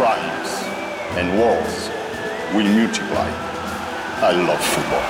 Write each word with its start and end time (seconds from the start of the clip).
crimes 0.00 0.50
and 1.18 1.38
wars 1.38 1.90
will 2.54 2.68
multiply. 2.78 3.28
I 4.22 4.32
love 4.32 4.64
football. 4.72 5.08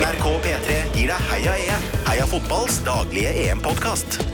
NRK 0.00 0.26
P3 0.44 0.82
gir 0.94 1.06
deg 1.12 1.30
Heia 1.30 1.56
EM. 1.68 1.88
Heia 2.08 2.26
fotballs 2.26 2.82
daglige 2.84 3.32
EM-podkast. 3.46 4.31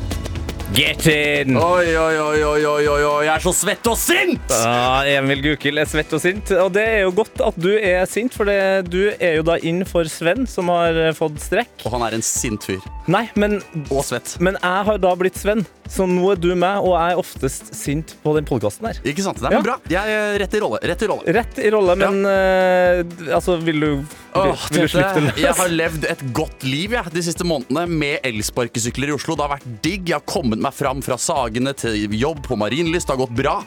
Get 0.77 1.07
in! 1.07 1.57
Oi, 1.57 1.97
oi, 1.97 2.17
oi, 2.21 2.43
oi, 2.45 2.65
oi, 2.69 2.83
oi, 2.87 3.23
jeg 3.25 3.31
er 3.33 3.41
så 3.43 3.53
svett 3.57 3.87
og 3.89 3.97
sint! 3.99 4.53
Ja, 4.53 5.01
Emil 5.17 5.41
Gukild 5.43 5.81
er 5.81 5.89
svett 5.89 6.13
og 6.15 6.21
sint. 6.23 6.53
Og 6.61 6.69
det 6.77 6.85
er 6.85 7.01
jo 7.07 7.15
godt 7.17 7.41
at 7.43 7.57
du 7.59 7.71
er 7.79 8.05
sint, 8.11 8.37
for 8.37 8.47
det, 8.49 8.59
du 8.93 9.01
er 9.17 9.39
jo 9.39 9.47
da 9.49 9.57
inn 9.67 9.81
for 9.89 10.07
Sven, 10.13 10.45
som 10.51 10.69
har 10.71 10.93
eh, 11.09 11.15
fått 11.17 11.41
strekk. 11.43 11.73
Og 11.89 11.97
han 11.97 12.05
er 12.11 12.19
en 12.19 12.25
sint 12.27 12.69
fyr. 12.69 12.85
Nei, 13.09 13.25
men, 13.41 13.59
Og 13.89 14.05
svett. 14.05 14.37
men 14.45 14.59
jeg 14.61 14.85
har 14.91 15.01
da 15.03 15.15
blitt 15.19 15.41
Sven, 15.41 15.65
så 15.89 16.05
nå 16.05 16.35
er 16.35 16.43
du 16.45 16.51
meg, 16.53 16.85
og 16.85 16.93
jeg 16.99 17.15
er 17.17 17.23
oftest 17.25 17.73
sint 17.75 18.13
på 18.23 18.37
den 18.37 18.47
podkasten 18.47 18.91
her. 18.91 19.01
Ikke 19.09 19.25
sant? 19.25 19.41
Det 19.41 19.49
er 19.49 19.57
Ja. 19.57 19.65
bra. 19.65 19.79
Jeg 19.89 20.19
er 20.21 20.37
rett 20.45 20.55
i 20.55 20.61
rolle. 20.63 20.83
Rett 20.85 21.03
i 21.03 21.09
rolle. 21.09 21.35
Rett 21.41 21.63
i 21.65 21.73
rolle, 21.73 21.97
men 21.97 22.21
eh, 22.29 23.33
altså, 23.35 23.57
vil 23.65 23.81
du 23.81 23.91
vil, 24.39 24.53
Åh, 24.53 24.67
vil 24.71 24.85
du 24.85 24.93
slippe 24.93 25.15
det 25.17 25.23
løs? 25.25 25.39
jeg 25.41 25.57
har 25.59 25.73
levd 25.73 26.05
et 26.13 26.21
godt 26.37 26.63
liv 26.69 26.93
jeg, 26.95 27.11
de 27.17 27.23
siste 27.27 27.47
månedene 27.49 27.89
med 27.91 28.21
elsparkesykler 28.29 29.11
i 29.11 29.17
Oslo. 29.17 29.35
Det 29.35 29.47
har 29.49 29.55
vært 29.57 29.67
digg. 29.83 30.05
Jeg 30.13 30.21
har 30.21 30.27
kommet 30.29 30.58
meg 30.63 30.75
fram 30.77 31.03
fra 31.05 31.19
Sagene 31.21 31.75
til 31.77 32.09
jobb 32.19 32.43
på 32.47 32.59
Marienlyst. 32.59 33.09
Det 33.09 33.17
har 33.17 33.23
gått 33.27 33.37
bra. 33.39 33.59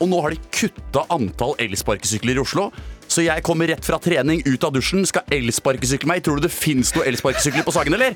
Og 0.00 0.08
nå 0.08 0.20
har 0.24 0.32
de 0.32 0.40
kutta 0.54 1.04
antall 1.12 1.54
elsparkesykler 1.60 2.38
i 2.38 2.42
Oslo. 2.42 2.70
Så 3.10 3.24
jeg 3.24 3.42
kommer 3.44 3.66
rett 3.66 3.84
fra 3.84 3.98
trening, 4.00 4.40
ut 4.46 4.64
av 4.64 4.72
dusjen, 4.72 5.02
skal 5.08 5.26
elsparkesykle 5.34 6.08
meg. 6.08 6.22
Tror 6.24 6.38
du 6.38 6.46
det 6.46 6.52
fins 6.54 6.94
noe 6.94 7.08
elsparkesykler 7.10 7.66
på 7.66 7.74
Sagen, 7.74 7.96
eller? 7.98 8.14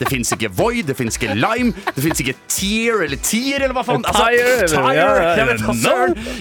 Det 0.00 0.08
fins 0.08 0.32
ikke 0.32 0.48
Voi, 0.56 0.80
det 0.86 0.96
fins 0.96 1.18
ikke 1.20 1.36
Lime, 1.36 1.74
det 1.92 2.02
fins 2.06 2.22
ikke 2.24 2.32
Tear 2.48 3.04
eller 3.04 3.20
Tier 3.20 3.60
eller 3.60 3.76
hva 3.76 3.84
faen. 3.84 4.06
Altså, 4.08 4.30
Tire, 4.72 5.32
jeg 5.36 5.48
vet 5.50 5.66
no. 5.68 5.96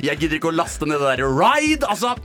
Jeg 0.05 0.21
gidder 0.21 0.39
ikke 0.39 0.53
å 0.53 0.55
laste 0.55 0.87
ned 0.87 1.03
det 1.03 1.17
der 1.19 1.25
Ride. 1.27 1.89
Altså, 1.91 2.15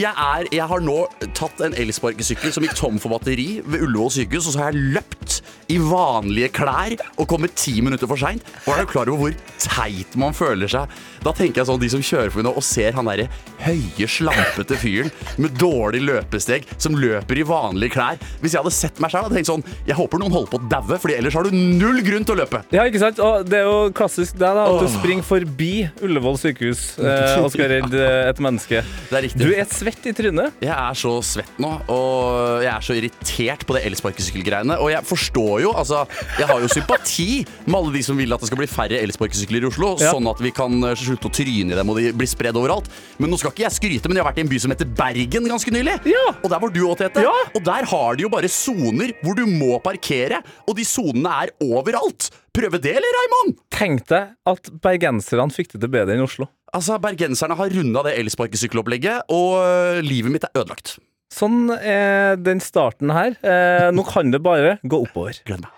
jeg, 0.00 0.10
er, 0.10 0.48
jeg 0.50 0.66
har 0.72 0.80
nå 0.82 0.96
tatt 1.36 1.60
en 1.62 1.76
elsparkesykkel 1.78 2.54
som 2.56 2.64
gikk 2.66 2.74
tom 2.80 2.96
for 3.02 3.12
batteri 3.14 3.60
ved 3.60 3.84
Ullevål 3.84 4.10
sykehus, 4.16 4.48
og 4.48 4.56
så 4.56 4.64
har 4.64 4.72
jeg 4.72 4.88
løpt 4.96 5.36
i 5.72 5.78
vanlige 5.80 6.50
klær 6.54 6.96
og 7.16 7.28
kommer 7.30 7.50
ti 7.54 7.78
minutter 7.84 8.08
for 8.10 8.20
seint. 8.20 8.44
Og 8.64 8.74
er 8.74 8.84
du 8.84 8.90
klar 8.92 9.10
over 9.12 9.30
hvor 9.30 9.36
teit 9.62 10.16
man 10.20 10.34
føler 10.36 10.70
seg? 10.70 10.90
Da 11.24 11.32
tenker 11.32 11.62
jeg 11.62 11.68
sånn, 11.70 11.80
De 11.80 11.88
som 11.92 12.02
kjører 12.04 12.32
forbi 12.32 12.44
nå 12.46 12.52
og 12.54 12.64
ser 12.64 12.96
han 12.96 13.08
derre 13.08 13.28
høye, 13.64 14.08
slampete 14.10 14.76
fyren 14.80 15.10
med 15.40 15.54
dårlig 15.60 16.02
løpesteg 16.04 16.66
som 16.76 16.96
løper 17.00 17.40
i 17.40 17.46
vanlige 17.48 17.94
klær. 17.96 18.20
Hvis 18.42 18.54
jeg 18.54 18.60
hadde 18.60 18.74
sett 18.76 19.00
meg 19.02 19.12
sjøl, 19.12 19.24
hadde 19.26 19.38
jeg 19.38 19.44
tenkt 19.44 19.52
sånn 19.52 19.64
Jeg 19.88 19.96
håper 19.98 20.20
noen 20.20 20.34
holder 20.34 20.52
på 20.52 20.60
å 20.60 20.68
daue, 20.74 20.98
for 21.00 21.14
ellers 21.14 21.36
har 21.38 21.48
du 21.48 21.54
null 21.56 22.02
grunn 22.04 22.26
til 22.26 22.36
å 22.36 22.40
løpe. 22.42 22.60
Ja, 22.74 22.84
ikke 22.88 23.00
sant? 23.02 23.20
Og 23.24 23.48
det 23.48 23.62
er 23.62 23.68
jo 23.68 23.90
klassisk 23.96 24.36
deg, 24.40 24.58
da, 24.58 24.66
at 24.68 24.84
du 24.84 24.90
springer 24.92 25.26
forbi 25.26 25.72
Ullevål 26.04 26.38
sykehus 26.40 26.84
eh, 27.00 27.36
og 27.40 27.50
skal 27.54 27.70
redde 27.72 28.04
et 28.28 28.42
menneske. 28.44 28.82
Det 29.10 29.18
er 29.18 29.24
riktig. 29.26 29.46
Du 29.46 29.52
er 29.54 29.68
svett 29.70 30.06
i 30.10 30.12
trynet. 30.16 30.56
Jeg 30.64 30.72
er 30.74 30.96
så 30.98 31.12
svett 31.24 31.58
nå, 31.62 31.70
og 31.92 32.64
jeg 32.64 32.70
er 32.72 32.84
så 32.84 32.96
irritert 32.98 33.64
på 33.68 33.76
det 33.76 33.84
elsparkesykkelgreiene. 33.88 34.78
Og 34.82 34.90
jeg 34.92 35.06
forstår 35.06 35.53
jo, 35.62 35.72
altså 35.72 36.02
Jeg 36.38 36.46
har 36.48 36.60
jo 36.60 36.68
sympati 36.72 37.44
med 37.66 37.76
alle 37.78 37.92
de 37.94 38.02
som 38.06 38.16
vil 38.18 38.32
at 38.34 38.40
det 38.40 38.48
skal 38.50 38.60
bli 38.60 38.68
færre 38.70 39.00
elsparkesykler 39.02 39.62
i 39.64 39.68
Oslo, 39.70 39.94
Ja. 40.00 40.12
sånn 40.14 40.26
at 40.30 40.40
vi 40.42 40.50
kan 40.54 40.72
eh, 40.84 40.94
slutte 40.98 41.30
å 41.30 41.34
tryne 41.34 41.72
i 41.72 41.78
dem 41.78 41.90
og 41.90 41.96
de 42.00 42.12
blir 42.12 42.30
spredd 42.30 42.56
overalt. 42.60 42.88
Men 43.18 43.30
nå 43.30 43.38
skal 43.38 43.52
ikke 43.54 43.66
jeg 43.66 43.76
skryte, 43.78 44.08
men 44.08 44.16
jeg 44.18 44.24
har 44.24 44.30
vært 44.32 44.38
i 44.42 44.46
en 44.46 44.52
by 44.52 44.58
som 44.64 44.74
heter 44.74 44.90
Bergen 44.98 45.48
ganske 45.50 45.70
nylig. 45.74 45.98
Ja. 46.10 46.24
Og 46.42 46.48
der 46.50 46.58
var 46.62 46.70
du 46.74 46.80
òg, 46.88 46.96
Tete. 46.98 47.22
Ja. 47.24 47.34
Og 47.54 47.62
der 47.64 47.84
har 47.90 48.16
de 48.16 48.26
jo 48.26 48.32
bare 48.32 48.48
soner 48.50 49.12
hvor 49.22 49.34
du 49.38 49.44
må 49.46 49.78
parkere, 49.84 50.42
og 50.68 50.76
de 50.76 50.84
sonene 50.88 51.30
er 51.44 51.54
overalt. 51.64 52.30
Prøve 52.54 52.78
det, 52.78 52.92
eller, 52.96 53.16
Raymond? 53.18 53.56
Tenk 53.74 54.04
deg 54.12 54.34
at 54.46 54.68
bergenserne 54.84 55.50
fikk 55.50 55.72
det 55.74 55.80
til 55.82 55.90
bedre 55.90 56.14
enn 56.14 56.22
Oslo. 56.22 56.46
Altså, 56.74 56.96
Bergenserne 57.02 57.54
har 57.58 57.70
runda 57.70 58.02
det 58.06 58.16
elsparkesykkelopplegget, 58.18 59.28
og 59.30 59.58
øh, 59.62 60.00
livet 60.02 60.32
mitt 60.34 60.44
er 60.46 60.54
ødelagt. 60.62 60.96
Sånn 61.34 61.66
er 61.74 62.36
den 62.38 62.60
starten 62.62 63.10
her. 63.14 63.34
Eh, 63.42 63.88
nå 63.94 64.04
kan 64.06 64.30
det 64.30 64.38
bare 64.44 64.76
gå 64.86 65.00
oppover. 65.06 65.40
Gled 65.48 65.64
meg. 65.64 65.70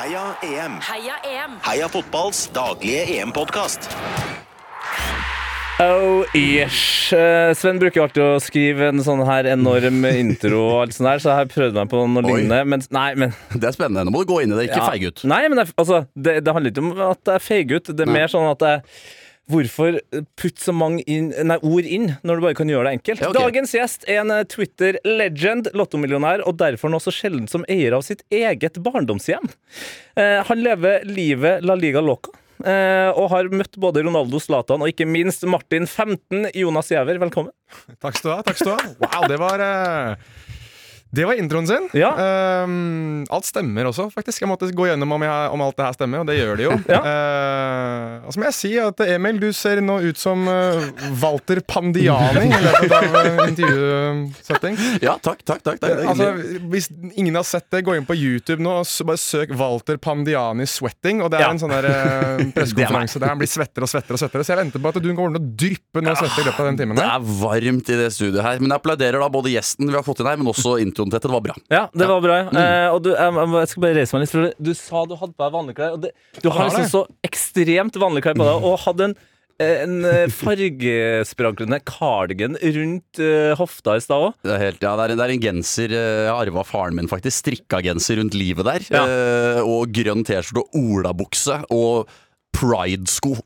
Heia 0.00 0.22
EM. 0.46 0.76
Heia 0.86 1.16
EM! 1.28 1.56
Heia 1.66 1.88
fotballs 1.92 2.46
daglige 2.56 3.02
EM-podkast. 3.18 3.90
Oh, 5.80 6.24
ish. 6.36 7.08
Eh, 7.16 7.50
Sven 7.56 7.78
bruker 7.80 8.02
alltid 8.04 8.20
å 8.22 8.40
skrive 8.44 8.90
en 8.92 9.00
sånn 9.04 9.22
her 9.24 9.46
enorm 9.54 10.02
intro, 10.10 10.58
og 10.74 10.80
alt 10.82 10.92
sånt 10.96 11.08
der, 11.08 11.22
så 11.24 11.30
jeg 11.30 11.38
har 11.38 11.48
prøvd 11.54 11.78
meg 11.78 11.88
på 11.92 12.02
noe 12.04 12.20
Oi. 12.20 12.34
lignende. 12.42 12.58
Men, 12.68 12.82
nei, 12.92 13.06
men 13.16 13.32
Det 13.54 13.70
er 13.70 13.76
spennende. 13.76 14.04
Nå 14.04 14.12
må 14.12 14.20
du 14.26 14.28
gå 14.28 14.42
inn 14.44 14.52
i 14.52 14.58
det, 14.58 14.66
ikke 14.68 14.82
Ja. 14.82 14.90
feig 14.92 15.06
ut. 15.08 15.24
Nei, 15.24 15.40
men 15.48 15.62
jeg, 15.64 15.72
altså, 15.80 16.02
det, 16.14 16.44
det 16.44 16.52
handler 16.54 16.70
ikke 16.74 16.84
om 16.84 17.00
at 17.10 17.32
jeg 17.32 17.40
feig 17.46 17.72
ut. 17.72 17.84
Det 17.96 18.04
er 18.04 18.12
Nei. 18.12 18.18
mer 18.20 18.28
sånn 18.28 18.50
at 18.52 18.60
jeg 18.60 18.82
Hvorfor 19.50 19.96
putte 20.38 20.62
så 20.62 20.72
mange 20.76 21.02
inn, 21.10 21.30
nei, 21.46 21.56
ord 21.66 21.86
inn 21.88 22.12
når 22.26 22.38
du 22.40 22.44
bare 22.44 22.58
kan 22.58 22.70
gjøre 22.70 22.86
det 22.88 22.92
enkelt? 23.00 23.22
Ja, 23.24 23.30
okay. 23.32 23.46
Dagens 23.48 23.74
gjest 23.74 24.06
er 24.08 24.20
en 24.22 24.30
eh, 24.34 24.44
Twitter-legend, 24.50 25.72
lottomillionær, 25.76 26.44
og 26.46 26.58
derfor 26.60 26.92
nå 26.92 27.00
så 27.02 27.12
sjelden 27.14 27.48
som 27.50 27.64
eier 27.70 27.96
av 27.98 28.04
sitt 28.06 28.22
eget 28.34 28.78
barndomshjem. 28.84 29.50
Eh, 30.20 30.38
han 30.46 30.62
lever 30.62 31.04
livet 31.08 31.64
La 31.66 31.74
Liga 31.78 32.02
Loca. 32.04 32.32
eh, 32.60 33.08
og 33.16 33.30
har 33.32 33.48
møtt 33.56 33.78
både 33.80 34.02
Ronaldo, 34.04 34.36
Zlatan 34.42 34.82
og 34.84 34.90
ikke 34.92 35.06
minst 35.08 35.46
Martin 35.48 35.86
15, 35.88 36.50
Jonas 36.60 36.90
Giæver. 36.92 37.16
Velkommen. 37.22 37.54
Takk 38.02 38.18
skal 38.18 38.28
du 38.30 38.34
ha. 38.34 38.42
takk 38.44 38.58
skal 38.58 38.74
du 38.74 38.76
ha 38.76 39.06
Wow, 39.06 39.28
det 39.30 39.38
var 39.40 39.62
eh, 39.64 40.30
Det 41.10 41.24
var 41.26 41.34
introen 41.34 41.66
sin. 41.66 41.88
Ja. 41.98 42.10
Um, 42.62 43.24
alt 43.34 43.44
stemmer 43.48 43.88
også, 43.90 44.04
faktisk. 44.14 44.44
Jeg 44.44 44.48
måtte 44.50 44.68
gå 44.70 44.86
gjennom 44.86 45.10
om, 45.16 45.22
jeg, 45.26 45.48
om 45.50 45.62
alt 45.64 45.74
det 45.80 45.86
her 45.88 45.96
stemmer, 45.96 46.22
og 46.22 46.28
det 46.30 46.36
gjør 46.38 46.60
det 46.60 46.66
jo. 46.68 46.76
Ja. 46.94 47.00
uh, 47.02 48.26
og 48.28 48.34
så 48.34 48.38
må 48.42 48.46
jeg 48.46 48.54
si 48.56 48.70
at 48.78 49.00
Emil, 49.08 49.40
du 49.42 49.48
ser 49.56 49.80
nå 49.82 49.96
ut 50.06 50.18
som 50.20 50.44
uh, 50.46 50.78
Walter 51.22 51.58
Pandiani 51.66 52.46
i 52.46 52.60
løpet 52.62 52.94
av 52.94 53.16
uh, 53.16 53.42
intervjusetting. 53.48 54.78
Ja, 55.06 55.16
takk, 55.22 55.42
takk, 55.46 55.62
takk. 55.66 55.82
Er 55.86 56.04
Altså, 56.10 56.30
hvis 56.70 56.88
ingen 57.18 57.34
har 57.38 57.46
sett 57.48 57.66
det, 57.72 57.82
gå 57.86 57.94
inn 57.98 58.06
på 58.08 58.14
YouTube 58.18 58.62
nå 58.62 58.78
og 58.82 59.06
bare 59.08 59.20
søk 59.20 59.52
Walter 59.58 59.98
Pandiani 60.02 60.66
sweating. 60.68 61.22
Og 61.24 61.30
det 61.32 61.40
er 61.40 61.46
Ja. 61.46 61.50
en 61.54 61.60
sånn 61.62 61.72
der 61.74 61.86
eh, 61.90 62.44
pressekonferanse 62.56 63.18
der 63.22 63.32
han 63.32 63.40
blir 63.40 63.50
svettere 63.50 63.86
og 63.86 63.90
svettere. 63.90 64.14
og 64.18 64.22
svettere 64.22 64.44
Så 64.46 64.54
jeg 64.54 64.60
venter 64.62 64.82
på 64.82 64.92
at 64.92 65.00
du 65.02 65.08
kommer 65.10 65.34
til 65.36 65.42
å 65.42 65.52
dryppe 65.64 66.02
noe 66.04 66.14
svette 66.18 66.42
i 66.42 66.46
løpet 66.46 66.60
av 66.62 66.70
den 66.70 66.80
timen. 66.82 66.98
det 67.00 67.06
er 67.06 67.26
varmt 67.42 67.90
i 67.94 67.98
det 68.02 68.10
studioet 68.14 68.44
her. 68.46 68.60
Men 68.62 68.74
jeg 68.74 68.78
applauderer 68.82 69.18
da 69.24 69.30
både 69.32 69.54
gjesten 69.56 69.88
vi 69.90 69.96
har 69.98 70.06
fått 70.06 70.20
inn 70.22 70.30
her, 70.30 70.38
men 70.40 70.50
også 70.52 70.76
introen 70.82 70.99
til 71.08 71.16
dette. 71.16 71.28
Det 71.30 71.32
var 71.38 71.46
bra. 71.48 71.54
Ja, 71.72 71.82
det 71.96 72.08
var 72.10 72.20
bra. 72.20 72.36
Mm. 72.50 72.60
Eh, 72.60 72.88
og 72.92 73.00
du, 73.06 73.10
jeg, 73.14 73.48
jeg 73.56 73.68
skal 73.72 73.82
bare 73.86 73.96
reise 73.96 74.12
meg 74.16 74.20
litt, 74.26 74.34
for 74.36 74.52
du 74.68 74.70
sa 74.76 75.06
du 75.08 75.16
hadde 75.16 75.32
på 75.32 75.46
deg 75.46 75.56
vanlige 75.56 75.78
klær. 75.80 75.96
Og 75.96 76.00
det, 76.04 76.12
du 76.44 76.50
har 76.52 76.68
liksom 76.68 76.88
så 76.92 77.02
ekstremt 77.24 77.96
vanlige 78.02 78.26
klær 78.28 78.36
på 78.36 78.44
deg, 78.50 78.68
og 78.68 78.78
hadde 78.84 79.08
en, 79.08 79.14
en 79.60 79.96
eh, 80.08 80.26
cardigan 81.84 82.56
rundt 82.60 83.20
uh, 83.20 83.52
hofta 83.60 83.96
i 83.98 84.00
stad 84.04 84.26
òg. 84.30 84.32
Det 84.44 84.54
er, 84.54 84.62
helt, 84.66 84.80
ja, 84.84 84.94
det 84.96 85.04
er, 85.04 85.12
en- 85.14 85.20
det 85.20 85.26
er 85.26 85.34
en 85.34 85.42
genser 85.44 85.92
jeg 85.96 86.30
har 86.30 86.40
arva 86.46 86.64
faren 86.64 86.96
min, 86.96 87.08
faktisk. 87.10 87.42
Strikka 87.42 87.80
genser 87.84 88.20
rundt 88.20 88.34
livet 88.36 88.64
der. 88.68 88.86
Ja. 88.92 89.04
Eh, 89.04 89.60
og 89.64 89.92
grønn 89.92 90.24
T-skjorte 90.24 90.64
og 90.64 90.80
olabukse 90.80 91.60
og 91.72 92.08
pride-sko. 92.56 93.36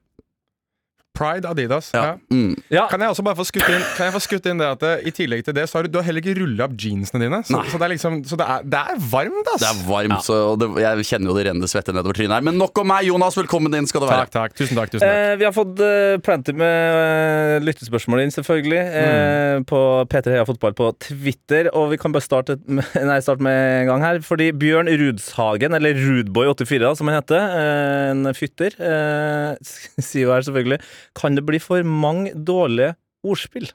Pride 1.14 1.46
Adidas. 1.48 1.90
Ja. 1.94 2.04
Ja. 2.04 2.14
Mm. 2.34 2.54
Ja. 2.72 2.86
Kan 2.90 3.02
jeg 3.04 3.12
også 3.12 3.22
bare 3.22 3.38
få 3.38 3.46
skutt 3.46 3.68
inn, 3.70 3.82
kan 3.94 4.08
jeg 4.08 4.14
få 4.16 4.22
skutt 4.24 4.48
inn 4.50 4.58
det 4.58 4.66
at 4.66 4.82
det, 4.82 4.92
i 5.06 5.12
tillegg 5.14 5.44
til 5.46 5.54
det, 5.54 5.68
så 5.70 5.78
har 5.78 5.86
du, 5.86 5.92
du 5.94 6.00
har 6.00 6.08
heller 6.08 6.24
ikke 6.24 6.34
rulla 6.40 6.66
opp 6.66 6.74
jeansene 6.80 7.22
dine. 7.22 7.40
Så, 7.46 7.60
så 7.70 7.78
det 7.78 7.86
er 7.86 7.92
liksom 7.94 8.16
Så 8.26 8.38
det 8.40 8.48
er, 8.50 8.64
det 8.74 8.80
er 8.80 9.02
varmt, 9.12 9.50
ass! 9.54 9.62
Det 9.62 9.70
er 9.70 9.82
varmt, 9.86 10.16
så 10.26 10.38
det, 10.58 10.68
jeg 10.82 11.06
kjenner 11.12 11.30
jo 11.30 11.36
det 11.38 11.46
renner 11.48 11.70
svette 11.70 11.94
nedover 11.94 12.18
trynet 12.18 12.34
her. 12.34 12.46
Men 12.50 12.58
nok 12.58 12.82
om 12.82 12.90
meg, 12.90 13.06
Jonas. 13.06 13.38
Velkommen 13.38 13.78
inn 13.78 13.86
skal 13.90 14.02
du 14.02 14.08
være. 14.10 14.26
Takk, 14.26 14.34
takk. 14.34 14.56
Tusen 14.58 14.80
takk. 14.80 14.90
tusen 14.94 15.06
takk 15.06 15.12
Eh, 15.14 15.36
vi 15.38 15.46
har 15.46 15.52
fått 15.54 15.78
uh, 15.78 16.16
plenty 16.24 16.54
med 16.58 16.96
uh, 16.98 17.62
lyttespørsmål 17.62 18.24
inn, 18.24 18.32
selvfølgelig, 18.34 18.80
eh, 18.98 19.58
på 19.68 19.80
P3 20.10 20.34
Heia 20.34 20.46
Fotball 20.48 20.74
på 20.74 20.90
Twitter. 21.06 21.70
Og 21.78 21.92
vi 21.92 22.00
kan 22.02 22.14
bare 22.14 22.26
starte 22.26 22.58
med, 22.66 22.82
nei, 23.08 23.20
starte 23.22 23.44
med 23.44 23.60
en 23.84 23.92
gang 23.92 24.06
her. 24.08 24.20
Fordi 24.26 24.50
Bjørn 24.58 24.90
Rudshagen, 24.90 25.78
eller 25.78 25.94
Rudboy84, 26.00 26.94
som 26.98 27.10
han 27.10 27.20
heter, 27.20 27.46
eh, 27.62 28.10
en 28.10 28.34
fytter, 28.34 28.74
eh, 28.82 29.74
sier 30.08 30.26
jo 30.26 30.34
her 30.34 30.46
selvfølgelig 30.48 30.82
Kan 31.18 31.34
det 31.38 31.44
bli 31.46 31.58
for 31.62 31.82
mange 31.86 32.32
dårlige 32.34 32.94
ordspill? 33.24 33.70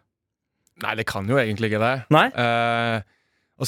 Nei, 0.84 0.94
det 0.96 1.06
kan 1.10 1.28
jo 1.28 1.36
egentlig 1.42 1.72
ikke 1.74 1.82
det. 1.84 1.96
Nei? 2.14 2.28
Uh, 2.32 3.02
og 3.60 3.68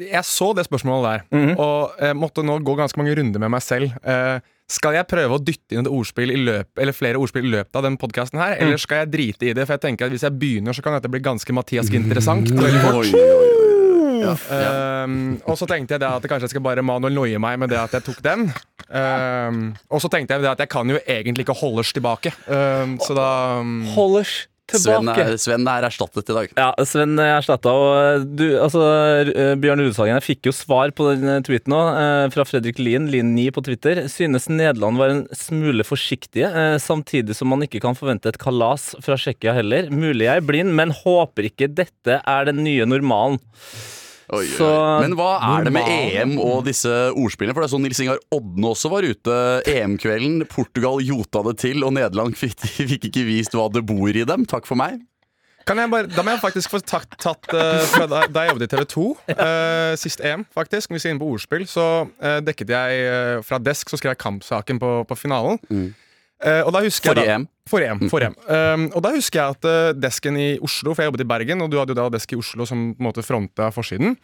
jeg 0.00 0.24
så 0.26 0.48
det 0.56 0.64
spørsmålet 0.66 1.04
der, 1.06 1.20
Mhm. 1.38 1.52
og 1.58 1.92
jeg 2.00 2.16
måtte 2.16 2.42
nå 2.46 2.58
gå 2.64 2.74
ganske 2.78 2.98
mange 2.98 3.14
runder 3.18 3.38
med 3.38 3.50
meg 3.50 3.62
selv. 3.62 3.92
Uh, 4.02 4.40
skal 4.70 4.94
jeg 4.94 5.06
prøve 5.10 5.34
å 5.38 5.42
dytte 5.42 5.74
inn 5.74 5.82
et 5.84 5.90
ordspill 5.90 6.30
i 6.30 6.36
løp, 6.38 6.68
eller 6.78 6.92
flere 6.94 7.18
ordspill 7.18 7.44
i 7.46 7.50
løpet 7.56 7.74
av 7.76 7.82
den 7.82 7.96
podkasten 7.98 8.38
her, 8.38 8.56
eller 8.58 8.76
skal 8.78 9.04
jeg 9.04 9.10
drite 9.10 9.50
i 9.50 9.52
det? 9.52 9.66
For 9.66 9.74
jeg 9.74 9.80
tenker 9.82 10.06
at 10.06 10.12
hvis 10.14 10.22
jeg 10.26 10.38
begynner, 10.38 10.72
så 10.72 10.82
kan 10.82 10.94
dette 10.94 11.10
bli 11.10 11.20
ganske 11.20 11.52
Mathias 11.52 11.90
interessant. 11.90 12.50
veldig 12.54 12.82
fort. 12.86 13.49
Ja. 14.22 15.04
Um, 15.04 15.40
og 15.44 15.58
så 15.58 15.68
tenkte 15.70 15.96
jeg 15.96 16.02
det 16.04 16.10
at 16.10 16.28
kanskje 16.30 16.48
jeg 16.48 16.54
skal 16.54 16.64
bare 16.64 16.84
Manuel 16.86 17.16
noie 17.16 17.40
meg 17.42 17.58
med 17.62 17.72
det 17.72 17.80
at 17.80 17.98
jeg 17.98 18.06
tok 18.06 18.20
den. 18.24 18.48
Um, 18.90 19.64
og 19.90 20.02
så 20.02 20.10
tenkte 20.12 20.36
jeg 20.36 20.44
det 20.44 20.52
at 20.52 20.64
jeg 20.64 20.72
kan 20.72 20.90
jo 20.90 21.00
egentlig 21.04 21.46
ikke 21.46 21.58
holders 21.60 21.92
tilbake. 21.96 22.34
Um, 22.46 22.98
så 23.02 23.16
da 23.18 23.28
um, 23.60 23.82
Holders 23.94 24.46
Sven 24.78 25.02
tilbake. 25.02 25.24
er, 25.24 25.38
Sven 25.40 25.66
er 25.68 25.86
erstattet 25.88 26.30
i 26.30 26.36
dag. 26.36 26.52
Ja, 26.58 26.68
Sven 26.86 27.18
er 27.18 27.34
erstatta. 27.38 27.72
Og 27.74 27.90
eh, 27.98 28.24
du, 28.38 28.44
altså, 28.62 28.84
eh, 29.26 29.52
Bjørn 29.60 29.82
Rudeshagen, 29.82 30.14
jeg 30.18 30.26
fikk 30.26 30.50
jo 30.50 30.54
svar 30.54 30.92
på 30.96 31.08
den 31.10 31.26
eh, 31.26 31.40
tweeten 31.46 31.74
òg, 31.76 32.00
fra 32.34 32.46
Fredrik 32.46 32.80
Lien, 32.82 33.08
Lien9 33.10 33.48
på 33.56 33.64
Twitter. 33.66 34.04
Synes 34.12 34.48
Nederland 34.52 35.00
var 35.00 35.14
en 35.14 35.24
smule 35.36 35.86
forsiktige, 35.86 36.50
samtidig 36.82 37.36
som 37.38 37.50
man 37.52 37.64
ikke 37.66 37.82
kan 37.82 37.98
forvente 37.98 38.30
et 38.30 38.40
kalas 38.40 38.92
fra 39.02 39.18
Tsjekkia 39.18 39.56
heller. 39.56 39.90
Mulig 39.92 40.28
jeg 40.28 40.42
er 40.42 40.46
blind, 40.46 40.74
men 40.76 40.94
håper 40.94 41.50
ikke 41.50 41.70
dette 41.72 42.20
er 42.20 42.50
den 42.50 42.62
nye 42.66 42.86
normalen. 42.88 43.40
Oi, 44.30 44.44
oi, 44.44 44.46
Så- 44.54 44.66
oi. 44.70 45.00
Men 45.02 45.16
hva 45.18 45.30
er 45.42 45.64
det 45.66 45.72
med 45.74 45.88
EM 45.90 46.36
og 46.38 46.64
disse 46.68 46.88
ordspillene? 47.10 47.54
For 47.56 47.64
det 47.64 47.70
er 47.70 47.74
sånn 47.76 47.82
Nils 47.82 48.00
Ingar 48.04 48.20
Odne 48.30 48.70
også 48.70 48.90
var 48.92 49.02
ute 49.02 49.36
EM-kvelden. 49.66 50.44
Portugal 50.48 51.00
jota 51.02 51.42
det 51.48 51.56
til, 51.58 51.82
og 51.82 51.94
Nederland 51.96 52.36
fikk, 52.38 52.62
fikk 52.92 53.08
ikke 53.10 53.24
vist 53.26 53.56
hva 53.58 53.66
det 53.72 53.82
bor 53.88 54.08
i 54.08 54.22
dem. 54.24 54.46
Takk 54.46 54.66
for 54.70 54.78
meg. 54.78 55.00
Kan 55.68 55.76
jeg 55.76 55.90
bare, 55.92 56.08
da 56.08 56.22
må 56.24 56.32
jeg 56.32 56.40
faktisk 56.42 56.70
få 56.72 56.80
tatt, 56.82 57.10
tatt 57.20 57.50
uh, 57.52 57.82
fra 57.92 58.06
da, 58.08 58.22
da 58.32 58.42
jeg 58.46 58.54
jobbet 58.54 58.64
i 58.64 58.70
TV 58.72 58.84
2, 58.90 59.02
uh, 59.28 59.92
sist 60.00 60.22
EM, 60.24 60.46
faktisk, 60.56 60.88
hvis 60.88 60.96
vi 60.96 61.02
skal 61.04 61.14
inn 61.14 61.20
på 61.20 61.28
ordspill, 61.34 61.66
så 61.68 61.84
uh, 62.08 62.38
dekket 62.42 62.72
jeg 62.72 63.02
eh, 63.06 63.42
fra 63.46 63.58
desk, 63.62 63.90
så 63.92 64.00
skrev 64.00 64.14
jeg 64.16 64.22
kampsaken 64.24 64.80
på, 64.82 64.92
på 65.06 65.18
finalen. 65.20 65.60
Eh, 66.40 66.62
og 66.64 66.72
da 66.72 66.80
husker 66.84 67.12
Forrige 67.12 67.26
jeg 67.28 67.36
da, 67.36 67.40
EM. 67.42 67.46
Forrige 67.68 67.94
EM. 67.94 68.02
For 68.10 68.24
EM. 68.24 68.36
Um, 68.48 68.86
og 68.96 69.04
da 69.04 69.12
husker 69.14 69.40
jeg 69.42 69.56
at 69.56 69.68
eh, 69.68 69.92
desken 70.00 70.38
i 70.40 70.50
Oslo, 70.64 70.94
for 70.94 71.04
jeg 71.04 71.10
jobbet 71.10 71.24
i 71.26 71.28
Bergen, 71.34 71.64
og 71.64 71.72
du 71.72 71.76
hadde 71.80 71.92
jo 71.92 72.00
da 72.00 72.08
desk 72.14 72.32
i 72.32 72.38
Oslo 72.40 72.66
som 72.68 72.90
på 72.94 73.02
en 73.02 73.08
måte 73.10 73.24
fronta 73.26 73.68
forsiden. 73.74 74.16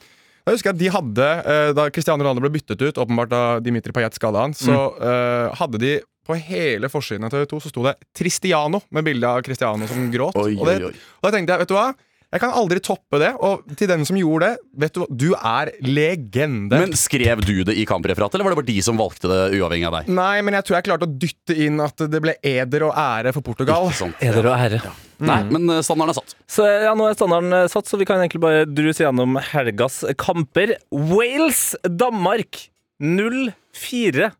Da 0.46 0.54
husker 0.54 0.70
jeg 0.70 0.78
at 0.78 0.82
de 0.82 0.90
hadde, 0.94 1.30
uh, 1.44 1.70
Da 1.76 1.88
Cristiano 1.92 2.22
Ronaldo 2.22 2.44
ble 2.44 2.52
byttet 2.54 2.82
ut, 2.86 3.00
åpenbart 3.02 3.32
da 3.32 3.42
Dimitri 3.60 3.92
Payet 3.92 4.16
skada 4.16 4.46
han, 4.46 4.56
så 4.56 4.78
uh, 4.96 5.52
hadde 5.58 5.82
de 5.82 5.96
på 6.26 6.34
hele 6.42 6.88
forsiden 6.90 7.26
av 7.26 7.34
TV 7.34 7.44
2 7.52 7.60
så 7.62 7.70
sto 7.70 7.84
det 7.86 7.94
'Tristiano' 8.10 8.82
med 8.90 9.06
bilde 9.06 9.28
av 9.28 9.44
Cristiano 9.46 9.86
som 9.86 10.08
gråt. 10.10 10.38
Oi, 10.40 10.56
og, 10.56 10.66
det, 10.66 10.76
oi, 10.80 10.90
oi. 10.90 11.04
og 11.20 11.28
da 11.28 11.34
tenkte 11.36 11.54
jeg, 11.54 11.62
vet 11.62 11.70
du 11.70 11.76
hva? 11.76 11.90
Jeg 12.34 12.42
kan 12.42 12.50
aldri 12.58 12.80
toppe 12.82 13.20
det. 13.22 13.28
Og 13.46 13.62
til 13.78 13.88
den 13.88 14.02
som 14.04 14.16
gjorde 14.18 14.48
det, 14.50 14.64
vet 14.82 14.92
du 14.96 15.00
hva? 15.00 15.06
Du 15.14 15.28
er 15.38 15.70
legende. 15.86 16.80
Men 16.82 16.92
Skrev 16.98 17.40
du 17.46 17.62
det 17.64 17.76
i 17.78 17.84
kampreferatet, 17.88 18.34
eller 18.34 18.48
var 18.48 18.56
det 18.56 18.58
bare 18.60 18.68
de 18.72 18.78
som 18.84 18.98
valgte 18.98 19.30
det 19.30 19.38
uavhengig 19.60 19.86
av 19.88 19.94
deg? 20.00 20.10
Nei, 20.16 20.40
men 20.44 20.56
jeg 20.58 20.66
tror 20.66 20.76
jeg 20.80 20.86
klarte 20.88 21.06
å 21.08 21.14
dytte 21.22 21.56
inn 21.66 21.78
at 21.84 22.02
det 22.10 22.20
ble 22.24 22.34
eder 22.42 22.88
og 22.88 22.98
ære 22.98 23.32
for 23.36 23.46
Portugal. 23.46 23.86
Ikke 23.88 24.00
sant? 24.02 24.18
Eder 24.26 24.50
og 24.50 24.56
ære. 24.58 24.82
Nei, 25.22 25.38
men 25.48 25.70
eh, 25.78 25.80
standarden 25.86 26.12
er 26.12 26.18
satt. 26.18 26.34
Så 26.50 26.66
ja, 26.66 26.92
nå 26.98 27.06
er 27.08 27.16
standarden 27.16 27.54
eh, 27.62 27.68
satt, 27.72 27.88
så 27.88 27.96
vi 28.00 28.04
kan 28.10 28.20
egentlig 28.20 28.42
bare 28.42 28.66
druse 28.68 29.06
gjennom 29.06 29.38
helgas 29.54 30.02
kamper. 30.20 30.74
Wales-Danmark 30.92 32.66
0-4. 33.00 34.30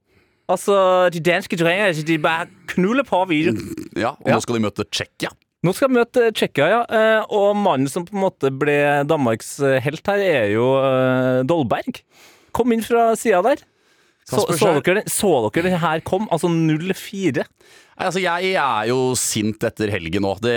Altså, 0.47 0.77
de 1.11 1.21
danske 1.27 1.57
trenger 1.59 1.97
de 2.07 2.19
bare 2.23 2.47
knuller 2.71 3.07
på 3.09 3.23
videre. 3.31 3.57
Ja, 3.99 4.13
Og 4.21 4.29
Ja. 4.29 4.35
nå 4.37 4.43
skal 4.45 4.59
de 4.59 4.63
møte 4.67 4.85
Tsjekkia. 4.91 5.31
Nå 5.67 5.73
skal 5.75 5.91
vi 5.91 5.99
møte 5.99 6.29
Tsjekkia, 6.31 6.67
ja. 6.71 6.83
eh, 6.87 7.23
Og 7.35 7.57
mannen 7.59 7.91
som 7.91 8.05
på 8.07 8.15
en 8.15 8.23
måte 8.23 8.53
ble 8.55 8.77
Danmarks 9.09 9.57
eh, 9.65 9.81
helt 9.83 10.07
her, 10.07 10.23
er 10.23 10.53
jo 10.55 10.69
eh, 10.79 11.41
Dolberg. 11.49 12.05
Kom 12.55 12.71
inn 12.75 12.85
fra 12.87 13.11
sida 13.19 13.43
der. 13.45 13.65
Så, 14.27 14.43
så, 14.59 14.73
dere, 14.83 15.05
så 15.11 15.29
dere 15.55 15.71
det 15.71 15.81
her 15.83 16.01
kom? 16.07 16.25
Altså 16.35 16.49
0-4. 16.51 17.45
Nei, 17.97 18.07
Altså, 18.09 18.21
jeg 18.21 18.51
er 18.61 18.89
jo 18.91 19.15
sint 19.17 19.63
etter 19.65 19.89
helgen 19.95 20.25
nå. 20.27 20.33
Det, 20.43 20.55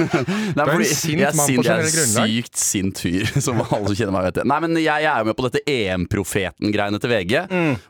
det 0.54 0.62
er 0.62 0.68
fordi 0.70 0.88
sint 0.90 1.18
jeg 1.18 1.28
er, 1.30 1.38
sint, 1.38 1.66
jeg 1.66 1.72
er 1.72 1.88
en 1.88 2.12
sykt 2.12 2.60
sint 2.60 3.00
fyr, 3.02 3.32
som 3.46 3.62
alle 3.64 3.88
som 3.88 3.96
kjenner 3.98 4.14
meg 4.14 4.28
vet 4.28 4.38
det. 4.40 4.46
Nei, 4.52 4.58
men 4.62 4.78
jeg 4.78 5.08
er 5.08 5.24
jo 5.24 5.28
med 5.30 5.38
på 5.38 5.48
dette 5.48 5.64
EM-profeten-greiene 5.72 7.00
til 7.02 7.12
VG, 7.12 7.34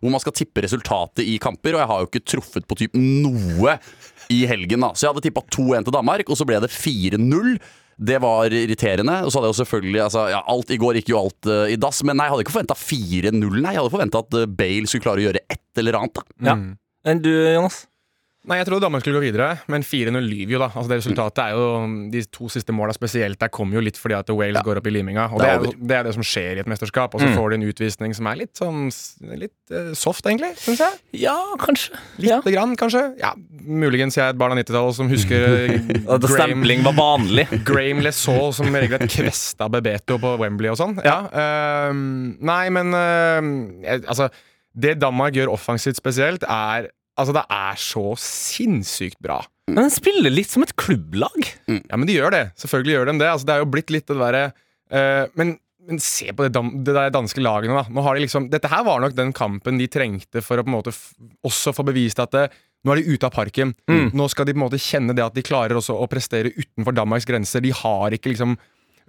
hvor 0.00 0.14
man 0.14 0.22
skal 0.24 0.36
tippe 0.38 0.64
resultatet 0.64 1.26
i 1.26 1.36
kamper, 1.42 1.76
og 1.76 1.82
jeg 1.84 1.90
har 1.92 2.02
jo 2.04 2.10
ikke 2.10 2.24
truffet 2.36 2.66
på 2.70 2.78
typ 2.84 2.96
noe 2.96 3.76
i 4.32 4.44
helgen, 4.50 4.82
da. 4.84 4.92
Så 4.94 5.06
jeg 5.06 5.14
hadde 5.14 5.24
tippa 5.28 5.42
2-1 5.54 5.86
til 5.88 5.96
Danmark, 5.96 6.30
og 6.30 6.38
så 6.38 6.46
ble 6.48 6.60
det 6.64 6.70
4-0. 6.74 7.56
Det 7.96 8.18
var 8.20 8.52
irriterende. 8.52 9.22
Og 9.24 9.32
så 9.32 9.38
hadde 9.38 9.48
jeg 9.48 9.54
jo 9.54 9.60
selvfølgelig 9.62 10.00
altså, 10.04 10.26
ja, 10.34 10.42
alt, 10.52 10.72
I 10.74 10.80
går 10.82 10.98
gikk 11.00 11.12
jo 11.14 11.20
alt 11.22 11.48
uh, 11.48 11.64
i 11.72 11.78
dass, 11.80 12.02
men 12.04 12.18
nei, 12.18 12.26
jeg 12.28 12.34
hadde 12.34 12.44
ikke 12.46 12.56
forventa 12.58 12.78
4-0. 12.80 13.60
Nei, 13.62 13.72
jeg 13.72 13.80
hadde 13.80 13.94
forventa 13.94 14.24
at 14.24 14.36
eh, 14.36 14.48
Bale 14.58 14.90
skulle 14.90 15.06
klare 15.06 15.22
å 15.22 15.26
gjøre 15.28 15.44
et 15.56 15.80
eller 15.82 16.00
annet. 16.00 16.20
da 16.20 16.50
Ja. 16.50 16.56
Enn 17.06 17.22
du, 17.22 17.30
Jonas? 17.30 17.84
Nei, 18.46 18.60
Jeg 18.60 18.68
trodde 18.68 18.86
Danmark 18.86 19.02
skulle 19.02 19.18
gå 19.18 19.26
videre, 19.26 19.48
men 19.72 19.82
4-0 19.82 20.22
lyver 20.22 20.54
jo, 20.54 20.60
da. 20.62 20.68
Altså 20.70 20.90
det 20.92 20.98
Resultatet 21.00 21.40
er 21.42 21.56
jo 21.56 21.64
De 22.12 22.22
to 22.30 22.46
siste 22.52 22.74
måla 22.74 22.94
spesielt 22.94 23.40
der 23.42 23.50
kommer 23.50 23.78
jo 23.78 23.82
litt 23.82 23.98
fordi 23.98 24.14
at 24.18 24.30
Wales 24.30 24.62
går 24.62 24.78
opp 24.80 24.86
i 24.86 24.92
liminga. 24.94 25.26
Og 25.34 25.42
Det 25.42 25.48
det 25.48 25.70
er 25.72 25.86
det 25.90 25.96
er 25.96 26.06
det 26.06 26.14
som 26.14 26.26
skjer 26.26 26.60
i 26.60 26.62
et 26.62 26.70
mesterskap. 26.70 27.14
Og 27.16 27.22
så 27.22 27.32
får 27.34 27.52
de 27.52 27.58
en 27.58 27.66
utvisning 27.66 28.14
som 28.14 28.28
er 28.30 28.40
litt 28.44 28.54
sånn 28.58 28.86
Litt 29.36 29.74
uh, 29.74 29.90
soft, 29.98 30.26
egentlig, 30.28 30.52
syns 30.62 30.80
jeg. 30.84 30.98
Ja, 31.24 31.34
kanskje. 31.58 31.98
Lite 32.22 32.52
grann, 32.54 32.76
kanskje. 32.78 33.02
Ja, 33.20 33.32
Muligens 33.66 34.16
jeg 34.18 34.28
er 34.28 34.34
et 34.34 34.38
barn 34.38 34.54
av 34.54 34.60
90-tallet 34.60 34.98
som 34.98 35.10
husker 35.10 35.46
eh, 35.48 35.88
At 36.14 36.26
stempling 36.30 36.84
var 36.86 36.94
vanlig. 36.98 37.48
Graham 37.68 38.04
Lesaux 38.04 38.60
som 38.60 38.70
regelrett 38.70 39.10
kvesta 39.10 39.66
Bebeto 39.72 40.20
på 40.22 40.36
Wembley 40.42 40.70
og 40.72 40.78
sånn. 40.80 40.98
Ja, 41.04 41.18
Uh, 41.36 41.90
nei, 42.46 42.68
men 42.72 42.94
uh, 42.94 43.96
altså 44.06 44.28
Det 44.76 44.94
Danmark 45.00 45.34
gjør 45.36 45.50
offensivt 45.56 45.98
spesielt, 45.98 46.44
er 46.46 46.88
Altså, 47.16 47.32
det 47.36 47.44
er 47.52 47.78
så 47.80 48.06
sinnssykt 48.20 49.18
bra. 49.24 49.40
Men 49.70 49.86
den 49.86 49.94
spiller 49.94 50.32
litt 50.32 50.52
som 50.52 50.62
et 50.62 50.74
klubblag. 50.78 51.48
Ja, 51.66 51.96
men 51.96 52.06
de 52.08 52.18
gjør 52.18 52.34
det. 52.34 52.42
Selvfølgelig 52.60 52.98
gjør 52.98 53.08
de 53.08 53.14
det. 53.22 53.30
Altså, 53.32 53.48
det 53.48 53.54
er 53.54 53.62
jo 53.64 53.70
blitt 53.72 53.94
litt 53.94 54.06
det 54.10 54.18
derre 54.20 54.42
uh, 54.52 55.24
men, 55.40 55.56
men 55.88 56.02
se 56.02 56.28
på 56.30 56.46
det, 56.46 56.52
dam, 56.54 56.70
det 56.86 56.94
der 56.94 57.10
danske 57.14 57.42
lagene, 57.42 57.80
da. 57.80 57.90
Nå 57.90 58.04
har 58.06 58.18
de 58.18 58.26
liksom, 58.26 58.50
dette 58.52 58.70
her 58.70 58.84
var 58.86 59.02
nok 59.02 59.16
den 59.16 59.34
kampen 59.36 59.80
de 59.80 59.88
trengte 59.90 60.44
for 60.44 60.60
å 60.60 60.66
på 60.66 60.70
en 60.70 60.76
måte 60.76 60.94
også 61.46 61.74
få 61.74 61.86
bevist 61.88 62.22
at 62.22 62.36
det, 62.36 62.46
nå 62.86 62.94
er 62.94 63.02
de 63.02 63.16
ute 63.16 63.26
av 63.26 63.34
parken. 63.34 63.72
Nå 63.88 64.28
skal 64.30 64.46
de 64.46 64.54
på 64.54 64.60
en 64.60 64.66
måte 64.68 64.78
kjenne 64.82 65.16
det 65.16 65.24
at 65.24 65.34
de 65.34 65.42
klarer 65.46 65.74
også 65.78 65.96
å 65.98 66.06
prestere 66.10 66.52
utenfor 66.54 66.94
Danmarks 66.94 67.26
grenser. 67.26 67.64
De 67.64 67.72
har 67.74 68.14
ikke 68.14 68.30
liksom 68.30 68.54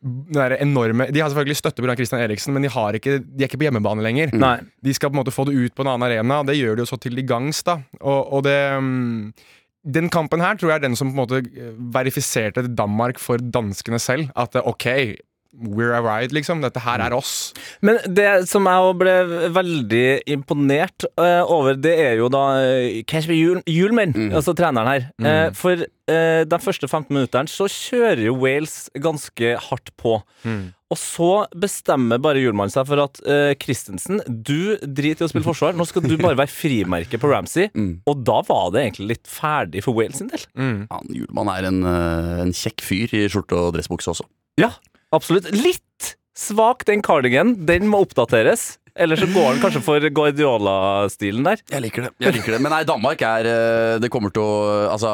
den 0.01 0.55
enorme 0.61 1.07
De 1.11 1.21
har 1.21 1.31
selvfølgelig 1.31 1.57
støtte 1.57 1.83
pga. 1.83 1.95
Christian 1.97 2.21
Eriksen, 2.21 2.53
men 2.53 2.65
de, 2.65 2.71
har 2.71 2.97
ikke, 2.97 3.19
de 3.19 3.43
er 3.43 3.49
ikke 3.49 3.59
på 3.61 3.67
hjemmebane 3.67 4.03
lenger. 4.05 4.33
Nei. 4.37 4.57
De 4.85 4.93
skal 4.93 5.09
på 5.09 5.17
en 5.17 5.21
måte 5.23 5.33
få 5.33 5.47
det 5.49 5.57
ut 5.57 5.75
på 5.75 5.85
en 5.85 5.91
annen 5.93 6.07
arena, 6.07 6.41
og 6.41 6.49
det 6.49 6.57
gjør 6.59 6.77
de 6.77 6.85
jo 6.85 6.91
så 6.91 6.99
til 7.01 7.17
de 7.17 7.25
gangs. 7.27 7.63
da 7.65 7.79
Og, 8.01 8.33
og 8.37 8.43
det 8.45 8.57
um, 8.77 9.33
Den 9.87 10.11
kampen 10.13 10.43
her 10.43 10.57
tror 10.57 10.73
jeg 10.73 10.81
er 10.81 10.85
den 10.85 10.97
som 10.99 11.09
på 11.09 11.15
en 11.15 11.21
måte 11.23 11.41
eh, 11.47 11.73
verifiserte 11.95 12.67
Danmark 12.67 13.21
for 13.23 13.41
danskene 13.41 13.99
selv. 13.99 14.29
At 14.35 14.55
eh, 14.55 14.67
OK, 14.67 14.87
we're 15.57 15.93
a 15.93 16.01
ride, 16.01 16.33
liksom. 16.35 16.61
Dette 16.61 16.81
her 16.83 17.01
er 17.03 17.15
oss. 17.17 17.51
Men 17.85 17.99
det 18.05 18.47
som 18.49 18.67
jeg 18.69 18.95
ble 19.01 19.15
veldig 19.55 20.07
imponert 20.29 21.07
uh, 21.19 21.43
over, 21.43 21.77
det 21.79 21.95
er 22.03 22.17
jo 22.21 22.29
da 22.33 22.45
uh, 22.61 23.01
Kasper 23.09 23.37
Hjul 23.37 23.61
Hjulmen, 23.67 24.15
altså 24.31 24.55
treneren 24.57 24.89
her. 24.89 25.05
Eh, 25.17 25.49
for 25.57 25.81
uh, 25.81 26.41
de 26.47 26.59
første 26.61 26.87
15 26.87 27.09
minuttene 27.13 27.51
så 27.51 27.67
kjører 27.71 28.27
jo 28.27 28.35
Wales 28.41 28.87
ganske 29.01 29.55
hardt 29.69 29.93
på. 29.99 30.19
Og 30.87 30.95
så 30.95 31.31
bestemmer 31.59 32.21
bare 32.23 32.39
Hjulmann 32.39 32.71
seg 32.71 32.87
for 32.87 33.01
at 33.03 33.19
uh, 33.27 33.51
Christensen, 33.59 34.21
du 34.27 34.77
driter 34.81 35.25
i 35.25 35.27
å 35.27 35.31
spille 35.31 35.47
forsvar. 35.51 35.75
Nå 35.75 35.87
skal 35.89 36.05
du 36.05 36.15
bare 36.15 36.37
være 36.39 36.53
frimerke 36.53 37.19
på 37.19 37.31
Ramsey. 37.31 37.71
Og 38.07 38.23
da 38.27 38.39
var 38.47 38.69
det 38.75 38.85
egentlig 38.85 39.09
litt 39.15 39.31
ferdig 39.31 39.83
for 39.85 39.97
Wales 39.97 40.21
sin 40.21 40.31
del. 40.31 40.45
Han 40.57 41.11
Hjulmann 41.11 41.51
er 41.51 41.67
en, 41.67 41.81
eh, 41.87 42.37
en 42.45 42.55
kjekk 42.55 42.85
fyr 42.85 43.17
i 43.17 43.25
skjorte 43.31 43.57
og 43.59 43.73
dressbukse 43.75 44.13
også. 44.13 44.27
Ja, 44.57 44.71
absolutt. 45.15 45.51
Litt 45.55 46.15
svak 46.37 46.85
den 46.89 47.01
cardigan. 47.05 47.55
Den 47.67 47.89
må 47.91 48.03
oppdateres. 48.05 48.75
Eller 48.97 49.19
så 49.19 49.27
går 49.29 49.45
han 49.45 49.59
kanskje 49.61 49.81
for 49.85 50.01
Guardiola-stilen 50.09 51.45
der. 51.45 51.61
Jeg 51.69 51.83
liker 51.85 52.07
det. 52.07 52.11
jeg 52.23 52.33
liker 52.33 52.55
det 52.55 52.59
Men 52.65 52.73
nei, 52.73 52.81
Danmark 52.87 53.21
er 53.21 53.49
eh, 53.49 53.97
Det 54.01 54.09
kommer 54.13 54.33
til 54.33 54.41
å 54.41 54.87
Altså, 54.89 55.11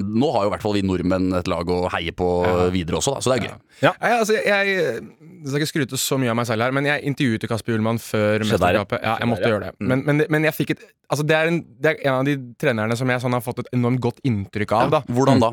nå 0.00 0.30
har 0.32 0.46
jo 0.46 0.50
i 0.50 0.54
hvert 0.54 0.64
fall 0.64 0.76
vi 0.76 0.84
nordmenn 0.86 1.34
et 1.36 1.50
lag 1.50 1.68
å 1.68 1.82
heie 1.92 2.14
på 2.16 2.28
videre 2.72 3.00
også, 3.00 3.16
da, 3.16 3.22
så 3.24 3.32
det 3.32 3.36
er 3.36 3.46
gøy. 3.46 3.56
Nei, 3.84 4.10
altså, 4.14 4.36
jeg, 4.38 4.76
jeg 4.78 5.50
skal 5.50 5.60
ikke 5.60 5.70
skryte 5.72 6.00
så 6.00 6.18
mye 6.20 6.32
av 6.32 6.38
meg 6.38 6.48
selv 6.48 6.64
her, 6.64 6.74
men 6.76 6.88
jeg 6.88 7.04
intervjuet 7.10 7.48
Kasper 7.50 7.74
Hjulmann 7.74 8.00
før 8.02 8.40
ja. 8.40 8.48
mesterskapet. 8.48 9.04
Ja, 9.04 9.16
jeg 9.20 9.30
måtte 9.30 9.44
ja. 9.44 9.52
gjøre 9.52 9.68
det. 9.68 9.88
Men, 9.92 10.04
men, 10.06 10.24
men 10.32 10.48
jeg 10.48 10.56
fikk 10.56 10.76
et 10.76 10.86
Altså, 11.06 11.22
det 11.22 11.36
er, 11.36 11.50
en, 11.52 11.60
det 11.78 11.92
er 11.92 12.00
en 12.08 12.16
av 12.16 12.24
de 12.26 12.32
trenerne 12.58 12.96
som 12.98 13.10
jeg 13.12 13.22
sånn 13.22 13.36
har 13.36 13.44
fått 13.44 13.60
et 13.62 13.68
enormt 13.76 14.00
godt 14.02 14.24
inntrykk 14.26 14.72
av. 14.74 14.96
da 14.96 15.02
Hvordan 15.06 15.44
da? 15.44 15.52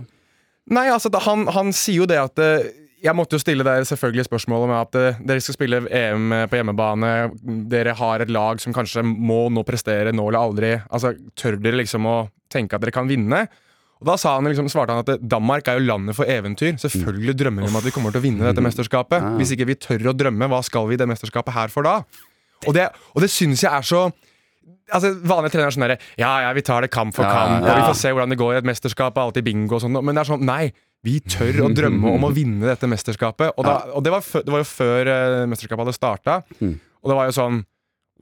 Nei, 0.73 0.87
altså, 0.89 1.11
da, 1.13 1.19
han, 1.27 1.43
han 1.51 1.69
sier 1.75 2.01
jo 2.01 2.07
det 2.09 2.17
at 2.21 2.41
eh, 2.41 2.71
Jeg 3.03 3.15
måtte 3.19 3.35
jo 3.35 3.41
stille 3.43 3.65
dere 3.67 3.83
selvfølgelig 3.87 4.23
spørsmålet 4.29 4.69
med 4.71 4.77
at 4.79 4.97
eh, 4.99 5.17
dere 5.27 5.43
skal 5.43 5.57
spille 5.57 5.81
EM 5.91 6.31
på 6.47 6.55
hjemmebane. 6.59 7.09
Dere 7.71 7.95
har 7.99 8.23
et 8.23 8.31
lag 8.31 8.61
som 8.63 8.75
kanskje 8.75 9.03
må 9.03 9.49
nå 9.51 9.65
prestere 9.67 10.13
nå 10.15 10.29
eller 10.29 10.39
aldri. 10.39 10.71
Altså, 10.87 11.11
Tør 11.35 11.59
dere 11.59 11.81
liksom 11.81 12.07
å 12.07 12.15
tenke 12.53 12.77
at 12.77 12.85
dere 12.85 12.95
kan 12.95 13.09
vinne? 13.11 13.43
Og 14.03 14.07
Da 14.07 14.15
sa 14.19 14.33
han 14.35 14.47
liksom, 14.47 14.67
svarte 14.71 14.95
han 14.95 15.03
at 15.03 15.11
eh, 15.15 15.21
Danmark 15.35 15.67
er 15.67 15.79
jo 15.79 15.87
landet 15.87 16.15
for 16.17 16.27
eventyr. 16.27 16.75
Selvfølgelig 16.79 17.35
drømmer 17.39 17.65
vi 17.65 17.71
om 17.71 17.79
at 17.79 17.87
vi 17.87 17.93
kommer 17.95 18.11
til 18.15 18.23
å 18.23 18.25
vinne 18.25 18.47
dette 18.47 18.63
mesterskapet. 18.63 19.33
Hvis 19.39 19.51
ikke 19.55 19.67
vi 19.69 19.79
tør 19.79 20.11
å 20.11 20.15
drømme, 20.15 20.47
hva 20.51 20.59
skal 20.63 20.87
vi 20.89 20.97
i 20.97 20.99
det 20.99 21.07
mesterskapet 21.11 21.55
her 21.55 21.71
for 21.71 21.87
da? 21.87 21.99
Og 22.67 22.75
det, 22.75 22.89
og 23.11 23.23
det 23.23 23.31
syns 23.31 23.65
jeg 23.65 23.71
er 23.71 23.83
så 23.87 24.05
Altså, 24.93 25.09
Vanlige 25.27 25.53
trenere 25.55 25.67
er 25.71 25.73
sånn 25.75 25.83
derre 25.83 25.95
Ja, 26.19 26.29
ja, 26.45 26.49
vi 26.55 26.61
tar 26.63 26.83
det 26.83 26.89
kamp 26.91 27.15
for 27.15 27.25
Ja, 27.25 27.31
kamp, 27.33 27.65
ja. 27.65 27.71
og 27.71 27.79
vi 27.79 27.85
får 27.89 27.97
se 27.99 28.11
hvordan 28.13 28.31
det 28.31 28.37
går 28.39 28.53
i 28.53 28.57
et 28.61 28.67
mesterskap, 28.67 29.15
og 29.17 29.29
alltid 29.29 29.45
bingo 29.47 29.77
og 29.77 29.81
sånn. 29.83 29.95
Men 29.99 30.15
det 30.15 30.21
er 30.23 30.29
sånn, 30.29 30.43
nei. 30.47 30.71
Vi 31.03 31.17
tør 31.19 31.65
å 31.65 31.69
drømme 31.75 32.15
om 32.15 32.25
å 32.29 32.31
vinne 32.39 32.65
dette 32.69 32.87
mesterskapet. 32.89 33.53
Og, 33.57 33.67
da, 33.67 33.75
og 33.91 34.05
det, 34.05 34.13
var 34.13 34.25
før, 34.25 34.45
det 34.47 34.55
var 34.55 34.63
jo 34.63 34.69
før 34.71 35.13
eh, 35.13 35.43
mesterskapet 35.51 35.85
hadde 35.85 35.97
starta. 35.97 36.39
Og 36.63 37.11
det 37.11 37.19
var 37.19 37.29
jo 37.29 37.37
sånn 37.37 37.63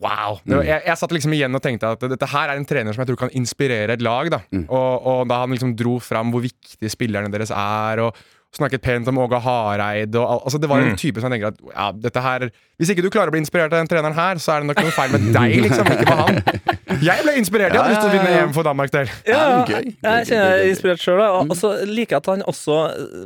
Wow! 0.02 0.40
Var, 0.50 0.64
jeg, 0.66 0.82
jeg 0.88 0.98
satt 0.98 1.12
liksom 1.14 1.34
igjen 1.38 1.54
og 1.54 1.62
tenkte 1.62 1.92
at 1.94 2.04
dette 2.10 2.26
her 2.32 2.50
er 2.50 2.58
en 2.58 2.66
trener 2.66 2.96
som 2.96 3.04
jeg 3.04 3.12
tror 3.12 3.20
kan 3.20 3.34
inspirere 3.38 3.94
et 3.94 4.02
lag. 4.02 4.32
da 4.34 4.40
Og, 4.64 4.94
og 5.06 5.20
da 5.30 5.44
han 5.44 5.54
liksom 5.54 5.76
dro 5.78 6.00
fram 6.02 6.32
hvor 6.34 6.42
viktige 6.42 6.90
spillerne 6.90 7.30
deres 7.30 7.54
er, 7.54 8.02
og, 8.02 8.18
snakket 8.56 8.84
pent 8.84 9.08
om 9.08 9.20
Åge 9.24 9.40
Hareid 9.40 10.16
Og, 10.16 10.42
altså, 10.44 10.60
det 10.60 10.70
var 10.70 10.84
en 10.84 10.98
type 11.00 11.22
som 11.22 11.32
jeg 11.32 11.40
tenker 11.40 11.54
at 11.54 11.62
ja, 11.72 11.86
dette 11.96 12.24
her 12.26 12.48
Hvis 12.80 12.92
ikke 12.94 13.06
du 13.06 13.10
klarer 13.14 13.32
å 13.32 13.36
bli 13.36 13.40
inspirert 13.44 13.72
av 13.72 13.80
den 13.80 13.92
treneren 13.92 14.18
her, 14.18 14.42
så 14.44 14.56
er 14.56 14.64
det 14.64 14.72
nok 14.72 14.82
noe 14.84 14.96
feil 14.96 15.14
med 15.16 15.30
deg, 15.38 15.58
liksom, 15.68 15.92
ikke 15.94 16.08
med 16.10 16.22
han. 16.26 16.80
Jeg 17.02 17.24
ble 17.26 17.34
inspirert. 17.40 17.74
Jeg 17.74 17.82
hadde 17.82 17.94
lyst 17.94 18.02
til 18.04 18.10
å 18.10 18.14
vinne 18.18 18.32
EM 18.42 18.54
for 18.56 18.68
Danmark 18.68 18.92
der. 18.94 19.12
Ja, 19.28 19.42
jeg 19.66 20.28
kjenner 20.28 20.56
jeg 20.56 20.66
er 20.66 20.70
inspirert 20.72 21.02
sjøl. 21.04 21.22
Og 21.46 21.54
så 21.58 21.72
liker 21.88 22.18
jeg 22.18 22.22
at 22.22 22.30
han 22.32 22.44
også 22.50 22.78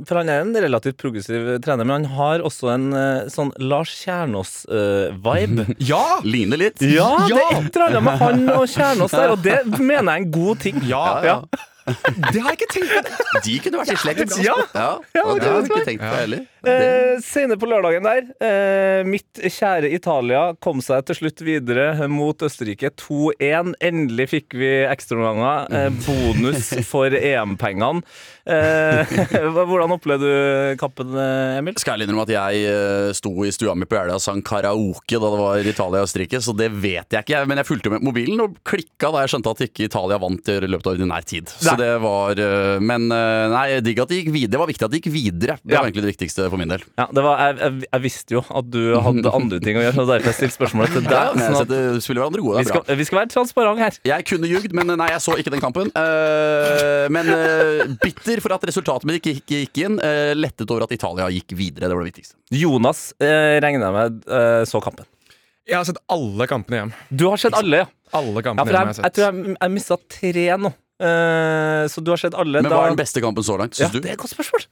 For 0.07 0.19
han 0.21 0.29
er 0.31 0.43
en 0.45 0.53
relativt 0.65 0.97
progressiv 1.01 1.47
trener, 1.65 1.87
men 1.87 2.05
han 2.05 2.09
har 2.17 2.43
også 2.45 2.71
en 2.75 2.87
eh, 2.95 3.29
sånn 3.33 3.51
Lars 3.63 3.93
Kjernås-vibe. 4.03 5.67
Ja! 5.91 6.03
Ligner 6.25 6.59
litt. 6.61 6.81
Ja, 6.81 7.11
det 7.29 7.39
er 7.41 7.61
et 7.61 7.75
eller 7.77 7.87
annet 7.89 8.05
med 8.05 8.19
han 8.21 8.43
og 8.55 8.67
Kjernås 8.71 9.13
der, 9.15 9.33
og 9.35 9.41
det 9.45 9.59
mener 9.79 10.11
jeg 10.11 10.11
er 10.15 10.25
en 10.25 10.31
god 10.35 10.61
ting. 10.65 10.83
Ja, 10.89 11.05
Ja. 11.25 11.39
Det 11.85 12.41
har 12.41 12.49
jeg 12.51 12.57
ikke 12.57 12.71
tenkt 12.73 13.09
på. 13.09 13.41
De 13.45 13.55
kunne 13.61 13.81
vært 13.81 13.91
i 13.93 13.97
slekt. 14.01 14.35
Ja. 14.41 14.55
ja. 14.73 14.87
Ja, 15.13 15.23
det 15.37 15.45
har 15.45 15.59
jeg 15.59 15.67
ikke 15.69 15.85
tenkt 15.85 16.05
på 16.05 16.13
heller. 16.17 16.45
Eh, 16.65 17.11
Senere 17.21 17.59
på 17.61 17.67
lørdagen 17.69 18.07
der, 18.07 18.23
eh, 18.41 19.01
mitt 19.05 19.37
kjære 19.37 19.91
Italia 19.93 20.47
kom 20.65 20.81
seg 20.81 21.05
til 21.05 21.19
slutt 21.19 21.43
videre 21.45 22.07
mot 22.09 22.41
Østerrike 22.47 22.89
2-1. 22.97 23.75
Endelig 23.85 24.27
fikk 24.33 24.57
vi 24.57 24.71
ekstraomganger. 24.89 25.69
Eh, 25.69 25.91
bonus 26.07 26.73
for 26.89 27.13
EM-pengene. 27.13 28.01
Eh, 28.45 29.13
hvordan 29.67 29.93
opplevde 29.95 30.29
du 30.29 30.77
kampen, 30.79 31.13
eh, 31.17 31.57
Emil? 31.59 31.77
Skal 31.81 31.99
jeg 32.01 32.07
innrømme 32.07 32.25
at 32.27 32.33
jeg 32.35 32.65
eh, 32.69 33.09
sto 33.17 33.31
i 33.45 33.51
stua 33.53 33.73
mi 33.77 33.87
på 33.89 33.97
Jeløya 33.97 34.19
og 34.19 34.23
sang 34.23 34.43
karaoke 34.45 35.17
da 35.17 35.31
det 35.33 35.39
var 35.41 35.69
Italia 35.73 36.03
og 36.03 36.09
Østerrike, 36.09 36.41
så 36.43 36.53
det 36.57 36.69
vet 36.73 37.15
jeg 37.15 37.25
ikke. 37.25 37.41
Men 37.49 37.61
jeg 37.61 37.69
fulgte 37.69 37.93
med 37.93 38.05
mobilen 38.05 38.43
og 38.45 38.59
klikka 38.67 39.11
da 39.13 39.23
jeg 39.23 39.33
skjønte 39.33 39.55
at 39.55 39.65
ikke 39.67 39.87
Italia 39.89 40.19
vant 40.21 40.51
i 40.53 40.57
løpet 40.69 40.91
av 40.91 40.97
ordinær 40.97 41.25
tid. 41.25 41.49
Så 41.55 41.73
Nei. 41.73 41.79
det 41.81 41.91
var 42.03 42.41
Men 42.85 43.07
nei, 43.09 43.65
digg 43.85 43.99
at 44.03 44.11
de 44.11 44.19
gikk 44.19 44.31
videre. 44.33 44.53
Det 44.55 44.61
var 44.61 44.69
viktig 44.69 44.85
at 44.87 44.93
de 44.93 45.01
gikk 45.01 45.11
videre. 45.13 45.57
Det 45.63 45.73
Ja. 45.75 45.81
var 45.81 45.89
egentlig 45.89 46.05
det 46.05 46.13
viktigste 46.13 46.49
for 46.51 46.61
min 46.61 46.71
del. 46.71 46.83
Ja, 46.99 47.07
det 47.11 47.23
var, 47.25 47.41
jeg, 47.41 47.57
jeg, 47.59 47.89
jeg 47.91 48.03
visste 48.05 48.37
jo 48.37 48.43
at 48.45 48.69
du 48.71 48.81
hadde 49.01 49.33
andre 49.33 49.59
ting 49.63 49.79
å 49.79 49.83
gjøre, 49.83 49.95
så 49.97 50.05
derfor 50.09 50.31
jeg 50.31 50.37
stilte 50.39 50.57
spørsmålet 50.59 50.95
til 50.95 51.07
deg. 51.09 51.41
Sånn 51.41 51.59
at 51.61 51.73
gode, 52.45 52.61
vi, 52.61 52.67
skal, 52.69 52.85
vi 52.99 53.07
skal 53.07 53.19
være 53.21 53.31
transparente 53.33 53.83
her. 53.85 53.99
Jeg 54.07 54.27
kunne 54.29 54.49
ljugd, 54.49 54.75
men 54.77 54.93
nei, 54.95 55.09
jeg 55.13 55.23
så 55.23 55.35
ikke 55.39 55.53
den 55.53 55.63
kampen. 55.63 55.91
Uh, 55.95 57.05
men 57.13 57.31
uh, 57.31 57.95
bitter 58.03 58.34
for 58.43 58.53
at 58.55 58.63
resultatet 58.67 59.05
mitt 59.09 59.19
ikke, 59.21 59.35
ikke 59.41 59.59
gikk 59.65 59.81
inn. 59.85 59.99
Eh, 60.03 60.33
lettet 60.35 60.71
over 60.71 60.83
at 60.87 60.91
Italia 60.95 61.27
gikk 61.33 61.55
videre. 61.57 61.87
Det 61.89 61.95
var 61.95 62.03
det 62.05 62.11
viktigste. 62.13 62.35
Jonas 62.51 63.13
eh, 63.19 63.57
regner 63.63 63.85
jeg 63.87 63.95
med 63.99 64.25
eh, 64.27 64.63
så 64.69 64.81
kampen. 64.83 65.05
Jeg 65.65 65.77
har 65.79 65.85
sett 65.87 65.97
alle 66.13 66.45
kampene 66.47 66.77
hjem. 66.83 66.91
Du 67.09 67.25
har 67.31 67.37
sett 67.41 67.55
alle, 67.57 67.83
ja? 67.83 67.91
Alle 68.13 68.35
Ja, 68.37 68.45
kampene 68.51 68.67
for 68.67 68.75
hjem 68.77 68.91
jeg, 68.91 68.95
har 68.95 68.95
jeg 68.95 69.03
jeg 69.03 69.13
tror 69.17 69.25
jeg, 69.25 69.57
jeg 69.59 69.75
mista 69.79 69.97
tre 70.19 70.47
nå. 70.61 70.73
Uh, 70.95 71.83
så 71.91 71.99
du 72.05 72.11
har 72.13 72.21
sett 72.21 72.35
alle. 72.39 72.61
Men 72.63 72.71
hva 72.71 72.85
er 72.85 72.93
den 72.93 72.99
beste 73.01 73.19
kampen 73.23 73.43
så 73.43 73.57
langt, 73.59 73.75
Ja, 73.81 73.89
du? 73.91 73.97
det 73.99 74.13
er 74.13 74.15
et 74.15 74.21
godt 74.21 74.31
spørsmål. 74.31 74.63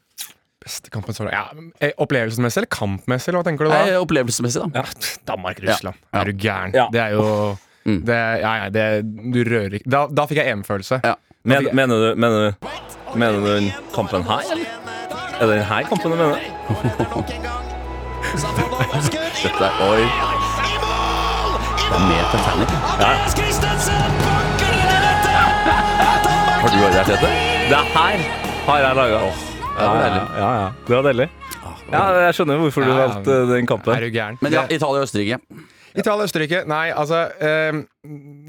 Beste 0.64 0.94
kampen 0.94 1.18
så 1.18 1.26
langt. 1.26 1.36
Ja, 1.36 1.66
eh, 1.84 1.92
Opplevelsesmessig 2.00 2.62
eller 2.62 2.70
kampmessig, 2.72 3.28
eller 3.34 3.42
hva 3.42 3.48
tenker 3.50 3.68
du 3.68 3.74
da? 3.74 3.82
Nei, 3.84 3.98
opplevelsesmessig, 4.00 4.64
da. 4.64 4.84
Ja, 4.86 5.18
Danmark-Russland. 5.34 6.00
Ja. 6.06 6.22
Er 6.22 6.30
du 6.32 6.38
gæren? 6.46 6.78
Ja. 6.78 6.88
Det 6.94 7.02
er 7.04 7.18
jo 7.18 7.28
Mm. 7.84 7.98
det, 8.08 8.16
Ja, 8.40 8.52
ja, 8.64 8.70
det 8.72 8.84
Du 9.34 9.42
rører 9.44 9.74
ikke 9.76 9.90
Da, 9.92 10.06
da 10.08 10.24
fikk 10.26 10.38
jeg 10.40 10.54
EM-følelse. 10.54 11.02
Ja. 11.04 11.18
Men, 11.44 11.66
mener, 11.76 12.00
du, 12.00 12.16
mener, 12.16 12.54
du, 12.62 12.68
mener 13.16 13.40
du 13.40 13.46
den 13.48 13.72
kampen 13.96 14.24
her, 14.24 14.42
eller? 14.52 14.66
Er 15.40 15.46
det 15.48 15.56
den 15.58 15.66
her 15.66 15.82
kampen 15.90 16.12
du 16.12 16.16
mener? 16.18 16.40
Dette 19.44 19.66
er 19.68 19.72
Oi. 19.90 20.04
Det 21.84 21.96
er 21.98 22.04
mer 22.10 22.24
Titanic. 22.32 22.70
Har 26.64 26.70
du 26.72 26.78
vært 26.80 26.96
der, 26.96 27.04
Tete? 27.10 27.30
Det 27.70 27.82
her 27.94 28.24
har 28.68 28.78
jeg 28.80 28.96
laga. 28.98 29.20
deilig. 29.78 30.24
Ja, 30.38 30.50
ja. 30.62 30.68
Det 30.88 30.96
var 30.96 31.04
deilig. 31.10 31.28
Ja, 31.94 32.04
jeg 32.26 32.34
skjønner 32.38 32.58
hvorfor 32.64 32.82
du 32.82 32.90
Ja, 32.90 32.96
ja. 32.96 33.08
valgte 33.08 33.34
den 33.52 33.68
kampen. 33.70 33.94
Er 33.94 34.00
du 34.02 34.10
gæren? 34.16 34.38
Men 34.42 34.54
ja, 34.56 34.64
Italia 34.70 35.02
og 35.02 35.04
Østerrike. 35.08 35.38
Italia 35.96 36.20
og 36.24 36.28
Østerrike? 36.28 36.64
Nei, 36.70 36.88
altså 36.92 37.20
eh, 37.40 37.80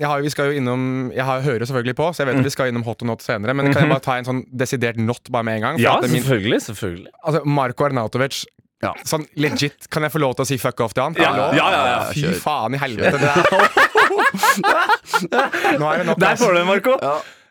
jeg 0.00 0.08
har, 0.08 0.22
Vi 0.24 0.30
skal 0.32 0.48
jo 0.50 0.58
innom 0.60 1.10
Jeg 1.14 1.24
har, 1.28 1.40
hører 1.44 1.64
selvfølgelig 1.68 1.96
på, 1.98 2.06
så 2.12 2.22
jeg 2.24 2.30
vet 2.30 2.40
at 2.40 2.48
vi 2.48 2.52
skal 2.54 2.70
innom 2.72 2.84
hot 2.86 3.02
og 3.04 3.10
not 3.12 3.22
senere. 3.24 3.54
Men 3.54 3.72
kan 3.72 3.82
jeg 3.84 3.92
bare 3.92 4.04
ta 4.04 4.16
en 4.20 4.28
sånn 4.28 4.42
desidert 4.50 4.96
not 5.00 5.28
bare 5.32 5.44
med 5.44 5.60
en 5.60 5.66
gang? 5.68 5.78
For 5.78 5.84
Ja, 5.84 5.96
at 5.98 6.06
det 6.06 6.12
min, 6.14 6.22
selvfølgelig. 6.24 6.60
selvfølgelig 6.70 7.12
altså, 7.24 7.44
Marko 7.44 7.84
Arnautovic 7.90 8.44
Ja. 8.84 8.90
Sånn 9.08 9.22
legit, 9.40 9.86
kan 9.92 10.02
jeg 10.04 10.12
få 10.12 10.20
lov 10.20 10.34
til 10.36 10.44
å 10.44 10.48
si 10.48 10.58
fuck 10.60 10.80
off 10.84 10.92
til 10.96 11.04
han? 11.06 11.14
Ja, 11.16 11.30
ja, 11.36 11.52
ja, 11.56 11.84
ja, 11.88 12.00
Fy 12.12 12.34
faen 12.40 12.74
i 12.76 12.80
helvete. 12.82 13.16
Det 13.16 13.30
der. 13.30 13.38
Nå 15.80 15.88
er 15.88 16.02
det 16.02 16.06
nok. 16.10 16.20
Der 16.20 16.36
får 16.36 16.52
du 16.52 16.58
den, 16.58 16.68
Marco. 16.68 16.98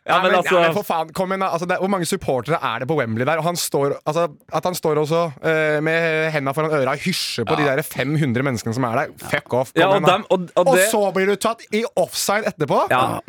Ja, 0.04 0.18
men 0.22 0.34
ja, 0.34 0.38
altså 0.42 0.60
men 0.60 0.74
for 0.76 0.84
faen, 0.84 1.12
kom 1.16 1.32
igjen 1.32 1.44
altså, 1.48 1.64
det, 1.70 1.78
Hvor 1.80 1.88
mange 1.94 2.04
supportere 2.10 2.58
er 2.60 2.82
det 2.84 2.88
på 2.90 2.98
Wembley 2.98 3.24
der? 3.24 3.40
Og 3.40 3.46
han 3.48 3.56
står, 3.56 3.94
altså, 4.06 4.26
At 4.52 4.66
han 4.68 4.76
står 4.76 5.00
også 5.00 5.22
uh, 5.40 5.78
med 5.86 6.28
henda 6.34 6.52
foran 6.52 6.74
øra 6.76 6.92
og 6.98 7.06
hysjer 7.06 7.48
på 7.48 7.56
de 7.56 7.64
der 7.70 7.80
500 7.88 8.44
menneskene 8.44 8.76
som 8.76 8.84
er 8.90 8.98
der. 9.00 9.14
Fuck 9.32 9.54
off. 9.56 9.72
Ja, 9.80 9.88
og 9.94 10.04
dem- 10.04 10.26
og- 10.30 10.50
og 10.58 10.68
og 10.68 10.76
det- 10.76 10.90
så 10.92 11.06
blir 11.16 11.32
du 11.32 11.36
tatt 11.40 11.64
i 11.72 11.86
offside 11.96 12.44
etterpå? 12.52 12.82
Ja. 12.92 13.20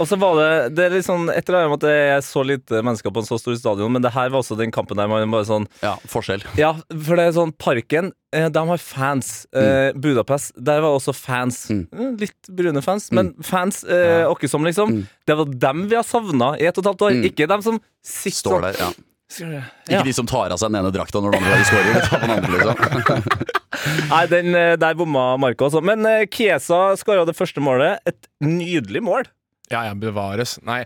Og 0.00 0.08
så 0.10 0.18
var 0.18 0.34
det 0.40 0.74
Det 0.74 0.84
er 0.88 0.90
litt 0.96 1.06
sånn 1.06 1.28
Etter 1.30 1.54
at 1.72 1.80
det 1.86 1.94
er 2.16 2.20
så 2.26 2.42
lite 2.44 2.82
mennesker 2.82 3.14
på 3.14 3.22
en 3.22 3.28
så 3.30 3.38
stor 3.38 3.54
stadion, 3.54 3.92
men 3.92 4.02
det 4.02 4.10
her 4.12 4.28
var 4.30 4.42
også 4.42 4.56
den 4.58 4.72
kampen 4.74 4.96
der 4.98 5.06
man 5.06 5.30
bare 5.30 5.46
sånn 5.46 5.68
Ja, 5.82 5.94
forskjell. 6.10 6.42
Ja, 6.58 6.72
for 6.90 7.14
det 7.14 7.28
er 7.28 7.32
sånn 7.38 7.52
Parken, 7.56 8.10
de 8.52 8.62
har 8.68 8.80
fans. 8.82 9.28
Eh, 9.54 9.92
Budapest, 9.94 10.52
der 10.56 10.80
var 10.84 10.96
også 10.96 11.12
fans. 11.14 11.58
Mm. 11.70 11.82
Eh, 11.92 12.10
Litt 12.24 12.48
brune 12.50 12.82
fans, 12.84 13.10
men 13.14 13.32
fans 13.46 13.82
eh, 13.84 14.24
åkke 14.30 14.48
som, 14.50 14.64
liksom. 14.66 14.96
Det 15.28 15.36
var 15.38 15.50
dem 15.66 15.84
vi 15.90 15.96
har 15.98 16.06
savna 16.08 16.52
i 16.58 16.66
et 16.68 16.78
og 16.78 16.84
et 16.84 16.90
halvt 16.92 17.04
år, 17.08 17.14
Mm. 17.18 17.24
ikke 17.30 17.48
dem 17.54 17.62
som 17.62 17.80
sitter 18.02 18.38
Står 18.40 18.60
der, 18.66 18.80
ja. 18.80 18.88
ja. 19.54 19.62
Ikke 19.88 20.04
de 20.10 20.12
som 20.16 20.26
tar 20.30 20.50
av 20.54 20.58
seg 20.60 20.70
den 20.72 20.80
ene 20.82 20.92
drakta 20.94 21.22
når 21.22 21.36
den 21.36 21.46
andre 21.46 21.64
skårer. 21.68 21.94
liksom. 22.58 23.24
Nei, 24.12 24.24
den, 24.30 24.54
eh, 24.54 24.74
der 24.80 24.94
bomma 24.98 25.24
Marco 25.40 25.68
også. 25.68 25.82
Men 25.84 26.04
Kiesa 26.30 26.94
skåra 27.00 27.24
det 27.28 27.36
første 27.38 27.62
målet. 27.64 27.98
Et 28.06 28.28
nydelig 28.44 29.02
mål. 29.02 29.24
Ja, 29.72 29.86
ja, 29.88 29.94
bevares. 29.94 30.58
Nei. 30.66 30.82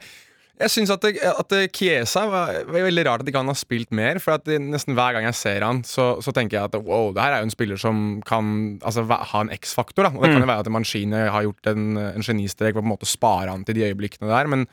Jeg 0.60 0.70
syns 0.74 0.90
at, 0.90 1.00
det- 1.06 1.22
at 1.22 1.48
det- 1.52 1.72
Chiesa 1.76 2.24
var, 2.30 2.64
var 2.66 2.86
veldig 2.88 3.04
rart 3.06 3.20
at 3.22 3.28
ikke 3.30 3.38
han 3.42 3.46
har 3.52 3.58
spilt 3.58 3.90
mer. 3.94 4.18
For 4.18 4.34
at 4.34 4.44
det, 4.44 4.58
nesten 4.60 4.94
hver 4.98 5.12
gang 5.14 5.24
jeg 5.28 5.34
ser 5.38 5.62
han, 5.66 5.82
så, 5.86 6.20
så 6.24 6.32
tenker 6.34 6.58
jeg 6.58 6.64
at 6.72 6.74
wow, 6.82 7.12
det 7.14 7.22
her 7.22 7.32
er 7.36 7.44
jo 7.44 7.48
en 7.50 7.54
spiller 7.54 7.76
som 7.78 8.02
kan 8.26 8.80
altså, 8.82 9.06
ha 9.06 9.40
en 9.44 9.50
X-faktor. 9.54 10.10
Og 10.14 10.22
Det 10.22 10.32
kan 10.34 10.42
jo 10.42 10.50
være 10.50 10.66
at 10.66 10.72
Mancini 10.74 11.24
har 11.30 11.42
gjort 11.46 11.66
en, 11.72 11.96
en 11.98 12.22
genistrek 12.26 12.74
ved 12.74 12.82
å 12.82 12.84
på 12.84 12.88
en 12.90 12.94
måte 12.96 13.06
spare 13.10 13.50
han 13.54 13.64
til 13.64 13.74
de 13.78 13.86
øyeblikkene 13.90 14.28
der. 14.30 14.46
Men 14.50 14.66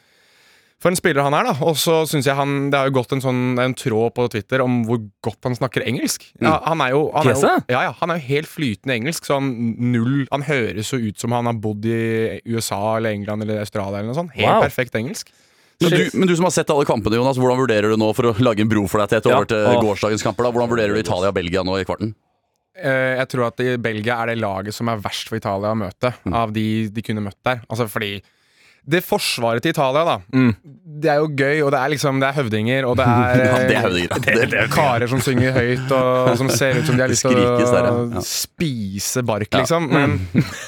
for 0.83 0.91
en 0.91 0.97
spiller 0.99 1.23
han 1.23 1.33
er, 1.33 1.47
da. 1.47 1.53
Og 1.63 1.77
så 1.79 2.01
syns 2.09 2.25
jeg 2.27 2.35
han 2.35 2.69
Det 2.69 2.77
har 2.77 2.89
jo 2.89 2.97
gått 2.97 3.13
en 3.15 3.21
sånn 3.23 3.43
en 3.63 3.73
tråd 3.79 4.11
på 4.17 4.25
Twitter 4.33 4.59
om 4.61 4.81
hvor 4.85 4.99
godt 5.23 5.47
han 5.47 5.55
snakker 5.55 5.85
engelsk. 5.87 6.25
Ja, 6.43 6.57
han 6.65 6.81
er 6.83 6.91
jo, 6.91 7.05
han 7.15 7.29
er 7.31 7.37
jo, 7.37 7.53
ja, 7.71 7.85
ja, 7.87 7.93
han 8.01 8.11
er 8.11 8.19
jo 8.19 8.25
helt 8.27 8.49
flytende 8.51 8.97
engelsk, 8.97 9.23
så 9.25 9.37
han 9.39 9.53
null 9.79 10.25
Han 10.33 10.43
høres 10.49 10.91
jo 10.91 10.99
ut 10.99 11.17
som 11.21 11.31
han 11.31 11.47
har 11.47 11.55
bodd 11.63 11.85
i 11.87 12.41
USA 12.51 12.97
eller 12.97 13.15
England 13.15 13.45
eller 13.47 13.63
Australia 13.63 14.01
eller 14.01 14.11
noe 14.11 14.19
sånt. 14.19 14.35
Helt 14.35 14.51
Wow. 14.51 14.65
perfekt 14.67 14.99
engelsk. 14.99 15.31
Men 15.81 15.91
du, 15.91 16.09
men 16.13 16.27
du 16.27 16.35
som 16.35 16.45
har 16.47 16.51
sett 16.55 16.69
alle 16.71 16.85
kampene, 16.87 17.15
Jonas, 17.19 17.37
hvordan 17.37 17.57
vurderer 17.59 17.89
du 17.91 17.97
nå 17.99 18.13
for 18.15 18.29
å 18.31 18.35
lage 18.39 18.61
en 18.63 18.69
bro 18.71 18.85
for 18.87 18.99
deg 19.03 19.09
til 19.09 19.17
et 19.17 19.25
Ja, 19.25 19.35
over 19.37 19.45
til 19.45 19.57
og- 19.65 19.83
gårsdagens 19.83 20.23
kamper? 20.23 20.43
da? 20.47 20.51
Hvordan 20.51 20.69
vurderer 20.71 20.93
du 20.95 20.99
Italia 20.99 21.27
og 21.29 21.35
Belgia 21.35 21.63
nå 21.63 21.75
i 21.81 21.83
kvarten? 21.83 22.13
Eh, 22.77 23.17
jeg 23.19 23.27
tror 23.31 23.47
at 23.47 23.59
i 23.59 23.75
Belgia 23.77 24.21
er 24.21 24.27
det 24.33 24.37
laget 24.39 24.73
som 24.73 24.87
er 24.89 24.97
verst 24.97 25.27
for 25.29 25.35
Italia 25.37 25.71
å 25.71 25.77
møte, 25.79 26.13
Mm. 26.25 26.33
av 26.33 26.51
de 26.53 26.87
de 26.89 27.01
kunne 27.01 27.21
møtt 27.23 27.39
der. 27.43 27.61
Altså 27.69 27.87
fordi 27.89 28.21
det 28.87 29.01
forsvaret 29.03 29.61
til 29.63 29.71
Italia, 29.71 30.03
da, 30.05 30.17
Mm. 30.31 30.55
det 31.01 31.09
er 31.09 31.15
jo 31.17 31.27
gøy, 31.27 31.65
og 31.65 31.71
det 31.71 31.79
er 31.79 31.89
liksom 31.89 32.19
Det 32.19 32.27
er 32.29 32.43
høvdinger, 32.43 32.85
og 32.87 32.97
det 32.97 33.05
er, 33.07 33.35
Ja, 33.45 33.57
det 33.67 33.71
er 33.71 33.75
eh, 33.75 33.81
høvdinger. 33.81 34.49
det 34.51 34.53
er 34.53 34.67
karer 34.67 35.07
som 35.09 35.19
synger 35.19 35.53
høyt, 35.53 35.91
og, 35.91 36.29
og 36.31 36.37
som 36.37 36.49
ser 36.49 36.77
ut 36.79 36.85
som 36.85 36.95
de 36.95 37.01
har 37.01 37.09
lyst 37.09 37.21
til 37.23 37.31
der, 37.33 37.41
å 37.41 38.11
ja. 38.11 38.13
Ja. 38.15 38.19
spise 38.21 39.23
bark, 39.25 39.47
Ja. 39.51 39.59
liksom. 39.63 39.89
Men, 39.89 40.27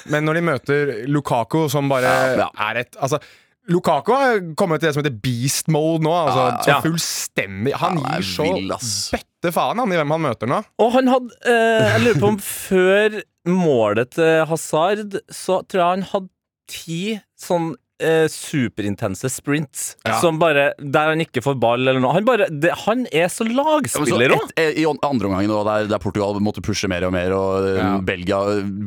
men 0.10 0.26
når 0.26 0.34
de 0.34 0.42
møter 0.42 1.08
Lukaku, 1.08 1.70
som 1.70 1.88
bare 1.90 2.04
Ja, 2.04 2.36
ja. 2.36 2.50
er 2.72 2.78
et 2.80 2.96
Altså 3.02 3.20
Lukaku 3.68 4.14
har 4.16 4.38
kommet 4.60 4.80
til 4.80 4.88
det 4.90 4.94
som 4.96 5.04
heter 5.04 5.18
beast 5.24 5.68
mode 5.74 6.04
nå. 6.06 6.12
Altså, 6.14 6.44
Ja. 6.68 6.78
så 6.80 6.88
fullstendig 6.88 7.74
Han 7.76 7.98
Han 7.98 8.06
er 8.06 8.22
gir 8.22 8.28
så 8.30 8.48
vill, 8.48 8.70
bøtte 8.72 9.54
faen 9.54 9.82
han 9.84 9.92
i 9.92 9.98
hvem 10.00 10.14
han 10.16 10.22
møter 10.24 10.48
nå. 10.52 10.62
Og 10.80 10.92
han 10.96 11.08
hadde 11.12 11.36
eh, 11.46 11.90
Jeg 11.94 12.02
lurer 12.06 12.22
på 12.24 12.32
om 12.34 12.40
før 12.40 13.18
målet 13.48 14.10
til 14.18 14.46
Hazard, 14.50 15.20
så 15.32 15.62
tror 15.68 15.82
jeg 15.84 15.90
han 15.98 16.08
hadde 16.14 16.30
ti 16.68 17.02
sånn 17.40 17.76
eh, 18.00 18.28
superintense 18.30 19.30
sprints. 19.32 19.96
Ja. 20.06 20.20
Som 20.22 20.38
bare 20.40 20.72
Der 20.78 21.10
han 21.12 21.22
ikke 21.24 21.42
får 21.44 21.58
ball 21.60 21.88
eller 21.88 22.00
noe. 22.04 22.14
Han, 22.14 22.26
bare, 22.28 22.48
det, 22.52 22.72
han 22.86 23.06
er 23.12 23.28
så 23.32 23.46
så 23.48 23.48
lagspiller 23.54 24.34
òg! 24.36 24.50
et- 24.50 24.60
eh, 24.78 24.82
I 24.82 24.86
andre 24.90 25.28
omgangen, 25.30 25.50
da, 25.52 25.64
der, 25.68 25.88
der 25.92 26.00
Portugal 26.02 26.38
måtte 26.44 26.62
pushe 26.66 26.88
mer 26.90 27.04
og 27.08 27.14
mer, 27.14 27.32
og 27.38 27.68
eh, 27.68 27.78
Ja. 27.78 27.98
Belgia, 28.02 28.40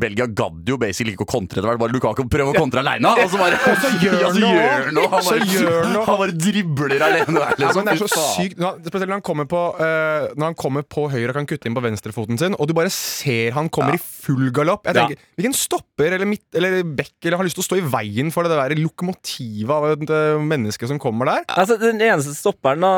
Belgia 0.02 0.26
gadd 0.26 0.66
jo 0.68 0.76
basically 0.80 1.14
ikke 1.14 1.26
å 1.26 1.30
kontre. 1.30 1.60
Det 1.62 1.68
var 1.70 1.78
bare 1.78 1.92
Lukaku 1.94 2.24
prøve 2.30 2.54
å 2.54 2.58
kontre 2.58 2.80
aleine, 2.82 3.08
og 3.14 3.30
så 3.30 3.38
bare 3.40 3.58
ja, 3.60 3.74
så 3.78 3.90
han 3.90 4.40
noe. 4.40 4.50
gjør 4.54 4.84
han 4.86 4.94
noe. 4.94 5.08
Han 5.10 5.22
Så 5.22 5.34
bare, 5.36 5.46
gjør 5.54 5.78
han 5.84 5.92
noe. 5.94 6.04
han 6.06 6.20
bare 6.24 6.36
dribler 6.46 6.96
alene 7.00 7.26
der, 7.26 7.40
Ja, 7.40 7.54
liksom. 7.64 7.84
men 7.84 7.84
det 7.84 7.94
er 7.94 8.02
så 8.02 8.10
Fy 8.10 8.16
faen. 8.16 8.34
sykt 8.36 8.88
Spesielt 8.90 9.08
når 9.10 9.16
han 9.20 9.26
kommer 9.30 9.46
på 9.50 9.60
eh, 9.80 10.28
Når 10.36 10.44
han 10.50 10.54
kommer 10.58 10.82
på 10.82 11.06
høyre 11.10 11.30
og 11.30 11.38
kan 11.40 11.46
kutte 11.50 11.66
inn 11.70 11.74
på 11.76 11.82
venstrefoten 11.84 12.38
sin, 12.40 12.54
og 12.58 12.68
du 12.68 12.74
bare 12.76 12.90
ser 12.90 13.52
han 13.56 13.68
kommer 13.72 13.94
i 13.96 14.02
full 14.20 14.50
galopp. 14.54 14.84
Jeg 14.86 14.94
Ja. 14.96 15.06
tenker, 15.08 15.22
Hvilken 15.40 15.56
stopper 15.56 16.12
eller, 16.16 16.26
midt, 16.28 16.44
eller 16.54 16.82
bekk 16.84 17.12
eller 17.24 17.36
har 17.40 17.44
lyst 17.48 17.56
til 17.58 17.64
å 17.64 17.68
stå 17.70 17.78
i 17.80 17.86
veien 17.90 18.30
for 18.34 18.44
det 18.44 18.52
der 18.56 18.76
lokomotivet 18.80 19.70
av 19.74 19.86
et 19.94 20.10
eh, 20.10 20.38
menneske 20.42 20.86
som 20.88 20.98
kommer 21.02 21.26
der? 21.30 21.44
Altså, 21.56 21.78
Den 21.80 22.00
eneste 22.00 22.34
stopperen, 22.36 22.80
da 22.84 22.92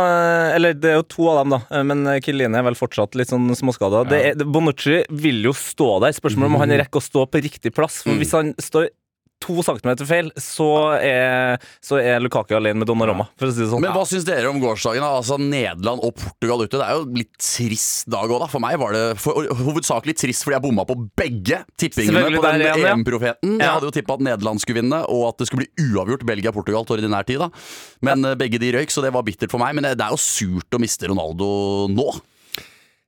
Eller 0.57 0.75
det 0.75 0.91
er 0.93 0.99
jo 1.00 1.07
to 1.09 1.29
av 1.33 1.43
dem, 1.45 1.55
da. 1.59 1.83
Men 1.83 2.05
Kiline 2.23 2.55
er 2.59 2.62
vel 2.67 2.75
fortsatt 2.79 3.14
litt 3.19 3.29
sånn 3.33 3.49
småskada. 3.57 4.05
Det 4.09 4.21
er- 4.33 4.45
Bonucci 4.45 5.05
vil 5.11 5.43
jo 5.43 5.52
stå 5.52 6.00
der. 6.00 6.12
Spørsmålet 6.12 6.47
om 6.52 6.61
han 6.61 6.69
rekker 6.71 7.00
å 7.00 7.09
stå 7.11 7.26
på 7.31 7.43
riktig 7.43 7.75
plass. 7.75 8.02
For 8.02 8.11
hvis 8.19 8.33
han 8.33 8.55
står 8.55 8.88
to 9.42 9.64
centimeter 9.66 10.08
feil, 10.08 10.30
så 10.40 10.68
er, 10.99 11.62
så 11.84 11.99
er 12.02 12.22
Lukaku 12.22 12.54
alene 12.58 12.82
med 12.82 12.90
Donnarumma, 12.90 13.28
for 13.38 13.50
å 13.50 13.54
si 13.54 13.64
det 13.64 13.70
sånn. 13.72 13.82
Men 13.84 13.94
hva 13.96 14.04
syns 14.08 14.26
dere 14.28 14.50
om 14.50 14.61
gårsdagen? 14.62 15.04
Altså 15.06 15.38
Nederland 15.40 16.04
og 16.04 16.14
Portugal 16.18 16.64
ute. 16.64 16.78
Det 16.78 16.87
er 16.87 17.00
jo 17.00 17.06
litt 17.22 17.32
trist 17.40 18.11
dag 18.12 18.28
òg, 18.28 18.44
da. 18.44 18.50
For 18.52 18.62
meg 18.64 18.78
var 18.82 18.96
det 18.96 19.04
for, 19.22 19.49
hovedsakelig 19.62 20.16
trist 20.20 20.46
fordi 20.46 20.58
jeg 20.58 20.66
bomma 20.66 20.87
på 20.88 20.99
begge 21.18 21.62
tippingene 21.80 22.37
på 22.37 22.44
den 22.46 22.66
ja. 22.66 22.76
EM-profeten. 22.92 23.56
Jeg 23.58 23.70
hadde 23.76 23.88
jo 23.88 23.94
tippa 23.94 24.18
at 24.18 24.26
Nederland 24.28 24.62
skulle 24.62 24.82
vinne, 24.82 25.02
og 25.08 25.28
at 25.30 25.40
det 25.40 25.49
skulle 25.49 25.66
bli 25.66 25.90
uavgjort 25.92 26.26
Belgia-Portugal 26.28 26.87
til 26.88 26.99
ordinær 26.99 27.26
tid. 27.28 27.42
da 27.42 27.50
Men 28.04 28.26
ja. 28.26 28.37
begge 28.38 28.61
de 28.62 28.75
røyk, 28.76 28.92
så 28.92 29.04
det 29.04 29.12
var 29.14 29.26
bittert 29.26 29.52
for 29.52 29.62
meg. 29.62 29.75
Men 29.78 29.88
det 29.88 29.96
det 30.02 30.08
er 30.08 30.16
jo 30.16 30.20
surt 30.20 30.76
å 30.76 30.82
miste 30.82 31.11
Ronaldo 31.11 31.49
nå. 31.92 32.11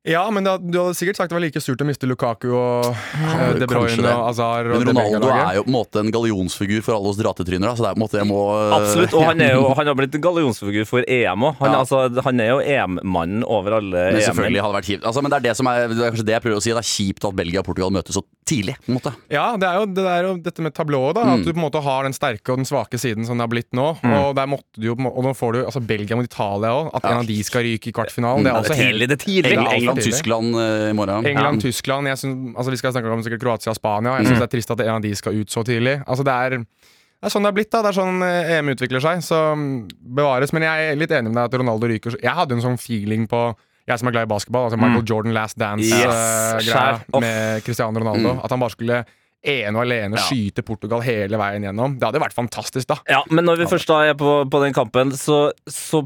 Ja, 0.04 0.26
men 0.28 0.44
da, 0.44 0.58
du 0.60 0.74
hadde 0.76 0.92
sikkert 0.98 1.16
sagt 1.16 1.30
det 1.32 1.36
var 1.38 1.40
like 1.40 1.60
surt 1.64 1.80
å 1.80 1.86
miste 1.88 2.04
Lukaku 2.04 2.50
og 2.52 2.90
ja, 2.92 3.46
De 3.56 3.64
Bruyne 3.70 4.04
og 4.12 4.26
Azar. 4.28 4.66
Men 4.68 4.82
Ronaldo 4.90 5.30
er 5.32 5.54
jo 5.56 5.62
på 5.64 5.70
en 5.70 5.76
måte 5.78 6.02
en 6.02 6.10
gallionsfigur 6.12 6.82
for 6.84 6.98
alle 6.98 7.08
oss 7.08 7.16
dratetryner. 7.22 7.72
Så 7.72 7.86
det 7.86 7.88
er 7.88 7.96
på 7.96 8.00
en 8.02 8.04
måte 8.04 8.18
jeg 8.20 8.28
må 8.28 8.40
eh, 8.52 8.74
Absolutt, 8.76 9.14
og 9.16 9.24
han, 9.30 9.40
er 9.40 9.54
jo, 9.56 9.62
han 9.78 9.88
har 9.88 9.96
blitt 9.96 10.18
gallionsfigur 10.20 10.84
for 10.90 11.08
EM 11.08 11.46
òg. 11.48 11.56
Han, 11.62 11.72
Ja. 11.72 11.78
altså, 11.80 12.02
han 12.26 12.42
er 12.44 12.50
jo 12.52 12.58
EM-mannen 12.60 13.46
over 13.48 13.78
alle 13.78 14.02
EM-er. 14.10 14.26
selvfølgelig 14.28 14.60
hadde 14.66 14.74
det 14.74 14.80
vært 14.82 14.90
kjipt. 14.92 15.06
Altså, 15.08 15.22
men 15.24 15.32
det 15.32 15.38
er 15.40 15.46
det 15.48 15.54
som 15.62 15.70
er, 15.72 15.86
det 15.88 15.96
er 16.04 16.12
kanskje 16.12 16.28
det 16.28 16.36
jeg 16.36 16.44
prøver 16.44 16.60
å 16.60 16.64
si. 16.66 16.74
Det 16.76 16.82
er 16.84 16.90
kjipt 16.92 17.28
at 17.30 17.38
Belgia 17.40 17.64
og 17.64 17.68
Portugal 17.70 17.96
møtes 17.96 18.18
så 18.20 18.24
tidlig. 18.44 18.76
på 18.84 18.92
en 18.92 18.98
måte 19.00 19.14
Ja, 19.32 19.46
det 19.56 19.70
er 19.70 19.80
jo, 19.80 19.88
det 19.96 20.04
er 20.04 20.28
jo 20.28 20.34
dette 20.44 20.60
med 20.68 20.76
tablået. 20.76 21.16
da 21.16 21.24
Mm. 21.24 21.32
At 21.38 21.46
du 21.48 21.52
på 21.54 21.56
en 21.56 21.64
måte 21.64 21.80
har 21.80 22.04
den 22.04 22.12
sterke 22.12 22.52
og 22.52 22.60
den 22.60 22.68
svake 22.68 23.00
siden 23.00 23.24
som 23.24 23.40
det 23.40 23.46
har 23.48 23.52
blitt 23.56 23.72
nå. 23.72 23.88
Og 24.04 24.36
der 24.36 24.44
måtte 24.52 24.68
du 24.76 24.90
jo 24.92 24.98
Og 25.00 25.24
nå 25.24 25.32
får 25.32 25.56
du 25.56 25.58
altså 25.64 25.80
Belgia 25.80 26.14
mot 26.20 26.28
Italia 26.28 26.76
òg. 26.76 26.92
At 26.92 27.08
en 27.08 27.22
av 27.24 27.26
de 27.26 27.40
skal 27.42 27.64
ryke 27.64 27.88
i 27.88 27.94
kvartfinalen. 27.96 28.44
Det 28.44 28.52
er 28.52 28.60
også 28.60 28.74
det 28.74 28.76
er 28.76 28.84
helt 28.84 28.92
tidlig, 28.92 29.08
det 29.08 29.16
er 29.16 29.24
tidlig. 29.24 29.93
England- 29.96 30.02
England, 30.02 30.02
tidlig. 30.02 30.12
Tyskland 30.14 30.56
eh, 30.56 30.90
i 30.90 30.92
morgen. 30.98 31.26
England-Tyskland, 31.26 32.06
jeg 32.08 32.18
synes, 32.18 32.56
altså 32.56 32.70
Vi 32.70 32.76
skal 32.80 32.92
snakke 32.92 33.12
om 33.12 33.22
sikkert 33.22 33.40
Kroatia 33.42 33.70
og 33.70 33.76
Spania. 33.76 34.16
Jeg 34.18 34.26
syns 34.26 34.38
det 34.42 34.48
er 34.48 34.52
trist 34.56 34.70
at 34.74 34.80
en 34.80 34.94
av 34.96 35.02
de 35.02 35.14
skal 35.14 35.34
ut 35.40 35.50
så 35.50 35.64
tidlig. 35.64 35.96
Altså 36.06 36.24
Det 36.24 36.32
er, 36.34 36.50
det 36.58 37.28
er 37.30 37.32
sånn 37.32 37.42
det 37.46 37.52
har 37.52 37.58
blitt. 37.60 37.70
da 37.72 37.82
Det 37.82 37.92
er 37.92 37.98
sånn 38.00 38.22
eh, 38.22 38.52
EM 38.58 38.68
utvikler 38.74 39.00
seg. 39.00 39.22
Så 39.24 39.38
mm, 39.56 39.88
bevares. 40.16 40.52
Men 40.52 40.62
jeg 40.66 40.90
er 40.92 40.96
litt 41.00 41.10
enig 41.10 41.30
med 41.32 41.38
deg 41.40 41.44
at 41.52 41.58
Ronaldo 41.60 41.86
ryker. 41.88 42.16
Jeg 42.22 42.34
hadde 42.34 42.54
en 42.58 42.64
sånn 42.64 42.78
feeling 42.80 43.26
på 43.30 43.54
jeg 43.84 43.98
som 44.00 44.08
er 44.08 44.12
glad 44.16 44.24
i 44.24 44.32
basketball, 44.32 44.64
altså 44.70 44.78
Michael 44.80 45.04
Jordan 45.04 45.34
Last 45.36 45.58
Dance-greia 45.60 46.60
skjær. 46.64 47.02
Off. 47.12 47.20
med 47.20 47.62
Cristiano 47.66 48.00
Ronaldo. 48.00 48.40
At 48.42 48.50
han 48.54 48.62
bare 48.62 48.72
skulle 48.72 49.02
ene 49.44 49.76
og 49.76 49.82
alene 49.84 50.16
Ja. 50.16 50.22
skyte 50.24 50.62
Portugal 50.64 51.02
hele 51.04 51.36
veien 51.36 51.62
gjennom. 51.66 51.98
Det 52.00 52.06
hadde 52.08 52.22
vært 52.22 52.32
fantastisk, 52.32 52.86
da. 52.88 52.96
Ja, 53.12 53.18
men 53.28 53.44
når 53.44 53.58
vi 53.60 53.66
først 53.74 53.86
da 53.86 53.98
er 54.08 54.14
på, 54.16 54.48
på 54.48 54.60
den 54.62 54.72
kampen, 54.72 55.12
så, 55.12 55.50
så 55.68 56.00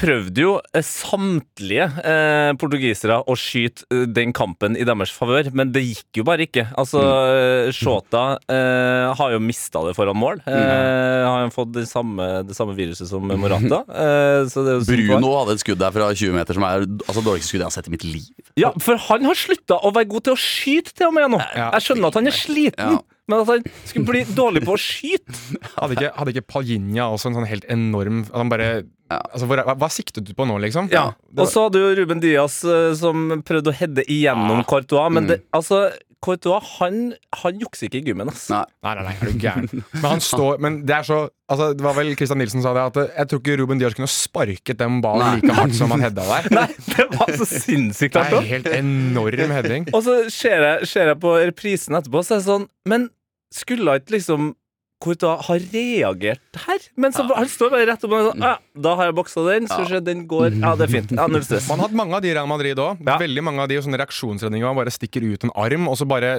prøvde 0.00 0.42
jo 0.42 0.52
eh, 0.74 0.84
samtlige 0.86 1.86
eh, 2.02 2.50
portugisere 2.58 3.20
å 3.28 3.36
skyte 3.38 3.84
eh, 3.92 4.06
den 4.10 4.32
kampen 4.36 4.76
i 4.78 4.86
deres 4.88 5.12
favør, 5.14 5.50
men 5.56 5.72
det 5.74 5.82
gikk 5.84 6.20
jo 6.20 6.24
bare 6.26 6.46
ikke. 6.46 6.64
Altså, 6.80 7.02
mm. 7.02 7.74
Shota 7.76 8.24
eh, 8.50 9.10
har 9.18 9.34
jo 9.34 9.42
mista 9.44 9.82
det 9.86 9.94
foran 9.98 10.18
mål. 10.18 10.40
Eh, 10.48 11.26
har 11.26 11.44
jo 11.44 11.52
fått 11.54 11.74
det 11.76 11.86
samme, 11.90 12.28
det 12.48 12.56
samme 12.56 12.74
viruset 12.78 13.10
som 13.10 13.26
Morata. 13.30 13.82
Eh. 14.00 14.46
Bruno 14.86 15.30
hadde 15.36 15.54
et 15.56 15.62
skudd 15.62 15.78
der 15.80 15.92
fra 15.94 16.08
20 16.14 16.32
meter 16.34 16.56
som 16.56 16.64
er 16.66 16.84
altså, 16.84 17.22
dårligste 17.24 17.50
skudd 17.50 17.60
jeg 17.62 17.66
har 17.66 17.74
sett 17.74 17.88
i 17.90 17.92
mitt 17.92 18.04
liv. 18.06 18.28
Ja, 18.58 18.70
for 18.82 18.98
han 19.08 19.26
har 19.28 19.38
slutta 19.38 19.78
å 19.84 19.92
være 19.94 20.08
god 20.10 20.26
til 20.26 20.34
å 20.34 20.40
skyte 20.40 20.94
til 20.96 21.10
og 21.10 21.16
med 21.16 21.28
nå. 21.34 21.40
Jeg 21.56 21.84
skjønner 21.84 22.10
at 22.10 22.18
han 22.18 22.30
er 22.30 22.36
sliten, 22.36 22.96
Ja. 22.96 23.00
men 23.30 23.42
at 23.44 23.50
han 23.52 23.66
skulle 23.84 24.08
bli 24.08 24.22
dårlig 24.36 24.64
på 24.66 24.74
å 24.74 24.80
skyte 24.80 25.36
Hadde 25.80 25.96
ikke, 25.96 26.12
hadde 26.16 26.34
ikke 26.34 26.48
Paljinja 26.56 27.08
også 27.12 27.30
en 27.30 27.38
sånn 27.40 27.48
helt 27.50 27.66
enorm 27.72 28.24
han 28.32 28.52
bare, 28.52 28.70
altså, 29.10 29.48
hva, 29.50 29.74
hva 29.74 29.90
siktet 29.92 30.26
du 30.28 30.34
på 30.36 30.46
nå, 30.48 30.58
liksom? 30.62 30.90
Ja, 30.92 31.10
og 31.36 31.50
så 31.50 31.66
hadde 31.66 31.82
jo 31.82 31.90
Ruben 31.98 32.22
Diaz 32.22 32.60
eh, 32.64 32.92
som 32.98 33.40
prøvde 33.46 33.72
å 33.72 33.76
heade 33.76 34.06
igjennom 34.06 34.62
Courtois, 34.68 35.10
men 35.12 35.28
det, 35.30 35.42
altså 35.56 35.88
Courtois, 36.20 36.60
han, 36.78 37.14
han 37.40 37.60
jukser 37.62 37.88
ikke 37.88 38.02
i 38.02 38.10
gymmen, 38.10 38.28
ass. 38.28 38.48
Nei. 38.52 38.64
Nei, 38.84 38.92
nei, 38.98 39.04
nei, 39.06 39.14
er 39.16 39.30
du 39.30 39.40
gæren. 39.40 39.84
Men 40.02 40.04
han 40.04 40.20
står 40.24 40.58
Men 40.60 40.74
det 40.88 40.98
er 40.98 41.06
så 41.08 41.20
Altså, 41.50 41.70
det 41.74 41.82
var 41.82 41.96
vel 41.96 42.12
Christian 42.14 42.38
Nilsen 42.38 42.62
sa 42.62 42.74
det, 42.76 42.82
at 42.92 42.98
eh, 43.00 43.14
jeg 43.16 43.30
tror 43.30 43.40
ikke 43.40 43.54
Ruben 43.58 43.80
Diaz 43.80 43.96
kunne 43.96 44.10
sparket 44.12 44.78
den 44.78 45.00
ballen 45.02 45.24
Nei. 45.24 45.38
like 45.40 45.56
hardt 45.56 45.74
som 45.74 45.90
han 45.90 46.04
hedda 46.04 46.26
der. 46.28 46.50
Nei, 46.60 46.66
det 46.92 47.06
var 47.16 47.32
så 47.40 47.48
sinnssykt 47.48 48.14
Det 48.14 48.36
er 48.38 48.46
helt 48.52 48.68
enorm 48.76 49.54
heading. 49.56 49.88
Og 49.96 50.04
så 50.06 50.20
ser 50.30 50.62
jeg, 50.62 50.90
ser 50.92 51.10
jeg 51.10 51.18
på 51.24 51.32
reprisen 51.40 51.98
etterpå, 51.98 52.22
så 52.22 52.36
er 52.36 52.44
det 52.44 52.46
sånn 52.46 52.68
Men 52.92 53.08
skulle 53.50 53.96
ikke 53.98 54.14
liksom 54.20 54.52
Courtois 55.00 55.46
har 55.46 55.62
reagert 55.72 56.60
her? 56.66 56.86
Men 57.00 57.14
så, 57.16 57.24
han 57.32 57.48
står 57.48 57.72
bare 57.72 57.86
rett 57.88 58.02
opp 58.04 58.14
og 58.16 58.26
sånn 58.30 58.44
ja, 58.44 58.54
Da 58.86 58.94
har 58.98 59.08
jeg 59.08 59.16
boksa 59.16 59.44
den, 59.46 59.68
Skal 59.70 59.86
vi 59.86 59.94
se, 59.94 60.00
den 60.04 60.26
går 60.30 60.58
Ja, 60.58 60.74
det 60.76 60.88
er 60.88 60.92
fint. 60.92 61.14
Ja, 61.16 61.26
Null 61.30 61.44
stress. 61.46 61.68
Man 61.70 61.80
har 61.80 61.88
hatt 61.88 61.96
mange 61.96 62.18
av 62.18 62.24
de 62.24 62.32
i 62.32 62.34
Real 62.36 62.50
Madrid 62.50 62.80
òg. 62.82 63.00
Ja. 63.06 63.16
Veldig 63.20 63.44
mange 63.46 63.64
av 63.64 63.70
de 63.72 63.80
sånne 63.80 64.00
reaksjonsredninger 64.02 64.66
hvor 64.66 64.76
man 64.76 64.82
bare 64.82 64.94
stikker 64.94 65.24
ut 65.24 65.48
en 65.48 65.54
arm, 65.56 65.88
og 65.90 65.96
så 66.00 66.08
bare 66.08 66.34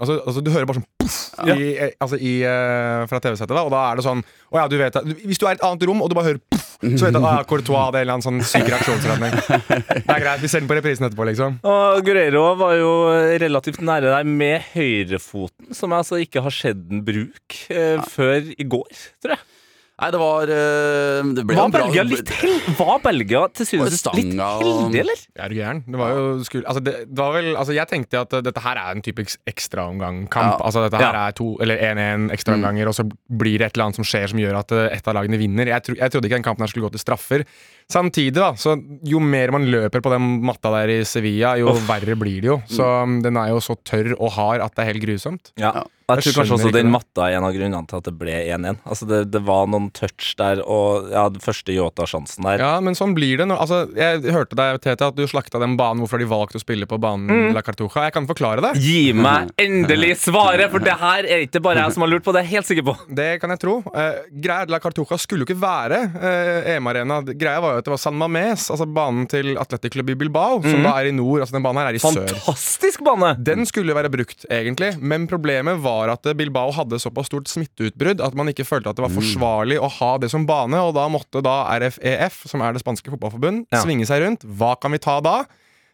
Altså, 0.00 0.16
altså 0.26 0.40
Du 0.44 0.50
hører 0.50 0.66
bare 0.70 0.80
sånn 0.80 0.86
poff 1.00 1.16
Ja. 1.46 1.54
i, 1.56 1.68
eh, 1.76 1.90
altså 2.00 2.16
i, 2.20 2.32
eh, 2.46 3.06
fra 3.10 3.20
TV-settet, 3.20 3.52
da, 3.56 3.62
og 3.66 3.70
da 3.72 3.80
er 3.90 3.96
det 4.00 4.04
sånn 4.06 4.20
Å 4.50 4.58
ja, 4.60 4.64
du 4.70 4.76
vet. 4.80 4.96
Hvis 5.24 5.38
du 5.40 5.46
er 5.46 5.54
i 5.54 5.58
et 5.58 5.64
annet 5.66 5.84
rom, 5.88 6.00
og 6.02 6.10
du 6.10 6.14
bare 6.18 6.30
hører 6.30 6.40
poff, 6.50 6.66
så 6.80 7.06
vet 7.06 7.14
du 7.14 7.18
at 7.20 7.26
ah, 7.28 7.42
Courtois 7.48 7.84
hadde 7.86 8.00
en 8.00 8.06
eller 8.06 8.16
annen 8.16 8.24
sånn 8.26 8.40
syk 8.46 8.66
reaksjonsredning. 8.72 9.34
Det 9.36 10.14
er 10.16 10.22
greit. 10.24 10.40
Vi 10.42 10.48
ser 10.50 10.62
den 10.64 10.68
på 10.70 10.76
reprisen 10.78 11.06
etterpå, 11.06 11.26
liksom. 11.28 11.58
Og 11.68 12.00
Guerreiro 12.06 12.42
var 12.58 12.74
jo 12.80 12.90
relativt 13.42 13.82
nære 13.84 14.10
deg 14.16 14.30
med 14.32 14.64
høyrefoten, 14.72 15.70
som 15.76 15.92
jeg 15.92 16.02
altså 16.04 16.20
ikke 16.24 16.42
har 16.46 16.54
sett 16.56 16.80
den 16.88 17.04
bruk 17.06 17.58
eh, 17.70 18.00
før 18.10 18.50
i 18.56 18.66
går, 18.76 18.90
tror 19.22 19.36
jeg. 19.36 19.44
Nei, 20.00 20.08
det 20.14 20.20
var 20.20 20.50
eh, 20.54 21.30
Det 21.36 21.42
ble 21.44 21.56
Var 21.58 21.66
en 21.68 21.74
bra 21.74 21.82
Belgia 21.86 22.04
litt 22.08 22.30
hel 22.40 22.54
Var 22.78 23.00
Belgia 23.04 23.42
til 23.52 23.68
syvende 23.68 23.90
og 23.90 23.94
sist 23.94 24.08
litt 24.16 24.30
heldig, 24.32 25.00
eller? 25.02 25.24
Er 25.36 25.52
du 25.52 25.56
gæren? 25.58 25.82
Det 25.84 26.00
var 26.00 26.14
jo 26.16 26.22
skul... 26.46 26.62
Altså, 26.64 26.82
det, 26.86 26.94
det 27.10 27.20
var 27.20 27.34
vel 27.36 27.50
Altså, 27.52 27.74
jeg 27.76 27.90
tenkte 27.90 28.22
at 28.22 28.36
uh, 28.38 28.40
dette 28.46 28.62
her 28.64 28.80
er 28.80 28.96
en 28.96 29.04
type 29.04 29.26
ekstraomgangkamp. 29.50 30.56
Ja. 30.56 30.64
Altså, 30.70 30.86
dette 30.86 31.00
her 31.00 31.18
Ja. 31.20 31.26
er 31.28 31.36
to 31.36 31.50
eller 31.60 31.82
1-1 31.90 32.30
ekstraomganger, 32.34 32.88
og 32.90 32.96
så 32.96 33.04
blir 33.10 33.60
det 33.60 33.68
et 33.68 33.76
eller 33.76 33.88
annet 33.90 34.00
som 34.00 34.06
skjer 34.08 34.30
som 34.32 34.40
gjør 34.40 34.58
at 34.62 34.74
uh, 34.76 34.86
et 34.88 35.10
av 35.10 35.16
lagene 35.18 35.40
vinner. 35.40 35.68
Jeg, 35.74 35.84
tro, 35.86 35.96
jeg 35.98 36.14
trodde 36.14 36.30
ikke 36.30 36.40
den 36.40 36.46
kampen 36.46 36.64
her 36.64 36.72
skulle 36.72 36.88
gå 36.88 36.94
til 36.96 37.04
straffer. 37.04 37.44
Samtidig, 37.90 38.38
da, 38.38 38.52
så 38.60 38.76
jo 39.10 39.20
mer 39.22 39.52
man 39.54 39.66
løper 39.70 40.02
på 40.04 40.12
den 40.14 40.28
matta 40.46 40.72
der 40.78 40.94
i 40.94 40.98
Sevilla, 41.08 41.56
jo 41.60 41.74
verre 41.88 42.16
blir 42.18 42.40
det 42.44 42.52
jo. 42.52 42.60
Så 42.70 42.86
um, 43.04 43.18
den 43.24 43.36
er 43.40 43.52
jo 43.52 43.60
så 43.64 43.76
tørr 43.84 44.14
og 44.16 44.32
hard 44.38 44.64
at 44.64 44.76
det 44.76 44.84
er 44.86 44.92
helt 44.94 45.04
grusomt. 45.04 45.52
Ja. 45.60 45.82
Jeg 46.18 46.26
tror 46.26 46.40
kanskje 46.40 46.56
også 46.58 46.72
den 46.74 46.88
det. 46.88 46.94
matta 46.94 47.28
er 47.28 47.38
en 47.38 47.46
av 47.46 47.54
grunnene 47.54 47.86
til 47.90 48.00
at 48.00 48.08
det 48.08 48.14
ble 48.20 48.36
1-1. 48.56 48.80
Altså 48.84 49.08
det, 49.10 49.20
det 49.34 49.42
var 49.46 49.68
noen 49.70 49.90
touch 49.96 50.32
der, 50.40 50.62
og 50.64 51.10
ja, 51.12 51.26
den 51.32 51.42
første 51.44 51.74
Yota-sjansen 51.74 52.46
der. 52.48 52.62
Ja, 52.64 52.72
men 52.84 52.98
sånn 52.98 53.14
blir 53.16 53.40
det. 53.40 53.48
Nå. 53.50 53.58
Altså, 53.60 53.82
jeg 53.96 54.24
hørte 54.34 54.58
deg, 54.58 54.80
Tete, 54.84 55.10
at 55.10 55.18
du 55.18 55.26
slakta 55.30 55.60
den 55.62 55.76
banen. 55.80 56.02
Hvorfor 56.04 56.22
de 56.22 56.28
valgt 56.30 56.56
å 56.58 56.62
spille 56.62 56.88
på 56.90 56.98
banen 57.02 57.52
La 57.54 57.62
Cartuja? 57.66 58.06
Jeg 58.08 58.16
kan 58.16 58.28
forklare 58.30 58.64
det. 58.64 58.72
Gi 58.80 59.12
meg 59.26 59.50
endelig 59.60 60.16
svaret, 60.24 60.70
for 60.72 60.82
det 60.84 60.96
her 61.00 61.28
er 61.28 61.46
ikke 61.46 61.62
bare 61.64 61.84
jeg 61.84 61.96
som 61.96 62.06
har 62.06 62.12
lurt 62.14 62.26
på 62.26 62.34
det. 62.34 62.42
er 62.42 62.48
jeg 62.48 62.60
helt 62.60 62.70
sikker 62.70 62.88
på. 62.90 62.96
Det 63.20 63.30
kan 63.42 63.54
jeg 63.54 63.62
tro. 63.62 63.78
Eh, 63.94 64.20
greia 64.42 64.64
er, 64.64 64.72
La 64.72 64.80
Cartuja 64.82 65.18
skulle 65.20 65.44
jo 65.44 65.50
ikke 65.50 65.60
være 65.62 66.00
eh, 66.20 66.72
EM-arena. 66.76 67.20
Greia 67.30 67.60
var 67.62 67.76
jo 67.76 67.82
at 67.82 67.88
det 67.88 67.94
var 67.94 68.02
San 68.02 68.16
Mames, 68.20 68.68
altså 68.72 68.86
banen 68.88 69.28
til 69.30 69.54
Atletic 69.60 69.94
Club 69.96 70.12
i 70.12 70.16
Bilbao, 70.20 70.60
som 70.64 70.82
da 70.84 70.96
er 71.00 71.10
i 71.10 71.14
nord. 71.14 71.44
Altså 71.44 71.56
den 71.56 71.64
banen 71.64 71.82
her 71.82 71.90
er 71.92 71.98
i 71.98 72.02
sør. 72.02 72.26
Fantastisk 72.30 73.04
bane! 73.06 73.34
Den 73.50 73.66
skulle 73.68 73.94
være 73.96 74.10
brukt, 74.12 74.46
egentlig, 74.50 74.94
men 75.00 75.26
problemet 75.30 75.80
var 75.84 75.99
at 76.08 76.22
Bilbao 76.38 76.70
hadde 76.72 76.96
såpass 76.98 77.26
stort 77.28 77.46
smitteutbrudd 77.50 78.20
at 78.24 78.34
man 78.34 78.48
ikke 78.48 78.64
følte 78.64 78.88
at 78.88 78.96
det 78.96 79.04
var 79.04 79.12
forsvarlig 79.12 79.76
å 79.78 79.90
ha 79.90 80.16
det 80.18 80.30
som 80.30 80.46
bane, 80.46 80.80
og 80.80 80.94
da 80.94 81.04
måtte 81.08 81.42
da 81.44 81.66
RFEF, 81.78 82.46
som 82.48 82.62
er 82.62 82.72
det 82.72 82.80
spanske 82.80 83.10
fotballforbund, 83.12 83.66
Ja. 83.70 83.82
svinge 83.82 84.06
seg 84.06 84.22
rundt. 84.22 84.40
Hva 84.46 84.80
kan 84.80 84.90
vi 84.92 84.98
ta 84.98 85.20
da? 85.20 85.44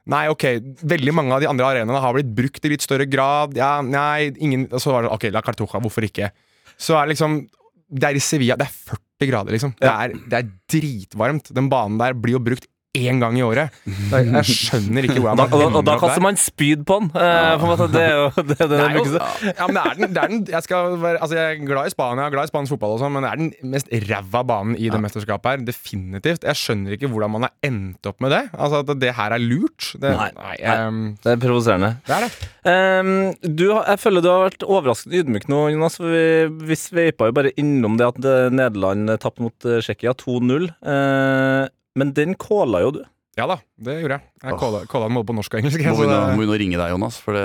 Nei, 0.07 0.29
ok, 0.29 0.45
veldig 0.87 1.12
mange 1.12 1.33
av 1.35 1.40
de 1.40 1.49
andre 1.49 1.66
arenaene 1.66 2.01
har 2.01 2.14
blitt 2.14 2.33
brukt 2.33 2.64
i 2.64 2.69
litt 2.69 2.81
større 2.83 3.11
grad. 3.11 3.57
Ja, 3.57 3.81
nei, 3.83 4.31
ingen 4.38 4.69
Og 4.71 4.79
så 4.79 4.92
var 4.92 5.03
det 5.03 5.11
ok, 5.11 5.33
La 5.33 5.40
Cartuja, 5.42 5.81
hvorfor 5.83 6.07
ikke? 6.07 6.31
Så 6.79 6.95
er 6.95 7.07
det 7.07 7.16
liksom 7.16 7.49
Det 7.90 8.05
er 8.05 8.14
i 8.14 8.19
Sevilla, 8.23 8.57
det 8.57 8.66
er 8.66 8.95
40 9.19 9.31
grader, 9.31 9.51
liksom. 9.53 9.75
Det 9.81 9.88
er, 9.88 10.09
det 10.29 10.33
er 10.33 10.49
dritvarmt. 10.69 11.53
Den 11.55 11.69
banen 11.69 11.99
der 11.99 12.12
blir 12.14 12.33
jo 12.35 12.38
brukt 12.38 12.66
én 12.96 13.20
gang 13.20 13.37
i 13.37 13.42
året. 13.44 13.75
Jeg 13.87 14.44
skjønner 14.49 15.07
ikke 15.07 15.20
hvordan 15.20 15.40
Da, 15.40 15.46
man 15.51 15.66
og, 15.66 15.79
og 15.81 15.85
da 15.87 15.96
kaster 16.01 16.22
man 16.25 16.38
spyd 16.40 16.85
på 16.88 16.99
den. 17.03 17.11
Uh, 17.12 17.57
på 17.61 17.68
måte. 17.68 17.88
Det 17.92 18.03
er 18.03 18.14
jo 18.16 18.29
det, 18.37 18.57
det 18.57 18.68
Det 18.70 18.79
er 18.81 18.96
jo, 18.96 19.05
ja, 19.51 19.66
men 19.68 19.77
det 19.77 19.83
er 19.83 19.99
den, 19.99 20.14
det 20.14 20.22
er 20.22 20.31
den 20.33 20.40
jeg, 20.55 21.01
være, 21.03 21.20
altså 21.20 21.37
jeg 21.38 21.51
er 21.57 21.66
glad 21.68 21.90
i 21.90 21.92
Spania, 21.92 22.29
glad 22.33 22.49
i 22.49 22.53
spansk 22.53 22.75
fotball, 22.75 22.96
og 22.96 23.03
sånn, 23.03 23.12
men 23.16 23.27
det 23.27 23.33
er 23.33 23.42
den 23.42 23.72
mest 23.75 23.92
ræva 24.07 24.42
banen 24.49 24.79
i 24.81 24.88
det 24.92 25.01
mesterskapet 25.03 25.53
her. 25.53 25.66
Definitivt. 25.66 26.46
Jeg 26.49 26.61
skjønner 26.62 26.96
ikke 26.96 27.11
hvordan 27.12 27.35
man 27.37 27.49
har 27.49 27.55
endt 27.68 28.09
opp 28.09 28.22
med 28.25 28.33
det. 28.35 28.42
Altså 28.57 28.83
At 28.85 28.94
det 29.03 29.12
her 29.18 29.37
er 29.37 29.44
lurt. 29.44 29.90
Det, 30.01 30.12
Nei. 30.16 30.31
nei, 30.37 30.57
ehm, 30.72 31.03
Det 31.25 31.35
er 31.35 31.42
provoserende. 31.42 31.92
det 32.07 32.16
er 32.16 32.27
det. 32.27 32.51
Um, 32.66 33.12
du, 33.44 33.66
jeg 33.77 34.01
føler 34.03 34.25
du 34.25 34.31
har 34.33 34.46
vært 34.49 34.64
overraskende 34.66 35.20
ydmyk 35.20 35.49
nå, 35.53 35.62
Jonas. 35.75 36.01
For 36.01 36.11
vi, 36.12 36.27
vi 36.72 36.79
sveipa 36.81 37.29
jo 37.31 37.37
bare 37.37 37.53
innom 37.61 37.99
det 38.01 38.09
at 38.09 38.18
eh, 38.25 38.49
Nederland 38.55 39.12
tapte 39.22 39.44
mot 39.44 39.68
eh, 39.68 39.83
Tsjekkia 39.85 40.16
2-0. 40.18 40.70
Eh, 40.81 41.66
men 41.96 42.12
den 42.16 42.37
calla 42.38 42.82
jo 42.85 42.90
du. 42.98 43.04
Ja 43.37 43.46
da. 43.50 43.59
Det 43.76 43.92
gjorde 44.00 44.16
jeg. 44.16 44.24
Jeg 44.40 44.56
calla 44.88 45.04
den 45.04 45.16
både 45.18 45.26
på 45.28 45.34
norsk 45.36 45.52
og 45.52 45.58
engelsk. 45.58 45.82
Må 45.84 45.96
vi, 45.98 46.06
nå, 46.08 46.46
må 46.48 46.54
ringe 46.56 46.78
deg, 46.80 46.92
Jonas. 46.94 47.18
For 47.20 47.36
det, 47.36 47.42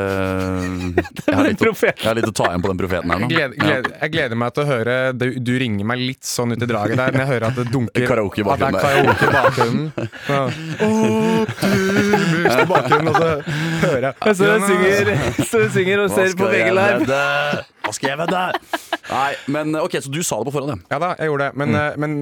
jeg, 1.28 1.36
har 1.36 1.44
litt 1.50 1.64
å, 1.68 1.74
jeg 1.76 2.06
har 2.06 2.16
litt 2.16 2.30
å 2.30 2.34
ta 2.40 2.46
igjen 2.54 2.64
på 2.64 2.70
den 2.72 2.80
profeten 2.80 3.12
her 3.12 3.20
nå. 3.20 3.28
Jeg 3.28 3.36
gleder, 3.36 3.58
gleder, 3.60 3.98
jeg 3.98 4.14
gleder 4.14 4.40
meg 4.40 4.54
til 4.56 4.64
å 4.64 4.68
høre 4.70 4.96
du, 5.12 5.26
du 5.44 5.52
ringer 5.60 5.90
meg 5.92 6.00
litt 6.00 6.24
sånn 6.28 6.56
ut 6.56 6.64
i 6.64 6.70
draget 6.70 6.96
der 7.02 7.12
når 7.12 7.24
jeg 7.26 7.32
hører 7.34 7.48
at 7.50 7.60
det 7.60 7.66
dunker. 7.74 8.08
Karaoke 8.08 8.40
i 8.40 8.48
At 8.48 8.64
det 8.64 8.70
er 8.70 8.76
bakgrunnen 8.78 9.20
karaoke 9.20 9.28
i 9.28 9.34
bakgrunnen. 9.36 9.88
Bakgrunnen, 12.72 13.10
og 13.12 13.16
så 13.18 13.28
hører 13.82 14.06
jeg 14.08 14.36
Så 14.38 14.48
du 14.48 14.66
synger, 14.70 15.12
så 15.50 15.60
du 15.60 15.68
synger 15.74 16.06
og 16.06 16.14
ser 16.14 16.36
på 16.40 16.48
VG 16.54 16.72
Live. 16.78 17.20
Hva 17.82 17.92
skal 17.98 18.14
jeg 18.14 18.20
vedde? 18.22 18.42
Nei, 19.12 19.32
men 19.52 19.76
ok, 19.82 19.98
så 20.06 20.12
du 20.14 20.22
sa 20.24 20.38
det 20.40 20.48
på 20.48 20.54
forhånd, 20.56 20.86
ja. 20.86 20.96
Ja 20.96 21.00
da, 21.02 21.10
jeg 21.20 21.32
gjorde 21.32 21.50
det. 21.50 21.60
Men, 21.60 21.74
mm. 21.76 22.00
men 22.00 22.16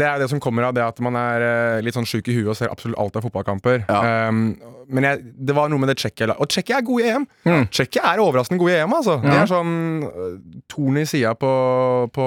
det 0.00 0.06
er 0.08 0.22
det 0.22 0.30
som 0.32 0.40
kommer 0.42 0.66
av 0.70 0.74
det 0.74 0.82
at 0.82 0.98
man 1.04 1.18
er 1.20 1.44
eh, 1.44 1.82
litt 1.84 1.94
sånn 1.94 2.08
sjuk 2.08 2.30
i 2.32 2.36
huet 2.38 2.50
og 2.54 2.58
ser 2.58 2.72
absolutt 2.72 2.98
alt 2.98 3.18
av 3.20 3.26
fotballkamper. 3.44 3.84
Ja. 3.88 4.28
Um, 4.28 4.56
men 4.84 5.06
jeg, 5.06 5.22
det 5.48 5.54
var 5.56 5.70
noe 5.72 5.80
med 5.80 5.88
det 5.88 5.94
Tsjekkia 5.96 6.34
Og 6.36 6.48
Tsjekkia 6.52 6.76
er 6.76 6.84
gode 6.84 7.06
i 7.06 7.12
EM. 7.14 7.24
Tsjekkia 7.72 8.02
er 8.10 8.20
overraskende 8.20 8.60
gode 8.60 8.74
i 8.74 8.82
EM, 8.82 8.92
altså. 8.92 9.16
De 9.22 9.32
er 9.32 9.48
sånn 9.48 10.04
uh, 10.04 10.34
torn 10.70 10.98
i 11.00 11.06
sida 11.08 11.32
på, 11.40 11.52
på 12.14 12.26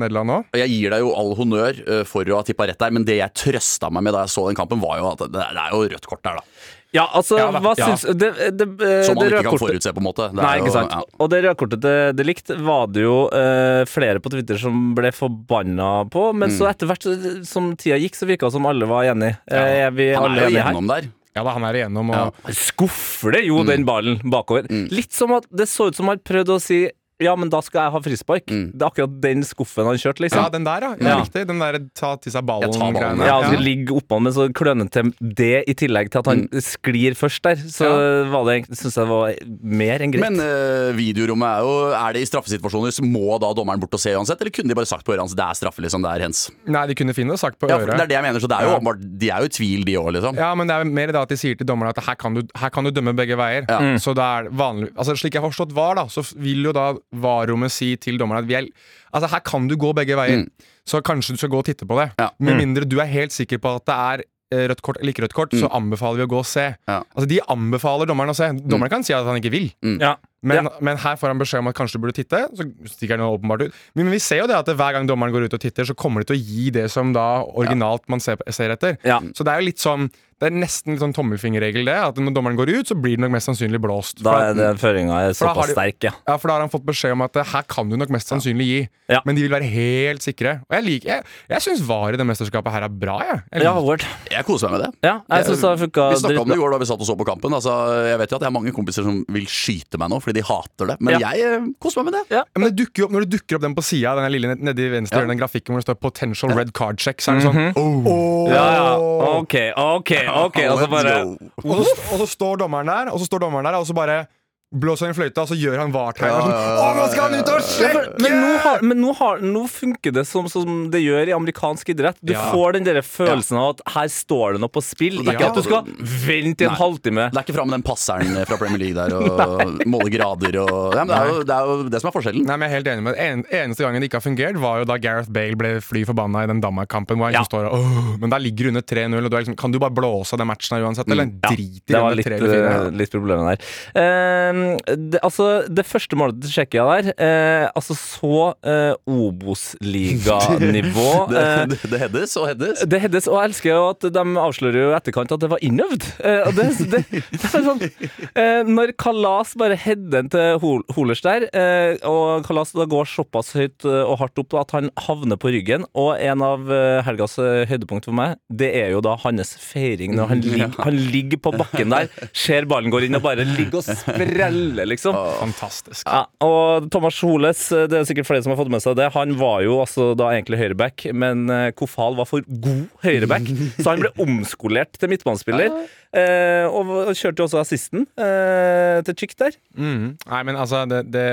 Nederland 0.00 0.30
nå. 0.30 0.38
Jeg 0.60 0.70
gir 0.70 0.94
deg 0.94 1.02
jo 1.02 1.14
all 1.18 1.34
honnør 1.38 1.80
eh, 1.82 2.04
for 2.08 2.26
å 2.30 2.38
ha 2.38 2.46
tippa 2.46 2.68
rett 2.70 2.78
der, 2.80 2.94
men 2.94 3.06
det 3.08 3.18
jeg 3.18 3.36
trøsta 3.36 3.90
meg 3.90 4.06
med 4.06 4.14
da 4.14 4.26
jeg 4.26 4.34
så 4.36 4.46
den 4.48 4.58
kampen, 4.58 4.82
var 4.82 5.00
jo 5.00 5.10
at 5.10 5.24
det, 5.26 5.32
det 5.34 5.64
er 5.64 5.74
jo 5.74 5.82
rødt 5.94 6.08
kort 6.10 6.22
der, 6.26 6.38
da. 6.38 6.78
Ja, 6.92 7.04
altså, 7.14 7.36
Ja 7.38 7.50
hva 7.54 7.72
ja. 7.78 7.86
syns 7.92 8.02
det, 8.18 8.30
det, 8.58 8.66
det, 8.80 8.88
Som 9.06 9.14
man 9.20 9.28
ikke 9.30 9.44
kan 9.46 9.60
forutse, 9.62 9.92
på 9.94 10.02
en 10.02 10.06
måte. 10.08 10.26
Det 10.34 10.42
Nei, 10.42 10.56
ikke 10.58 10.72
sant. 10.74 10.90
ja. 10.90 11.02
Og 11.22 11.30
det 11.30 11.38
rødkortet 11.44 11.80
det, 11.84 11.94
det 12.18 12.26
Likt 12.26 12.50
var 12.66 12.88
det 12.90 13.04
jo 13.04 13.16
uh, 13.30 13.84
flere 13.86 14.18
på 14.24 14.32
Twitter 14.34 14.58
som 14.58 14.90
ble 14.98 15.12
forbanna 15.14 15.92
på. 16.10 16.32
Men 16.34 16.50
Mm. 16.50 16.56
så 16.58 16.66
etter 16.72 16.90
hvert 16.90 17.06
som 17.46 17.70
tida 17.78 17.96
gikk, 18.02 18.16
så 18.18 18.26
virka 18.26 18.48
det 18.50 18.56
som 18.58 18.66
alle 18.66 18.88
var 18.90 19.04
enig. 19.12 19.36
Eh, 19.46 19.86
er 19.86 19.90
vi 19.94 20.08
Han 20.14 20.24
alle 20.32 20.42
er 20.42 20.50
jo 20.50 20.56
enige 20.58 20.66
her? 20.66 20.86
der. 20.90 21.08
Ja 21.36 21.44
da, 21.46 21.50
han 21.54 21.62
er 21.68 21.78
igjennom. 21.78 22.10
Og, 22.10 22.34
Ja. 22.42 22.52
Skuffer 22.58 23.32
det 23.38 23.44
jo 23.46 23.62
den 23.62 23.84
ballen 23.86 24.18
bakover. 24.26 24.66
Litt 24.90 25.12
som 25.14 25.30
at 25.36 25.46
det 25.54 25.68
så 25.70 25.86
ut 25.92 25.94
som 25.96 26.08
han 26.10 26.18
prøvde 26.18 26.56
å 26.58 26.60
si 26.60 26.88
ja, 27.20 27.34
men 27.36 27.50
da 27.52 27.60
skal 27.64 27.86
jeg 27.86 27.92
ha 27.94 28.00
frispark. 28.04 28.46
Det 28.50 28.80
er 28.80 28.86
akkurat 28.88 29.16
den 29.22 29.42
skuffen 29.46 29.86
han 29.88 29.98
kjørte, 30.00 30.24
liksom. 30.24 30.42
Ja, 30.44 30.48
den 30.52 30.64
der, 30.66 30.86
ja. 30.86 30.90
ja. 30.98 31.08
Ja. 31.10 31.16
Riktig. 31.22 31.46
Den 31.50 31.60
der 31.62 31.78
ta 31.96 32.14
til 32.16 32.32
seg 32.32 32.46
Ja, 32.50 32.68
ta 32.72 32.90
ballen. 32.94 33.20
Ja, 33.24 33.36
han 33.42 33.50
skal 33.52 33.64
ligge 33.64 33.96
oppå 33.98 34.20
med 34.22 34.34
så 34.36 34.46
klønete 34.54 35.02
det, 35.20 35.64
i 35.70 35.74
tillegg 35.78 36.10
til 36.12 36.22
at 36.22 36.30
han 36.30 36.44
sklir 36.64 37.16
først 37.18 37.42
der. 37.46 37.56
Så 37.70 37.88
var 38.30 38.44
det 38.48 38.54
egentlig- 38.60 38.78
synes 38.80 38.96
jeg 38.96 39.04
det 39.04 39.10
var 39.10 39.34
mer 39.80 40.04
enn 40.04 40.14
greit. 40.14 40.24
Men 40.26 40.40
uh, 40.40 40.90
videorommet 40.96 41.48
er 41.50 41.60
jo 41.66 41.74
Er 42.00 42.12
det 42.16 42.22
i 42.22 42.28
straffesituasjoner, 42.30 42.94
så 42.94 43.04
må 43.04 43.38
da 43.42 43.52
dommeren 43.56 43.80
bort 43.82 43.94
og 43.94 44.00
se 44.00 44.14
uansett? 44.16 44.40
Eller 44.40 44.50
kunne 44.54 44.68
de 44.72 44.74
bare 44.78 44.86
sagt 44.88 45.04
på 45.06 45.12
øret 45.14 45.24
hans 45.26 45.34
det 45.36 45.44
er 45.44 45.58
straffe, 45.58 45.82
liksom, 45.84 46.02
det 46.04 46.10
er 46.14 46.24
hens? 46.26 46.46
Nei, 46.66 46.86
de 46.90 46.94
kunne 46.98 47.14
finne 47.16 47.34
det 47.36 47.40
sagt 47.42 47.58
på 47.60 47.68
Ja, 47.70 47.78
for 47.78 47.90
det 47.90 48.00
er 48.06 48.10
det 48.10 48.16
jeg 48.18 48.24
mener, 48.26 48.40
så 48.40 48.48
det 48.50 48.56
er 48.58 48.64
jo 48.68 48.70
Ja. 48.70 48.78
åpenbart 48.78 49.04
De 49.20 49.30
er 49.30 49.38
jo 49.44 49.50
i 49.50 49.54
tvil, 49.54 49.84
de 49.84 49.94
òg, 50.00 50.10
liksom. 50.16 50.36
Ja, 50.36 50.54
men 50.54 50.66
det 50.70 50.76
er 50.76 50.84
mer 50.84 51.06
det 51.12 51.20
at 51.20 51.28
de 51.28 51.36
sier 51.40 51.56
til 51.58 51.66
dommerne 51.66 51.90
at 51.94 52.02
her 52.04 52.14
kan 52.20 52.34
du, 52.34 52.42
her 52.56 52.70
kan 52.70 52.84
du 52.84 52.90
dømme 52.90 53.14
begge 53.16 53.36
veier. 53.36 53.66
Ja. 53.68 53.78
Så 53.98 54.14
det 54.14 54.22
er 54.24 54.48
vanlig 54.50 54.90
Altså 54.96 55.16
Slik 55.16 55.34
jeg 55.34 55.42
har 55.42 55.50
forstått 55.50 55.72
VAR, 55.76 55.94
da, 55.96 56.04
så 56.10 56.24
vil 56.36 56.64
jo 56.64 56.72
da 56.72 56.94
VAR-rommet 57.12 57.72
si 57.74 57.96
til 57.96 58.18
dommeren 58.20 58.44
at 58.44 58.48
vi 58.48 58.54
er, 58.54 58.68
altså 59.12 59.30
her 59.32 59.40
kan 59.40 59.66
du 59.68 59.76
gå 59.76 59.92
begge 59.96 60.16
veier. 60.18 60.44
Så 60.86 61.00
kanskje 61.06 61.34
du 61.34 61.38
skal 61.42 61.50
gå 61.52 61.58
og 61.58 61.64
titte 61.66 61.86
på 61.86 61.96
det. 61.98 62.10
Ja. 62.18 62.30
Med 62.38 62.56
mindre 62.62 62.84
du 62.88 62.98
er 63.00 63.06
helt 63.10 63.32
sikker 63.32 63.58
på 63.62 63.74
at 63.78 63.84
det 63.86 63.94
er 63.94 64.22
eh, 64.54 64.68
rødt 64.70 64.82
kort 64.82 64.96
eller 65.00 65.12
ikke 65.12 65.22
rødt 65.26 65.34
kort, 65.36 65.52
så 65.54 65.68
anbefaler 65.76 66.16
vi 66.22 66.26
å 66.26 66.30
gå 66.32 66.38
og 66.40 66.46
se. 66.46 66.68
Ja. 66.88 67.00
Altså 67.14 67.28
De 67.30 67.40
anbefaler 67.48 68.06
dommeren 68.10 68.30
å 68.32 68.34
se. 68.38 68.48
Dommeren 68.64 68.90
kan 68.90 69.04
si 69.06 69.12
at 69.14 69.26
han 69.26 69.38
ikke 69.42 69.52
vil. 69.54 69.70
ja. 70.00 70.16
Men, 70.42 70.64
Ja. 70.64 70.70
men 70.80 70.96
her 70.96 71.16
får 71.20 71.28
han 71.28 71.38
beskjed 71.38 71.58
om 71.60 71.68
at 71.68 71.74
kanskje 71.76 71.98
du 71.98 71.98
burde 72.06 72.14
titte. 72.16 72.48
Så 72.56 72.64
stikker 72.94 73.18
han 73.18 73.26
åpenbart 73.28 73.66
ut 73.66 73.74
Men, 73.94 74.06
men 74.06 74.12
vi 74.12 74.18
ser 74.18 74.38
jo 74.40 74.46
det 74.48 74.56
at 74.56 74.66
hver 74.66 74.92
gang 74.96 75.06
dommeren 75.06 75.32
går 75.32 75.44
ut 75.50 75.54
og 75.54 75.60
titter, 75.60 75.84
så 75.84 75.94
kommer 75.94 76.24
de 76.24 76.32
til 76.32 76.36
å 76.40 76.44
gi 76.46 76.70
det 76.70 76.90
som 76.90 77.12
da 77.12 77.42
originalt 77.44 78.08
man 78.08 78.20
ser, 78.20 78.36
ser 78.50 78.70
etter. 78.70 78.96
Ja. 79.04 79.20
Så 79.36 79.44
det 79.44 79.48
er 79.52 79.60
jo 79.60 79.66
litt 79.68 79.78
sånn 79.78 80.10
Det 80.40 80.48
er 80.48 80.56
nesten 80.56 80.94
litt 80.94 81.02
sånn 81.02 81.12
tommelfingerregel, 81.12 81.84
det. 81.84 81.92
At 82.00 82.16
når 82.16 82.32
dommeren 82.32 82.56
går 82.56 82.70
ut, 82.72 82.88
så 82.88 82.94
blir 82.96 83.12
det 83.18 83.20
nok 83.20 83.32
mest 83.34 83.44
sannsynlig 83.50 83.76
blåst. 83.78 84.22
Da 84.24 84.38
er 84.48 84.54
det 84.56 84.68
føringa 84.80 85.18
er 85.28 85.34
såpass 85.36 85.66
de- 85.68 85.74
sterk, 85.74 85.98
ja. 86.08 86.12
ja, 86.26 86.36
for 86.40 86.48
da 86.48 86.54
har 86.54 86.60
han 86.64 86.70
fått 86.72 86.86
beskjed 86.88 87.12
om 87.12 87.20
at 87.20 87.36
eh, 87.36 87.44
her 87.44 87.60
kan 87.68 87.90
du 87.90 87.94
nok 88.00 88.08
mest 88.08 88.26
sannsynlig 88.32 88.64
gi. 88.70 88.78
Ja. 89.12 89.20
Men 89.26 89.36
de 89.36 89.42
vil 89.44 89.50
være 89.52 89.68
helt 89.68 90.22
sikre. 90.24 90.62
Og 90.64 90.72
jeg 90.78 90.84
liker 90.86 91.08
Jeg, 91.10 91.24
jeg 91.50 91.60
syns 91.60 91.82
VAR 91.84 92.14
i 92.14 92.16
det 92.16 92.24
mesterskapet 92.24 92.72
her 92.72 92.84
er 92.84 92.88
bra, 92.88 93.18
jeg. 93.20 93.42
jeg 93.52 93.62
Ja, 93.68 93.74
liker- 93.76 94.06
Jeg 94.30 94.44
koser 94.46 94.70
meg 94.70 94.80
med 94.80 94.86
det. 94.86 94.90
Ja, 95.04 95.20
jeg 95.28 95.44
Vi 95.44 95.56
snakka 95.60 96.40
om 96.40 96.48
det 96.48 96.56
i 96.56 96.60
går 96.64 96.70
da 96.72 96.78
vi 96.78 96.88
satt 96.88 97.00
og 97.04 97.06
så 97.06 97.16
på 97.20 97.26
kampen. 97.28 97.52
Altså, 97.52 97.76
jeg 98.08 98.18
vet 98.18 98.30
jo 98.30 98.36
at 98.36 98.40
jeg 98.40 98.48
har 98.48 98.56
mange 98.56 98.72
kompiser 98.72 99.04
som 99.04 99.20
vil 99.28 99.44
skyte 99.44 99.98
meg 100.00 100.08
nå 100.08 100.22
fordi 100.30 100.40
de 100.40 100.46
hater 100.48 100.90
det. 100.92 100.96
Men 101.00 101.18
Ja. 101.18 101.30
jeg 101.34 101.44
eh, 101.58 101.66
koser 101.82 102.02
meg 102.02 102.12
med 102.12 102.18
det. 102.20 102.36
Ja. 102.38 102.42
Men 102.56 102.70
det 102.70 102.76
dukker 102.86 103.02
jo 103.02 103.04
opp, 103.06 103.12
Når 103.18 103.26
det 103.26 103.30
dukker 103.36 103.56
opp 103.58 103.62
den 103.66 103.74
på 103.76 103.82
sida, 103.84 104.14
den 104.16 104.32
lille 104.32 104.54
nedi 104.56 104.88
venstre 104.94 105.20
Ja. 105.20 105.26
den 105.26 105.38
grafikken 105.38 105.74
hvor 105.74 105.82
det 105.82 105.88
står 105.90 105.98
'potential 106.00 106.54
red 106.56 106.72
card 106.72 106.96
check', 107.02 107.20
så 107.20 107.32
er 107.32 107.40
det 107.40 107.44
sånn 107.50 107.72
Åh. 107.76 108.48
Ja, 108.48 108.66
ja. 108.78 108.96
OK, 109.40 109.54
OK, 109.76 110.10
OK. 110.28 110.58
Og 110.70 110.78
så 110.78 110.88
bare 110.90 111.24
go. 111.24 111.74
Og 111.74 111.84
så, 111.84 111.94
og 112.12 112.18
så 112.22 112.26
står 112.26 112.56
dommeren 112.64 112.86
der, 112.86 113.10
og 113.12 113.18
så 113.20 113.26
står 113.26 113.38
dommeren 113.40 113.64
der, 113.64 113.74
og 113.74 113.86
så 113.86 113.94
bare 113.94 114.26
blåser 114.70 115.08
han 115.08 115.14
i 115.14 115.18
fløyta, 115.18 115.42
og 115.42 115.48
så 115.50 115.56
gjør 115.58 115.80
han 115.82 115.90
VAR-tegn. 115.90 116.30
og 116.30 116.44
Sånn, 116.46 116.52
Å, 116.54 116.90
nå 116.94 117.06
skal 117.10 117.24
han 117.26 117.40
ut 117.40 117.48
og 117.50 117.62
sjekke! 117.66 118.02
men 118.22 118.34
nå, 118.38 118.50
har, 118.62 118.82
men 118.86 119.00
nå, 119.02 119.14
har, 119.18 119.40
nå 119.42 119.62
funker 119.70 120.14
det 120.14 120.22
som, 120.30 120.46
som 120.52 120.84
det 120.92 121.00
gjør 121.02 121.32
i 121.32 121.34
amerikansk 121.34 121.88
idrett. 121.90 122.16
Du 122.22 122.32
Ja. 122.32 122.44
får 122.52 122.76
den 122.78 122.84
der 122.86 123.00
følelsen 123.02 123.58
av 123.58 123.72
at 123.74 123.82
her 123.96 124.06
står 124.14 124.54
det 124.54 124.60
noe 124.62 124.70
på 124.70 124.82
spill. 124.84 125.18
Det 125.24 125.32
er 125.32 125.38
ikke 125.40 125.42
Ja. 125.42 125.50
at 125.50 125.58
du 125.58 125.62
skal 125.66 125.90
vente 126.26 126.62
i 126.62 126.68
en 126.68 126.74
Nei. 126.74 126.78
halvtime. 126.78 127.24
Det 127.34 127.40
er 127.40 127.46
ikke 127.48 127.56
fram 127.58 127.70
med 127.70 127.80
den 127.80 127.86
passeren 127.90 128.46
fra 128.46 128.56
Premier 128.60 128.78
League 128.78 128.94
der 128.94 129.16
og 129.18 129.82
måle 129.94 130.10
grader 130.14 130.60
og 130.62 130.94
ja, 130.94 131.02
men 131.04 131.10
det, 131.10 131.18
er 131.18 131.32
jo, 131.34 131.42
det 131.50 131.56
er 131.56 131.66
jo 131.66 131.88
det 131.90 132.00
som 132.04 132.08
er 132.12 132.14
forskjellen. 132.20 132.46
Nei, 132.46 132.56
men 132.56 132.66
jeg 132.68 132.70
er 132.70 132.76
helt 132.78 132.92
enig 132.94 133.06
med. 133.08 133.18
En, 133.26 133.44
Eneste 133.50 133.82
gangen 133.82 134.00
det 134.00 134.06
ikke 134.10 134.20
har 134.22 134.26
fungert, 134.28 134.60
var 134.62 134.78
jo 134.84 134.86
da 134.86 134.96
Gareth 135.02 135.30
Bale 135.34 135.58
ble 135.58 135.72
fly 135.82 136.04
forbanna 136.06 136.44
i 136.46 136.50
den 136.52 136.62
Danmark-kampen. 136.62 137.18
Hvor 137.18 137.26
han 137.26 137.34
Ja. 137.34 137.42
liksom 137.42 137.50
står 137.58 137.66
og 137.72 137.74
Åh! 137.80 138.16
Men 138.22 138.30
der 138.30 138.38
ligger 138.38 138.70
du 138.70 138.72
under 138.76 138.82
3-0, 138.86 139.18
og 139.24 139.30
du 139.30 139.36
er 139.36 139.42
liksom, 139.42 139.56
kan 139.58 139.72
du 139.74 139.78
bare 139.82 139.90
blåse 139.98 140.32
av 140.34 140.38
den 140.38 140.46
matchen 140.46 140.76
her 140.78 140.86
uansett? 140.86 141.10
Eller 141.10 141.26
mm. 141.26 141.40
drit 141.42 141.58
i 141.58 141.82
det 141.90 141.94
Det 141.96 142.02
var 142.06 142.14
litt, 142.14 142.26
3 142.30 142.38
eller 142.38 142.70
4. 142.86 142.96
litt 143.02 143.10
problemet 143.10 143.50
der. 143.50 143.68
Eh, 143.98 144.59
det, 144.86 145.20
altså, 145.26 145.46
det 145.68 145.84
første 145.88 146.16
målet 146.18 146.40
til 146.44 146.52
Tsjekkia 146.54 146.84
der, 146.90 147.10
eh, 147.16 147.66
altså 147.76 147.94
så 147.98 148.40
eh, 148.66 148.94
Obos-liganivå. 149.10 151.08
Det, 151.30 151.40
eh, 151.40 151.66
det, 151.70 151.78
det 151.92 151.98
heddes 152.00 152.32
og 152.40 152.46
heddes. 152.48 152.80
det 152.90 153.00
heddes, 153.02 153.26
og 153.30 153.36
jeg 153.38 153.50
elsker 153.50 153.70
jo 153.70 153.82
at 153.90 154.06
de 154.14 154.22
avslører 154.42 154.78
jo 154.80 154.88
i 154.90 154.96
etterkant 154.96 155.34
at 155.34 155.42
det 155.42 155.50
var 155.52 155.62
innøvd. 155.64 156.06
Eh, 156.26 156.40
og 156.48 156.56
det, 156.56 156.66
det, 156.90 157.02
det 157.10 157.40
er 157.46 157.64
sånn, 157.66 157.82
eh, 157.84 158.62
når 158.68 158.94
Kalas 159.00 159.54
bare 159.60 159.76
header 159.78 160.26
til 160.32 160.58
Hol 160.62 160.82
Holers 160.96 161.22
der, 161.24 161.46
eh, 161.54 162.00
og 162.08 162.46
Kalas 162.48 162.74
da 162.76 162.86
går 162.90 163.08
såpass 163.10 163.52
høyt 163.58 163.86
eh, 163.88 164.02
og 164.04 164.18
hardt 164.22 164.42
opp 164.42 164.56
at 164.62 164.74
han 164.76 164.90
havner 165.06 165.38
på 165.40 165.52
ryggen, 165.54 165.86
og 165.98 166.14
en 166.18 166.44
av 166.44 166.70
helgas 167.06 167.36
høydepunkt 167.38 168.08
for 168.08 168.16
meg, 168.16 168.36
det 168.50 168.72
er 168.80 168.94
jo 168.94 169.02
da 169.04 169.16
hans 169.22 169.54
feiring 169.60 170.16
når 170.16 170.32
han, 170.32 170.42
ligger, 170.44 170.74
han 170.86 170.98
ligger 171.14 171.42
på 171.44 171.54
bakken 171.60 171.92
der, 171.94 172.10
ser 172.36 172.66
ballen 172.70 172.92
går 172.92 173.06
inn 173.06 173.18
og 173.18 173.24
bare 173.24 173.46
ligger 173.46 173.80
og 173.80 173.86
spreller, 173.86 174.42
liksom. 174.88 175.16
Fantastisk. 175.40 176.04
Ja, 176.06 176.24
og 176.44 176.88
Thomas 176.92 177.18
Holes, 177.24 177.66
det 177.70 177.98
er 177.98 178.08
sikkert 178.08 178.28
flere 178.28 178.44
som 178.44 178.54
har 178.54 178.60
fått 178.60 178.72
med 178.72 178.82
seg 178.84 178.98
det, 178.98 179.10
han 179.14 179.36
var 179.40 179.64
jo 179.64 179.80
altså 179.82 180.10
da 180.18 180.30
egentlig 180.34 180.60
høyreback, 180.60 181.08
men 181.16 181.46
eh, 181.52 181.68
Kofal 181.76 182.18
var 182.18 182.28
for 182.28 182.44
god 182.46 182.86
høyreback, 183.04 183.50
så 183.78 183.92
han 183.92 184.04
ble 184.04 184.14
omskolert 184.26 184.98
til 185.00 185.12
midtbanespiller. 185.14 185.74
Eh, 186.10 186.66
og 186.66 187.12
kjørte 187.14 187.38
jo 187.38 187.44
også 187.44 187.60
assisten 187.60 188.00
eh, 188.18 188.96
til 189.06 189.14
Chick 189.14 189.36
der. 189.38 189.54
Mm. 189.78 190.16
Nei, 190.18 190.40
men 190.48 190.56
altså, 190.58 190.80
det, 190.90 191.04
det 191.14 191.26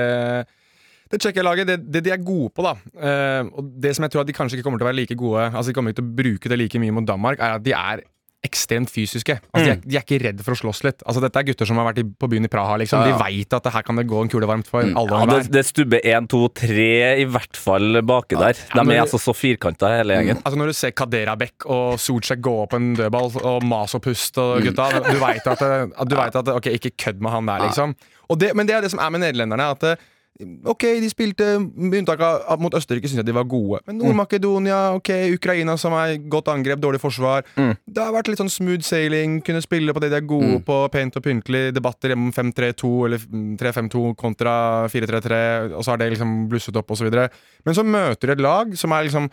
det 1.08 1.20
Tsjekkia-laget, 1.22 1.68
det, 1.68 1.76
det 1.88 2.02
de 2.04 2.12
er 2.12 2.20
gode 2.20 2.50
på, 2.52 2.64
da 2.64 2.74
uh, 2.76 3.48
Og 3.56 3.70
det 3.80 3.94
som 3.96 4.04
jeg 4.04 4.12
tror 4.12 4.26
at 4.26 4.28
de 4.28 4.36
kanskje 4.36 4.58
ikke 4.58 4.66
kommer 4.66 4.80
til 4.80 4.84
å 4.84 4.90
være 4.90 4.98
like 4.98 5.16
gode 5.16 5.46
Altså 5.48 5.70
de 5.70 5.76
kommer 5.78 5.94
ikke 5.94 6.02
til 6.02 6.08
å 6.10 6.16
bruke 6.18 6.52
det 6.52 6.58
like 6.60 6.82
mye 6.82 6.94
mot 6.98 7.08
Danmark, 7.08 7.40
er 7.40 7.56
at 7.56 7.64
de 7.64 7.72
er 7.72 8.02
ekstremt 8.46 8.90
fysiske. 8.92 9.34
Altså, 9.50 9.64
de, 9.64 9.72
er, 9.72 9.80
de 9.82 9.96
er 9.98 10.04
ikke 10.04 10.18
redd 10.22 10.42
for 10.46 10.54
å 10.54 10.58
slåss 10.60 10.82
litt. 10.86 11.02
Altså, 11.02 11.22
dette 11.24 11.40
er 11.40 11.46
gutter 11.48 11.68
som 11.68 11.80
har 11.80 11.88
vært 11.88 12.00
i, 12.02 12.04
på 12.06 12.28
byen 12.30 12.46
i 12.46 12.50
Praha. 12.52 12.76
Liksom. 12.78 13.02
Ja, 13.02 13.10
ja. 13.10 13.16
De 13.16 13.24
veit 13.24 13.56
at 13.56 13.66
det 13.66 13.72
her 13.74 13.86
kan 13.86 13.98
det 13.98 14.04
gå 14.10 14.20
en 14.22 14.30
kule 14.30 14.48
varmt 14.48 14.68
for 14.70 14.86
alle 14.86 15.22
Ja, 15.24 15.28
det, 15.32 15.40
det 15.54 15.64
stubber 15.66 16.04
én, 16.06 16.28
to, 16.30 16.44
tre 16.54 16.92
i 17.24 17.26
hvert 17.26 17.58
fall 17.58 17.98
baki 18.06 18.38
der. 18.38 18.60
De 18.74 18.84
er 18.84 19.02
altså 19.02 19.20
så 19.22 19.34
firkanta, 19.34 19.90
hele 19.98 20.20
gjengen. 20.20 20.42
Altså 20.44 20.60
Når 20.60 20.70
du 20.70 20.78
ser 20.78 20.94
Kaderabek 20.98 21.66
og 21.66 21.98
Socek 22.02 22.42
gå 22.44 22.54
opp 22.62 22.76
en 22.78 22.92
dødball 22.98 23.34
og 23.42 23.66
mas 23.66 23.96
og 23.98 24.04
pust 24.06 24.38
og 24.42 24.62
gutta 24.64 24.86
Du 25.08 25.16
veit 25.18 25.50
at, 25.50 25.64
at, 25.64 26.06
du 26.06 26.14
vet 26.18 26.38
at 26.38 26.52
Ok, 26.54 26.70
ikke 26.78 26.94
kødd 26.94 27.24
med 27.24 27.34
han 27.34 27.50
der, 27.50 27.64
liksom. 27.66 27.96
Det, 28.38 28.52
men 28.54 28.68
det 28.68 28.76
er 28.76 28.84
det 28.84 28.92
som 28.92 29.02
er 29.02 29.10
med 29.10 29.24
nederlenderne. 29.24 29.70
At 29.74 29.82
det, 29.82 29.98
Ok, 30.38 30.84
de 31.02 31.08
spilte 31.10 31.46
med 31.58 31.96
unntak 31.98 32.20
av 32.22 32.60
mot 32.62 32.74
Østerrike 32.78 33.08
syns 33.10 33.18
jeg 33.18 33.26
de 33.26 33.34
var 33.34 33.46
gode. 33.50 33.80
Men 33.88 33.98
Nord-Makedonia, 33.98 34.78
ok, 34.94 35.10
Ukraina 35.34 35.74
som 35.80 35.96
er 35.98 36.14
godt 36.30 36.52
angrep, 36.52 36.78
dårlig 36.82 37.00
forsvar. 37.02 37.42
Det 37.56 38.04
har 38.04 38.14
vært 38.14 38.30
litt 38.30 38.38
sånn 38.38 38.52
smooth 38.52 38.86
sailing, 38.86 39.40
kunne 39.42 39.64
spille 39.64 39.94
på 39.94 40.02
det 40.04 40.12
de 40.14 40.20
er 40.20 40.28
gode 40.30 40.60
på, 40.66 40.78
pent 40.94 41.18
og 41.18 41.26
pyntelig. 41.26 41.64
Debatter 41.74 42.14
om 42.14 42.30
5-3-2 42.34 42.92
eller 43.08 43.26
3-5-2 43.58 44.04
kontra 44.20 44.54
4-3-3, 44.92 45.42
og 45.72 45.82
så 45.82 45.94
har 45.94 46.02
det 46.04 46.12
liksom 46.14 46.38
blusset 46.52 46.78
opp, 46.78 46.94
osv. 46.94 47.10
Men 47.10 47.76
så 47.76 47.86
møter 47.86 48.30
de 48.30 48.38
et 48.38 48.46
lag 48.46 48.78
som 48.78 48.94
er 48.94 49.08
liksom 49.08 49.26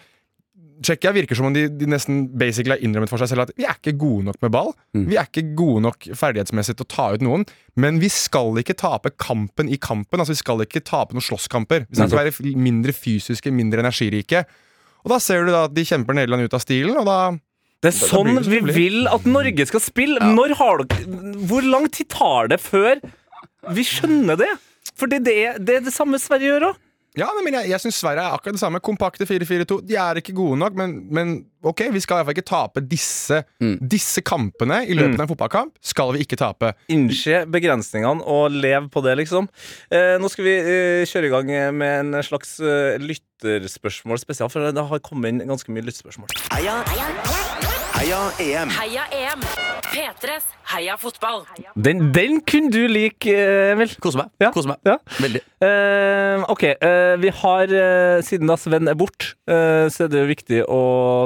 Tsjekkia 0.84 1.14
virker 1.16 1.38
som 1.38 1.48
om 1.48 1.54
de, 1.56 1.66
de 1.72 1.88
nesten 1.88 2.26
basically 2.36 2.76
har 2.76 2.84
innrømmet 2.84 3.12
for 3.12 3.22
seg 3.22 3.32
selv 3.32 3.46
at 3.46 3.54
vi 3.56 3.64
er 3.68 3.78
ikke 3.78 3.96
gode 4.02 4.28
nok 4.28 4.40
med 4.44 4.52
ball. 4.52 4.74
Vi 4.96 5.16
er 5.16 5.30
ikke 5.30 5.54
gode 5.58 5.84
nok 5.86 6.08
ferdighetsmessig 6.18 6.76
til 6.76 6.88
å 6.88 6.92
ta 6.92 7.08
ut 7.16 7.24
noen. 7.26 7.46
Men 7.80 8.02
vi 8.02 8.10
skal 8.12 8.60
ikke 8.62 8.76
tape 8.80 9.14
kampen 9.22 9.72
i 9.72 9.80
kampen. 9.82 10.20
Altså 10.20 10.36
Vi 10.36 10.42
skal 10.42 10.64
ikke 10.66 10.84
tape 10.84 11.16
noen 11.16 11.26
slåsskamper. 11.26 11.88
Vi 11.90 12.00
skal 12.00 12.12
ikke 12.12 12.24
være 12.26 12.56
mindre 12.60 12.96
fysiske, 12.96 13.54
mindre 13.56 13.86
energirike. 13.86 14.46
Og 15.06 15.14
da 15.14 15.20
ser 15.22 15.46
du 15.46 15.54
da 15.54 15.66
at 15.70 15.76
de 15.76 15.86
kjemper 15.86 16.18
Nederland 16.18 16.48
ut 16.48 16.56
av 16.58 16.64
stilen, 16.64 16.98
og 16.98 17.06
da 17.06 17.18
Det 17.86 17.92
er 17.92 17.98
sånn 18.00 18.40
det 18.40 18.48
vi 18.50 18.62
vil 18.74 19.10
at 19.12 19.28
Norge 19.30 19.68
skal 19.70 19.84
spille. 19.84 20.32
Når 20.34 20.56
har 20.58 20.82
dere 20.84 21.36
Hvor 21.46 21.66
lang 21.66 21.86
tid 21.94 22.10
tar 22.10 22.50
det 22.50 22.60
før 22.64 22.98
vi 23.76 23.86
skjønner 23.86 24.40
det? 24.40 24.50
For 24.96 25.12
det 25.12 25.24
det, 25.26 25.38
er 25.60 25.84
det 25.84 25.94
samme 25.94 26.18
Sverige 26.22 26.54
gjør 26.54 26.70
òg. 26.72 26.82
Ja, 27.20 27.30
men 27.44 27.54
Jeg, 27.56 27.70
jeg 27.72 27.84
syns 27.84 28.00
Sverige 28.02 28.24
er 28.24 28.36
akkurat 28.36 28.58
det 28.58 28.62
samme. 28.62 28.82
Kompakte 28.84 29.28
4-4-2. 29.28 29.80
De 29.88 29.96
er 30.00 30.20
ikke 30.20 30.36
gode 30.36 30.58
nok, 30.60 30.76
men, 30.80 30.96
men 31.14 31.36
ok, 31.66 31.86
vi 31.96 32.02
skal 32.04 32.16
i 32.16 32.18
hvert 32.20 32.30
fall 32.30 32.36
ikke 32.38 32.50
tape 32.50 32.84
disse, 32.92 33.42
disse 33.96 34.24
kampene 34.26 34.82
i 34.86 34.98
løpet 34.98 35.20
av 35.20 35.26
en 35.26 35.32
fotballkamp. 35.32 35.76
Skal 35.86 36.14
vi 36.16 36.26
ikke 36.26 36.40
tape. 36.40 36.74
Innse 36.94 37.44
begrensningene 37.52 38.26
og 38.26 38.52
lev 38.56 38.90
på 38.94 39.04
det, 39.06 39.16
liksom. 39.24 39.48
Eh, 39.90 40.16
nå 40.22 40.32
skal 40.32 40.48
vi 40.48 40.56
eh, 40.60 41.06
kjøre 41.10 41.32
i 41.32 41.34
gang 41.34 41.54
med 41.80 42.02
en 42.04 42.26
slags 42.26 42.58
eh, 42.60 43.00
lytterspørsmål 43.02 44.22
spesial, 44.22 44.52
for 44.52 44.68
det 44.68 44.88
har 44.92 45.06
kommet 45.06 45.34
inn 45.34 45.46
ganske 45.48 45.72
mye 45.72 45.88
lytterspørsmål. 45.88 46.36
Heia, 46.52 46.82
heia 46.90 47.10
EM. 48.44 48.76
Heia 48.76 49.10
EM. 49.16 49.50
P3s 49.96 50.52
Heia 50.66 50.96
fotball. 50.98 51.44
Den, 51.78 52.10
den 52.12 52.40
kunne 52.44 52.72
du 52.74 52.88
like, 52.90 53.30
eh, 53.32 53.72
Emil. 53.72 53.92
Kose 54.02 54.18
meg. 54.18 54.32
Ja. 54.42 54.50
Kose 54.52 54.68
meg. 54.68 54.80
Ja. 54.84 54.98
Veldig. 55.22 55.42
Uh, 55.62 56.42
ok, 56.52 56.64
uh, 56.82 57.14
vi 57.22 57.30
har 57.32 57.72
uh, 57.72 58.18
Siden 58.26 58.50
da 58.50 58.58
Sven 58.60 58.90
er 58.92 58.98
bort, 58.98 59.32
eh, 59.50 59.86
så 59.94 60.06
er 60.06 60.10
det 60.12 60.20
jo 60.20 60.28
viktig 60.30 60.60
å 60.72 60.80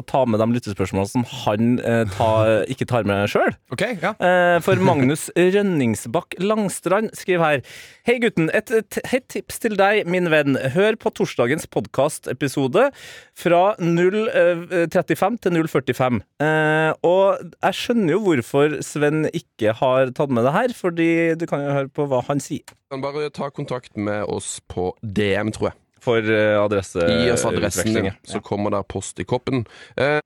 ta 0.08 0.22
med 0.30 0.42
de 0.44 0.48
lyttespørsmålene 0.54 1.10
som 1.10 1.26
han 1.46 1.80
ta, 2.14 2.30
ikke 2.72 2.88
tar 2.90 3.08
med 3.10 3.26
sjøl. 3.32 3.56
Okay, 3.74 3.98
ja 4.04 4.14
Eh, 4.20 4.58
For 4.64 4.80
Magnus 4.84 5.30
Rønningsbakk 5.38 6.36
Langstrand 6.44 7.14
skriver 7.18 7.46
her 7.46 7.62
Hei 8.10 8.18
gutten, 8.24 8.50
et, 8.56 8.72
et, 8.74 9.00
et 9.06 9.26
tips 9.32 9.62
til 9.64 9.78
deg, 9.80 10.04
min 10.10 10.28
venn. 10.34 10.58
Hør 10.76 10.98
på 11.00 11.12
torsdagens 11.16 11.68
podkastepisode 11.72 12.90
fra 13.38 13.62
035 13.80 15.40
til 15.46 15.60
045. 15.62 16.20
Eh, 16.44 16.92
og 17.08 17.54
jeg 17.54 17.80
skjønner 17.80 18.16
jo 18.16 18.22
hvorfor 18.26 18.59
Sven 18.86 19.26
ikke 19.32 19.74
har 19.80 20.12
tatt 20.18 20.30
med 20.36 20.44
det 20.48 20.54
her, 20.56 20.74
fordi 20.76 21.10
du 21.40 21.46
kan 21.50 21.64
jo 21.66 21.76
høre 21.78 21.92
på 21.94 22.08
hva 22.12 22.20
han 22.28 22.42
sier. 22.44 22.66
kan 22.92 23.02
bare 23.04 23.30
ta 23.36 23.50
kontakt 23.54 23.96
med 23.98 24.26
oss 24.28 24.58
på 24.72 24.92
DM, 25.04 25.52
tror 25.56 25.72
jeg. 25.72 25.78
For 26.00 26.24
adresse 26.64 27.04
Gi 27.04 27.32
oss 27.34 27.44
adressen 27.50 27.94
din, 27.98 28.12
så 28.24 28.40
kommer 28.42 28.72
der 28.72 28.86
post 28.88 29.20
i 29.20 29.26
koppen. 29.28 29.66
Eh, 30.00 30.22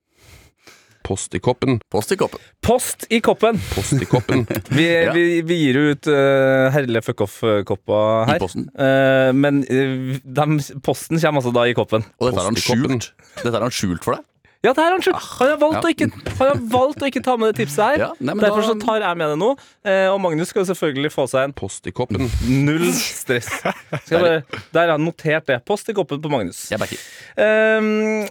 post 1.03 1.33
i 1.35 1.39
koppen. 1.43 1.79
Post 1.91 2.13
i 2.13 2.17
koppen. 2.19 2.39
Post 2.63 3.07
i 3.11 3.17
koppen! 3.25 3.57
Post 3.73 3.97
i 3.99 4.05
koppen. 4.07 4.45
Vi, 4.77 4.85
Ja. 5.03 5.11
vi, 5.17 5.41
vi 5.43 5.57
gir 5.65 5.79
ut 5.91 6.07
uh, 6.07 6.69
herlige 6.71 7.01
fuckoff-kopper 7.09 8.05
I 8.23 8.29
her. 8.31 8.39
posten. 8.39 8.69
Uh, 8.77 9.33
men 9.35 9.63
uh, 9.67 10.13
dem- 10.23 10.61
posten 10.85 11.19
kommer 11.19 11.41
altså 11.41 11.51
da 11.57 11.65
i 11.67 11.73
koppen. 11.75 12.05
Og 12.21 12.29
dette 12.29 12.39
er 12.45 12.47
han 12.51 12.55
skjult. 12.61 13.09
Dette 13.41 13.51
er 13.57 13.65
han 13.67 13.73
skjult 13.75 14.05
for 14.05 14.15
deg. 14.15 14.23
Ja, 14.63 14.71
det 14.71 14.79
er 14.79 14.93
han 14.95 15.01
skjult. 15.03 15.17
Han 15.41 15.49
har 15.51 15.57
valgt, 15.59 15.83
å, 15.83 15.89
ikke, 15.91 16.07
han 16.39 16.47
har 16.53 16.59
valgt 16.71 17.01
å 17.03 17.07
ikke 17.09 17.21
ta 17.25 17.33
med 17.35 17.49
det 17.51 17.57
tipset 17.65 17.81
her. 17.83 17.97
Ja, 17.99 18.11
nei, 18.19 18.31
men 18.33 18.45
Derfor 18.45 18.61
da- 18.63 18.69
så 18.69 18.75
tar 18.79 19.01
jeg 19.03 19.17
med 19.19 19.33
det 19.33 19.39
nå. 19.41 19.49
Eh, 19.83 20.05
og 20.13 20.21
Magnus 20.23 20.53
skal 20.53 20.63
selvfølgelig 20.69 21.11
få 21.11 21.25
seg 21.27 21.49
en 21.49 21.55
Post 21.57 21.89
i 21.91 21.91
koppen. 21.91 22.29
null 22.47 22.85
stress. 22.95 23.49
Skal 23.59 24.15
jeg 24.15 24.21
bare, 24.23 24.37
der 24.77 24.85
har 24.87 24.93
han 24.95 25.03
notert 25.03 25.49
det. 25.51 25.59
Post 25.67 25.91
i 25.91 25.97
koppen 25.97 26.23
på 26.23 26.31
Magnus. 26.31 26.63
Jeg 26.71 26.79
backer. 26.79 27.03
Ehm, 27.43 28.23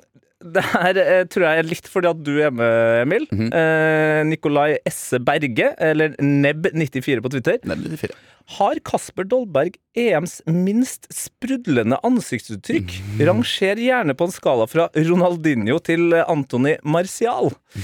det 0.42 0.64
her 0.72 0.98
eh, 0.98 1.20
tror 1.30 1.44
jeg 1.46 1.60
er 1.62 1.68
litt 1.68 1.86
fordi 1.92 2.08
at 2.10 2.24
du 2.26 2.32
er 2.42 2.50
med, 2.50 3.02
Emil. 3.04 3.28
Mhm. 3.30 3.52
Eh, 3.54 4.22
Nikolai 4.32 4.70
Esse 4.88 5.20
Berge, 5.22 5.68
eller 5.78 6.16
Nebb94 6.18 7.20
på 7.22 7.30
Twitter. 7.36 7.60
Nemlig 7.68 7.92
de 7.92 8.00
fire. 8.06 8.16
Har 8.58 8.78
Kasper 8.84 9.24
Dolberg 9.24 9.76
EMs 9.96 10.40
minst 10.48 11.06
sprudlende 11.12 11.98
ansiktsuttrykk? 12.04 12.94
Mhm. 13.00 13.26
Ranger 13.28 13.76
gjerne 13.76 14.14
på 14.16 14.24
en 14.28 14.32
skala 14.32 14.66
fra 14.66 14.88
Ronaldinho 14.96 15.78
til 15.84 16.12
eh, 16.16 16.24
Antony 16.28 16.76
Marcial. 16.84 17.52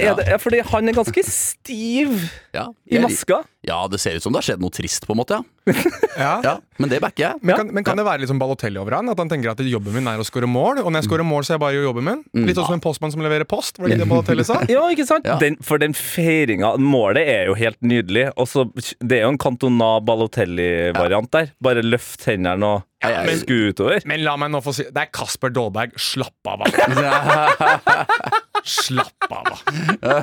Er 0.00 0.14
det, 0.16 0.38
fordi 0.40 0.62
han 0.64 0.88
er 0.88 0.96
ganske 0.96 1.22
stiv 1.26 2.14
Ja, 2.56 2.70
i 2.88 3.00
maska. 3.02 3.42
Ja, 3.68 3.82
det 3.92 3.98
ser 4.00 4.16
ut 4.16 4.24
som 4.24 4.32
det 4.32 4.40
har 4.40 4.46
skjedd 4.46 4.62
noe 4.64 4.72
trist, 4.72 5.04
på 5.04 5.12
en 5.12 5.20
måte. 5.20 5.36
Ja, 5.68 5.74
Ja. 6.20 6.30
ja 6.44 6.54
Men 6.80 6.88
det 6.88 7.00
backer 7.04 7.22
jeg. 7.26 7.42
Men, 7.44 7.56
kan, 7.60 7.68
men 7.76 7.84
kan 7.84 8.00
det 8.00 8.06
være 8.06 8.22
litt 8.22 8.30
som 8.32 8.40
Balotelli 8.40 8.80
over 8.80 8.96
han? 8.96 9.10
At 9.12 9.20
han 9.20 9.28
tenker 9.28 9.52
at 9.52 9.60
jobben 9.60 9.92
min 9.98 10.08
er 10.08 10.20
å 10.20 10.24
score 10.24 10.48
mål, 10.48 10.80
og 10.80 10.88
når 10.88 11.02
jeg 11.02 11.08
skårer 11.10 11.28
mål, 11.28 11.44
så 11.44 11.52
er 11.52 11.58
jeg 11.58 11.62
bare 11.66 11.76
i 11.76 11.84
jobben 11.84 12.06
min? 12.08 12.22
Litt 12.48 12.56
sånn 12.56 12.70
som 12.70 12.78
en 12.78 12.84
postmann 12.84 13.12
som 13.12 13.20
leverer 13.24 13.44
post, 13.48 13.76
var 13.78 13.88
det 13.92 13.98
ikke 13.98 14.06
det 14.06 14.10
Balotelli 14.14 14.46
sa? 14.48 14.62
Ja, 14.72 14.86
ikke 14.92 15.06
sant? 15.08 15.28
Ja. 15.28 15.36
Den, 15.42 15.58
for 15.64 15.80
den 15.82 15.92
feiringa 15.96 16.72
Målet 16.80 17.28
er 17.28 17.52
jo 17.52 17.58
helt 17.60 17.78
nydelig. 17.84 18.30
Og 18.40 18.48
så 18.48 18.64
Det 18.72 19.20
er 19.20 19.26
jo 19.26 19.34
en 19.34 19.39
Cantona 19.40 19.94
Balotelli-variant 20.04 21.30
der. 21.32 21.52
Bare 21.62 21.84
løft 21.84 22.26
hendene 22.28 22.74
og 22.76 22.86
Ja, 23.00 23.22
men, 23.24 23.40
utover. 23.48 24.02
Men 24.04 24.24
la 24.26 24.34
meg 24.36 24.50
nå 24.52 24.60
få 24.64 24.74
si 24.76 24.84
Det 24.92 25.06
er 25.06 25.08
Kasper 25.14 25.52
Dolberg. 25.54 25.94
Slapp 26.00 26.50
av, 26.52 26.64
da. 26.66 28.06
Slapp 28.68 29.30
av, 29.32 29.48
da. 29.48 30.22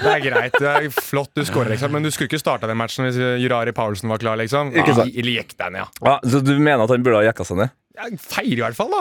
Det 0.00 0.14
er 0.16 0.24
greit. 0.24 0.56
Det 0.58 0.70
er 0.70 0.88
flott 0.94 1.30
du 1.38 1.44
skårer, 1.46 1.70
liksom. 1.76 1.94
Men 1.94 2.06
du 2.06 2.10
skulle 2.10 2.30
ikke 2.30 2.42
starta 2.42 2.70
den 2.70 2.80
matchen 2.80 3.06
hvis 3.06 3.20
Jurari 3.42 3.74
Paulsen 3.76 4.10
var 4.10 4.22
klar, 4.22 4.40
liksom. 4.40 4.74
Sant. 4.74 5.06
Eller 5.06 5.36
gikk 5.38 5.54
deg 5.54 5.76
ned, 5.76 5.84
ja. 5.84 5.90
Ja, 6.02 6.16
så 6.26 6.42
du 6.42 6.56
mener 6.58 6.86
at 6.86 6.96
han 6.96 7.06
burde 7.06 7.22
ha 7.22 7.28
jekka 7.30 7.46
seg 7.46 7.62
ned? 7.62 7.76
Feirer 8.00 8.56
i 8.56 8.62
hvert 8.62 8.76
fall, 8.78 8.88
da. 8.92 9.00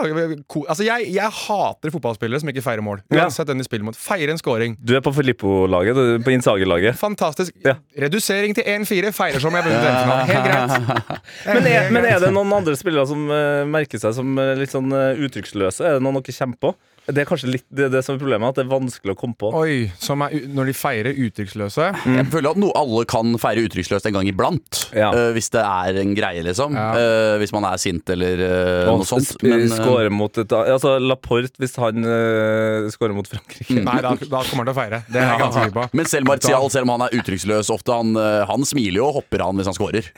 Altså, 0.67 0.83
jeg, 0.83 1.05
jeg 1.13 1.31
hater 1.45 1.91
fotballspillere 1.93 2.41
som 2.41 2.49
ikke 2.51 2.63
feirer 2.65 2.83
mål. 2.83 2.99
Ja. 3.13 3.23
Uansett 3.27 3.47
den 3.47 3.61
de 3.61 3.65
spiller 3.67 3.85
mot. 3.87 3.95
Feire 3.95 4.33
en 4.33 4.41
scoring. 4.41 4.75
Du 4.81 4.95
er 4.97 5.03
på 5.05 5.13
Filippo-laget, 5.15 5.95
du 5.95 6.15
er 6.17 6.23
på 6.25 6.33
Insager-laget. 6.33 6.97
Fantastisk. 6.99 7.55
Ja. 7.65 7.77
Redusering 8.01 8.57
til 8.57 8.67
1-4. 8.67 9.13
Feirer 9.15 9.43
som 9.43 9.55
jeg 9.55 9.67
vunnet 9.67 9.85
den 9.85 9.99
finalen. 10.01 10.33
Helt 10.33 10.49
greit. 10.49 11.23
Men 11.53 11.61
er, 11.63 11.77
Helt 11.79 11.93
men 11.95 12.05
er 12.09 12.19
det 12.23 12.31
noen 12.35 12.51
andre 12.59 12.75
spillere 12.77 12.98
som 13.07 13.25
eh, 13.31 13.63
merker 13.69 14.01
seg 14.01 14.15
som 14.17 14.37
eh, 14.41 14.55
litt 14.59 14.73
sånn 14.73 14.91
eh, 14.95 15.21
uttrykksløse? 15.25 15.85
Er 15.85 15.97
det 15.97 16.05
noen 16.05 16.19
dere 16.19 16.35
kommer 16.35 16.63
på? 16.67 16.73
Det 17.09 17.23
er 17.23 17.25
kanskje 17.25 17.49
litt 17.49 17.65
det, 17.73 17.87
det 17.93 18.01
som 18.05 18.15
er 18.15 18.21
problemet, 18.21 18.51
at 18.51 18.59
det 18.59 18.65
er 18.65 18.69
vanskelig 18.69 19.15
å 19.15 19.17
komme 19.17 19.37
på. 19.39 19.49
Oi, 19.57 19.89
som 20.01 20.21
er, 20.25 20.35
når 20.53 20.69
de 20.69 20.75
feirer 20.77 21.17
uttrykksløse. 21.25 21.87
Jeg 22.05 22.25
føler 22.29 22.51
at 22.51 22.59
no, 22.61 22.69
alle 22.77 23.05
kan 23.09 23.33
feire 23.41 23.63
uttrykksløst 23.65 24.05
en 24.09 24.17
gang 24.19 24.29
iblant. 24.29 24.83
Ja. 24.93 25.09
Uh, 25.15 25.29
hvis 25.33 25.49
det 25.53 25.63
er 25.63 25.99
en 26.03 26.13
greie, 26.17 26.43
liksom. 26.45 26.77
Ja. 26.77 26.89
Uh, 26.93 27.35
hvis 27.41 27.53
man 27.55 27.65
er 27.65 27.81
sint 27.81 28.09
eller 28.13 28.43
uh, 28.43 28.91
Og 28.91 29.01
noe 29.01 29.09
sånt. 29.09 29.33
Men, 29.41 29.65
eh, 29.65 30.09
mot 30.13 30.37
et 30.41 30.53
Altså 30.59 30.97
Laporte, 31.01 31.55
hvis 31.61 31.73
han 31.81 32.05
uh, 32.05 32.89
scorer 32.93 33.15
mot 33.17 33.29
Frankrike. 33.29 33.79
Nei, 33.81 33.97
da, 34.05 34.13
da 34.13 34.43
kommer 34.45 34.67
han 34.67 34.69
til 34.69 34.75
å 34.75 34.77
feire. 34.77 35.01
Det 35.09 35.23
er 35.23 35.31
jeg 35.31 35.43
ganske 35.45 35.63
sikker 35.65 35.77
på. 35.79 35.87
men 35.97 36.13
selv 36.13 36.29
Martial, 36.29 36.69
selv 36.73 36.85
om 36.85 36.93
han 36.97 37.07
er 37.07 37.17
uttrykksløs 37.17 37.73
ofte, 37.73 37.95
han, 37.95 38.13
han 38.49 38.69
smiler 38.69 39.01
jo 39.01 39.09
og 39.09 39.21
hopper 39.21 39.47
han 39.47 39.57
hvis 39.57 39.71
han 39.71 39.77
scorer. 39.77 40.13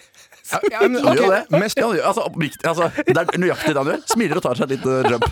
Ja, 0.51 0.59
ja, 0.71 0.83
men, 0.87 0.99
okay. 0.99 1.11
ok, 1.11 1.23
gjør 1.23 1.35
det. 1.37 1.61
mest, 1.63 1.81
Ja, 1.81 1.87
han 1.87 2.03
altså, 2.11 2.27
altså, 2.73 2.91
det 3.07 3.17
er 3.17 3.41
nøyaktig 3.41 3.73
det 3.73 3.81
han 3.83 3.93
gjør. 3.93 4.05
Smiler 4.13 4.41
og 4.41 4.47
tar 4.47 4.59
seg 4.59 4.71
et 4.71 4.77
lite 4.77 5.15
jump. 5.15 5.29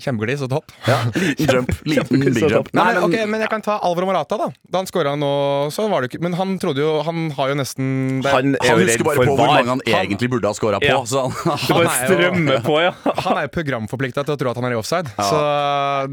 kjempe, 0.00 0.26
og 0.32 0.38
så 0.40 0.48
topp. 0.48 0.72
Liten 1.14 1.54
jump. 1.54 1.70
Liten 1.90 2.24
big 2.24 2.38
jump. 2.50 2.70
Nei, 2.76 2.86
men, 2.94 3.02
okay, 3.04 3.26
men 3.28 3.42
jeg 3.44 3.50
kan 3.52 3.62
ta 3.64 3.76
Alvaro 3.84 4.08
Morata, 4.08 4.38
da. 4.40 4.48
Da 4.72 4.80
han 4.82 4.88
skåra 4.88 5.14
nå, 5.18 5.30
så 5.74 5.86
var 5.90 6.04
det 6.04 6.10
ikke 6.10 6.22
Men 6.24 6.36
han 6.38 6.56
trodde 6.62 6.82
jo 6.82 6.90
Han 7.06 7.28
har 7.36 7.52
jo 7.52 7.56
nesten 7.58 8.20
det, 8.24 8.32
Han 8.32 8.54
han 8.60 8.82
husker 8.82 9.06
bare 9.06 9.24
på 9.26 9.36
hvor 9.36 9.52
mange 9.52 9.74
han 9.74 9.82
egentlig 9.86 10.30
burde 10.32 10.50
ha 10.50 10.56
scora 10.56 10.80
på. 10.82 10.88
Ja. 10.88 11.00
Så 11.08 11.26
han, 11.26 11.36
han, 11.44 11.60
bare 11.68 11.76
Han 11.76 11.86
er 11.86 12.00
jo- 12.00 12.16
strømmer 12.16 12.64
på, 12.66 12.78
ja. 12.86 12.94
Han 13.26 13.40
er 13.40 13.48
jo 13.48 13.52
programforplikta 13.58 14.24
til 14.26 14.36
å 14.36 14.40
tro 14.40 14.52
at 14.52 14.60
han 14.60 14.68
er 14.70 14.76
i 14.76 14.80
offside. 14.80 15.12
Så 15.18 15.40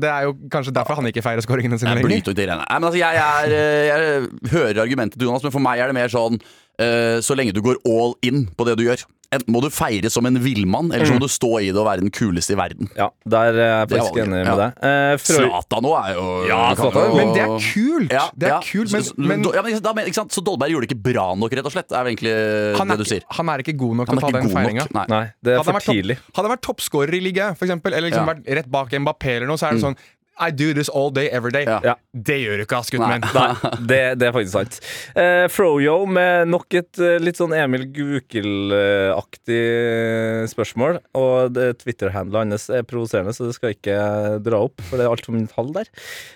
det 0.02 0.12
er 0.12 0.28
jo 0.28 0.36
kanskje 0.54 0.74
derfor 0.76 1.00
han 1.00 1.10
ikke 1.10 1.24
feirer 1.26 1.44
skåringene 1.46 1.80
sine 1.80 1.96
lenger. 1.96 2.34
Nei, 2.38 2.62
men 2.68 2.88
altså, 2.90 3.00
jeg, 3.00 3.22
er, 3.24 3.54
eh, 3.56 3.88
jeg 3.88 4.52
hører 4.54 4.82
argumentet 4.84 5.20
til 5.20 5.30
Jonas, 5.30 5.46
men 5.46 5.54
for 5.54 5.64
meg 5.64 5.82
er 5.82 5.92
det 5.92 5.98
mer 5.98 6.12
sånn 6.12 6.40
Så 6.78 7.36
lenge 7.38 7.54
du 7.54 7.62
går 7.66 7.80
all 7.90 8.14
in 8.22 8.48
på 8.58 8.66
det 8.68 8.78
du 8.78 8.84
gjør. 8.86 9.04
Enten 9.28 9.52
må 9.52 9.60
du 9.60 9.68
feire 9.68 10.08
som 10.08 10.24
en 10.26 10.38
villmann, 10.40 10.88
eller 10.96 11.04
så 11.04 11.12
må 11.18 11.20
du 11.20 11.28
stå 11.28 11.50
i 11.60 11.66
det 11.68 11.76
og 11.76 11.84
være 11.84 12.00
den 12.00 12.12
kuleste 12.16 12.54
i 12.54 12.56
verden. 12.56 12.88
ja 12.96 13.10
der 13.28 13.50
er 13.52 13.58
jeg 13.82 13.88
Det 13.90 13.98
faktisk 14.00 14.20
enig 14.24 14.38
ja. 14.40 14.44
med 14.48 14.62
deg. 14.62 14.78
Eh, 14.88 15.18
Zlatan 15.20 15.84
nå 15.84 15.92
er 16.00 16.14
jo 16.16 16.28
Ja, 16.48 16.60
Zlatan, 16.80 17.12
Men 17.18 17.34
det 17.36 17.42
er 17.44 17.52
kult! 17.60 18.14
Ja, 18.16 18.22
det 18.40 18.48
er 18.48 18.54
ja. 18.54 18.60
kult, 18.64 18.94
men, 18.96 19.04
Så- 19.04 19.18
men 19.18 19.44
ja, 19.44 19.62
men, 19.66 19.82
da, 19.84 19.94
men, 19.98 20.06
ikke 20.08 20.16
sant? 20.22 20.32
Så 20.32 20.40
Dolberg 20.48 20.72
gjorde 20.72 20.88
det 20.88 20.96
ikke 20.96 21.04
bra 21.12 21.26
nok, 21.36 21.52
rett 21.60 21.66
og 21.68 21.74
slett? 21.76 21.92
Er 21.92 22.06
egentlig 22.08 22.32
han, 22.80 22.88
det 22.88 22.96
er, 22.96 23.04
du 23.04 23.10
sier. 23.10 23.20
ikke- 23.26 23.36
han 23.42 23.50
er 23.52 23.58
ikke 23.66 23.76
god 23.84 23.96
nok 23.98 24.08
til 24.08 24.18
å 24.18 24.22
ta 24.22 24.32
den 24.40 24.50
feiringa. 24.56 24.88
Nei. 24.96 25.06
Nei, 25.12 25.24
det 25.44 25.52
er 25.52 25.58
Hadde 25.58 25.66
for 25.66 25.80
topp- 25.82 25.92
tidlig. 25.98 26.18
Hadde 26.32 26.48
han 26.48 26.56
vært 26.56 26.66
toppskårer 26.70 27.14
i 27.20 27.22
ligaen, 27.28 27.58
for 27.60 27.66
eksempel, 27.68 27.92
eller 28.00 28.08
liksom 28.10 28.24
Ja. 28.28 28.34
vært 28.34 28.48
rett 28.62 28.72
bak 28.72 28.90
Mbappé 28.96 29.36
eller 29.36 29.48
noe, 29.52 29.58
så 29.60 29.68
er 29.68 29.72
det 29.76 29.84
sånn 29.84 29.98
I 30.40 30.52
do 30.52 30.74
this 30.74 30.90
all 30.90 31.10
day, 31.10 31.28
every 31.28 31.52
day. 31.52 31.64
Ja. 31.66 31.80
Ja. 31.84 31.96
Det 32.12 32.38
gjør 32.42 32.60
du 32.60 32.64
ikke, 32.66 32.80
ass, 32.80 32.92
gutten 32.94 33.10
min. 33.10 33.26
Nei, 33.34 33.72
det, 33.90 34.02
det 34.22 34.30
er 34.30 34.36
faktisk 34.36 34.54
sant. 34.54 34.80
Uh, 35.18 35.46
Froyo 35.52 35.98
med 36.10 36.52
nok 36.52 36.78
et 36.78 37.02
uh, 37.02 37.18
litt 37.22 37.40
sånn 37.40 37.56
Emil 37.58 37.88
Gukild-aktig 37.96 39.58
eh, 39.58 40.46
spørsmål. 40.52 41.02
Og 41.18 41.58
Twitter-handlet 41.82 42.44
hans 42.44 42.70
er 42.70 42.86
provoserende, 42.88 43.34
så 43.36 43.50
det 43.50 43.58
skal 43.58 43.74
jeg 43.74 43.82
ikke 43.82 44.00
dra 44.46 44.64
opp, 44.70 44.82
for 44.88 45.00
det 45.00 45.08
er 45.08 45.14
altfor 45.14 45.38
mye 45.38 45.50
tall 45.52 45.74
der. 45.76 45.92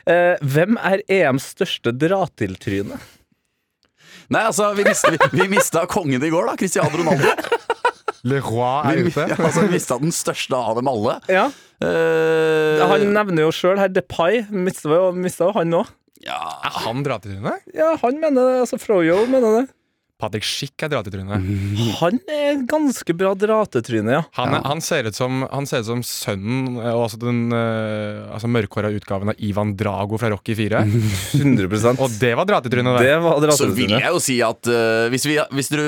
Uh, 0.10 0.36
hvem 0.42 0.80
er 0.82 1.06
EMs 1.12 1.52
største 1.56 1.94
dra-til-tryne? 1.94 3.00
Nei, 4.32 4.46
altså, 4.48 4.72
vi 4.78 4.86
mista, 4.88 5.12
vi, 5.12 5.20
vi 5.36 5.50
mista 5.52 5.84
kongen 5.92 6.24
i 6.24 6.32
går, 6.32 6.48
da. 6.48 6.58
Cristiano 6.60 6.96
Ronaldo. 6.96 7.36
Le 8.24 8.40
Roi 8.46 8.92
er 8.92 9.00
ute. 9.08 9.26
Vi, 9.32 9.38
altså, 9.44 9.64
vi 9.66 9.72
mista 9.78 9.98
den 10.02 10.12
største 10.14 10.58
av 10.58 10.78
dem 10.82 10.90
alle. 10.92 11.20
Ja, 11.32 11.50
Uh, 11.82 12.78
Han 12.92 13.08
nevner 13.10 13.48
jo 13.48 13.52
sjøl 13.58 13.80
her 13.82 13.90
Depay. 13.90 14.44
Mista 14.54 14.86
jo, 14.94 15.08
mistet 15.18 15.48
jo 15.48 15.54
han 15.56 15.72
òg. 15.74 15.88
ja, 16.22 16.36
Er 16.68 16.76
han 16.84 17.00
dra 17.02 17.16
til 17.18 17.32
trynet? 17.40 17.64
Ja, 17.74 17.96
han 18.04 18.20
mener 18.22 18.46
det. 18.52 18.60
Altså 18.62 18.78
Froyo 18.78 19.24
mener 19.26 19.56
det. 19.56 19.64
Patrick 20.22 20.46
Schick 20.46 20.86
er 20.86 20.92
dratetryne. 20.94 21.40
Han 22.00 22.20
er 22.30 22.62
ganske 22.70 23.16
bra 23.18 23.34
dratetryne, 23.38 24.18
ja. 24.20 24.22
Han, 24.38 24.56
er, 24.56 24.64
han, 24.68 24.84
ser 24.86 25.10
ut 25.10 25.18
som, 25.18 25.44
han 25.50 25.68
ser 25.70 25.84
ut 25.84 25.90
som 25.90 26.04
sønnen, 26.06 26.78
eh, 26.78 26.92
og 26.94 27.06
altså 27.08 27.22
den 27.24 27.42
uh, 27.54 28.30
altså 28.36 28.50
mørkhåra 28.52 28.92
utgaven 28.96 29.34
av 29.34 29.42
Ivan 29.42 29.74
Drago 29.80 30.20
fra 30.22 30.32
Rocky 30.34 30.56
4. 30.58 30.84
100% 31.42 32.02
Og 32.04 32.18
det 32.22 32.34
var 32.38 32.50
dratetryne, 32.50 32.96
Det 33.00 33.10
det. 33.10 33.18
var 33.24 33.56
Så 33.58 33.72
vil 33.76 33.96
jeg 33.96 34.08
jo 34.08 34.22
si 34.24 34.38
at 34.46 34.72
uh, 34.72 35.08
hvis, 35.14 35.28
vi, 35.30 35.40
hvis 35.58 35.72
du, 35.74 35.80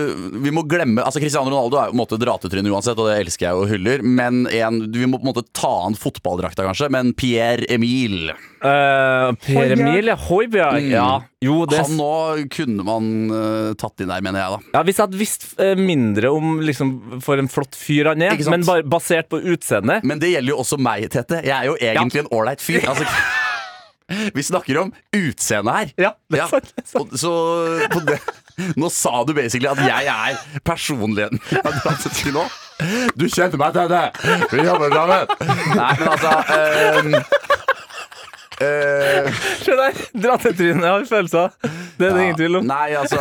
vi 0.43 0.53
må 0.53 0.65
glemme 0.69 1.03
Altså 1.03 1.21
Cristiano 1.21 1.51
Ronaldo 1.51 1.79
er 1.79 1.89
jo 1.89 1.93
på 1.93 1.97
en 1.97 2.01
måte 2.03 2.19
dratetryne 2.21 2.73
uansett, 2.73 2.97
og 2.97 3.09
det 3.09 3.19
elsker 3.23 3.49
jeg 3.49 3.59
og 3.59 3.69
hyller. 3.71 4.03
Men 4.03 4.47
en, 4.49 4.81
vi 4.93 5.09
må 5.09 5.19
på 5.19 5.27
en 5.27 5.33
måte 5.33 5.45
ta 5.55 5.73
an 5.87 5.97
fotballdrakta, 5.99 6.65
kanskje. 6.67 6.89
Men 6.93 7.13
Pierre 7.17 7.67
Emil 7.73 8.31
Uh, 8.63 9.33
per 9.43 9.73
Emil, 9.75 10.07
ja. 10.07 10.15
Mm. 10.15 10.85
Ja. 10.87 11.07
Jo, 11.43 11.65
det 11.67 11.81
Han 11.81 11.97
nå 11.99 12.11
kunne 12.53 12.85
man 12.87 13.09
uh, 13.27 13.73
tatt 13.75 13.99
inn 13.99 14.07
der, 14.07 14.23
mener 14.23 14.39
jeg, 14.39 14.53
da. 14.55 14.77
ja, 14.77 14.83
Hvis 14.87 14.99
jeg 14.99 15.03
hadde 15.03 15.19
visst 15.19 15.45
uh, 15.59 15.73
mindre 15.75 16.31
om 16.31 16.61
liksom, 16.63 16.93
for 17.25 17.41
en 17.41 17.51
flott 17.51 17.75
fyr 17.75 18.13
han 18.13 18.23
er, 18.23 18.39
men 18.47 18.63
bare 18.67 18.85
basert 18.87 19.27
på 19.33 19.41
utseendet 19.43 20.07
Men 20.07 20.23
det 20.23 20.31
gjelder 20.31 20.55
jo 20.55 20.61
også 20.63 20.79
meg, 20.79 21.09
Tete. 21.11 21.41
Jeg 21.43 21.55
er 21.57 21.67
jo 21.67 21.75
egentlig 21.75 22.23
en 22.23 22.31
ålreit 22.39 22.63
fyr. 22.63 22.83
Altså, 22.93 23.07
vi 24.35 24.43
snakker 24.43 24.77
om 24.77 24.89
utseendet 25.15 25.73
her. 25.73 25.91
Ja, 26.05 26.09
det 26.31 26.41
er 26.43 26.49
sant, 26.51 26.67
det 26.75 26.83
er 26.83 26.89
sant. 26.91 27.13
Og, 27.13 27.19
så 27.19 27.31
på 27.91 28.01
det, 28.05 28.17
Nå 28.77 28.89
sa 28.93 29.23
du 29.25 29.31
basically 29.33 29.69
at 29.71 29.79
jeg 29.81 30.11
er 30.11 30.59
personligheten 30.67 31.39
jeg 31.49 31.63
har 31.65 31.79
dratt 31.79 32.05
til 32.19 32.35
nå. 32.35 32.43
Du 33.17 33.25
kjente 33.31 33.57
meg, 33.59 33.75
Tete! 33.75 34.03
Vi 34.51 34.67
jobber 34.67 34.93
sammen! 34.93 35.33
Nei, 35.79 35.91
men 35.99 36.11
altså 36.13 36.35
ehm, 36.53 37.17
eh, 38.61 39.29
Se 39.63 39.75
der! 39.77 39.93
jeg 40.13 40.83
har 40.83 41.05
følelser. 41.09 41.51
Det 41.97 42.07
er 42.07 42.13
det 42.17 42.23
ingen 42.27 42.37
tvil 42.37 42.59
om. 42.61 42.67
Nei, 42.69 42.93
altså 42.99 43.19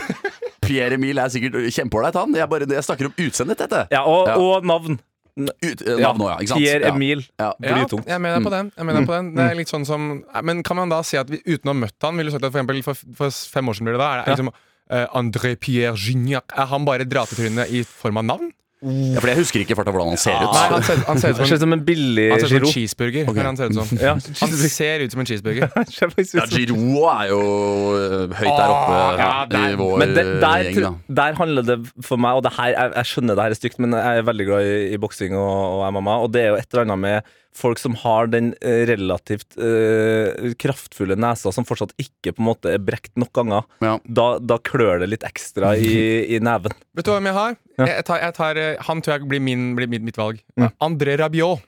Pierre 0.64 0.96
Emil 0.98 1.18
er 1.20 1.32
sikkert 1.32 1.58
kjempeålreit, 1.74 2.16
han. 2.18 2.34
Jeg, 2.36 2.48
bare, 2.50 2.68
jeg 2.70 2.86
snakker 2.86 3.10
om 3.10 3.18
utseendet, 3.20 3.60
dette. 3.66 3.84
Ja, 3.92 4.04
og, 4.08 4.28
Ja. 4.30 4.36
og 4.40 4.64
navn. 4.68 4.98
Ut, 5.34 5.80
eh, 5.82 5.98
navn 5.98 6.22
òg, 6.22 6.28
ja. 6.30 6.36
Ikke 6.40 6.52
sant? 6.52 6.62
Pierre 6.62 6.86
Ja. 6.86 6.92
Emil. 6.94 7.24
Ja. 7.40 7.52
Ja, 7.60 7.74
Blytungt. 7.74 8.06
jeg 8.06 8.20
mener 8.22 8.44
på 8.44 8.50
den. 8.54 8.72
Jeg 8.76 8.86
mener 8.86 9.06
på 9.06 9.16
den. 9.16 9.32
Det 9.34 9.48
er 9.50 9.58
litt 9.58 9.68
sånn 9.72 9.84
som 9.86 10.24
Men 10.46 10.62
kan 10.62 10.76
man 10.78 10.88
da 10.94 11.02
si 11.02 11.16
at 11.18 11.28
vi 11.28 11.40
uten 11.42 11.68
å 11.70 11.74
ha 11.74 11.80
møtt 11.80 12.06
han, 12.06 12.16
ville 12.16 12.30
du 12.30 12.36
sagt 12.36 12.44
at 12.46 12.52
for, 12.52 12.62
eksempel, 12.62 12.82
for, 12.86 12.94
for 13.18 13.30
fem 13.30 13.68
år 13.68 13.74
siden 13.74 13.90
blir 13.90 13.98
det 13.98 14.04
da, 14.04 14.10
er 14.14 14.24
det 14.24 14.36
liksom 14.36 14.52
uh, 14.54 15.06
André 15.18 15.56
Pierre 15.58 15.96
Gignac 15.98 16.54
Er 16.56 16.66
han 16.70 16.84
bare 16.86 17.04
dratetrynet 17.04 17.68
i 17.74 17.82
form 17.82 18.22
av 18.22 18.24
navn? 18.30 18.52
Ja, 18.84 19.20
for 19.22 19.30
jeg 19.30 19.38
husker 19.38 19.62
ikke 19.62 19.76
farta 19.78 19.92
hvordan 19.94 20.10
han 20.12 20.20
ser 20.20 20.36
ut. 20.42 20.50
Nei, 20.52 20.64
han 20.74 20.82
ser, 20.84 20.98
han 21.08 21.20
ser 21.20 21.32
ut 21.32 21.38
som 21.38 21.46
en, 21.46 21.60
som 21.62 21.74
en 21.76 21.84
billig 21.86 22.26
han 22.30 22.42
ser 22.42 22.50
ut 22.50 22.52
som 22.52 22.66
en 22.68 22.74
cheeseburger. 22.74 23.28
Okay. 23.30 23.46
Han 23.46 23.56
ser 23.56 23.70
ut 23.70 23.78
som 23.78 24.00
Ja, 24.02 24.12
Han 24.42 24.56
ser 24.74 25.04
ut 25.04 25.14
som 25.14 25.22
en 25.24 25.30
cheeseburger. 25.30 25.70
Ja, 26.34 26.44
Giro 26.50 26.76
er 27.08 27.30
jo 27.30 27.40
øh, 27.96 28.34
høyt 28.34 28.50
der 28.50 28.72
oppe 28.74 28.98
ja, 29.20 29.28
der, 29.50 29.66
i 29.70 29.78
vår 29.78 29.94
Men 30.02 30.12
det, 30.16 30.24
der, 30.42 30.66
gjeng, 30.66 30.80
da. 30.84 30.90
der 31.20 31.38
handler 31.38 31.66
det 31.66 31.78
for 32.04 32.20
meg 32.20 32.38
Og 32.38 32.44
det 32.44 32.52
her, 32.58 32.72
jeg, 32.74 32.92
jeg 32.98 33.10
skjønner 33.10 33.38
det 33.38 33.46
her 33.46 33.54
er 33.54 33.60
stygt, 33.60 33.80
men 33.82 33.96
jeg 33.96 34.20
er 34.20 34.28
veldig 34.28 34.46
glad 34.50 34.68
i, 34.68 34.76
i 34.94 35.00
boksing 35.00 35.36
og, 35.38 35.80
og 35.80 35.86
MMA. 35.96 36.18
Og 36.26 36.32
det 36.34 36.42
er 36.42 36.52
jo 36.52 36.60
et 36.60 36.68
eller 36.72 36.86
annet 36.86 37.02
med 37.04 37.34
folk 37.56 37.78
som 37.78 37.94
har 38.02 38.30
den 38.32 38.52
eh, 38.60 38.82
relativt 38.90 39.56
eh, 39.58 40.54
kraftfulle 40.60 41.16
nesa 41.20 41.52
som 41.54 41.66
fortsatt 41.66 41.94
ikke 42.00 42.34
på 42.34 42.42
en 42.42 42.48
måte 42.50 42.72
er 42.74 42.82
brekt 42.82 43.14
nok 43.20 43.32
ganger. 43.36 43.68
Ja. 43.84 43.98
Da, 44.04 44.26
da 44.42 44.58
klør 44.58 45.04
det 45.04 45.10
litt 45.12 45.26
ekstra 45.26 45.74
i, 45.78 45.94
i 46.34 46.40
neven. 46.42 46.74
Vet 46.96 47.06
du 47.06 47.12
hvem 47.14 47.30
jeg 47.30 47.38
har? 47.38 47.54
Ja. 47.78 47.86
Jeg 47.90 48.08
tar, 48.08 48.22
jeg 48.22 48.36
tar, 48.38 48.60
eh, 48.60 48.82
han 48.88 49.04
tror 49.04 49.16
jeg 49.18 49.30
blir, 49.30 49.44
min, 49.44 49.70
blir 49.78 49.90
mitt, 49.90 50.04
mitt 50.06 50.18
valg. 50.20 50.42
André 50.82 51.18
Rabiot. 51.20 51.62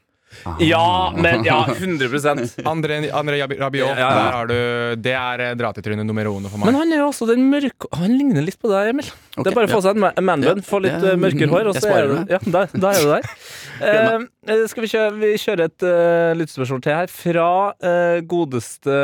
Ja, 0.60 1.12
men 1.16 1.44
ja, 1.46 1.60
100 1.70 2.06
André, 2.72 2.98
André 3.10 3.38
Rabi- 3.40 3.58
Rabiot. 3.60 3.88
Ja, 3.88 3.94
ja, 3.98 4.08
ja. 4.10 4.10
Der 4.16 4.32
har 4.36 4.50
du, 4.50 4.56
det 5.02 5.14
er 5.16 5.42
eh, 5.46 5.54
dratetryne 5.58 6.04
nummer 6.06 6.28
uno 6.30 6.50
for 6.50 6.60
meg. 6.60 6.68
Men 6.70 6.78
han 6.80 6.92
er 6.92 7.00
jo 7.02 7.08
også 7.12 7.28
den 7.30 7.46
mørke 7.50 7.88
Han 7.96 8.12
ligner 8.18 8.44
litt 8.44 8.58
på 8.60 8.70
deg, 8.72 8.90
Emil. 8.92 9.08
det 9.36 9.46
er 9.52 9.56
bare 9.56 9.70
å 9.70 9.74
få 9.76 9.82
seg 9.86 9.96
en 9.96 10.04
ma- 10.04 10.12
manbun, 10.28 10.62
få 10.66 10.82
litt 10.84 10.96
Ja, 10.98 11.14
eh, 11.14 11.20
mørkere 11.22 11.50
hår, 11.54 11.70
og 11.72 11.78
så 11.80 11.94
er 11.94 12.10
du, 12.10 12.16
ja, 12.34 12.40
da, 12.44 12.66
der, 12.74 12.88
er 12.90 13.02
du 13.06 13.12
der. 13.14 13.32
Eh, 13.76 14.28
eh, 14.52 14.62
skal 14.70 14.86
vi 14.86 14.92
kjøre, 14.92 15.10
vi 15.22 15.32
kjører 15.40 15.66
et 15.70 15.86
uh, 15.88 16.30
lyttespørsmål 16.40 16.84
til 16.86 16.96
her 17.00 17.12
fra 17.12 17.48
uh, 17.72 18.20
godeste 18.28 19.00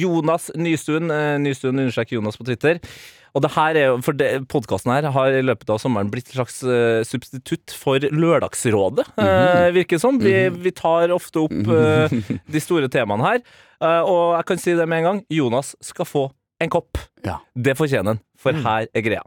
Jonas 0.00 0.50
Nystuen. 0.58 1.10
Uh, 1.12 1.36
Nystuen 1.42 1.78
understreker 1.82 2.18
Jonas 2.20 2.38
på 2.40 2.46
Twitter. 2.48 2.82
Og 3.34 3.44
det 3.44 3.52
her 3.54 3.78
er 3.78 3.88
jo, 3.90 3.98
for 4.04 4.26
Podkasten 4.50 4.92
her 4.94 5.08
har 5.14 5.36
i 5.36 5.44
løpet 5.44 5.70
av 5.70 5.80
sommeren 5.82 6.10
blitt 6.12 6.30
et 6.30 6.36
slags 6.38 6.60
eh, 6.66 7.02
substitutt 7.06 7.74
for 7.76 8.02
Lørdagsrådet, 8.02 9.06
eh, 9.22 9.68
virker 9.76 9.98
det 9.98 10.02
som. 10.02 10.18
Vi, 10.22 10.34
vi 10.64 10.74
tar 10.74 11.14
ofte 11.14 11.44
opp 11.44 11.54
eh, 11.54 12.16
de 12.54 12.62
store 12.62 12.90
temaene 12.92 13.26
her. 13.26 13.44
Og 13.80 14.34
jeg 14.36 14.46
kan 14.50 14.60
si 14.60 14.74
det 14.76 14.84
med 14.90 15.00
en 15.00 15.06
gang. 15.08 15.20
Jonas 15.32 15.72
skal 15.84 16.08
få 16.08 16.26
en 16.60 16.72
kopp. 16.72 16.98
Ja. 17.24 17.38
Det 17.56 17.76
fortjener 17.78 18.16
han, 18.16 18.24
for 18.36 18.56
her 18.66 18.90
er 18.92 19.04
greia. 19.06 19.22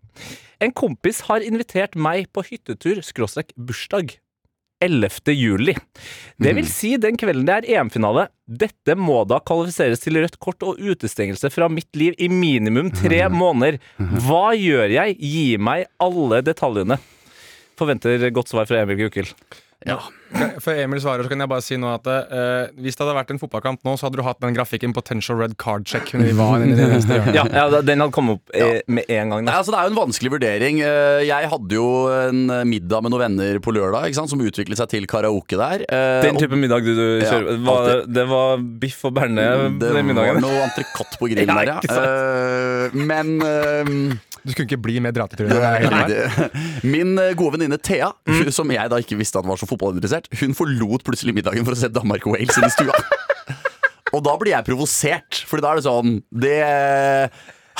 En 0.62 0.74
kompis 0.76 1.24
har 1.28 1.44
invitert 1.44 1.98
meg 2.00 2.30
på 2.36 2.44
hyttetur 2.46 3.02
skråstrek 3.04 3.56
bursdag. 3.58 4.14
11. 4.84 5.34
juli. 5.34 5.76
Det 6.42 6.54
vil 6.58 6.68
si 6.68 6.96
den 7.02 7.18
kvelden 7.20 7.48
det 7.48 7.56
er 7.60 7.68
EM-finale. 7.78 8.28
Dette 8.44 8.98
må 9.00 9.22
da 9.30 9.40
kvalifiseres 9.40 10.04
til 10.04 10.20
rødt 10.20 10.40
kort 10.44 10.64
og 10.68 10.80
utestengelse 10.82 11.52
fra 11.54 11.70
mitt 11.72 11.90
liv 12.00 12.18
i 12.20 12.30
minimum 12.32 12.92
tre 12.92 13.24
måneder. 13.32 13.80
Hva 14.28 14.52
gjør 14.60 14.92
jeg? 14.98 15.18
Gi 15.20 15.48
meg 15.62 15.88
alle 16.04 16.44
detaljene. 16.46 17.00
Forventer 17.80 18.28
godt 18.36 18.52
svar 18.52 18.68
fra 18.70 18.84
Emil 18.84 19.06
Gukild. 19.06 19.32
For 20.64 20.74
Emil 20.74 20.98
svarer 21.04 21.22
så 21.26 21.30
kan 21.30 21.44
jeg 21.44 21.50
bare 21.52 21.62
si 21.62 21.76
nå 21.78 21.90
at 21.94 22.08
eh, 22.10 22.72
hvis 22.82 22.96
det 22.98 23.04
hadde 23.04 23.14
vært 23.20 23.34
en 23.36 23.40
fotballkamp 23.42 23.84
nå, 23.86 23.94
så 24.00 24.08
hadde 24.08 24.18
du 24.18 24.24
hatt 24.26 24.40
den 24.42 24.56
grafikken 24.56 24.94
potential 24.96 25.38
red 25.38 25.54
card 25.62 25.86
check. 25.90 26.10
Når 26.16 26.26
vi 26.32 26.36
var 26.40 26.64
inne 26.64 26.74
i 26.74 26.80
det 26.80 26.88
neste 26.96 27.18
hjørnet. 27.20 27.36
Ja, 27.38 27.44
ja, 27.70 27.82
den 27.86 28.02
hadde 28.02 28.16
kommet 28.16 28.40
opp 28.40 28.56
eh, 28.58 28.80
med 28.88 29.10
en 29.14 29.34
gang. 29.36 29.46
Nei, 29.46 29.54
altså 29.60 29.74
Det 29.76 29.80
er 29.82 29.88
jo 29.90 29.94
en 29.94 30.00
vanskelig 30.00 30.32
vurdering. 30.34 30.82
Eh, 30.88 31.22
Jeg 31.30 31.52
hadde 31.54 31.78
jo 31.78 31.86
en 32.16 32.42
middag 32.70 33.04
med 33.06 33.14
noen 33.14 33.24
venner 33.28 33.60
på 33.64 33.76
lørdag 33.76 34.10
ikke 34.10 34.22
sant, 34.24 34.34
som 34.34 34.42
utviklet 34.44 34.80
seg 34.82 34.90
til 34.96 35.08
karaoke 35.12 35.60
der. 35.60 35.86
Eh, 35.86 36.20
Den 36.26 36.40
type 36.42 36.58
middag 36.58 36.88
du, 36.88 36.94
du 36.98 37.06
Ja, 37.22 37.38
var. 37.68 38.04
Det 38.08 38.26
var 38.32 38.64
biff 38.82 39.04
og 39.06 39.14
bearnés 39.20 39.78
det 39.84 39.90
var 39.94 40.40
noe 40.42 40.66
entrecôte 40.66 41.20
på 41.22 41.30
grillen 41.32 41.54
Ja, 41.54 41.60
der, 41.62 41.76
ja. 41.78 42.90
Eh, 42.90 43.04
Men 43.06 43.36
eh, 43.46 44.18
Du 44.44 44.52
skulle 44.52 44.68
ikke 44.68 44.82
bli 44.84 45.00
mer 45.00 45.14
Nei, 45.16 45.24
klart. 45.88 46.08
det- 46.12 46.52
Min 46.84 47.18
eh, 47.18 47.34
gode 47.40 47.56
venninne 47.58 47.78
Thea, 47.80 48.12
mm. 48.28 48.52
som 48.52 48.70
jeg 48.72 48.90
da 48.92 49.00
ikke 49.00 49.18
visste 49.20 49.40
at 49.40 49.48
var 49.48 49.56
så 49.58 49.68
fotballinteressert, 49.70 50.28
hun 50.42 50.54
forlot 50.58 51.04
plutselig 51.08 51.34
middagen 51.38 51.64
for 51.64 51.72
å 51.76 51.80
se 51.80 51.88
Danmark 51.88 52.28
og 52.28 52.36
Wales 52.36 52.58
inn 52.60 52.68
i 52.68 52.74
stua. 52.74 52.98
og 54.14 54.24
da 54.28 54.36
blir 54.38 54.52
jeg 54.58 54.68
provosert, 54.68 55.44
Fordi 55.48 55.64
da 55.64 55.72
er 55.72 55.80
det 55.80 55.86
sånn 55.88 56.12
Det 56.30 56.60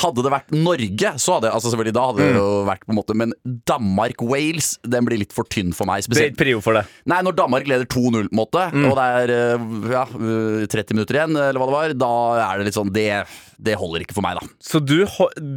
hadde 0.00 0.24
det 0.26 0.32
vært 0.32 0.54
Norge, 0.54 1.12
så 1.22 1.36
hadde 1.36 1.52
altså 1.54 1.72
selvfølgelig 1.72 1.96
da 1.96 2.06
hadde 2.08 2.26
det 2.26 2.38
jo 2.38 2.48
vært 2.66 2.84
på 2.84 2.92
en 2.94 2.98
måte 2.98 3.16
Men 3.18 3.34
Danmark-Wales 3.70 4.74
den 4.90 5.06
blir 5.06 5.20
litt 5.22 5.34
for 5.34 5.46
tynn 5.50 5.72
for 5.76 5.88
meg. 5.88 6.04
Spesielt 6.06 6.38
prio 6.38 6.60
for 6.64 6.78
det. 6.78 6.84
Nei, 7.10 7.20
når 7.24 7.36
Danmark 7.38 7.68
leder 7.70 7.86
2-0, 7.86 8.28
på 8.28 8.34
en 8.34 8.38
måte, 8.38 8.64
og 8.84 8.94
det 8.98 9.06
er 9.20 9.32
eh, 9.34 9.66
ja, 9.94 10.04
eh, 10.04 10.66
30 10.70 10.96
minutter 10.96 11.18
igjen, 11.18 11.38
eller 11.38 11.60
hva 11.60 11.68
det 11.68 11.76
var, 11.76 11.96
da 12.04 12.12
er 12.48 12.60
det 12.60 12.68
litt 12.68 12.78
sånn 12.78 12.92
Det, 12.94 13.08
det 13.64 13.76
holder 13.80 14.04
ikke 14.04 14.16
for 14.16 14.26
meg, 14.26 14.38
da. 14.40 14.48
Så 14.62 14.80
du, 14.82 14.96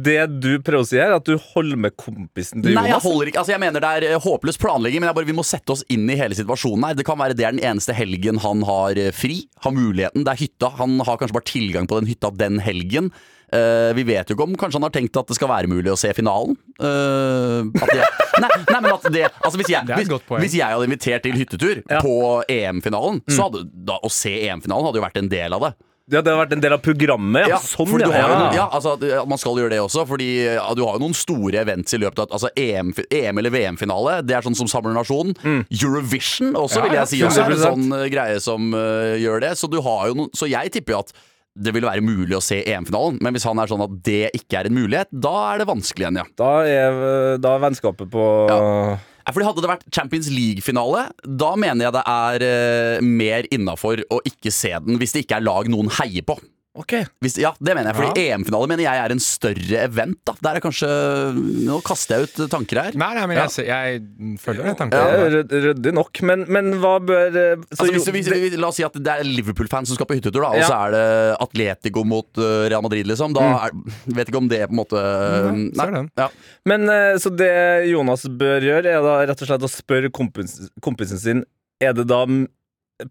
det 0.04 0.20
du 0.38 0.50
prøver 0.64 0.84
å 0.84 0.88
si 0.88 1.00
her, 1.00 1.12
er 1.12 1.18
at 1.18 1.28
du 1.28 1.36
holder 1.52 1.80
med 1.88 1.96
kompisen 1.98 2.64
til 2.64 2.76
Nei, 2.76 2.88
jeg 2.92 3.02
holder 3.04 3.30
ikke 3.30 3.42
Altså 3.42 3.54
jeg 3.54 3.62
mener 3.62 3.82
det 3.84 3.90
er 3.98 4.06
eh, 4.12 4.20
håpløs 4.22 4.60
planlegging, 4.60 5.02
men 5.02 5.10
jeg 5.10 5.18
bare, 5.18 5.30
vi 5.30 5.36
må 5.36 5.46
sette 5.46 5.74
oss 5.74 5.84
inn 5.92 6.06
i 6.10 6.18
hele 6.18 6.36
situasjonen 6.38 6.88
her. 6.88 6.98
Det 6.98 7.06
kan 7.08 7.18
være 7.20 7.36
det 7.38 7.46
er 7.46 7.56
den 7.56 7.64
eneste 7.64 7.96
helgen 7.96 8.40
han 8.42 8.64
har 8.68 8.98
eh, 9.00 9.10
fri. 9.14 9.40
Har 9.64 9.74
muligheten. 9.74 10.26
Det 10.26 10.34
er 10.34 10.42
hytta. 10.44 10.72
Han 10.80 10.98
har 11.04 11.20
kanskje 11.20 11.36
bare 11.38 11.50
tilgang 11.50 11.88
på 11.90 12.00
den 12.00 12.10
hytta 12.10 12.32
den 12.34 12.62
helgen. 12.62 13.12
Eh, 13.48 13.90
vi 13.96 14.04
vet 14.04 14.28
jo 14.28 14.36
ikke 14.36 14.44
om 14.44 14.56
kanskje 14.60 14.76
han 14.76 14.84
har 14.84 14.92
tenkt 14.92 15.16
at 15.16 15.30
det 15.30 15.36
skal 15.38 15.48
være 15.48 15.70
mulig 15.72 15.88
å 15.92 15.96
se 15.96 16.10
finalen. 16.16 16.56
Uh, 16.76 17.64
det, 17.72 18.04
nei, 18.42 18.50
nei, 18.68 18.80
men 18.84 18.90
at 18.92 19.06
det 19.10 19.24
Altså 19.26 19.56
hvis 19.58 19.70
jeg, 19.72 19.88
hvis, 19.88 20.10
hvis 20.44 20.56
jeg 20.60 20.68
hadde 20.68 20.86
invitert 20.86 21.24
til 21.24 21.34
hyttetur 21.34 21.80
Ja. 21.88 22.02
på 22.04 22.42
EM-finalen, 22.52 23.22
så 23.30 23.48
hadde 23.48 23.64
da, 23.72 23.96
å 24.04 24.10
se 24.12 24.34
EM-finalen 24.46 24.90
hadde 24.90 25.00
jo 25.00 25.06
vært 25.06 25.22
en 25.22 25.30
del 25.32 25.56
av 25.56 25.64
det. 25.64 25.76
Ja, 26.08 26.22
det 26.24 26.32
har 26.32 26.38
vært 26.40 26.54
en 26.56 26.62
del 26.64 26.72
av 26.72 26.80
programmet, 26.80 27.50
ja. 27.50 27.58
sånn, 27.60 27.90
ja. 28.00 28.08
har 28.08 28.30
ja. 28.32 28.44
ja, 28.56 28.66
altså, 28.72 28.94
man 29.28 29.40
skal 29.40 29.58
gjøre 29.60 29.74
det 29.74 29.80
også, 29.84 30.06
fordi 30.08 30.28
ja, 30.46 30.64
du 30.76 30.80
har 30.86 30.96
jo 30.96 31.02
noen 31.02 31.16
store 31.16 31.60
events 31.60 31.92
i 31.92 32.00
løpet 32.00 32.22
av 32.24 32.36
altså, 32.38 32.48
EM, 32.56 32.94
EM 33.12 33.40
eller 33.42 33.52
VM-finale. 33.52 34.18
Det 34.24 34.38
er 34.38 34.46
sånn 34.46 34.56
som 34.56 34.70
samler 34.72 34.96
nasjonen. 34.96 35.36
Eurovision 35.68 36.56
også, 36.56 36.80
Ja, 36.80 36.86
vil 36.86 36.96
ja, 36.96 37.02
jeg 37.02 37.12
si. 37.12 37.20
Også 37.28 37.44
er 37.44 37.56
en 37.58 37.64
sånn 37.64 37.92
uh, 37.92 38.06
greie 38.08 38.40
som 38.40 38.72
uh, 38.72 39.18
gjør 39.20 39.44
det. 39.44 39.52
Så, 39.60 39.68
du 39.68 39.82
har 39.84 40.08
jo 40.08 40.16
noen, 40.22 40.32
så 40.36 40.48
jeg 40.48 40.72
tipper 40.78 40.96
jo 40.96 41.02
at 41.04 41.12
det 41.58 41.74
vil 41.74 41.86
være 41.88 42.04
mulig 42.04 42.36
å 42.38 42.42
se 42.44 42.60
EM-finalen, 42.62 43.18
men 43.24 43.34
hvis 43.36 43.46
han 43.48 43.58
er 43.58 43.70
sånn 43.70 43.84
at 43.84 43.94
det 44.06 44.30
ikke 44.38 44.60
er 44.60 44.70
en 44.70 44.78
mulighet, 44.78 45.10
da 45.12 45.34
er 45.52 45.62
det 45.62 45.68
vanskelig 45.70 46.06
igjen, 46.06 46.20
ja. 46.22 46.26
Da 46.38 46.50
er, 46.64 46.98
da 47.42 47.54
er 47.56 47.64
vennskapet 47.68 48.10
på 48.12 48.26
Ja. 48.48 48.98
Fordi 49.28 49.44
Hadde 49.44 49.60
det 49.60 49.68
vært 49.68 49.82
Champions 49.92 50.30
League-finale, 50.32 51.02
da 51.20 51.50
mener 51.60 51.84
jeg 51.84 51.94
det 51.98 52.04
er 52.08 52.44
eh, 52.46 53.02
mer 53.04 53.48
innafor 53.52 54.00
å 54.08 54.22
ikke 54.24 54.52
se 54.54 54.70
den 54.86 54.96
hvis 55.00 55.12
det 55.12 55.26
ikke 55.26 55.36
er 55.42 55.44
lag 55.44 55.68
noen 55.68 55.90
heier 55.98 56.24
på. 56.24 56.38
Ok. 56.78 56.92
Hvis, 57.24 57.34
ja, 57.42 57.50
det 57.58 57.74
mener 57.74 57.90
jeg. 57.90 57.96
Fordi 57.98 58.22
EM-finale 58.28 58.68
mener 58.70 58.84
jeg 58.84 59.00
er 59.02 59.12
en 59.14 59.20
større 59.22 59.80
event. 59.82 60.18
da 60.28 60.34
Der 60.46 60.58
er 60.58 60.62
kanskje 60.62 60.88
Nå 61.66 61.80
kaster 61.86 62.20
jeg 62.22 62.28
ut 62.28 62.50
tanker 62.52 62.80
her. 62.84 62.98
Nei, 62.98 63.08
nei, 63.18 63.24
men 63.26 63.40
jeg, 63.40 63.50
ser- 63.56 63.66
jeg 63.66 64.02
følger 64.38 64.62
den 64.68 64.76
Det 64.76 64.78
tanken. 64.78 64.98
Ja, 65.02 65.64
ryddig 65.66 65.92
nok, 65.96 66.20
men, 66.30 66.44
men 66.54 66.70
hva 66.78 66.92
bør 67.02 67.26
eh, 67.34 67.64
så 67.72 67.88
Altså, 67.88 67.88
hvis, 67.96 68.06
hvis, 68.14 68.30
hvis, 68.30 68.56
la 68.62 68.70
oss 68.70 68.78
si 68.78 68.86
at 68.86 68.94
det 68.94 69.16
er 69.16 69.26
Liverpool-fans 69.26 69.90
som 69.90 69.98
skal 69.98 70.06
på 70.10 70.18
hyttetur, 70.20 70.38
da, 70.46 70.52
og 70.54 70.62
Ja. 70.62 70.68
så 70.70 70.78
er 70.86 70.94
det 70.94 71.02
Atletico 71.48 72.04
mot 72.06 72.28
uh, 72.38 72.68
Real 72.70 72.84
Madrid, 72.86 73.10
liksom. 73.10 73.34
Da 73.34 73.48
er, 73.66 73.74
vet 74.14 74.30
ikke 74.30 74.40
om 74.44 74.48
det 74.50 74.62
på 74.68 74.74
en 74.76 74.80
måte 74.84 75.02
Mm, 75.48 75.66
Nei. 75.76 76.04
Ja. 76.18 76.28
Men 76.68 76.88
eh, 76.92 77.16
Så 77.18 77.30
det 77.34 77.50
Jonas 77.90 78.24
bør 78.30 78.62
gjøre, 78.64 78.86
er 78.98 79.02
da 79.04 79.18
rett 79.26 79.42
og 79.42 79.48
slett 79.50 79.66
å 79.66 79.70
spørre 79.70 80.10
kompisen, 80.14 80.70
kompisen 80.84 81.18
sin 81.20 81.42
Er 81.82 81.92
det 81.98 82.06
da 82.10 82.22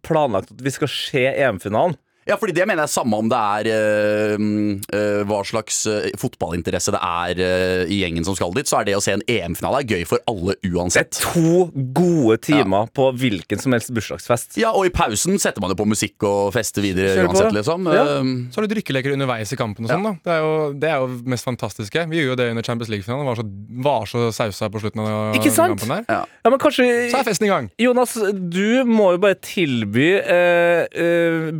planlagt 0.03 0.51
at 0.51 0.61
vi 0.63 0.71
skal 0.73 0.89
se 0.91 1.23
EM-finalen. 1.31 1.95
Ja, 2.27 2.35
fordi 2.39 2.53
det 2.57 2.65
mener 2.67 2.83
jeg 2.85 2.91
samme 2.93 3.17
om 3.21 3.29
det 3.31 3.37
er 3.39 3.69
eh, 3.71 5.23
hva 5.27 5.39
slags 5.47 5.79
eh, 5.89 6.09
fotballinteresse 6.19 6.91
det 6.95 6.99
er 7.03 7.41
eh, 7.43 7.83
i 7.93 8.01
gjengen 8.01 8.25
som 8.27 8.35
skal 8.37 8.53
dit, 8.55 8.67
så 8.69 8.81
er 8.81 8.89
det 8.89 8.95
å 8.97 9.01
se 9.03 9.15
en 9.15 9.23
EM-finale 9.31 9.81
er 9.83 9.93
gøy 9.95 10.03
for 10.09 10.21
alle 10.29 10.55
uansett. 10.67 11.17
Det 11.17 11.23
er 11.23 11.33
to 11.33 11.83
gode 11.97 12.37
timer 12.45 12.89
på 12.97 13.09
hvilken 13.21 13.61
som 13.63 13.75
helst 13.75 13.91
bursdagsfest. 13.95 14.57
Ja, 14.59 14.73
og 14.75 14.87
i 14.89 14.93
pausen 14.93 15.39
setter 15.41 15.63
man 15.63 15.71
jo 15.73 15.77
på 15.79 15.87
musikk 15.89 16.25
og 16.27 16.51
fester 16.55 16.83
videre 16.85 17.13
Kjør 17.15 17.29
på. 17.29 17.35
uansett, 17.35 17.55
liksom. 17.59 17.87
Ja. 17.95 18.05
Så 18.51 18.59
har 18.61 18.67
du 18.67 18.73
drikkeleker 18.75 19.15
underveis 19.15 19.53
i 19.55 19.59
kampen 19.59 19.87
og 19.87 19.93
sånn, 19.93 20.07
da. 20.07 20.13
Det 20.27 20.35
er, 20.35 20.43
jo, 20.43 20.53
det 20.83 20.91
er 20.91 21.03
jo 21.03 21.09
mest 21.33 21.47
fantastiske. 21.47 22.05
Vi 22.11 22.21
gjorde 22.21 22.33
jo 22.35 22.39
det 22.41 22.49
under 22.53 22.67
Champions 22.67 22.91
League-finalen. 22.93 23.27
Var, 23.31 23.41
så- 23.41 23.83
var 23.87 24.07
så 24.09 24.25
sausa 24.35 24.69
på 24.73 24.81
slutten 24.83 25.03
av 25.03 25.35
Ikke 25.39 25.51
sant? 25.53 25.77
kampen 25.79 25.95
der. 25.95 26.05
Ja, 26.11 26.51
men 26.51 26.59
kanskje 26.61 26.87
Så 27.11 27.19
er 27.21 27.27
festen 27.27 27.47
i 27.47 27.51
gang. 27.51 27.69
Jonas, 27.81 28.13
du 28.17 28.83
må 28.87 29.11
jo 29.15 29.21
bare 29.23 29.37
tilby 29.43 30.09
eh, 30.19 30.85
eh, 30.91 31.51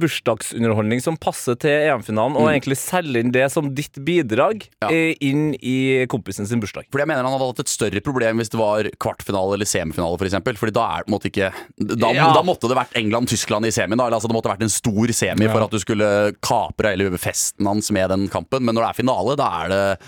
bursdagsunderholdning 0.57 1.01
som 1.01 1.17
passer 1.17 1.55
til 1.59 1.69
EM-finalen, 1.87 2.37
og 2.37 2.49
egentlig 2.49 2.77
selge 2.79 3.21
inn 3.21 3.31
det 3.31 3.47
som 3.51 3.69
ditt 3.73 3.93
bidrag 4.03 4.67
Ja. 4.81 4.89
eh, 4.89 5.15
inn 5.21 5.55
i 5.61 6.05
kompisen 6.07 6.47
sin 6.47 6.59
bursdag. 6.59 6.85
Fordi 6.91 7.01
jeg 7.03 7.07
mener 7.07 7.23
han 7.23 7.31
hadde 7.39 7.47
hatt 7.47 7.59
et 7.59 7.67
større 7.67 8.01
problem 8.01 8.37
hvis 8.37 8.49
det 8.49 8.59
var 8.59 8.83
kvartfinale 8.99 9.53
eller 9.55 9.65
semifinale. 9.65 10.17
For 10.17 10.27
Fordi 10.57 10.73
da 10.73 10.97
er 10.97 11.03
det 11.03 11.05
på 11.05 11.11
en 11.13 11.19
måte 11.19 11.31
ikke 11.31 11.53
Da, 11.97 12.11
Ja. 12.13 12.33
da 12.33 12.41
måtte 12.43 12.67
det 12.67 12.77
vært 12.77 12.93
England-Tyskland 12.95 13.65
i 13.65 13.71
semien. 13.71 13.97
Da. 13.97 14.07
Eller, 14.07 14.17
Altså, 14.17 14.27
det 14.27 14.35
måtte 14.35 14.49
vært 14.49 14.63
en 14.63 14.69
stor 14.69 15.07
semi 15.13 15.47
for 15.47 15.61
at 15.63 15.69
du 15.71 15.77
skulle 15.79 16.33
kapre 16.41 16.89
hele 16.97 17.11
festen 17.17 17.65
hans 17.67 17.91
med 17.91 18.09
den 18.09 18.27
kampen. 18.27 18.63
Men 18.63 18.73
når 18.75 18.81
det 18.81 18.89
er 18.89 19.03
finale, 19.03 19.35
da 19.37 19.63
er 19.63 19.69
det 19.69 19.99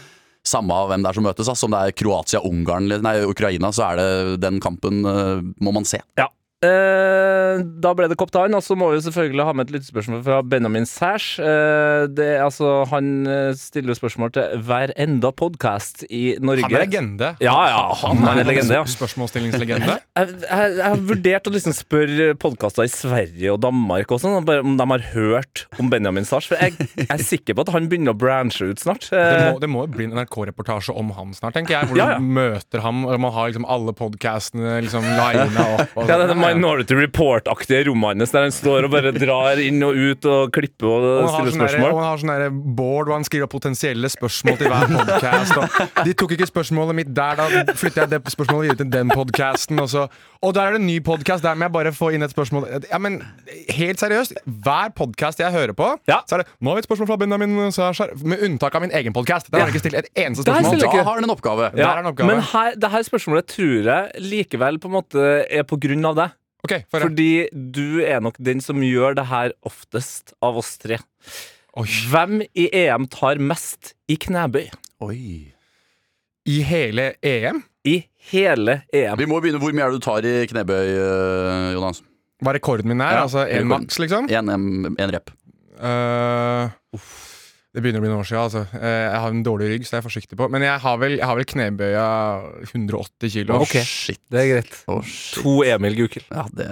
samme 0.43 0.71
av 0.71 0.89
hvem 0.89 1.03
det 1.03 1.09
er 1.09 1.13
som 1.13 1.23
møtes. 1.23 1.47
Altså, 1.47 1.63
Om 1.65 1.71
det 1.71 1.79
er 1.79 1.91
Kroatia-Ungarn 2.03 2.83
eller 2.91 3.01
nei, 3.01 3.21
Ukraina, 3.23 3.69
så 3.71 3.91
er 3.91 3.95
det 3.97 4.41
den 4.41 4.59
kampen 4.59 5.05
eh, 5.05 5.41
må 5.61 5.71
man 5.73 5.85
se. 5.85 5.99
Ja. 6.17 6.27
Eh, 6.59 7.61
da 7.79 7.93
ble 7.95 8.09
det 8.11 8.17
kopp 8.19 8.33
til 8.35 8.55
og 8.55 8.63
så 8.65 8.75
må 8.75 8.89
vi 8.91 8.99
selvfølgelig 9.05 9.45
ha 9.47 9.53
med 9.55 9.69
et 9.69 9.77
lyttespørsmål 9.77 10.23
fra 10.25 10.39
Benjamin 10.43 10.87
Sæsj. 10.89 11.27
Eh, 11.39 12.07
det, 12.11 12.27
altså, 12.43 12.83
han 12.91 13.27
eh, 13.29 13.51
stiller 13.55 13.95
spørsmål 13.95 14.33
til 14.35 14.59
hver 14.67 14.91
enda 14.99 15.31
podkast 15.31 16.03
i 16.09 16.35
Norge. 16.43 16.67
Han 16.67 16.75
er 16.75 16.83
legende. 16.83 17.31
Ja, 17.43 17.55
ja, 17.71 17.85
han 18.01 18.25
er 18.27 18.41
er 18.43 18.49
legende, 18.49 18.75
ja. 18.81 18.83
Spørsmålstillingslegende. 18.89 19.99
Jeg, 20.19 20.33
jeg, 20.43 20.71
jeg 20.75 20.83
har 20.83 21.01
vurdert 21.07 21.47
å 21.47 21.51
liksom 21.53 21.73
spørre 21.77 22.33
podkaster 22.41 22.83
i 22.83 22.91
Sverige 22.91 23.53
og 23.53 23.61
Danmark 23.63 24.09
og 24.11 24.19
sånn, 24.19 24.33
om 24.43 24.73
de 24.75 24.87
har 24.91 25.03
hørt 25.13 25.61
om 25.79 25.87
Benjamin 25.91 26.27
Sars. 26.27 26.49
For 26.49 26.59
jeg, 26.59 26.75
jeg 26.97 27.07
er 27.13 27.23
sikker 27.23 27.55
på 27.55 27.63
at 27.63 27.71
han 27.71 27.87
begynner 27.87 28.11
å 28.11 28.19
branche 28.19 28.67
ut 28.67 28.83
snart. 28.83 29.07
Det 29.13 29.29
Eh, 29.39 29.53
det 29.61 29.69
må 29.71 29.85
jo 29.85 29.91
bli 29.93 30.09
en 30.09 30.17
NRK-reportasje 30.17 30.95
om 30.99 31.13
han 31.15 31.31
snart, 31.37 31.55
tenker 31.55 31.77
jeg. 31.77 31.89
Hvor 31.89 31.99
Ja, 32.01 32.09
ja. 32.13 32.19
du 32.19 32.27
møter 32.35 32.83
ham, 32.83 33.05
og 33.07 33.15
man 33.23 33.33
har 33.35 33.47
liksom 33.51 33.67
alle 33.69 33.95
podkastene 33.95 34.75
liksom 34.83 35.05
lina 35.07 35.65
opp. 35.77 35.95
Og 35.95 36.09
ja, 36.09 36.17
det 36.19 36.27
er 36.27 36.33
det 36.33 36.35
sånn. 36.35 36.43
Minority 36.57 36.95
Report-aktige 36.97 37.85
rommet 37.89 38.17
hans, 38.23 38.31
der 38.31 38.41
han 38.47 38.51
står 38.55 38.87
og 38.87 38.91
bare 38.93 39.11
drar 39.15 39.59
inn 39.61 39.81
og 39.85 39.95
ut 39.99 40.25
og 40.29 40.51
klipper 40.55 40.87
og 40.89 41.07
Og 41.23 41.29
stiller 41.33 41.53
spørsmål. 41.67 41.91
og 41.91 41.99
han 41.99 42.07
har 42.09 42.17
sånn 42.23 42.59
board 42.75 43.07
hvor 43.11 43.15
han 43.19 43.27
skriver 43.27 43.47
potensielle 43.51 44.09
spørsmål 44.09 44.57
til 44.57 44.67
hver 44.71 44.87
podkast. 44.95 46.03
De 46.07 46.13
tok 46.13 46.31
ikke 46.37 46.47
spørsmålet 46.49 46.95
mitt 47.01 47.13
der, 47.15 47.35
da 47.39 47.75
flytter 47.77 48.05
jeg 48.05 48.09
det 48.15 48.21
spørsmålet 48.33 48.69
videre 48.69 48.81
til 48.83 48.91
den 48.93 49.09
podkasten. 49.13 49.79
Og, 49.83 50.09
og 50.41 50.53
der 50.55 50.61
er 50.69 50.77
det 50.77 50.81
en 50.81 50.87
ny 50.87 50.99
podkast, 51.05 51.43
der 51.43 51.55
må 51.59 51.67
jeg 51.67 51.75
bare 51.75 51.93
få 51.95 52.11
inn 52.15 52.23
et 52.25 52.31
spørsmål. 52.33 52.67
Ja, 52.89 52.97
men 53.01 53.19
helt 53.75 53.99
seriøst, 54.01 54.33
hver 54.45 54.93
podkast 54.95 55.39
jeg 55.43 55.51
hører 55.53 55.73
på, 55.77 55.91
Ja. 56.09 56.21
så 56.29 56.37
er 56.39 56.43
det 56.43 56.47
Nå 56.61 56.71
har 56.71 56.79
vi 56.79 56.85
et 56.85 56.89
spørsmål 56.89 57.07
fra 57.11 57.17
Benjamin 57.21 57.71
Sashar, 57.71 58.11
med 58.23 58.41
unntak 58.45 58.75
av 58.75 58.81
min 58.81 58.91
egen 58.91 59.13
podkast. 59.13 59.49
Der 59.51 59.59
har 59.59 59.67
han 59.67 59.73
ikke 59.73 59.83
stilt 59.83 59.99
et 59.99 60.09
eneste 60.15 60.43
spørsmål. 60.43 60.79
Da 60.79 61.03
har 61.03 61.15
han 61.19 61.23
en 61.23 61.33
oppgave. 61.33 61.69
Der 61.75 61.85
er 61.85 61.99
en 62.01 62.09
oppgave. 62.11 62.27
Men 62.27 62.41
her, 62.53 62.75
det 62.79 62.89
her 62.91 63.03
spørsmålet 63.07 63.47
tror 63.51 63.89
jeg 63.89 64.23
likevel 64.23 64.79
på 64.79 64.89
en 64.89 64.95
måte 64.99 65.25
er 65.49 65.63
på 65.67 65.77
grunn 65.81 66.05
av 66.09 66.15
deg. 66.19 66.35
Ok, 66.65 66.73
for, 66.91 67.05
Fordi 67.07 67.47
du 67.53 68.01
er 68.03 68.19
nok 68.23 68.35
den 68.43 68.59
som 68.63 68.81
gjør 68.83 69.15
det 69.15 69.25
her 69.29 69.53
oftest 69.67 70.33
av 70.43 70.59
oss 70.59 70.73
tre. 70.81 70.99
Oi. 71.79 71.87
Hvem 72.11 72.41
i 72.57 72.67
EM 72.75 73.07
tar 73.11 73.39
mest 73.39 73.93
i 74.11 74.17
knebøy? 74.19 74.67
Oi. 75.05 75.53
I 76.49 76.59
hele 76.65 77.13
EM 77.23 77.61
I 77.87 78.01
hele 78.31 78.81
EM. 78.91 79.15
Vi 79.19 79.27
må 79.29 79.39
begynne. 79.39 79.61
Hvor 79.61 79.75
mye 79.75 79.85
er 79.85 79.93
det 79.93 80.01
du 80.01 80.05
tar 80.05 80.25
i 80.27 80.35
knebøy, 80.49 80.93
eh, 80.99 81.73
Jonas? 81.77 82.03
hva 82.39 82.53
rekorden 82.55 82.87
min 82.87 83.01
er, 83.03 83.17
Ja, 83.17 83.23
altså 83.27 83.43
én 83.51 83.67
maks, 83.67 83.99
liksom. 83.99 84.29
Én 84.31 85.11
rep. 85.11 85.31
Eh, 85.79 86.69
det 87.73 87.83
begynner 87.83 88.01
å 88.01 88.05
bli 88.05 88.09
noen 88.09 88.23
år 88.23 88.29
siden. 88.29 88.45
Altså. 88.47 88.63
Eh, 88.79 89.01
jeg 89.13 89.19
har 89.23 89.29
en 89.35 89.43
dårlig 89.45 89.67
rygg, 89.73 89.83
så 89.85 89.91
det 89.91 89.97
er 89.97 90.01
jeg 90.01 90.07
forsiktig 90.09 90.37
på. 90.39 90.47
Men 90.49 90.63
jeg 90.65 90.79
har 90.85 90.97
vel, 91.01 91.17
jeg 91.19 91.27
har 91.29 91.37
vel 91.37 91.45
knebøya 91.51 92.07
180 92.65 93.29
kilo. 93.35 93.59
Okay. 93.65 93.83
Shit. 93.85 94.21
Det 94.31 94.41
er 94.41 94.49
greit. 94.55 94.79
Oh, 94.89 95.03
shit. 95.05 95.43
To 95.43 95.59
Emil 95.67 95.95
Gukild. 95.99 96.25
Ja, 96.33 96.47
det, 96.57 96.67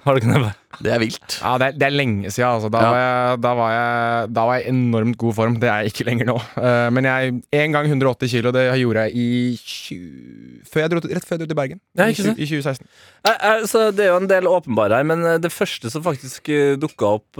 Har 0.00 0.16
du 0.16 0.24
knebøy? 0.24 0.48
det 0.80 0.92
er 0.94 1.00
vilt. 1.02 1.36
Ja, 1.42 1.52
det 1.60 1.66
er, 1.68 1.74
det 1.78 1.86
er 1.86 1.94
lenge 1.94 2.30
siden. 2.32 2.48
Altså. 2.56 2.70
Da, 2.72 2.80
Ja. 2.82 2.90
var 2.90 2.98
jeg, 3.04 3.40
da, 3.44 3.52
var 3.60 3.70
jeg, 3.74 4.30
da 4.32 4.44
var 4.48 4.58
jeg 4.58 4.68
enormt 4.72 5.18
god 5.20 5.34
form. 5.38 5.58
Det 5.60 5.68
er 5.70 5.82
jeg 5.84 5.92
ikke 5.92 6.06
lenger 6.08 6.30
nå. 6.32 6.36
Eh, 6.56 6.88
men 6.96 7.04
jeg 7.10 7.34
en 7.62 7.72
gang 7.76 7.86
180 7.92 8.32
kilo, 8.34 8.50
det 8.56 8.64
gjorde 8.80 9.06
jeg 9.06 9.14
i 9.20 9.30
20, 9.60 10.66
før 10.72 10.82
jeg 10.86 10.90
dro 10.94 11.02
rett 11.04 11.26
før 11.28 11.36
jeg 11.36 11.42
dro 11.44 11.50
til 11.52 11.60
Bergen. 11.62 11.80
Ja, 11.98 12.06
I, 12.08 12.14
ikke 12.16 12.26
sant? 12.26 12.38
tjue- 12.40 12.48
I 12.48 12.50
2016. 12.64 12.86
Eh, 13.24 13.36
eh, 13.52 13.66
Så 13.70 13.86
det 13.94 14.06
er 14.06 14.12
jo 14.14 14.20
en 14.24 14.30
del 14.30 14.48
åpenbare 14.50 14.98
her, 14.98 15.04
men 15.14 15.22
eh, 15.36 15.38
det 15.38 15.52
første 15.54 15.90
som 15.92 16.02
faktisk 16.02 16.48
dukka 16.80 17.14
opp, 17.20 17.36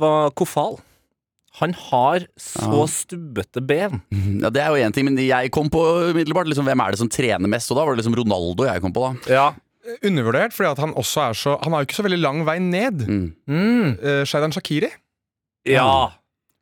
var 0.00 0.30
Kofal. 0.38 0.78
Han 1.60 1.72
har 1.90 2.26
så 2.36 2.68
Ja. 2.68 2.86
stubbete 2.92 3.62
ben. 3.66 4.02
Ja, 4.42 4.50
Det 4.50 4.60
er 4.62 4.68
jo 4.74 4.82
én 4.84 4.92
ting, 4.92 5.04
men 5.08 5.16
jeg 5.16 5.50
kom 5.54 5.70
på 5.72 5.80
umiddelbart 6.12 6.46
liksom, 6.50 6.66
hvem 6.68 6.82
er 6.84 6.90
det 6.92 6.98
som 7.00 7.08
trener 7.08 7.48
mest, 7.48 7.70
og 7.72 7.78
da 7.78 7.84
var 7.86 7.94
det 7.96 8.02
liksom 8.04 8.16
Ronaldo 8.18 8.66
jeg 8.68 8.82
kom 8.84 8.92
på. 8.92 9.06
da 9.26 9.32
Ja. 9.32 9.46
Undervurdert, 10.04 10.52
fordi 10.52 10.80
han 10.82 10.94
også 10.98 11.20
er 11.28 11.34
så 11.38 11.52
Han 11.62 11.72
har 11.72 11.80
jo 11.84 11.86
ikke 11.86 12.00
så 12.02 12.04
veldig 12.08 12.18
lang 12.20 12.44
vei 12.44 12.58
ned. 12.58 13.06
mm. 13.06 13.26
Mm. 13.48 13.98
Uh, 14.02 14.24
Shaidan 14.26 14.50
Shakiri. 14.52 14.90
Ja. 15.66 16.10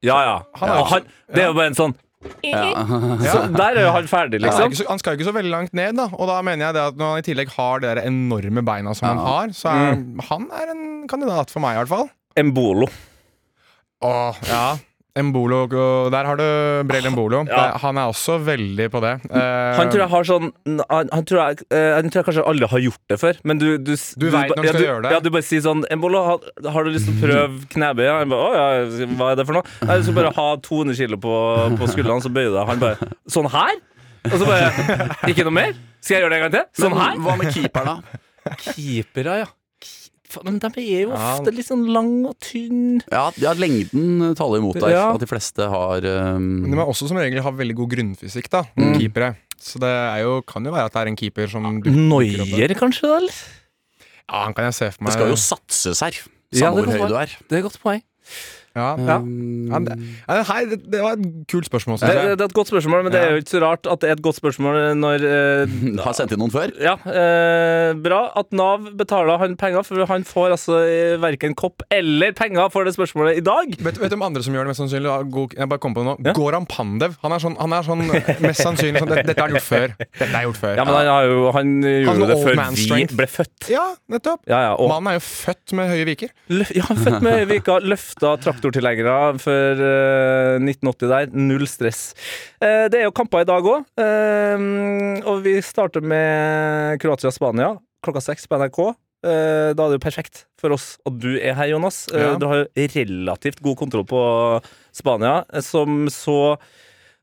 Ja, 0.05 0.18
ja. 0.22 0.38
Han 0.61 0.68
er 0.68 0.84
han, 0.84 1.07
det 1.32 1.42
er 1.42 1.47
jo 1.49 1.55
bare 1.57 1.70
en 1.72 1.78
sånn 1.78 1.95
ja. 2.45 2.72
Så 3.32 3.40
der 3.53 3.76
er 3.76 3.82
jo 3.84 3.90
han 3.92 4.07
ferdig, 4.09 4.38
er 4.38 4.45
liksom. 4.47 4.72
Ja, 4.72 4.88
han 4.88 4.99
skal 5.01 5.12
jo 5.12 5.18
ikke 5.18 5.28
så 5.28 5.34
veldig 5.36 5.51
langt 5.53 5.74
ned, 5.76 5.97
da. 5.99 6.07
Og 6.16 6.28
da 6.30 6.38
mener 6.45 6.66
jeg 6.70 6.76
det 6.76 6.84
at 6.88 6.97
når 7.01 7.11
han 7.11 7.18
i 7.20 7.26
tillegg 7.26 7.51
har 7.57 7.80
de 7.84 7.90
enorme 8.01 8.62
beina 8.64 8.95
som 8.97 9.09
han 9.11 9.20
har, 9.20 9.49
så 9.57 9.68
er 9.72 9.99
han 10.30 10.47
er 10.57 10.70
en 10.72 10.84
kandidat 11.11 11.53
for 11.53 11.61
meg, 11.64 11.76
i 11.76 11.82
hvert 11.82 11.92
fall. 11.92 12.09
Embolo. 12.40 12.88
Åh, 14.05 14.42
ja. 14.50 14.64
Embolo 15.14 15.61
Der 16.11 16.26
har 16.26 16.36
du 16.40 16.44
Brell 16.88 17.07
Embolo. 17.07 17.44
Ja. 17.46 17.76
Han 17.84 17.98
er 18.02 18.11
også 18.11 18.34
veldig 18.42 18.88
på 18.90 18.98
det. 19.05 19.12
Eh, 19.30 19.76
Han 19.78 19.90
tror 19.92 20.02
jeg 20.02 20.11
har 20.11 20.26
sånn 20.26 20.48
Han, 20.66 21.12
han, 21.12 21.22
tror, 21.28 21.38
jeg, 21.38 21.66
eh, 21.70 21.92
han 21.94 22.11
tror 22.11 22.20
jeg 22.20 22.26
kanskje 22.28 22.46
aldri 22.50 22.68
har 22.72 22.82
gjort 22.88 23.12
det 23.12 23.18
før, 23.22 23.38
men 23.46 23.61
du 23.62 23.66
Du, 23.78 23.94
Du 23.94 24.26
vet 24.26 24.50
når 24.50 24.59
han 24.59 24.66
ja, 24.66 24.72
skal 24.72 24.80
du, 24.80 24.86
gjøre 24.88 25.05
det. 25.07 25.12
Ja, 25.14 25.20
du 25.22 25.30
bare 25.36 25.46
sier 25.46 25.62
sånn 25.68 25.86
Embolo, 25.94 26.24
har, 26.26 26.50
har 26.66 26.88
du 26.88 26.90
lyst 26.90 27.07
til 27.07 27.14
å 27.14 27.22
prøve 27.22 27.62
knebøy? 27.76 28.07
Han 28.11 28.34
bare, 28.34 28.42
å 28.42 28.59
ja, 28.59 29.07
hva 29.14 29.30
er 29.30 29.38
det 29.38 29.46
for 29.46 29.61
noe? 29.61 29.74
Du 29.86 30.07
skal 30.09 30.18
bare 30.18 30.34
ha 30.40 30.48
200 30.66 30.98
kilo 30.98 31.20
på, 31.22 31.34
på 31.78 31.90
skuldrene, 31.94 32.24
så 32.26 32.34
bøyer 32.34 32.50
du 32.50 32.59
deg. 32.59 32.66
Han 32.74 32.82
bare 32.82 33.12
Sånn 33.38 33.50
her? 33.55 33.74
Og 34.32 34.38
så 34.40 34.46
bare 34.50 35.11
Ikke 35.30 35.46
noe 35.46 35.55
mer? 35.62 35.76
Skal 36.02 36.18
jeg 36.18 36.24
gjøre 36.26 36.34
det 36.34 36.40
en 36.42 36.46
gang 36.48 36.57
til? 36.59 36.70
Sånn 36.82 36.98
her? 36.98 37.20
Hva 37.22 37.38
med 37.38 37.55
keeper, 37.55 37.86
da? 37.92 38.24
Keepere, 38.66 39.44
ja. 39.44 39.52
Men 40.43 40.59
de 40.62 40.70
er 40.82 41.05
jo 41.05 41.11
Ja. 41.12 41.37
ofte 41.37 41.55
litt 41.55 41.68
sånn 41.68 41.87
lang 41.93 42.26
og 42.26 42.37
tynn. 42.41 43.03
Ja, 43.12 43.30
ja 43.41 43.53
lengden 43.55 44.35
taler 44.35 44.59
imot 44.59 44.80
deg. 44.80 44.91
Ja. 44.91 45.12
At 45.14 45.20
de 45.20 45.28
fleste 45.30 45.68
har 45.70 46.05
um, 46.35 46.62
Men 46.64 46.74
de 46.74 46.78
er 46.78 46.87
også 46.91 47.09
som 47.09 47.20
regel 47.20 47.43
har 47.45 47.53
veldig 47.53 47.76
god 47.76 47.91
grunnfysikk, 47.95 48.51
da. 48.51 48.64
Mm. 48.76 48.95
Keepere. 48.99 49.37
Så 49.61 49.78
det 49.80 49.89
er 49.89 50.24
jo, 50.24 50.41
kan 50.43 50.64
jo 50.64 50.72
være 50.74 50.91
at 50.91 50.97
det 50.97 51.03
er 51.05 51.12
en 51.12 51.16
keeper 51.16 51.49
som. 51.49 51.62
Noier, 51.85 52.74
kanskje, 52.76 53.09
da? 53.09 53.16
eller? 53.22 53.39
Ja, 54.24 54.45
han 54.45 54.55
kan 54.57 54.64
jeg 54.68 54.74
se 54.74 54.91
for 54.91 55.05
meg. 55.05 55.12
Det 55.12 55.18
skal 55.20 55.32
jo 55.32 55.41
satses 55.41 56.01
her. 56.05 56.20
Samme 56.55 56.85
hvor 56.85 56.93
høy 56.93 57.09
du 57.11 57.16
er. 57.18 57.32
Det 57.49 57.57
er 57.57 57.62
et 57.62 57.66
godt 57.66 57.80
poeng. 57.82 58.05
Ja. 58.74 58.88
Ja. 58.98 59.16
Um, 59.22 59.62
Ja, 59.64 59.78
det, 59.80 60.42
hei, 60.48 60.58
det, 60.70 60.76
det 60.92 61.00
var 61.00 61.16
et 61.16 61.24
kult 61.50 61.66
spørsmål. 61.68 61.98
Det, 62.02 62.08
det 62.36 62.42
er 62.44 62.48
et 62.50 62.54
godt 62.56 62.68
spørsmål, 62.68 63.04
men 63.06 63.12
det 63.14 63.20
er 63.20 63.30
jo 63.34 63.40
ikke 63.42 63.52
så 63.54 63.60
rart 63.62 63.86
at 63.90 64.00
det 64.02 64.10
er 64.10 64.16
et 64.18 64.22
godt 64.24 64.36
spørsmål 64.38 64.76
når 64.98 65.24
eh, 65.24 65.74
har 66.04 66.16
sendt 66.16 66.34
inn 66.34 66.40
noen 66.42 66.52
før? 66.52 66.72
Ja, 66.82 66.94
eh, 67.08 67.92
bra 68.04 68.20
at 68.36 68.52
Nav 68.56 68.90
betaler 68.98 69.40
han 69.40 69.56
penger, 69.60 69.86
for 69.86 70.04
han 70.10 70.26
får 70.28 70.54
altså 70.56 70.80
eh, 70.84 71.14
verken 71.22 71.54
kopp 71.58 71.82
eller 71.94 72.34
penger 72.36 72.68
for 72.74 72.84
det 72.86 72.94
spørsmålet 72.96 73.40
i 73.40 73.44
dag. 73.46 73.72
Vet, 73.86 74.00
vet 74.02 74.12
du 74.12 74.18
om 74.18 74.26
andre 74.26 74.42
som 74.44 74.54
gjør 74.56 74.66
det 74.68 74.74
mest 74.74 74.82
sannsynlig? 74.84 75.14
God, 75.34 75.56
jeg 75.58 75.70
bare 75.72 75.82
kom 75.82 75.96
på 75.96 76.04
det 76.04 76.10
nå. 76.10 76.16
Ja. 76.28 76.34
Goran 76.36 76.68
Pandev. 76.70 77.16
Han 77.24 77.34
er 77.36 77.42
sånn, 77.42 77.56
han 77.60 77.76
er 77.78 77.88
sånn 77.88 78.04
mest 78.10 78.60
sannsynlig 78.64 79.04
sånn, 79.04 79.14
Dette 79.14 79.36
har 79.38 79.48
han 79.48 79.56
gjort 79.58 79.68
før. 79.70 79.96
Dette 80.04 80.30
er 80.30 80.46
gjort 80.48 80.60
før. 80.60 80.76
Ja, 80.78 80.86
men 80.88 80.98
han, 80.98 81.10
har 81.14 81.30
jo, 81.30 81.40
han 81.56 81.72
gjorde 81.82 82.10
Han 82.10 82.24
det 82.34 82.38
før 82.42 82.60
vi 82.60 82.84
strength. 82.84 83.16
ble 83.22 83.30
født. 83.30 83.70
Ja, 83.72 83.86
nettopp. 84.12 84.44
Ja, 84.50 84.60
ja, 84.68 84.74
og 84.76 84.90
Mannen 84.92 85.14
er 85.14 85.18
jo 85.20 85.24
født 85.26 85.74
med 85.78 85.90
høye 85.94 86.08
viker. 86.10 86.34
Løf, 86.52 86.74
ja, 86.76 86.86
født 86.90 87.20
med 87.24 87.38
høye 87.40 87.50
viker, 87.54 87.84
løfta 87.94 88.34
traktortilhengere 88.44 88.63
før 88.72 89.38
for 89.42 89.84
1980 90.64 91.08
der. 91.10 91.30
Null 91.34 91.66
stress. 91.66 92.14
Eh, 92.62 92.88
det 92.88 93.00
er 93.00 93.04
jo 93.04 93.12
kamper 93.12 93.42
i 93.42 93.48
dag 93.48 93.62
òg, 93.62 93.84
og 95.24 95.42
vi 95.44 95.60
starter 95.60 96.00
med 96.00 96.98
Kroatia-Spania 97.02 97.76
klokka 98.04 98.20
seks 98.20 98.46
på 98.48 98.58
NRK. 98.60 98.94
Eh, 99.24 99.72
da 99.72 99.86
er 99.86 99.92
det 99.94 99.98
jo 99.98 100.04
perfekt 100.04 100.44
for 100.60 100.74
oss 100.76 100.94
at 101.08 101.16
du 101.20 101.34
er 101.38 101.56
her, 101.56 101.70
Jonas. 101.72 102.04
Eh, 102.12 102.20
Ja. 102.20 102.36
Du 102.36 102.46
har 102.46 102.64
jo 102.64 102.88
relativt 102.96 103.62
god 103.62 103.76
kontroll 103.76 104.04
på 104.04 104.20
Spania, 104.92 105.44
eh, 105.52 105.60
som 105.60 106.06
så 106.08 106.58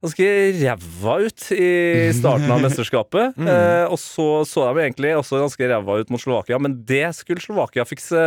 ganske 0.02 0.26
ræva 0.58 1.20
ut 1.22 1.52
i 1.54 2.10
starten 2.18 2.50
av 2.50 2.62
mesterskapet. 2.66 3.38
mm. 3.38 3.92
og 3.92 4.00
så 4.02 4.42
så 4.50 4.74
de 4.74 4.82
egentlig 4.82 5.14
også 5.14 5.38
ganske 5.38 5.62
ræva 5.70 6.00
ut 6.02 6.10
mot 6.10 6.20
Slovakia, 6.20 6.58
men 6.58 6.84
det 6.86 7.14
skulle 7.14 7.40
Slovakia 7.42 7.86
fikse 7.86 8.18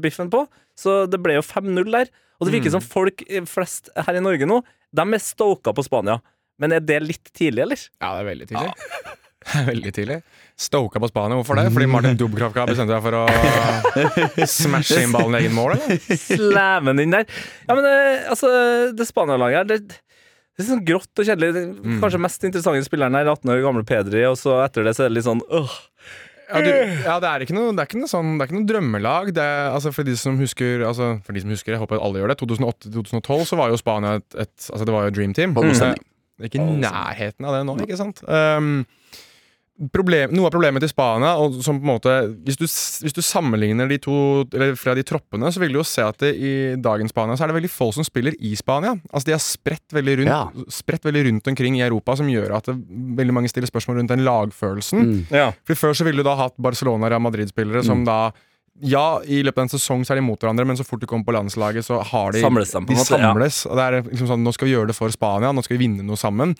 biffen 0.00 0.30
på. 0.30 0.46
Så 0.74 1.04
det 1.10 1.20
ble 1.20 1.34
jo 1.36 1.42
5-0 1.44 1.84
der. 1.92 2.08
Og 2.38 2.48
det 2.48 2.58
virker 2.58 2.74
som 2.74 2.84
folk 2.84 3.24
eh, 3.26 3.44
flest 3.48 3.90
her 3.96 4.18
i 4.18 4.24
Norge 4.24 4.46
nå, 4.48 4.60
de 4.94 5.04
er 5.04 5.22
stoka 5.22 5.74
på 5.74 5.84
Spania. 5.86 6.18
Men 6.58 6.74
er 6.74 6.82
det 6.82 7.00
litt 7.04 7.32
tidlig, 7.34 7.64
eller? 7.66 7.86
Ja, 8.00 8.12
det 8.16 8.22
er 8.22 8.28
veldig 8.32 8.48
tidlig. 8.50 9.16
veldig 9.68 9.92
tidlig. 9.94 10.18
Stoka 10.58 11.02
på 11.02 11.10
Spania. 11.10 11.38
Hvorfor 11.38 11.58
det? 11.58 11.68
Fordi 11.74 11.88
Martin 11.90 12.18
Dubkravka 12.18 12.66
bestemte 12.68 12.96
seg 12.96 13.04
for 13.04 13.20
å 13.20 14.46
smashe 14.58 15.04
inn 15.04 15.14
ballen 15.14 15.38
i 15.38 15.44
egen 15.44 15.56
mål? 15.56 15.76
Slæve 16.08 16.90
den 16.90 17.04
inn 17.06 17.14
der. 17.14 17.26
Ja, 17.68 17.78
men 17.78 17.86
eh, 17.86 18.28
altså, 18.32 18.50
det 18.94 19.06
Spania-laget 19.10 19.62
her, 19.62 19.68
det, 19.70 20.00
det 20.58 20.64
er 20.64 20.70
sånn 20.72 20.86
grått 20.86 21.22
og 21.22 21.28
kjedelig. 21.28 21.66
Kanskje 22.02 22.22
mest 22.22 22.48
interessante 22.48 22.86
spilleren 22.86 23.18
her, 23.18 23.30
18 23.30 23.54
år 23.54 23.62
gamle 23.66 23.86
Pedri, 23.86 24.24
og 24.30 24.38
så 24.40 24.58
etter 24.64 24.86
det 24.86 24.96
så 24.98 25.06
er 25.06 25.12
det 25.12 25.18
litt 25.20 25.28
sånn 25.28 25.44
åh. 25.54 25.78
Ja, 26.48 26.60
du, 26.64 26.70
ja, 27.04 27.14
det 27.20 27.30
er 27.30 27.44
ikke 27.44 27.56
noe, 27.56 27.72
det 27.76 27.82
er 27.82 27.88
ikke 27.90 28.00
noe, 28.00 28.08
sånn, 28.08 28.36
det 28.36 28.44
er 28.44 28.48
ikke 28.48 28.56
noe 28.56 28.68
drømmelag. 28.70 29.32
Det 29.36 29.46
altså, 29.68 29.92
for 29.92 30.08
de 30.08 30.14
som 30.16 30.38
husker 30.40 30.84
altså, 30.88 31.10
For 31.26 31.36
de 31.36 31.42
som 31.44 31.52
husker, 31.52 31.74
jeg 31.74 31.82
håper 31.82 32.00
alle 32.00 32.22
gjør 32.22 32.32
det 32.32 32.38
2008-2012 32.40 33.48
så 33.50 33.58
var 33.60 33.72
jo 33.72 33.80
Spania 33.80 34.14
et, 34.20 34.28
et 34.32 34.54
Altså, 34.70 34.84
det 34.88 34.94
var 34.94 35.08
jo 35.08 35.16
Dream 35.18 35.34
Team. 35.36 35.52
Mm. 35.52 35.74
Det 36.38 36.46
er 36.46 36.50
ikke 36.52 36.62
i 36.62 36.78
nærheten 36.80 37.48
av 37.48 37.58
det 37.58 37.64
nå, 37.66 37.74
ikke 37.84 37.98
sant? 37.98 38.22
Um, 38.24 38.86
problem, 39.94 40.32
noe 40.34 40.48
av 40.48 40.52
problemet 40.54 40.82
til 40.82 40.90
Spania 40.90 41.36
og 41.38 41.60
som 41.62 41.78
på 41.78 41.86
en 41.86 41.90
måte, 41.92 42.14
hvis, 42.46 42.58
du, 42.58 42.64
hvis 42.66 43.14
du 43.14 43.20
sammenligner 43.22 43.86
de 43.90 44.00
to 44.02 44.16
Eller 44.50 44.74
av 44.74 44.98
de 44.98 45.04
troppene, 45.06 45.52
så 45.54 45.62
vil 45.62 45.74
du 45.74 45.78
jo 45.78 45.86
se 45.86 46.02
at 46.02 46.18
det, 46.22 46.32
i 46.34 46.52
dagens 46.82 47.14
Spania 47.14 47.36
så 47.38 47.46
er 47.46 47.52
det 47.52 47.58
veldig 47.60 47.70
få 47.70 47.90
som 47.94 48.06
spiller 48.06 48.34
i 48.42 48.54
Spania. 48.58 48.96
Altså 49.12 49.30
De 49.30 49.36
er 49.36 49.44
spredt 49.44 49.94
veldig 49.94 50.18
rundt 50.22 50.32
Ja. 50.32 50.42
Spredt 50.72 51.06
veldig 51.06 51.24
rundt 51.28 51.52
omkring 51.52 51.78
i 51.78 51.84
Europa, 51.86 52.16
som 52.18 52.30
gjør 52.30 52.58
at 52.58 52.70
det, 52.70 52.76
veldig 53.20 53.36
mange 53.38 53.52
stiller 53.52 53.70
spørsmål 53.70 54.00
rundt 54.00 54.12
den 54.14 54.26
lagfølelsen. 54.26 54.98
Mm. 54.98 55.22
Ja. 55.30 55.52
For 55.68 55.78
Før 55.78 55.94
så 55.94 56.08
ville 56.08 56.24
du 56.24 56.28
da 56.28 56.36
hatt 56.38 56.58
Barcelona 56.58 57.10
og 57.14 57.26
Madrid-spillere 57.28 57.84
som 57.86 58.04
da 58.08 58.32
ja, 58.80 59.20
i 59.26 59.40
løpet 59.42 59.58
av 59.58 59.66
en 59.66 59.72
sesong 59.72 60.04
så 60.06 60.14
er 60.14 60.20
de 60.20 60.26
mot 60.26 60.38
hverandre, 60.38 60.66
men 60.68 60.78
så 60.78 60.84
fort 60.86 61.02
de 61.02 61.08
kommer 61.10 61.26
på 61.26 61.34
landslaget, 61.34 61.86
så 61.86 61.98
har 61.98 62.34
de 62.34 62.42
Samles 62.44 62.74
de 62.74 62.84
de 62.86 62.98
samles 63.02 63.64
ja. 63.64 63.70
og 63.70 63.78
det 63.78 63.86
er 63.86 63.96
liksom 64.06 64.28
sånn, 64.30 64.44
Nå 64.46 64.52
skal 64.54 64.68
vi 64.68 64.76
gjøre 64.76 64.92
det 64.92 64.98
for 64.98 65.10
Spania, 65.14 65.50
nå 65.50 65.64
skal 65.66 65.76
vi 65.76 65.86
vinne 65.86 66.06
noe 66.06 66.20
sammen. 66.20 66.54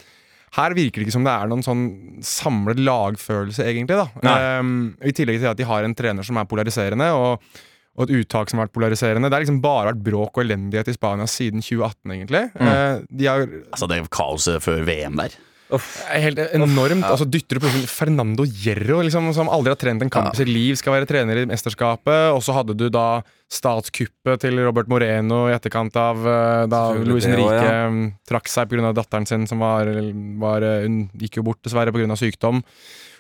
Her 0.57 0.77
virker 0.77 1.01
det 1.01 1.09
ikke 1.09 1.17
som 1.17 1.27
det 1.27 1.35
er 1.35 1.51
noen 1.51 1.65
sånn 1.65 1.87
samlet 2.25 2.81
lagfølelse, 2.81 3.67
egentlig. 3.69 3.99
Ehm, 4.25 4.77
I 5.05 5.15
tillegg 5.17 5.43
til 5.43 5.51
at 5.51 5.59
de 5.59 5.67
har 5.69 5.85
en 5.85 5.97
trener 5.99 6.27
som 6.27 6.41
er 6.41 6.49
polariserende, 6.49 7.11
og, 7.17 7.45
og 7.99 8.07
et 8.07 8.15
uttak 8.21 8.51
som 8.51 8.61
har 8.61 8.69
vært 8.69 8.77
polariserende. 8.79 9.29
Det 9.29 9.39
har 9.39 9.45
liksom 9.45 9.61
bare 9.65 9.93
vært 9.93 10.05
bråk 10.07 10.39
og 10.39 10.47
elendighet 10.47 10.93
i 10.93 10.97
Spania 10.97 11.29
siden 11.31 11.65
2018, 11.65 12.15
egentlig. 12.17 12.45
Mm. 12.55 12.71
Uh, 12.71 13.05
de 13.21 13.31
har 13.31 13.47
Altså, 13.49 13.91
det 13.91 14.01
kaoset 14.15 14.65
før 14.65 14.87
VM 14.89 15.21
der. 15.21 15.37
Helt 15.69 16.39
enormt. 16.57 17.05
Og 17.11 17.19
så 17.21 17.27
dytter 17.29 17.59
du 17.59 17.65
plutselig 17.65 17.91
Fernando 17.93 18.47
Hierro, 18.49 19.03
liksom, 19.05 19.29
som 19.37 19.51
aldri 19.53 19.75
har 19.75 19.81
trent 19.81 20.05
en 20.05 20.13
kamp 20.13 20.33
i 20.33 20.41
sitt 20.41 20.51
liv, 20.51 20.77
skal 20.81 20.97
være 20.97 21.09
trener 21.11 21.43
i 21.43 21.49
mesterskapet. 21.49 22.31
Og 22.33 22.41
så 22.45 22.57
hadde 22.57 22.77
du 22.79 22.87
da 22.93 23.21
statskuppet 23.53 24.45
til 24.45 24.61
Robert 24.61 24.91
Moreno 24.93 25.47
i 25.49 25.55
etterkant 25.57 25.97
av 26.01 26.25
eh, 26.29 26.65
da 26.69 26.83
Luis 27.01 27.25
Henrique 27.29 27.65
ja. 27.65 27.89
mm, 27.89 28.03
trakk 28.29 28.51
seg 28.53 28.69
pga. 28.69 28.93
datteren 28.97 29.29
sin, 29.29 29.47
som 29.49 29.65
var, 29.65 29.89
var 30.41 30.65
eh, 30.65 30.85
Hun 30.85 31.07
gikk 31.21 31.41
jo 31.41 31.47
bort, 31.49 31.63
dessverre, 31.65 31.95
pga. 31.95 32.17
sykdom. 32.19 32.65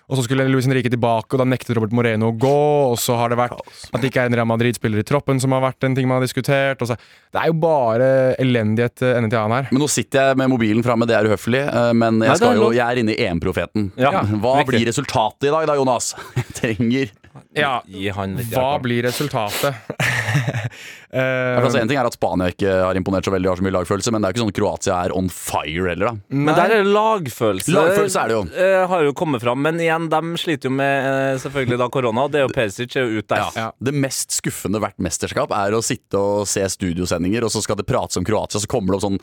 Og 0.09 0.17
så 0.17 0.23
skulle 0.25 0.47
Luis 0.49 0.65
Henrique 0.65 0.89
tilbake, 0.89 1.35
og 1.37 1.43
da 1.43 1.45
nektet 1.45 1.77
Robert 1.77 1.93
Moreno 1.93 2.31
å 2.31 2.37
gå. 2.41 2.53
Og 2.95 2.97
så 3.01 3.17
har 3.21 3.29
det 3.29 3.37
vært 3.37 3.59
at 3.61 4.01
det 4.01 4.09
ikke 4.09 4.23
er 4.25 4.31
en 4.31 4.37
Real 4.41 4.49
Madrid-spiller 4.49 5.03
i 5.03 5.07
troppen 5.09 5.37
som 5.43 5.53
har 5.53 5.61
vært 5.67 5.85
en 5.85 5.95
ting 5.99 6.09
man 6.09 6.17
har 6.17 6.25
diskutert. 6.25 6.81
Og 6.81 6.89
så, 6.89 6.97
det 7.35 7.43
er 7.43 7.51
jo 7.53 7.59
bare 7.61 8.09
elendighet 8.41 9.05
eh, 9.05 9.19
ende 9.19 9.29
til 9.29 9.41
annen 9.43 9.59
her. 9.59 9.69
Men 9.75 9.85
nå 9.85 9.91
sitter 9.93 10.31
jeg 10.31 10.41
med 10.41 10.49
mobilen 10.55 10.81
framme, 10.87 11.05
det 11.11 11.19
er 11.19 11.29
uhøflig. 11.29 11.61
eh, 11.69 11.93
Men 11.93 12.23
jeg, 12.23 12.25
det 12.25 12.33
er 12.33 12.41
skal 12.41 12.63
jo, 12.63 12.71
jeg 12.79 12.85
er 12.89 13.03
inne 13.05 13.13
i 13.19 13.21
EM-profeten. 13.29 13.91
Ja, 14.01 14.15
Hva 14.25 14.57
riktig. 14.63 14.71
blir 14.73 14.89
resultatet 14.95 15.51
i 15.51 15.55
dag 15.59 15.69
da, 15.69 15.77
Jonas? 15.77 16.15
Jeg 16.41 16.55
trenger 16.57 17.13
Ja, 17.55 17.75
Gi 17.87 18.09
han 18.17 18.33
litt 18.41 18.49
Hva 18.57 18.79
blir 18.83 19.05
resultatet? 19.07 19.77
Eh, 21.11 21.57
altså, 21.65 21.81
En 21.81 21.89
ting 21.89 21.97
er 21.97 22.05
at 22.09 22.13
Spania 22.17 22.51
ikke 22.53 22.69
har 22.85 22.99
imponert 22.99 23.25
så 23.25 23.33
veldig, 23.33 23.49
har 23.49 23.57
så 23.61 23.65
mye 23.65 23.75
lagfølelse, 23.79 24.13
men 24.13 24.21
det 24.21 24.29
er 24.29 24.33
jo 24.33 24.37
ikke 24.37 24.43
sånn 24.45 24.53
at 24.53 24.59
Kroatia 24.59 24.97
er 25.07 25.15
on 25.17 25.29
fire 25.33 25.87
heller, 25.89 26.11
da. 26.11 26.13
Men 26.29 26.55
der 26.55 26.75
er 26.75 26.83
det 26.83 26.93
lagfølelse. 26.93 27.73
Lagfølelse 27.73 28.21
er 28.25 28.29
det 28.29 28.37
jo. 28.37 28.43
Uh, 28.53 28.87
har 28.93 29.05
jo 29.09 29.15
kommet 29.17 29.43
fram. 29.45 29.63
Men 29.65 29.81
igjen, 29.81 30.09
de 30.13 30.21
sliter 30.41 30.69
jo 30.69 30.75
med 30.77 31.09
uh, 31.09 31.39
selvfølgelig 31.41 31.79
da 31.81 31.89
korona. 31.95 32.27
og 32.29 32.33
Det 32.35 32.43
er 32.43 32.47
jo 32.47 32.53
Perisic 32.55 32.97
er 32.97 33.07
jo 33.09 33.23
ute 33.23 33.31
der. 33.35 33.57
Ja. 33.57 33.69
Det 33.81 33.95
mest 33.97 34.37
skuffende 34.37 34.83
hvert 34.85 34.99
mesterskap 35.01 35.55
er 35.57 35.77
å 35.77 35.83
sitte 35.85 36.21
og 36.21 36.45
se 36.51 36.67
studiosendinger, 36.69 37.45
og 37.49 37.53
så 37.55 37.63
skal 37.65 37.79
det 37.81 37.87
prates 37.89 38.21
om 38.21 38.27
Kroatia, 38.29 38.61
så 38.61 38.69
kommer 38.69 38.93
det 38.93 39.01
opp 39.01 39.07
sånn 39.09 39.21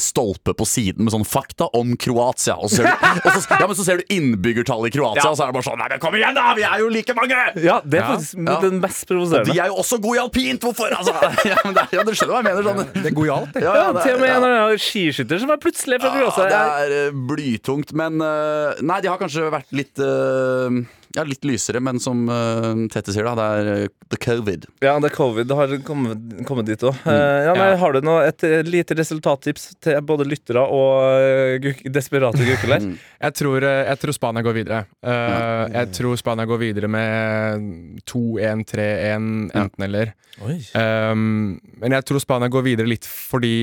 stolpe 0.00 0.54
på 0.56 0.64
siden 0.68 1.04
med 1.04 1.12
sånn 1.12 1.24
'fakta 1.26 1.68
om 1.76 1.96
Kroatia'. 1.96 2.56
Og 2.56 2.70
så 2.70 2.76
ser 2.80 2.88
du, 2.88 2.92
og 3.28 3.36
så, 3.36 3.60
ja, 3.60 3.66
men 3.66 3.76
så 3.76 3.84
ser 3.84 4.00
du 4.00 4.04
innbyggertallet 4.12 4.88
i 4.88 4.96
Kroatia, 4.98 5.24
Ja. 5.24 5.30
og 5.30 5.36
så 5.36 5.44
er 5.44 5.52
det 5.52 5.56
bare 5.58 5.66
sånn 5.68 5.78
Nei, 5.78 5.88
men 5.92 6.00
kom 6.00 6.14
igjen, 6.16 6.34
da! 6.34 6.54
Vi 6.56 6.62
er 6.64 6.78
jo 6.80 6.88
like 6.88 7.14
mange! 7.14 7.36
Ja, 7.62 7.80
det 7.84 8.00
er 8.00 8.06
faktisk 8.14 8.38
Ja. 8.46 8.60
den 8.60 8.80
mest 8.80 9.06
provoserende. 9.06 9.52
De 9.52 9.60
er 9.60 9.66
jo 9.68 9.76
også 9.82 10.00
gode 10.00 10.16
i 10.16 10.22
alpint! 10.24 10.60
Hvorfor? 10.64 10.88
Altså, 10.96 11.12
ja, 11.50 11.56
men 11.64 11.74
det, 11.76 11.82
er- 11.86 11.96
ja, 11.98 12.04
du 12.06 12.12
skjønner 12.14 12.34
hva 12.34 12.40
jeg 12.42 12.48
mener? 12.48 12.66
Sånn. 12.66 13.02
Det 13.06 13.12
går 13.16 13.26
jo 13.28 13.34
alt, 13.36 13.52
det. 13.56 13.62
Ja, 13.64 13.74
Ja, 13.80 13.86
det, 13.96 14.02
til 14.06 14.14
og 14.16 14.20
med 14.22 14.30
en 14.30 14.36
eller 14.42 14.56
annen 14.66 14.82
skiskytter 14.82 15.42
som 15.42 15.52
er 15.54 15.60
plutselig 15.62 16.00
fra 16.02 16.12
Ja, 16.20 16.30
det 16.36 16.60
er 16.60 16.94
eh, 17.00 17.18
blytungt, 17.32 17.92
men 17.98 18.20
eh, 18.24 18.82
Nei, 18.86 19.00
de 19.04 19.10
har 19.12 19.20
kanskje 19.20 19.48
vært 19.54 19.72
litt 19.76 20.02
eh, 20.02 20.80
Ja, 21.16 21.22
litt 21.24 21.44
lysere, 21.48 21.80
men 21.80 21.96
som 22.02 22.26
uh, 22.28 22.74
Tette 22.92 23.12
sier, 23.14 23.24
da, 23.24 23.32
det 23.38 23.44
er 23.56 23.68
eh, 23.86 23.88
the 24.12 24.18
covid. 24.20 24.66
Ja, 24.84 24.98
det 25.00 25.08
er 25.10 25.14
covid 25.16 25.48
Det 25.48 25.56
har 25.56 25.72
kommet, 25.86 26.26
kommet 26.46 26.66
dit 26.68 26.82
òg. 26.84 26.92
Mm. 27.06 27.08
Uh, 27.08 27.46
Ja. 27.56 27.76
har 27.80 27.92
du 27.96 28.00
noe, 28.04 28.26
et 28.28 28.44
eh, 28.44 28.60
lite 28.68 28.94
resultattips 28.98 29.70
til 29.80 29.96
både 30.04 30.26
lyttere 30.28 30.60
og 30.60 31.06
eh, 31.16 31.56
guk- 31.64 31.84
desperate 31.94 32.36
gukker 32.44 32.74
der? 32.76 32.86
Jeg 33.26 33.32
tror, 33.40 33.64
eh, 33.64 33.86
jeg 33.88 33.98
tror 34.02 34.12
Spania 34.12 34.42
går 34.44 34.54
videre. 34.58 34.82
Eh, 35.02 35.64
Jeg 35.72 35.92
tror 35.96 36.16
Spania 36.20 36.44
går 36.46 36.60
videre 36.60 36.88
med 36.92 37.64
2-1-3-1, 38.04 39.50
enten-eller. 39.56 40.12
Oi. 40.44 40.58
Um, 40.76 41.56
men 41.80 41.94
jeg 41.96 42.04
tror 42.04 42.20
Spania 42.20 42.50
går 42.52 42.64
videre 42.66 42.90
litt 42.90 43.06
fordi 43.08 43.54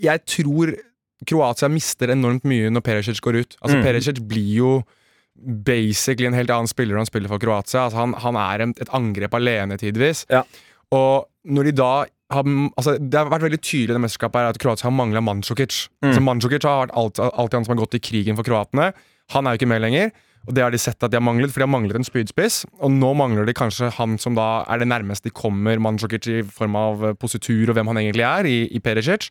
jeg 0.00 0.22
tror 0.30 0.70
Kroatia 1.28 1.68
mister 1.68 2.12
enormt 2.14 2.46
mye 2.48 2.70
når 2.72 2.84
Perisic 2.86 3.18
går 3.20 3.40
ut. 3.42 3.56
Altså 3.60 3.76
Mm. 3.76 3.82
Perisic 3.84 4.20
blir 4.30 4.54
jo 4.56 4.70
basically 5.40 6.28
en 6.28 6.36
helt 6.36 6.52
annen 6.52 6.70
spiller 6.70 6.94
når 6.94 7.04
han 7.04 7.10
spiller 7.10 7.32
for 7.32 7.42
Kroatia. 7.42 7.86
Altså, 7.86 8.00
han, 8.02 8.14
han 8.22 8.38
er 8.40 8.64
en, 8.66 8.74
et 8.80 8.94
angrep 8.96 9.36
alene 9.38 9.78
tidvis. 9.80 10.24
Ja. 10.32 10.44
Og 10.94 11.28
når 11.48 11.70
de 11.70 11.76
da 11.80 11.92
har, 12.30 12.46
altså, 12.78 12.96
Det 12.98 13.18
har 13.18 13.30
vært 13.30 13.46
veldig 13.48 13.58
tydelig 13.58 13.90
i 13.90 13.96
det 13.96 14.02
mesterskapet 14.04 14.38
her 14.38 14.52
at 14.52 14.58
Kroatia 14.62 14.86
har 14.86 14.94
mangla 14.94 15.22
Mandzukic. 15.24 15.86
Mm. 16.04 16.12
Så 16.14 16.22
Mandzukic 16.22 16.66
har 16.66 16.84
vært 16.84 16.96
alt, 16.98 17.18
alltid 17.18 17.58
han 17.58 17.66
som 17.66 17.74
har 17.74 17.84
gått 17.84 17.96
i 17.98 18.02
krigen 18.06 18.38
for 18.38 18.46
kroatene. 18.46 18.92
Han 19.34 19.46
er 19.46 19.54
jo 19.54 19.60
ikke 19.60 19.70
med 19.72 19.82
lenger. 19.82 20.12
Og 20.48 20.54
det 20.56 20.62
har 20.64 20.72
de 20.72 20.80
sett 20.80 21.02
at 21.04 21.12
de 21.12 21.18
har 21.18 21.24
manglet, 21.24 21.52
for 21.52 21.60
de 21.60 21.66
har 21.66 21.72
manglet 21.72 21.98
en 21.98 22.06
spydspiss. 22.06 22.62
Og 22.80 22.92
nå 22.94 23.10
mangler 23.18 23.48
de 23.48 23.56
kanskje 23.56 23.90
han 23.98 24.16
som 24.22 24.38
da 24.38 24.62
er 24.70 24.80
det 24.80 24.88
nærmeste 24.88 25.28
de 25.28 25.34
kommer 25.36 25.80
Mandzukic 25.82 26.28
i 26.30 26.40
form 26.46 26.78
av 26.80 27.04
eh, 27.10 27.16
positur 27.18 27.68
og 27.70 27.76
hvem 27.76 27.90
han 27.92 28.00
egentlig 28.04 28.26
er, 28.26 28.48
i, 28.48 28.60
i 28.72 28.82
Perisic. 28.84 29.28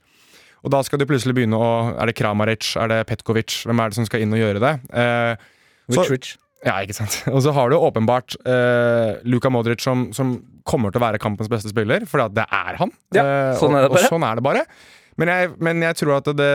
Og 0.60 0.74
da 0.74 0.82
skal 0.84 1.00
de 1.00 1.08
plutselig 1.08 1.38
begynne 1.38 1.56
å 1.56 1.70
Er 1.96 2.10
det 2.10 2.18
Kramaric? 2.20 2.74
Er 2.76 2.92
det 2.92 3.06
Petkovic? 3.08 3.62
Hvem 3.64 3.80
er 3.80 3.90
det 3.90 3.96
som 3.96 4.08
skal 4.10 4.26
inn 4.26 4.36
og 4.36 4.42
gjøre 4.42 4.62
det? 4.64 4.74
Eh, 4.92 5.50
rich. 6.14 6.38
ja, 6.66 6.76
ikke 6.84 6.94
sant. 6.98 7.24
Og 7.34 7.42
så 7.46 7.54
har 7.56 7.70
du 7.72 7.78
åpenbart 7.80 8.36
uh, 8.46 9.18
Luka 9.24 9.50
Modric 9.50 9.82
som, 9.82 10.10
som 10.14 10.38
kommer 10.70 10.92
til 10.94 11.02
å 11.02 11.06
være 11.08 11.22
kampens 11.22 11.50
beste 11.50 11.72
spiller, 11.72 12.06
for 12.10 12.22
det 12.30 12.46
er 12.46 12.80
han. 12.80 12.92
Ja, 13.16 13.24
Eh, 13.26 13.54
sånn 13.58 13.74
er 13.76 13.88
det 13.88 13.92
og. 13.94 13.98
Og 14.04 14.12
sånn 14.14 14.26
er 14.28 14.38
det 14.38 14.46
bare. 14.46 14.66
Men 15.20 15.32
jeg, 15.32 15.52
men 15.60 15.84
jeg 15.84 15.98
tror 16.00 16.16
at 16.20 16.30
det 16.40 16.50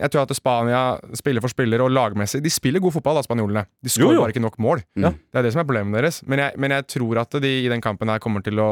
Jeg 0.00 0.10
tror 0.12 0.22
at 0.22 0.34
Spania 0.36 0.82
spiller 1.18 1.42
for 1.42 1.52
spiller 1.52 1.82
og 1.84 1.90
lagmessig 1.90 2.42
De 2.44 2.52
spiller 2.52 2.82
god 2.82 2.94
fotball, 2.94 3.18
da, 3.18 3.24
spanjolene. 3.26 3.64
De 3.82 3.90
skårer 3.92 4.20
bare 4.20 4.34
ikke 4.34 4.44
nok 4.44 4.58
mål. 4.62 4.82
Ja. 4.98 5.10
Det 5.10 5.40
er 5.40 5.46
det 5.46 5.52
som 5.54 5.62
er 5.62 5.68
problemet 5.68 5.98
deres. 5.98 6.20
Men 6.28 6.42
jeg, 6.44 6.54
men 6.62 6.74
jeg 6.76 6.86
tror 6.94 7.20
at 7.22 7.36
de 7.42 7.52
i 7.64 7.70
den 7.72 7.82
kampen 7.84 8.10
her 8.12 8.22
kommer 8.22 8.44
til 8.46 8.60
å 8.62 8.68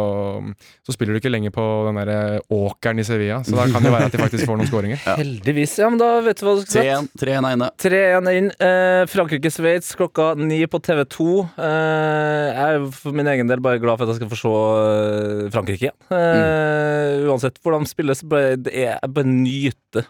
Så 0.86 0.94
spiller 0.94 1.16
du 1.16 1.20
ikke 1.22 1.32
lenger 1.32 1.54
på 1.54 1.64
den 1.88 1.98
der 2.00 2.12
eh, 2.14 2.38
åkeren 2.54 3.00
i 3.02 3.06
Sevilla, 3.06 3.40
så 3.46 3.56
da 3.58 3.66
kan 3.72 3.84
det 3.84 3.92
være 3.94 4.08
at 4.10 4.14
de 4.14 4.20
faktisk 4.22 4.46
får 4.48 4.60
noen 4.60 4.70
skåringer. 4.70 5.00
Heldigvis. 5.20 5.76
Ja, 5.82 5.90
men 5.92 6.00
da 6.00 6.10
vet 6.24 6.40
du 6.40 6.46
hva 6.46 6.54
du 6.58 6.64
skal 6.64 6.84
si. 6.84 7.18
3-1 7.24 7.24
3-1 7.24 7.48
er 7.48 7.56
inne. 7.58 7.70
3-1 7.84 8.30
inn. 8.38 8.50
Eh, 8.68 9.02
Frankrike-Sveits 9.10 9.94
klokka 9.98 10.30
ni 10.38 10.60
på 10.70 10.80
TV2. 10.84 11.28
Eh, 11.58 12.46
jeg 12.54 12.78
er 12.78 12.86
for 12.94 13.16
min 13.16 13.30
egen 13.34 13.50
del 13.50 13.62
bare 13.64 13.82
glad 13.82 13.98
for 13.98 14.06
at 14.06 14.14
jeg 14.14 14.22
skal 14.22 14.32
få 14.32 14.40
se 14.40 14.54
eh, 14.54 15.50
Frankrike 15.54 15.88
igjen. 15.88 15.98
Eh, 16.14 17.24
Uansett 17.28 17.58
hvordan 17.64 17.86
spilles, 17.88 18.22
det 18.64 18.74
er 18.84 18.98
bare 19.04 19.23
nyte 19.26 20.04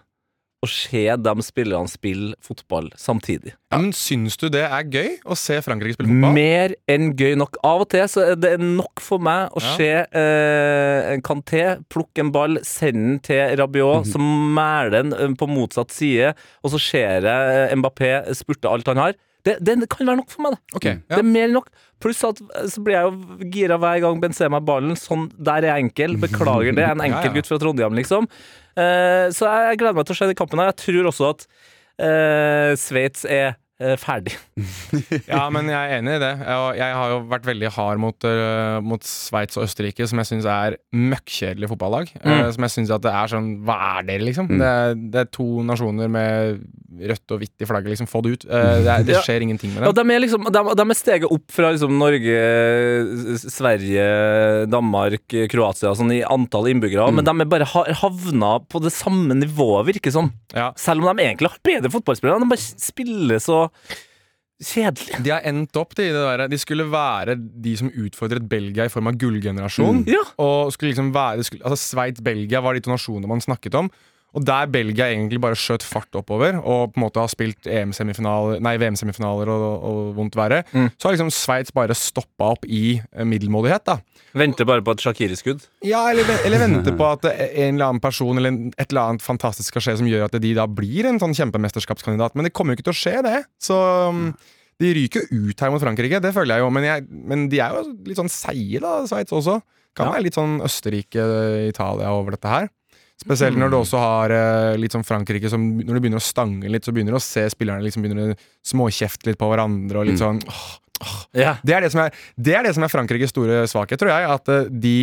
å 0.65 0.69
se 0.71 1.03
de 1.21 1.33
spillerne 1.45 1.91
spille 1.93 2.31
fotball 2.41 2.87
samtidig. 2.97 3.51
Ja, 3.69 3.77
men 3.83 3.91
Syns 3.93 4.39
du 4.41 4.47
det 4.49 4.63
er 4.65 4.87
gøy 4.89 5.11
å 5.29 5.37
se 5.37 5.59
Frankrike 5.61 5.99
spille 5.99 6.09
fotball? 6.09 6.33
Mer 6.39 6.73
enn 6.89 7.11
gøy 7.21 7.35
nok. 7.37 7.59
Av 7.69 7.83
og 7.85 7.91
til 7.93 8.07
så 8.09 8.23
er 8.31 8.39
det 8.41 8.55
nok 8.63 9.03
for 9.05 9.21
meg 9.21 9.53
å 9.53 9.61
Ja. 9.61 9.75
se 9.77 9.91
eh, 10.09 11.13
en 11.13 11.21
Kanté 11.21 11.67
plukke 11.93 12.25
en 12.25 12.33
ball, 12.33 12.57
sende 12.65 12.95
den 12.95 13.19
til 13.29 13.57
Rabiot, 13.61 14.09
som 14.09 14.25
mæler 14.57 14.91
den 15.03 15.13
eh, 15.13 15.37
på 15.37 15.51
motsatt 15.53 15.93
side, 15.93 16.33
og 16.65 16.73
så 16.73 16.81
ser 16.81 17.29
jeg 17.29 17.69
eh, 17.69 17.77
Mbappé 17.77 18.15
spurte 18.35 18.73
alt 18.73 18.89
han 18.89 18.97
har. 19.05 19.13
Det, 19.45 19.59
det 19.61 19.89
kan 19.93 20.09
være 20.09 20.21
nok 20.23 20.31
for 20.33 20.45
meg, 20.47 20.55
det. 20.57 20.77
Okay, 20.79 20.95
ja. 20.97 21.17
Det 21.17 21.21
er 21.21 21.29
mer 21.29 21.49
enn 21.49 21.59
nok. 21.59 21.69
Pluss 22.03 22.23
at 22.27 22.41
eh, 22.45 22.69
så 22.73 22.83
blir 22.85 22.97
jeg 22.97 23.09
jo 23.11 23.49
gira 23.53 23.79
hver 23.81 24.01
gang 24.05 24.23
Benzema 24.23 24.61
har 24.61 24.67
ballen. 24.67 24.97
Sånn, 24.99 25.27
der 25.37 25.67
er 25.67 25.75
jeg 25.75 25.89
enkel. 25.89 26.17
Beklager 26.23 26.77
det. 26.77 26.87
En 26.89 27.05
enkel 27.09 27.31
ja. 27.31 27.35
gutt 27.37 27.51
fra 27.51 27.61
Trondheim, 27.61 27.97
liksom. 27.99 28.29
Uh, 28.75 29.29
så 29.31 29.47
jeg, 29.47 29.67
jeg 29.69 29.81
gleder 29.83 29.99
meg 30.01 30.09
til 30.09 30.17
å 30.17 30.19
se 30.19 30.31
den 30.31 30.39
kampen 30.39 30.63
her. 30.63 30.73
Jeg 30.73 30.81
tror 30.83 31.11
også 31.13 31.29
at 31.35 31.45
uh, 31.47 32.73
Sveits 32.81 33.29
er 33.29 33.55
ferdig. 34.01 34.37
Ja, 35.29 35.49
men 35.53 35.67
jeg 35.71 35.75
er 35.75 35.99
enig 35.99 36.15
i 36.17 36.21
det. 36.23 36.31
Jeg, 36.47 36.77
jeg 36.79 36.95
har 36.95 37.11
jo 37.11 37.17
vært 37.31 37.47
veldig 37.49 37.71
hard 37.75 38.01
mot, 38.03 38.27
uh, 38.29 38.79
mot 38.85 39.03
Sveits 39.05 39.59
og 39.59 39.65
Østerrike, 39.67 40.07
som 40.09 40.21
jeg 40.21 40.29
syns 40.31 40.47
er 40.49 40.77
møkkjedelige 40.95 41.71
fotballag. 41.73 42.13
Eh, 42.21 42.47
som 42.55 42.67
jeg 42.67 42.75
syns 42.75 42.93
at 42.95 43.03
det 43.05 43.13
er 43.13 43.31
sånn 43.33 43.49
Hva 43.67 43.77
er 43.99 44.07
dere, 44.09 44.25
liksom? 44.29 44.49
Det, 44.53 44.69
er, 44.69 44.95
det 45.15 45.23
er 45.25 45.31
to 45.35 45.47
nasjoner 45.67 46.11
med 46.13 46.63
rødt 47.11 47.35
og 47.35 47.41
hvitt 47.43 47.65
i 47.65 47.69
flagget, 47.69 47.91
liksom. 47.95 48.09
Få 48.11 48.23
det 48.25 48.35
ut. 48.37 48.47
Uh, 48.47 48.79
det, 48.85 48.93
er, 48.95 49.07
det 49.09 49.15
Ja. 49.19 49.23
skjer 49.27 49.45
ingenting 49.47 49.75
med 49.75 49.89
Ja, 49.89 49.93
de, 49.97 50.05
er 50.15 50.23
liksom, 50.23 50.47
de, 50.55 50.65
de 50.81 50.87
er 50.87 50.99
steget 50.99 51.35
opp 51.35 51.47
fra 51.55 51.73
liksom 51.75 51.99
Norge, 51.99 52.39
Sverige, 53.43 54.07
Danmark, 54.71 55.37
Kroatia 55.51 55.95
sånn 55.99 56.13
i 56.15 56.23
antall 56.27 56.71
innbyggere, 56.73 57.11
men 57.15 57.27
de 57.27 57.35
er 57.43 57.51
bare 57.51 57.69
havna 57.69 58.55
på 58.71 58.81
det 58.85 58.93
samme 58.95 59.37
nivået, 59.39 59.89
virker 59.93 60.11
det 60.13 60.17
som. 60.17 60.31
Ja. 60.55 60.71
Selv 60.81 61.05
om 61.05 61.11
de 61.11 61.27
egentlig 61.27 61.51
har 61.51 61.61
bedre 61.65 61.93
fotballspillere. 61.95 62.43
De 62.43 62.51
bare 62.55 62.63
spiller 62.63 63.43
så 63.43 63.64
kjedelig. 64.65 65.21
De 65.25 65.33
har 65.35 65.45
endt 65.49 65.77
opp 65.81 65.95
de, 65.99 66.09
i 66.09 66.15
det 66.15 66.25
der, 66.25 66.47
de 66.51 66.59
skulle 66.61 66.87
være 66.91 67.37
de 67.37 67.77
som 67.81 67.91
utfordret 67.91 68.49
Belgia 68.49 68.87
i 68.87 68.93
form 68.93 69.11
av 69.11 69.19
gullgenerasjon. 69.21 70.05
Ja. 70.11 70.23
Og 70.43 70.73
skulle 70.75 70.93
liksom 70.93 71.13
være 71.15 71.47
skulle, 71.47 71.65
altså 71.67 71.97
Sveits-Belgia 71.97 72.63
var 72.65 72.77
de 72.77 72.85
to 72.85 72.93
nasjonene 72.95 73.31
man 73.31 73.45
snakket 73.45 73.77
om. 73.81 73.91
Og 74.35 74.43
der 74.45 74.67
Belgia 74.67 75.07
egentlig 75.13 75.39
bare 75.41 75.55
skjøt 75.55 75.85
fart 75.87 76.11
oppover 76.19 76.57
og 76.59 76.93
på 76.93 76.99
en 76.99 77.05
måte 77.05 77.21
har 77.23 77.29
spilt 77.31 77.69
VM-semifinaler 77.71 79.51
og, 79.53 79.65
og 79.87 80.01
vondt 80.17 80.37
verre, 80.39 80.63
Mm. 80.75 80.89
så 80.99 81.07
har 81.09 81.15
liksom 81.17 81.31
Sveits 81.31 81.71
bare 81.75 81.95
stoppa 81.95 82.49
opp 82.55 82.65
i 82.67 83.01
eh, 83.13 83.25
middelmådighet. 83.25 83.85
da 83.87 83.99
Venter 84.35 84.67
bare 84.67 84.83
på 84.83 84.91
et 84.97 85.03
Shakiri-skudd. 85.05 85.63
Ja, 85.87 86.09
eller, 86.11 86.27
eller 86.45 86.59
venter 86.65 86.97
på 86.99 87.07
at 87.13 87.25
eh, 87.31 87.53
en 87.67 87.77
eller 87.77 87.93
annen 87.93 88.03
person 88.03 88.37
eller 88.41 88.57
et 88.79 88.91
eller 88.91 89.05
annet 89.13 89.23
fantastisk 89.23 89.71
skal 89.71 89.85
skje 89.87 89.97
som 90.01 90.09
gjør 90.11 90.27
at 90.27 90.37
de 90.43 90.55
da 90.57 90.67
blir 90.67 91.07
en 91.07 91.21
sånn 91.23 91.35
kjempemesterskapskandidat. 91.39 92.35
Men 92.35 92.49
det 92.49 92.53
kommer 92.57 92.75
jo 92.75 92.81
ikke 92.81 92.89
til 92.91 92.97
å 92.97 93.03
skje, 93.05 93.17
det. 93.27 93.37
Så 93.63 93.79
um, 94.11 94.27
de 94.83 94.91
ryker 94.99 95.29
jo 95.31 95.53
ut 95.53 95.61
her 95.63 95.71
mot 95.71 95.83
Frankrike, 95.83 96.19
det 96.25 96.35
føler 96.35 96.57
jeg 96.59 96.65
jo. 96.67 96.71
Men, 96.75 96.89
jeg, 96.91 97.07
men 97.31 97.47
de 97.53 97.61
er 97.63 97.77
jo 97.79 97.87
litt 98.09 98.19
sånn 98.19 98.33
seige, 98.33 98.83
da, 98.83 98.97
Sveits 99.07 99.35
også. 99.35 99.61
Kan 99.95 100.09
Ja. 100.11 100.17
være 100.17 100.25
litt 100.27 100.35
sånn 100.35 100.57
Østerrike, 100.67 101.23
Italia 101.71 102.11
over 102.11 102.35
dette 102.35 102.51
her. 102.51 102.67
Spesielt 103.23 103.57
når 103.57 103.71
du 103.71 103.77
også 103.79 103.99
har 104.03 104.33
eh, 104.35 104.77
litt 104.81 104.93
sånn 104.93 105.05
Frankrike 105.07 105.49
som 105.49 105.63
Når 105.79 105.95
du 105.97 106.01
begynner 106.03 106.19
å 106.21 106.25
stange 106.25 106.69
litt, 106.69 106.85
så 106.85 106.93
begynner 106.93 107.15
du 107.15 107.21
å 107.21 107.23
se 107.23 107.45
spillerne 107.53 107.85
liksom 107.85 108.03
begynner 108.05 108.33
å 108.35 108.39
småkjefte 108.67 109.31
litt 109.31 109.39
på 109.41 109.49
hverandre 109.53 110.01
og 110.03 110.09
litt 110.11 110.19
sånn 110.21 110.41
åh, 110.51 110.73
Ja. 111.37 111.57
det 111.65 111.75
er 111.77 111.85
det, 111.87 111.93
som 111.95 112.03
er, 112.05 112.13
det 112.37 112.55
er 112.59 112.67
det 112.67 112.75
som 112.77 112.85
er 112.87 112.91
Frankrikes 112.93 113.33
store 113.35 113.63
svakhet, 113.71 113.99
tror 114.03 114.11
jeg. 114.13 114.29
At 114.35 114.51
eh, 114.53 114.67
de, 114.71 114.97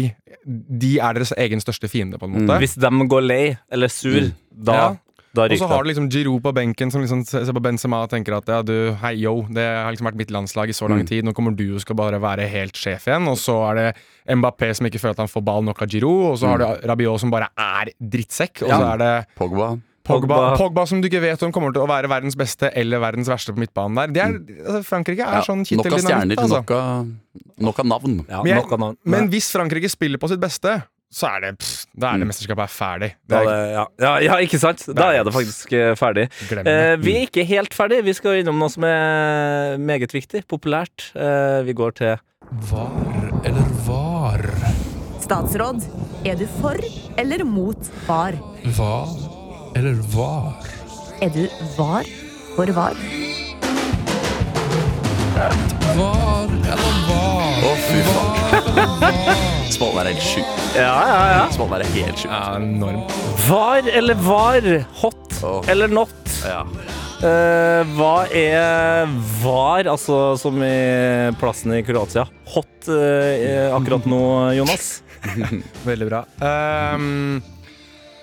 de 0.46 0.92
er 1.00 1.18
deres 1.18 1.34
egen 1.38 1.64
største 1.64 1.90
fiende, 1.92 2.20
på 2.20 2.28
en 2.30 2.36
måte. 2.36 2.60
Hvis 2.64 2.76
de 2.80 2.92
går 3.12 3.26
lei 3.26 3.44
eller 3.72 3.92
sur, 3.92 4.30
da, 4.52 4.76
Ja. 4.76 4.92
Da 5.34 5.46
Og 5.48 5.58
så 5.62 5.68
har 5.72 5.84
du 5.84 5.88
liksom 5.90 6.10
Giroud 6.12 6.42
på 6.44 6.52
benken 6.54 6.92
som 6.92 7.02
liksom 7.04 7.22
ser 7.26 7.54
på 7.56 7.62
Benzema 7.64 8.02
og 8.04 8.10
tenker 8.12 8.36
at 8.36 8.50
ja, 8.52 8.62
du, 8.68 8.92
hei 9.00 9.14
yo, 9.22 9.46
det 9.48 9.64
har 9.64 9.92
liksom 9.94 10.10
vært 10.10 10.20
mitt 10.20 10.32
landslag 10.36 10.70
i 10.70 10.76
så 10.76 10.90
lang 10.92 11.06
tid, 11.08 11.24
nå 11.24 11.32
kommer 11.38 11.56
du 11.56 11.70
og 11.78 11.82
skal 11.84 11.96
bare 11.96 12.20
være 12.20 12.50
helt 12.52 12.76
sjef 12.76 13.08
igjen. 13.08 13.30
Og 13.32 13.38
så 13.40 13.56
er 13.70 13.80
det 13.80 13.86
Mbappé 14.36 14.74
som 14.76 14.86
ikke 14.90 15.00
føler 15.00 15.16
at 15.16 15.24
han 15.24 15.32
får 15.32 15.46
ball 15.48 15.64
nok 15.64 15.82
av 15.86 15.88
Giroud, 15.94 16.26
og 16.34 16.36
så 16.42 16.52
har 16.52 16.60
du 16.60 16.88
Rabiot 16.92 17.24
som 17.24 17.32
bare 17.32 17.48
er 17.56 17.94
drittsekk, 18.00 18.66
og 18.66 18.76
så 18.76 18.82
Ja. 18.82 18.92
er 18.94 18.98
det 19.06 19.14
Pogba. 19.40 19.80
Pogba, 20.04 20.58
Pogba. 20.58 20.84
Som 20.90 21.00
du 21.00 21.08
ikke 21.08 21.22
vet 21.22 21.44
om 21.46 21.52
kommer 21.54 21.72
til 21.72 21.84
å 21.84 21.88
være 21.88 22.10
verdens 22.10 22.36
beste 22.36 22.72
eller 22.76 23.00
verdens 23.00 23.30
verste 23.30 23.54
på 23.54 23.62
midtbanen 23.62 23.96
der. 23.96 24.08
Det 24.12 24.22
er, 24.24 24.64
altså, 24.66 24.82
Frankrike 24.84 25.22
er 25.22 25.38
Ja, 25.38 25.42
sånn 25.46 25.62
nok 25.62 25.86
av 25.86 25.92
kitteldynamitt, 25.94 26.08
stjerner, 26.10 26.42
altså. 26.42 26.58
nok 26.58 26.72
av, 26.72 27.12
nok 27.70 27.80
av 27.80 27.86
navn. 27.86 28.26
Ja, 28.28 28.42
Men, 28.44 28.58
jeg, 28.58 28.80
navn. 28.82 28.98
men 29.06 29.30
hvis 29.30 29.52
Frankrike 29.54 29.88
spiller 29.94 30.18
på 30.18 30.28
sitt 30.28 30.42
beste, 30.42 30.82
så 31.12 31.28
er 31.28 31.42
det, 31.44 31.50
pff, 31.60 31.86
da 32.00 32.14
er 32.14 32.22
det 32.22 32.28
mesterskapet 32.30 32.64
er 32.64 32.72
ferdig. 32.72 33.10
Det 33.28 33.40
er, 33.42 33.48
det, 33.50 33.56
ja. 33.74 33.84
Ja, 34.00 34.12
ja, 34.24 34.38
ikke 34.46 34.60
sant? 34.62 34.86
Da 34.96 35.10
er 35.12 35.26
det 35.28 35.34
faktisk 35.36 35.74
eh, 35.76 35.92
ferdig. 36.00 36.30
Eh, 36.56 36.94
vi 37.04 37.16
er 37.20 37.26
ikke 37.28 37.44
helt 37.50 37.76
ferdig. 37.76 38.00
Vi 38.08 38.14
skal 38.16 38.40
innom 38.40 38.62
noe 38.62 38.72
som 38.72 38.86
er 38.88 39.76
meget 39.82 40.16
viktig, 40.16 40.46
populært. 40.52 41.10
Eh, 41.12 41.60
vi 41.68 41.76
går 41.76 41.98
til 42.00 42.16
Var 42.72 43.44
eller 43.48 43.76
var? 43.88 44.46
Statsråd, 45.22 45.84
er 46.28 46.40
du 46.40 46.48
for 46.62 46.80
eller 47.20 47.44
mot 47.48 47.92
var? 48.08 48.40
Var 48.80 49.12
eller 49.80 50.00
var? 50.16 50.72
Er 51.22 51.30
du 51.36 51.44
var 51.78 52.08
for 52.56 52.72
var? 52.76 52.96
Var 55.92 56.56
eller 56.76 57.02
var? 57.08 57.68
Å, 57.68 57.76
fy 57.88 58.06
faen. 58.08 58.41
Spalten 59.76 60.02
er 60.02 60.10
helt 60.12 60.24
sjuk. 60.24 60.50
Ja, 60.76 60.96
ja, 61.08 61.20
ja. 61.32 61.44
Spalten 61.54 61.78
er 61.78 61.94
helt 61.96 62.20
sjuk. 62.20 62.32
ja, 62.32 62.42
enormt. 62.58 63.14
Var 63.48 63.88
eller 64.00 64.20
var? 64.26 64.68
Hot 65.02 65.38
oh. 65.48 65.62
eller 65.72 65.92
not? 65.92 66.18
Ja. 66.44 66.66
Uh, 67.22 67.86
hva 67.96 68.26
er 68.34 69.06
var, 69.44 69.86
altså 69.86 70.34
som 70.42 70.58
i 70.66 71.32
plassen 71.40 71.76
i 71.78 71.84
Kroatia? 71.86 72.26
Hot 72.56 72.90
uh, 72.90 73.72
akkurat 73.78 74.10
nå, 74.10 74.22
Jonas? 74.58 74.92
Veldig 75.90 76.10
bra. 76.10 76.26
Um, 76.42 77.42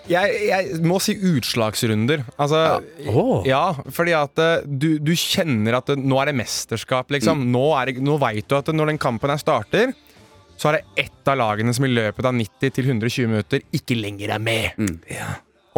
jeg, 0.09 0.37
jeg 0.49 0.81
må 0.89 0.99
si 1.05 1.15
utslagsrunder. 1.31 2.25
Altså 2.41 2.81
Åh. 3.13 3.47
Ja, 3.49 3.63
fordi 3.93 4.15
at 4.17 4.41
eh, 4.41 4.65
du, 4.65 4.91
du 5.05 5.13
kjenner 5.13 5.79
at 5.79 5.91
det, 5.91 5.99
nå 6.01 6.17
er 6.23 6.31
det 6.31 6.39
mesterskap, 6.41 7.13
liksom. 7.13 7.45
Nå, 7.53 7.65
er 7.79 7.93
det, 7.93 8.05
nå 8.05 8.17
veit 8.21 8.49
du 8.49 8.57
at 8.59 8.71
når 8.73 8.95
den 8.95 9.01
kampen 9.03 9.33
her 9.33 9.41
starter, 9.41 9.93
så 10.59 10.71
er 10.71 10.79
det 10.79 11.05
ett 11.07 11.31
av 11.31 11.39
lagene 11.39 11.75
som 11.75 11.87
i 11.87 11.93
løpet 11.93 12.27
av 12.27 12.35
90 12.35 12.73
til 12.75 12.89
120 12.91 13.31
minutter 13.31 13.63
ikke 13.79 13.97
lenger 13.99 14.35
er 14.35 14.43
med. 14.43 14.89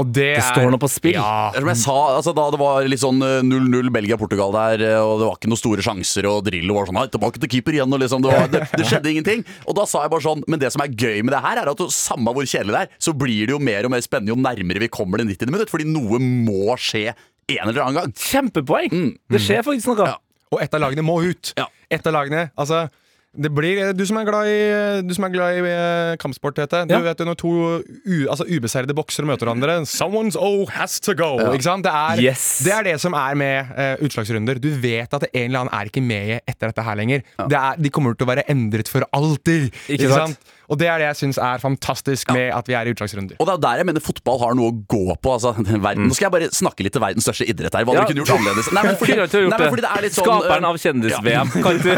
Og 0.01 0.09
det, 0.09 0.31
Det 0.39 0.45
står 0.47 0.70
noe 0.72 0.81
på 0.81 0.89
spill. 0.89 1.16
Ja. 1.18 1.51
Som 1.53 1.68
jeg 1.68 1.81
sa, 1.83 1.97
altså, 2.16 2.33
da 2.37 2.47
det 2.55 2.61
var 2.61 2.87
litt 2.89 3.03
sånn 3.03 3.20
eh, 3.26 3.41
0-0 3.45 3.91
Belgia-Portugal 3.93 4.55
der, 4.55 4.85
eh, 4.87 5.01
og 5.03 5.20
det 5.20 5.26
var 5.28 5.37
ikke 5.37 5.51
noen 5.51 5.61
store 5.61 5.85
sjanser, 5.85 6.28
og 6.31 6.47
Drillo 6.47 6.78
var 6.78 6.89
sånn 6.89 6.97
Nei, 7.01 7.07
tilbake 7.12 7.43
til 7.43 7.51
keeper 7.53 7.76
igjen, 7.76 7.93
og 7.93 8.01
liksom, 8.01 8.24
det, 8.24 8.33
var, 8.33 8.49
det, 8.53 8.62
det 8.81 8.87
skjedde 8.89 9.12
ingenting. 9.12 9.45
Og 9.66 9.76
da 9.76 9.85
sa 9.91 10.07
jeg 10.07 10.12
bare 10.14 10.24
sånn 10.24 10.45
Men 10.49 10.62
det 10.62 10.70
som 10.72 10.85
er 10.85 10.95
gøy 10.95 11.20
med 11.26 11.35
det 11.35 11.43
her, 11.45 11.61
er 11.61 11.72
at 11.74 11.85
samme 11.93 12.33
hvor 12.37 12.49
kjedelig 12.49 12.76
det 12.76 12.83
er, 12.87 12.95
så 13.09 13.14
blir 13.24 13.51
det 13.51 13.57
jo 13.57 13.61
mer 13.70 13.89
og 13.89 13.93
mer 13.93 14.07
spennende 14.07 14.33
jo 14.33 14.39
nærmere 14.41 14.85
vi 14.87 14.91
kommer 14.93 15.20
det 15.20 15.28
90. 15.35 15.53
minutt, 15.53 15.72
fordi 15.72 15.89
noe 15.91 16.22
må 16.22 16.78
skje 16.81 17.11
en 17.11 17.66
eller 17.66 17.83
annen 17.85 18.01
gang. 18.01 18.16
Kjempepoeng! 18.16 19.07
Det 19.28 19.43
skjer 19.43 19.64
faktisk 19.66 19.93
noe. 19.93 20.09
Ja. 20.14 20.18
Og 20.55 20.64
ett 20.64 20.72
av 20.74 20.83
lagene 20.83 21.05
må 21.05 21.18
ut. 21.22 21.53
Ja. 21.59 21.68
Ett 21.93 22.07
av 22.09 22.14
lagene, 22.16 22.49
altså 22.59 22.87
det 23.33 23.51
blir, 23.55 23.93
Du 23.95 24.03
som 24.07 24.16
er 24.18 24.24
glad 24.26 24.49
i, 24.51 25.03
du 25.07 25.12
som 25.14 25.24
er 25.28 25.31
glad 25.31 25.55
i 25.55 25.61
eh, 25.70 26.16
kampsport, 26.18 26.57
Tete. 26.59 26.81
Du 26.89 26.95
Ja. 26.95 27.01
vet 27.05 27.18
jo 27.22 27.24
når 27.28 27.37
to 27.39 27.51
u, 27.78 28.26
altså 28.28 28.43
ubeseirede 28.49 28.95
boksere 28.97 29.24
møter 29.28 29.47
hverandre 29.47 29.76
Someone's 29.87 30.35
O 30.37 30.66
has 30.66 30.99
to 31.01 31.14
go. 31.14 31.37
Ikke 31.55 31.62
sant? 31.62 31.85
Det 31.87 31.93
er, 31.95 32.20
Yes. 32.20 32.62
det 32.66 32.72
er 32.74 32.83
det 32.91 33.01
som 33.01 33.14
er 33.14 33.35
med 33.39 33.70
uh, 33.70 33.97
utslagsrunder. 34.05 34.59
Du 34.61 34.70
vet 34.83 35.14
at 35.14 35.24
en 35.33 35.45
eller 35.47 35.61
annen 35.61 35.74
er 35.74 35.87
ikke 35.87 36.03
med 36.03 36.41
etter 36.49 36.72
dette 36.72 36.83
her 36.83 36.97
lenger. 36.99 37.22
Det 37.49 37.57
er, 37.57 37.76
de 37.78 37.91
kommer 37.91 38.14
til 38.18 38.26
å 38.26 38.31
være 38.35 38.45
endret 38.51 38.89
for 38.91 39.07
alltid. 39.14 39.70
Ikke 39.89 40.11
sant? 40.11 40.39
Og 40.71 40.79
det 40.79 40.87
er 40.87 40.99
det 41.03 41.07
jeg 41.11 41.16
syns 41.25 41.39
er 41.43 41.59
fantastisk 41.62 42.31
med 42.33 42.53
at 42.55 42.68
vi 42.71 42.75
er 42.79 42.87
i 42.87 42.93
utslagsrunder. 42.95 43.35
Og 43.43 43.47
det 43.49 43.55
er 43.57 43.61
der 43.64 43.77
jeg 43.83 43.87
mener 43.91 44.03
fotball 44.05 44.39
har 44.45 44.53
noe 44.55 44.71
å 44.71 44.75
gå 44.87 45.03
på. 45.18 45.29
Altså, 45.35 45.51
den 45.59 45.83
verden. 45.87 46.07
Nå 46.07 46.14
skal 46.14 46.27
jeg 46.29 46.35
bare 46.37 46.49
snakke 46.55 46.85
litt 46.87 46.95
til 46.95 47.03
verdens 47.03 47.25
største 47.27 47.45
idrett 47.51 47.75
her. 47.75 47.83
Hva 47.89 47.95
Ja. 47.97 48.01
dere 48.05 48.11
kunne 48.12 48.23
gjort 48.25 48.37
annerledes. 48.39 48.71
Nei, 48.77 48.83
men 48.87 48.95
fordi, 49.01 49.14
nei, 49.18 49.59
men 49.59 49.71
fordi 49.75 49.83
det 49.87 49.91
er 49.91 50.01
litt 50.07 50.14
sånn 50.16 50.29
Skaperen 50.31 50.64
eh, 50.64 50.71
av 50.71 50.77
kjendis-VM. 50.85 51.49
Kan 51.59 51.75
du 51.83 51.91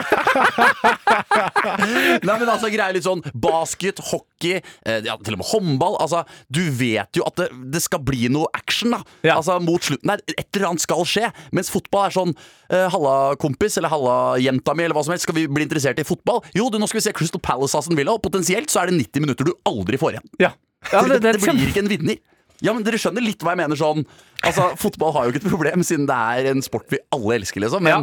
Nei, 2.23 2.37
men 2.39 2.49
altså 2.51 2.71
greier 2.73 2.95
litt 2.97 3.07
sånn 3.07 3.23
basket, 3.35 4.01
hockey, 4.11 4.61
eh, 4.87 5.01
ja, 5.07 5.17
til 5.23 5.37
og 5.37 5.43
med 5.43 5.49
håndball. 5.53 5.97
Altså, 6.03 6.23
Du 6.53 6.63
vet 6.79 7.17
jo 7.19 7.25
at 7.29 7.39
det, 7.41 7.49
det 7.75 7.83
skal 7.85 8.03
bli 8.05 8.29
noe 8.33 8.49
action 8.57 8.95
da 8.97 9.01
Ja. 9.27 9.37
Altså 9.39 9.59
mot 9.63 9.83
slutten 9.85 10.13
her. 10.13 10.23
Et 10.33 10.47
eller 10.57 10.71
annet 10.73 10.85
skal 10.85 11.05
skje. 11.09 11.31
Mens 11.55 11.71
fotball 11.73 12.09
er 12.09 12.15
sånn 12.17 12.35
eh, 12.73 12.87
Halla, 12.93 13.15
kompis, 13.41 13.77
eller 13.81 13.93
halla, 13.93 14.17
jenta 14.43 14.75
mi, 14.77 14.85
eller 14.87 14.97
hva 14.97 15.05
som 15.07 15.15
helst. 15.15 15.27
Skal 15.29 15.37
vi 15.39 15.47
bli 15.51 15.67
interessert 15.67 16.01
i 16.03 16.07
fotball? 16.07 16.43
Jo, 16.57 16.69
du, 16.73 16.79
nå 16.81 16.89
skal 16.91 17.01
vi 17.01 17.07
se 17.09 17.15
Crystal 17.17 17.43
Palace 17.43 17.79
Aston 17.79 17.99
Villa, 17.99 18.15
og 18.17 18.23
potensielt 18.25 18.62
så 18.71 18.83
er 18.83 18.91
det 18.91 18.99
90 19.01 19.25
minutter 19.25 19.49
du 19.49 19.53
aldri 19.69 19.99
får 20.01 20.17
igjen. 20.19 20.29
Ja. 20.43 20.53
ja 20.93 21.03
det, 21.09 21.21
det, 21.23 21.35
det, 21.39 21.43
blir 21.43 21.69
ikke 21.73 21.83
en 21.85 21.91
vinner. 21.91 22.19
Ja, 22.63 22.73
men 22.73 22.85
Dere 22.87 22.99
skjønner 23.01 23.25
litt 23.25 23.43
hva 23.43 23.57
jeg 23.57 23.63
mener 23.65 23.79
sånn 23.79 24.05
Altså, 24.47 24.69
Fotball 24.79 25.13
har 25.17 25.25
jo 25.27 25.33
ikke 25.33 25.41
et 25.45 25.51
problem, 25.51 25.83
siden 25.87 26.07
det 26.07 26.15
er 26.15 26.49
en 26.53 26.63
sport 26.63 26.87
vi 26.91 26.99
alle 27.15 27.37
elsker, 27.41 27.63
liksom. 27.63 27.83
Men 27.83 27.93
Ja. 27.93 28.03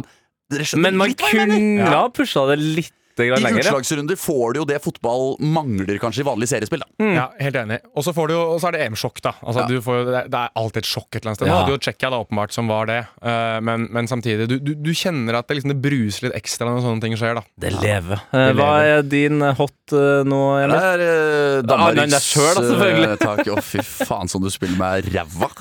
dere 0.52 0.64
skjønner 0.68 0.82
Men 0.88 0.96
man 1.00 1.08
litt 1.12 1.20
hva 1.20 1.30
jeg 1.32 1.48
mener. 1.48 1.84
kunne 1.84 1.96
ha 1.96 2.08
pusha 2.16 2.46
det 2.50 2.58
litt 2.60 2.92
grann 3.28 3.38
I 3.38 3.44
lenger. 3.44 3.62
ja. 3.64 3.70
utslagsrunder 3.70 4.16
får 4.16 4.52
du 4.54 4.60
jo 4.60 4.64
det 4.70 4.78
fotball 4.84 5.36
mangler 5.40 5.98
kanskje 6.00 6.22
i 6.24 6.26
vanlig 6.30 6.48
seriespill. 6.48 6.80
da 6.80 7.04
Ja, 7.16 7.26
helt 7.40 7.56
enig. 7.56 7.80
Og 7.94 8.04
så 8.06 8.14
får 8.16 8.28
du 8.28 8.34
jo, 8.34 8.40
og 8.54 8.60
så 8.62 8.68
er 8.68 8.72
det 8.78 8.80
EM-sjokk, 8.86 9.20
da. 9.22 9.32
Altså, 9.42 9.60
Ja. 9.60 9.66
du 9.66 9.80
får, 9.84 10.04
det, 10.06 10.14
er, 10.24 10.28
det 10.32 10.40
er 10.40 10.50
alltid 10.56 10.76
et 10.82 10.88
sjokk 10.90 11.08
et 11.10 11.20
eller 11.20 11.30
annet 11.30 11.38
sted. 11.40 11.48
Nå 11.48 11.52
Ja. 11.54 11.60
hadde 11.60 11.74
jo 11.74 11.78
Tsjekkia 11.84 12.10
åpenbart 12.20 12.52
som 12.52 12.66
var 12.68 12.86
det, 12.86 13.00
uh, 13.22 13.60
men, 13.60 13.88
men 13.90 14.06
samtidig 14.08 14.48
du, 14.48 14.58
du, 14.58 14.74
du 14.74 14.90
kjenner 14.94 15.38
at 15.38 15.48
det, 15.48 15.56
liksom, 15.60 15.74
det 15.74 15.80
bruser 15.82 16.28
litt 16.28 16.36
ekstra 16.40 16.66
når 16.70 16.82
sånne 16.86 17.00
ting 17.04 17.16
skjer, 17.16 17.34
da. 17.34 17.42
Det 17.60 17.72
lever. 17.80 18.20
Eh, 18.32 18.52
Hva 18.56 18.70
er 18.86 19.02
din 19.02 19.40
hot 19.40 19.92
uh, 19.92 20.22
nå, 20.24 20.40
Det 20.70 20.80
er 20.80 21.04
uh, 21.04 21.62
Danmarks 21.66 22.14
er 22.14 22.24
selv, 22.24 22.54
da, 22.54 22.66
selvfølgelig. 22.70 23.10
eh. 23.20 23.54
Å, 23.56 23.62
fy 23.62 23.82
faen, 24.04 24.28
som 24.28 24.42
du 24.42 24.50
spiller 24.52 24.76
med 24.78 25.08
ræva. 25.14 25.50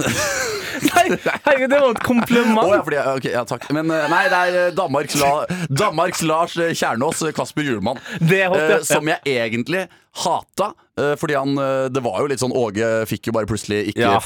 Nei, 0.80 1.18
herregud, 1.44 1.70
det 1.74 1.80
var 1.82 1.90
et 1.92 2.00
kompliment! 2.06 2.60
Oh, 2.62 2.72
ja, 2.72 2.82
fordi, 2.86 3.00
ok, 3.18 3.26
ja, 3.34 3.42
takk. 3.48 3.66
Men 3.76 3.90
eh, 3.92 4.06
nei, 4.12 4.22
det 4.32 4.38
er 4.40 4.58
eh, 4.62 4.70
Danmarks, 4.78 5.16
La, 5.20 5.32
Danmarks 5.68 6.22
Lars 6.24 6.56
eh, 6.62 6.72
Kjernås, 6.78 7.24
eh, 7.28 7.34
Kasper 7.50 7.66
Hjulmann. 7.66 7.98
Ja. 8.22 8.50
Eh, 8.54 8.84
som 8.86 9.08
jeg 9.10 9.20
egentlig 9.26 9.88
hata. 10.20 10.74
eh, 11.00 11.16
fordi 11.16 11.36
han 11.38 11.58
eh, 11.58 11.88
Det 11.90 12.02
var 12.04 12.20
jo 12.22 12.28
litt 12.28 12.42
sånn 12.42 12.54
Åge 12.56 13.06
fikk 13.08 13.30
jo 13.30 13.34
bare 13.36 13.48
plutselig 13.48 13.92
ikke 13.92 14.02
Ja. 14.02 14.20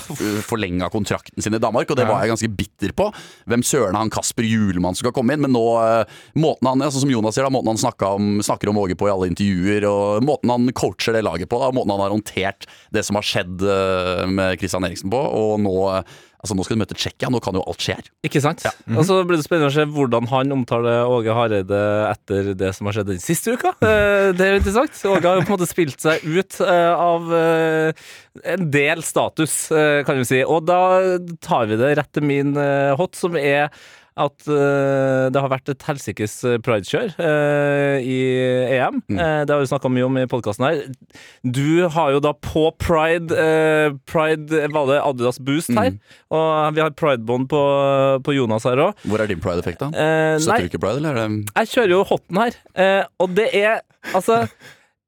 forlenga 0.43 0.89
kontrakten 0.91 1.41
sin 1.43 1.53
i 1.53 1.59
Danmark, 1.59 1.89
og 1.91 1.97
det 1.97 2.07
var 2.07 2.21
jeg 2.23 2.31
ganske 2.33 2.49
bitter 2.55 2.93
på. 2.93 3.11
Hvem 3.47 3.63
søren 3.63 3.95
han 3.95 4.09
Kasper 4.09 4.43
Hjulmann 4.43 4.95
som 4.95 5.05
skal 5.05 5.13
komme 5.15 5.33
inn? 5.33 5.41
Men 5.41 5.53
nå, 5.53 5.63
måten 6.35 6.67
han 6.67 6.81
altså, 6.81 7.03
som 7.03 7.11
Jonas 7.11 7.35
sier 7.35 7.45
da, 7.45 7.51
måten 7.53 7.73
han 7.75 8.09
om, 8.09 8.41
snakker 8.43 8.69
om 8.69 8.77
Åge 8.77 8.95
på 8.97 9.07
i 9.07 9.13
alle 9.13 9.29
intervjuer, 9.31 9.85
og 9.87 10.23
måten 10.23 10.49
han 10.49 10.71
coacher 10.73 11.13
det 11.13 11.23
laget 11.23 11.49
på, 11.49 11.59
da, 11.61 11.71
måten 11.71 11.91
han 11.95 12.03
har 12.03 12.13
håndtert 12.15 12.67
det 12.91 13.05
som 13.05 13.15
har 13.19 13.23
skjedd 13.27 13.61
med 14.33 14.59
Christian 14.59 14.83
Eriksen 14.87 15.11
på, 15.13 15.19
og 15.19 15.59
nå 15.63 15.77
Altså 16.43 16.57
Nå 16.59 16.63
skal 16.67 16.75
de 16.75 16.81
møte 16.83 16.95
Tsjekkia, 16.99 17.29
nå 17.31 17.39
kan 17.39 17.55
jo 17.55 17.61
alt 17.71 17.79
skje 17.79 17.93
her. 17.95 18.07
Ikke 18.27 18.41
sant? 18.43 18.65
Og 18.91 19.05
så 19.07 19.21
blir 19.23 19.39
det 19.39 19.45
spennende 19.45 19.69
å 19.71 19.75
se 19.77 19.85
hvordan 19.95 20.27
han 20.27 20.51
omtaler 20.51 21.07
Åge 21.07 21.31
Hareide 21.37 21.79
etter 22.09 22.49
det 22.59 22.73
som 22.75 22.89
har 22.89 22.97
skjedd 22.97 23.13
den 23.13 23.21
siste 23.23 23.55
uka. 23.55 23.71
Eh, 23.79 24.33
Det 24.35 24.43
er 24.43 24.51
jo 24.51 24.59
interessant. 24.59 24.99
Åge 25.07 25.23
har 25.23 25.39
jo 25.39 25.45
på 25.47 25.53
en 25.53 25.55
måte 25.55 25.69
spilt 25.71 26.03
seg 26.03 26.25
ut 26.27 26.59
eh, 26.67 26.91
av 26.91 27.31
eh, 27.39 28.05
en 28.57 28.67
del 28.75 29.05
status, 29.07 29.55
kan 29.71 30.19
vi 30.19 30.27
si. 30.27 30.43
Og 30.43 30.65
da 30.67 30.81
tar 31.47 31.69
vi 31.71 31.79
det 31.79 31.93
rett 32.01 32.11
til 32.17 32.27
min 32.27 32.55
hot, 32.99 33.15
som 33.15 33.39
er 33.39 33.69
at 34.19 34.45
uh, 34.45 35.29
det 35.33 35.41
har 35.41 35.49
vært 35.49 35.71
et 35.71 35.85
helsikes 35.87 36.35
eh, 36.45 36.59
pridekjør 36.61 37.15
uh, 37.17 37.97
i 37.97 38.17
EM. 38.75 38.99
Eh, 39.09 39.39
det 39.47 39.53
har 39.53 39.61
vi 39.61 39.69
snakka 39.71 39.89
mye 39.89 40.05
om 40.05 40.19
i 40.21 40.25
podkasten 40.29 40.67
her. 40.67 40.83
Du 41.41 41.87
har 41.93 42.13
jo 42.13 42.21
da 42.23 42.33
på 42.37 42.67
pride 42.81 43.47
Pride 44.09 44.67
var 44.73 44.89
det 44.89 44.99
Adidas 45.01 45.39
Boost 45.41 45.73
her. 45.73 45.95
Og 46.33 46.75
vi 46.75 46.83
har 46.83 46.93
pridebånd 46.97 47.49
på, 47.51 47.63
på 48.25 48.35
Jonas 48.35 48.67
her 48.69 48.81
òg. 48.83 49.01
Hvor 49.09 49.23
er 49.23 49.31
din 49.31 49.41
pride-effekt, 49.43 49.81
da? 49.81 49.89
Støtter 50.37 50.67
du 50.67 50.71
ikke 50.71 50.83
pride, 50.83 51.01
eller 51.01 51.19
er 51.23 51.63
jeg 51.63 51.71
kjører 51.73 51.93
jo 51.93 52.03
hotten 52.07 52.39
her, 52.39 52.57
og 53.21 53.35
det 53.37 53.49
er 53.57 53.81
altså 54.13 54.43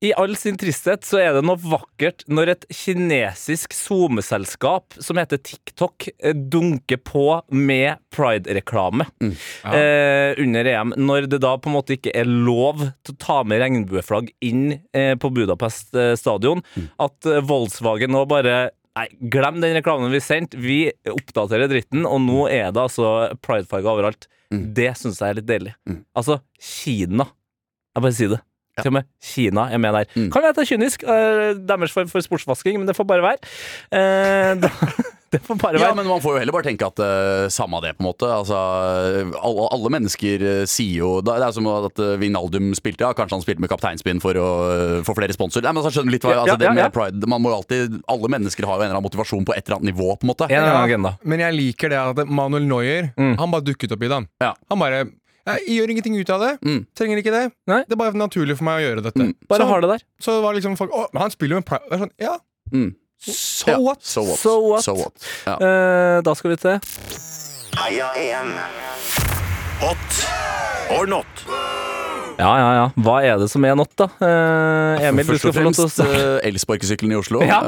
i 0.04 0.12
all 0.20 0.36
sin 0.38 0.58
tristhet 0.60 1.06
så 1.08 1.20
er 1.22 1.38
det 1.38 1.44
noe 1.48 1.60
vakkert 1.62 2.26
når 2.28 2.52
et 2.52 2.66
kinesisk 2.74 3.74
SoMe-selskap 3.74 4.98
som 5.02 5.20
heter 5.20 5.40
TikTok, 5.40 6.10
eh, 6.20 6.36
dunker 6.36 7.00
på 7.00 7.24
med 7.56 8.02
pride-reklame 8.14 9.08
eh, 9.24 10.36
under 10.44 10.70
EM. 10.72 10.94
Når 11.00 11.30
det 11.32 11.40
da 11.46 11.56
på 11.58 11.72
en 11.72 11.78
måte 11.78 11.96
ikke 11.96 12.14
er 12.18 12.28
lov 12.28 12.84
til 13.06 13.16
å 13.16 13.20
ta 13.24 13.38
med 13.48 13.64
regnbueflagg 13.64 14.34
inn 14.46 14.66
eh, 14.94 15.14
på 15.16 15.32
Budapest 15.36 15.96
eh, 15.96 16.14
stadion. 16.20 16.64
At 17.02 17.30
eh, 17.30 17.44
Volkswagen 17.46 18.14
nå 18.16 18.26
bare 18.30 18.72
Nei, 18.96 19.10
glem 19.28 19.58
den 19.60 19.74
reklamen 19.76 20.08
vi 20.08 20.22
sendte. 20.24 20.56
Vi 20.56 20.78
oppdaterer 21.12 21.68
dritten, 21.68 22.06
og 22.08 22.22
nå 22.24 22.46
er 22.48 22.70
det 22.72 22.80
altså 22.80 23.10
pridefarger 23.44 23.92
overalt. 23.92 24.30
Det 24.48 24.94
syns 24.96 25.20
jeg 25.20 25.34
er 25.34 25.40
litt 25.42 25.50
deilig. 25.50 25.74
Altså, 26.16 26.38
Kina. 26.64 27.26
Jeg 27.92 28.06
bare 28.06 28.16
sier 28.16 28.32
det. 28.38 28.40
Til 28.82 28.92
og 28.92 28.98
med 28.98 29.10
Kina 29.24 29.70
er 29.72 29.80
med 29.80 29.96
der. 29.96 30.08
Kan 30.14 30.44
være 30.44 30.52
at 30.52 30.58
det 30.60 30.66
er 30.66 30.72
kynisk, 30.74 31.04
eh, 31.08 31.54
deres 31.64 31.94
form 31.96 32.10
for 32.12 32.24
sportsvasking, 32.24 32.80
men 32.82 32.90
det 32.90 32.96
får 32.98 33.08
bare 33.08 33.24
være. 33.24 33.54
Eh, 33.96 34.52
da, 34.60 34.72
det 35.34 35.40
får 35.46 35.60
bare 35.62 35.80
være. 35.80 35.88
Ja, 35.88 35.94
men 35.96 36.10
man 36.10 36.20
får 36.24 36.36
jo 36.36 36.42
heller 36.44 36.56
bare 36.56 36.68
tenke 36.68 36.88
at 36.88 37.00
uh, 37.00 37.48
samme 37.54 37.80
av 37.80 37.86
det, 37.86 37.94
på 37.96 38.04
en 38.04 38.10
måte. 38.10 38.28
Altså, 38.28 38.60
alle, 39.40 39.68
alle 39.72 39.92
mennesker 39.96 40.44
uh, 40.44 40.66
sier 40.68 41.00
jo 41.00 41.14
Det 41.24 41.38
er 41.38 41.56
som 41.56 41.70
at 41.72 42.04
uh, 42.04 42.14
Vinaldum 42.20 42.74
spilte, 42.78 43.08
ja, 43.08 43.16
kanskje 43.16 43.40
han 43.40 43.46
spilte 43.46 43.64
med 43.64 43.72
kapteinspinn 43.72 44.22
for 44.24 44.40
å 44.40 44.50
uh, 44.68 45.00
få 45.08 45.16
flere 45.18 45.36
sponsorer. 45.36 45.70
Nei, 45.70 45.76
men 45.76 45.84
altså, 45.84 45.96
skjønner 46.00 46.18
litt 46.18 46.28
hva 46.28 46.36
Ja, 46.36 46.44
altså, 46.44 46.56
ja, 46.56 46.62
det 46.62 46.70
ja, 46.70 46.76
med 46.76 46.84
ja. 46.84 46.92
pride 46.94 47.32
Man 47.32 47.44
må 47.44 47.52
jo 47.54 47.60
alltid 47.62 48.00
Alle 48.12 48.30
mennesker 48.32 48.68
har 48.68 48.78
jo 48.78 48.84
en 48.84 48.90
eller 48.90 48.98
annen 48.98 49.08
motivasjon 49.08 49.48
på 49.48 49.56
et 49.56 49.64
eller 49.66 49.80
annet 49.80 49.94
nivå, 49.94 50.10
på 50.20 50.28
en 50.28 50.34
måte. 50.34 50.50
En 50.50 50.60
eller 50.60 50.74
annen 50.74 50.90
agenda. 50.92 51.16
Men 51.24 51.44
jeg 51.48 51.56
liker 51.62 51.94
det 51.94 52.02
at 52.02 52.26
Manuel 52.28 52.68
Neuer 52.68 53.14
Mm. 53.16 53.36
Han 53.40 53.52
bare 53.52 53.64
dukket 53.64 53.94
opp 53.96 54.04
i 54.04 54.10
det. 54.12 54.18
Ja. 54.44 54.52
Han 54.72 54.80
bare 54.82 55.06
jeg 55.46 55.76
gjør 55.78 55.92
ingenting 55.94 56.16
ut 56.20 56.30
av 56.34 56.42
det. 56.42 56.52
Mm. 56.66 56.82
Trenger 56.98 57.22
ikke 57.22 57.34
det. 57.36 57.44
Nei. 57.70 57.82
Det 57.86 57.94
er 57.94 58.02
bare 58.02 58.18
naturlig 58.18 58.56
for 58.58 58.66
meg 58.66 58.82
å 58.82 58.86
gjøre 58.88 59.04
dette. 59.06 59.28
Bare 59.52 59.62
så, 59.66 59.68
har 59.70 59.82
det 59.86 59.90
der. 59.94 60.06
så 60.26 60.38
var 60.42 60.58
liksom 60.58 60.78
folk 60.80 60.92
Å, 60.96 61.06
men 61.14 61.22
han 61.22 61.34
spiller 61.34 61.56
jo 61.58 61.62
med 61.62 61.68
Pride. 61.70 62.00
Sånn, 62.06 62.14
ja, 62.22 62.38
Mm. 62.74 62.96
so 63.22 63.70
Ja, 63.72 63.78
what? 63.80 64.02
So 64.04 64.24
what? 64.26 64.40
So 64.40 64.56
what? 64.66 64.84
So 64.84 64.94
what? 64.98 65.14
Ja. 65.46 65.56
Uh, 65.62 66.22
da 66.26 66.34
skal 66.34 66.56
vi 66.56 66.58
til 66.58 66.80
Heia 67.78 68.10
EM. 68.18 68.54
Hot 69.84 70.20
or 70.98 71.06
not? 71.06 71.46
Ja, 72.36 72.50
ja, 72.60 72.70
ja. 72.76 72.86
Hva 73.00 73.14
er 73.24 73.38
det 73.40 73.46
som 73.48 73.64
er 73.64 73.78
not, 73.80 73.94
da? 73.96 74.10
Eh, 74.20 75.06
Emil, 75.08 75.24
du 75.30 75.38
skal 75.40 75.54
få 75.56 75.62
lov 75.64 75.76
til 75.78 75.86
å 75.86 75.88
Først 75.88 76.02
og 76.04 76.10
fremst 76.10 76.46
elsparkesykkelen 76.50 77.14
i 77.16 77.20
Oslo. 77.22 77.40
Ja, 77.48 77.62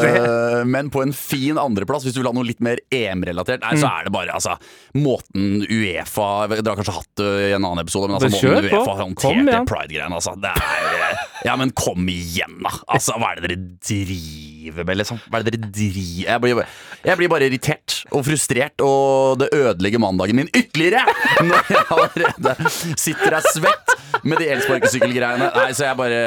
Eh, 0.00 0.64
men 0.68 0.90
på 0.92 1.00
en 1.00 1.12
fin 1.16 1.56
andreplass, 1.60 2.02
hvis 2.04 2.12
du 2.12 2.18
vil 2.20 2.28
ha 2.28 2.34
noe 2.36 2.44
litt 2.44 2.60
mer 2.64 2.76
EM-relatert, 2.92 3.62
nei, 3.64 3.76
så 3.80 3.86
Mm. 3.88 3.94
er 3.96 4.04
det 4.08 4.12
bare 4.12 4.34
altså, 4.36 4.52
måten 5.00 5.62
Uefa 5.64 6.26
Dere 6.50 6.74
har 6.74 6.76
kanskje 6.82 6.94
hatt 6.98 7.08
det 7.20 7.28
i 7.46 7.52
en 7.56 7.64
annen 7.64 7.80
episode, 7.80 8.10
men 8.10 8.18
altså, 8.18 8.28
kjør 8.42 8.58
måten 8.58 8.68
på. 8.68 8.80
Uefa 8.80 8.90
Kom 8.90 9.00
håndtert 9.06 9.40
det 9.46 9.54
igjen. 9.54 9.68
pride-greiene 9.70 10.18
altså, 10.18 10.34
det 10.42 10.52
er, 10.52 10.90
eh, 11.08 11.22
Ja, 11.48 11.54
men 11.56 11.72
kom 11.72 12.04
igjen, 12.12 12.58
da! 12.66 12.74
Altså, 12.92 13.16
hva 13.16 13.30
er 13.32 13.40
det 13.40 13.48
dere 13.48 13.62
driver 13.88 14.84
med, 14.90 15.00
liksom? 15.00 15.22
Hva 15.30 15.40
er 15.40 15.46
det 15.48 15.54
dere 15.56 15.70
driver 15.72 16.28
jeg 16.28 16.44
blir, 16.44 16.58
bare- 16.60 16.68
jeg 17.08 17.16
blir 17.22 17.32
bare 17.32 17.48
irritert 17.48 17.96
og 18.12 18.24
frustrert, 18.28 18.84
og 18.84 19.40
det 19.40 19.48
ødelegger 19.56 20.02
mandagen 20.04 20.36
min 20.42 20.52
ytterligere! 20.52 21.06
Når 21.48 21.72
jeg 21.72 21.88
allerede 21.96 22.74
sitter 23.00 23.38
her 23.38 23.48
svett 23.54 23.96
med 24.24 24.38
de 24.42 24.48
elsparkesykkelgreiene. 24.54 25.50
Nei, 25.56 25.68
så 25.76 25.86
jeg 25.88 25.96
bare 26.00 26.20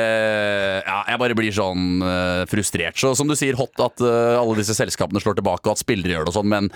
Ja, 0.85 0.99
jeg 1.13 1.19
bare 1.21 1.37
blir 1.37 1.53
sånn 1.55 2.01
uh, 2.03 2.43
frustrert. 2.49 2.97
Så 2.99 3.13
som 3.17 3.29
du 3.29 3.35
sier, 3.39 3.57
hot 3.59 3.77
at 3.83 4.03
uh, 4.03 4.39
alle 4.41 4.57
disse 4.61 4.75
selskapene 4.77 5.21
slår 5.23 5.37
tilbake, 5.39 5.65
og 5.67 5.75
at 5.77 5.83
spillere 5.83 6.15
gjør 6.15 6.27
det 6.27 6.33
og 6.33 6.37
sånn, 6.39 6.49
men 6.51 6.69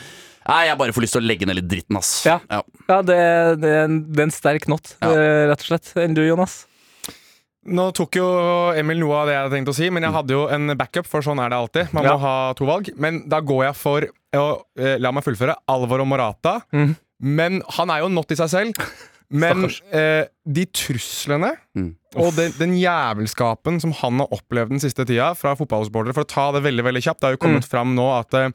nei, 0.47 0.61
jeg 0.70 0.80
bare 0.80 0.93
får 0.95 1.05
lyst 1.07 1.18
til 1.18 1.24
å 1.26 1.28
legge 1.28 1.49
ned 1.49 1.59
litt 1.59 1.70
dritten, 1.72 1.97
ass. 1.99 2.13
Ja. 2.28 2.38
Ja, 2.51 3.01
det, 3.03 3.18
det, 3.63 3.74
er 3.82 3.86
en, 3.89 4.01
det 4.11 4.24
er 4.24 4.30
en 4.30 4.36
sterk 4.38 4.68
not, 4.72 4.93
Ja. 5.03 5.11
eh, 5.11 5.43
rett 5.51 5.63
og 5.65 5.72
slett. 5.74 5.93
Enn 5.99 6.15
du, 6.18 6.24
Jonas? 6.28 6.61
Nå 7.68 7.89
tok 7.91 8.15
jo 8.15 8.26
Emil 8.80 9.01
noe 9.01 9.18
av 9.20 9.28
det 9.28 9.34
jeg 9.36 9.41
hadde 9.43 9.57
tenkt 9.57 9.72
å 9.74 9.76
si, 9.76 9.89
men 9.91 10.05
jeg 10.07 10.15
hadde 10.15 10.32
jo 10.38 10.45
en 10.55 10.72
backup, 10.80 11.09
for 11.11 11.26
sånn 11.26 11.41
er 11.43 11.51
det 11.51 11.57
alltid. 11.59 11.89
Man 11.97 12.05
Ja. 12.07 12.13
må 12.15 12.22
ha 12.24 12.36
to 12.55 12.63
valg. 12.70 12.88
Men 12.95 13.26
da 13.28 13.41
går 13.43 13.65
jeg 13.65 13.76
for 13.76 14.07
å 14.39 14.45
eh, 14.80 14.95
La 15.03 15.11
meg 15.11 15.26
fullføre. 15.26 15.57
Alvor 15.68 15.99
og 16.05 16.07
Morata. 16.07 16.61
Mm. 16.72 16.93
Men 17.20 17.59
han 17.76 17.91
er 17.91 18.05
jo 18.05 18.07
not 18.13 18.32
i 18.32 18.38
seg 18.39 18.53
selv. 18.53 18.80
Men 19.30 19.65
eh, 19.91 20.23
de 20.47 20.63
truslene 20.71 21.51
Mm. 21.75 21.91
og 22.15 22.32
den, 22.38 22.53
den 22.57 22.73
jævelskapen 22.80 23.82
som 23.84 23.91
han 23.99 24.21
har 24.23 24.32
opplevd 24.34 24.71
den 24.71 24.82
siste 24.82 25.03
tida 25.05 25.34
fra 25.38 25.51
fotballsupportere 25.59 26.15
For 26.15 26.23
å 26.25 26.30
ta 26.32 26.45
det 26.55 26.63
veldig 26.65 26.86
veldig 26.88 27.03
kjapt, 27.03 27.19
det 27.21 27.28
har 27.28 27.36
jo 27.36 27.41
kommet 27.43 27.67
fram 27.67 27.91
nå 27.97 28.07
at 28.15 28.34
eh, 28.39 28.49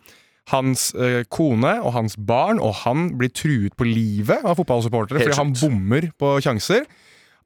hans 0.50 0.88
eh, 0.96 1.22
kone 1.30 1.76
og 1.84 1.92
hans 1.94 2.16
barn 2.18 2.58
og 2.58 2.74
han 2.82 3.12
blir 3.20 3.30
truet 3.30 3.76
på 3.78 3.86
livet 3.86 4.42
av 4.42 4.56
fotballsupportere 4.58 5.22
fordi 5.22 5.38
han 5.38 5.52
bommer 5.60 6.08
på 6.18 6.34
sjanser. 6.42 6.88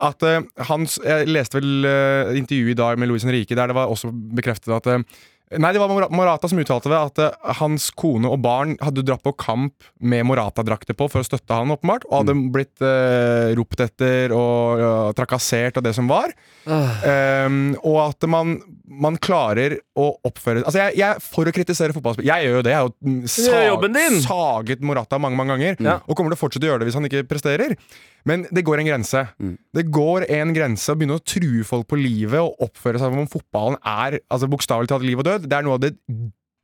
At 0.01 0.23
eh, 0.23 0.41
hans, 0.71 0.99
Jeg 1.05 1.29
leste 1.29 1.59
vel 1.59 1.85
intervjuet 1.85 2.41
intervju 2.41 2.71
i 2.73 2.79
dag 2.79 2.99
med 3.01 3.11
Louis 3.11 3.25
Henrique 3.27 3.57
der 3.59 3.69
det 3.73 3.77
var 3.77 3.93
også 3.93 4.13
bekreftet 4.13 4.73
at 4.79 4.87
eh, 4.93 5.05
Nei, 5.55 5.69
det 5.71 5.79
var 5.79 6.09
Morata 6.11 6.49
som 6.51 6.59
uttalte 6.59 6.91
det, 6.91 6.99
at 6.99 7.21
eh, 7.23 7.51
hans 7.61 7.85
kone 7.95 8.27
og 8.27 8.41
barn 8.43 8.73
hadde 8.83 9.05
dratt 9.07 9.23
på 9.23 9.31
kamp 9.39 9.85
med 10.03 10.27
Morata-drakter 10.27 10.97
på 10.99 11.07
for 11.13 11.23
å 11.23 11.27
støtte 11.29 11.55
han, 11.55 11.71
åpenbart, 11.71 12.07
og 12.11 12.17
hadde 12.25 12.35
blitt 12.51 12.83
eh, 12.83 13.53
ropt 13.55 13.85
etter 13.85 14.35
og 14.35 14.83
ja, 14.83 14.91
trakassert 15.15 15.79
av 15.79 15.87
det 15.87 15.95
som 15.95 16.11
var. 16.11 16.35
Um, 16.67 17.77
og 17.87 18.01
at 18.09 18.27
man, 18.27 18.57
man 18.91 19.15
klarer 19.23 19.77
å 19.95 20.09
oppføre 20.27 20.65
Altså, 20.65 20.81
jeg, 20.83 20.97
jeg 20.99 21.23
for 21.23 21.47
å 21.47 21.55
kritisere 21.55 21.95
fotballspill. 21.95 22.27
Jeg 22.27 22.49
gjør 22.49 22.59
jo 22.59 22.65
det. 22.67 22.75
Jeg 22.75 22.81
har 22.83 23.69
jo 23.71 23.79
mm, 23.79 23.95
din. 23.95 24.19
saget 24.27 24.83
Morata 24.83 25.21
mange 25.23 25.39
mange 25.39 25.55
ganger, 25.55 25.79
Ja. 25.79 26.01
og 26.03 26.19
kommer 26.19 26.35
til 26.35 26.41
å 26.41 26.43
fortsette 26.43 26.67
å 26.67 26.73
gjøre 26.73 26.83
det 26.83 26.91
hvis 26.91 26.99
han 26.99 27.07
ikke 27.07 27.23
presterer. 27.31 27.77
Men 28.27 28.43
det 28.51 28.65
går 28.67 28.81
en 28.83 28.89
grense. 28.91 29.21
Det 29.77 29.85
går 29.95 30.25
en 30.35 30.51
grense 30.57 30.91
å 30.91 30.99
begynne 30.99 31.19
å 31.21 31.23
true 31.23 31.63
folk 31.67 31.87
på 31.93 31.99
livet 32.01 32.41
og 32.43 32.59
oppføre 32.67 32.99
seg 32.99 33.13
som 33.13 33.23
om 33.23 33.29
fotballen 33.31 33.77
er 33.87 34.19
altså 34.27 34.49
bokstavelig 34.51 34.91
talt 34.91 35.07
liv 35.07 35.21
og 35.23 35.29
død. 35.29 35.47
Det 35.47 35.57
er 35.61 35.67
noe 35.67 35.77
av 35.79 35.85
det 35.85 35.93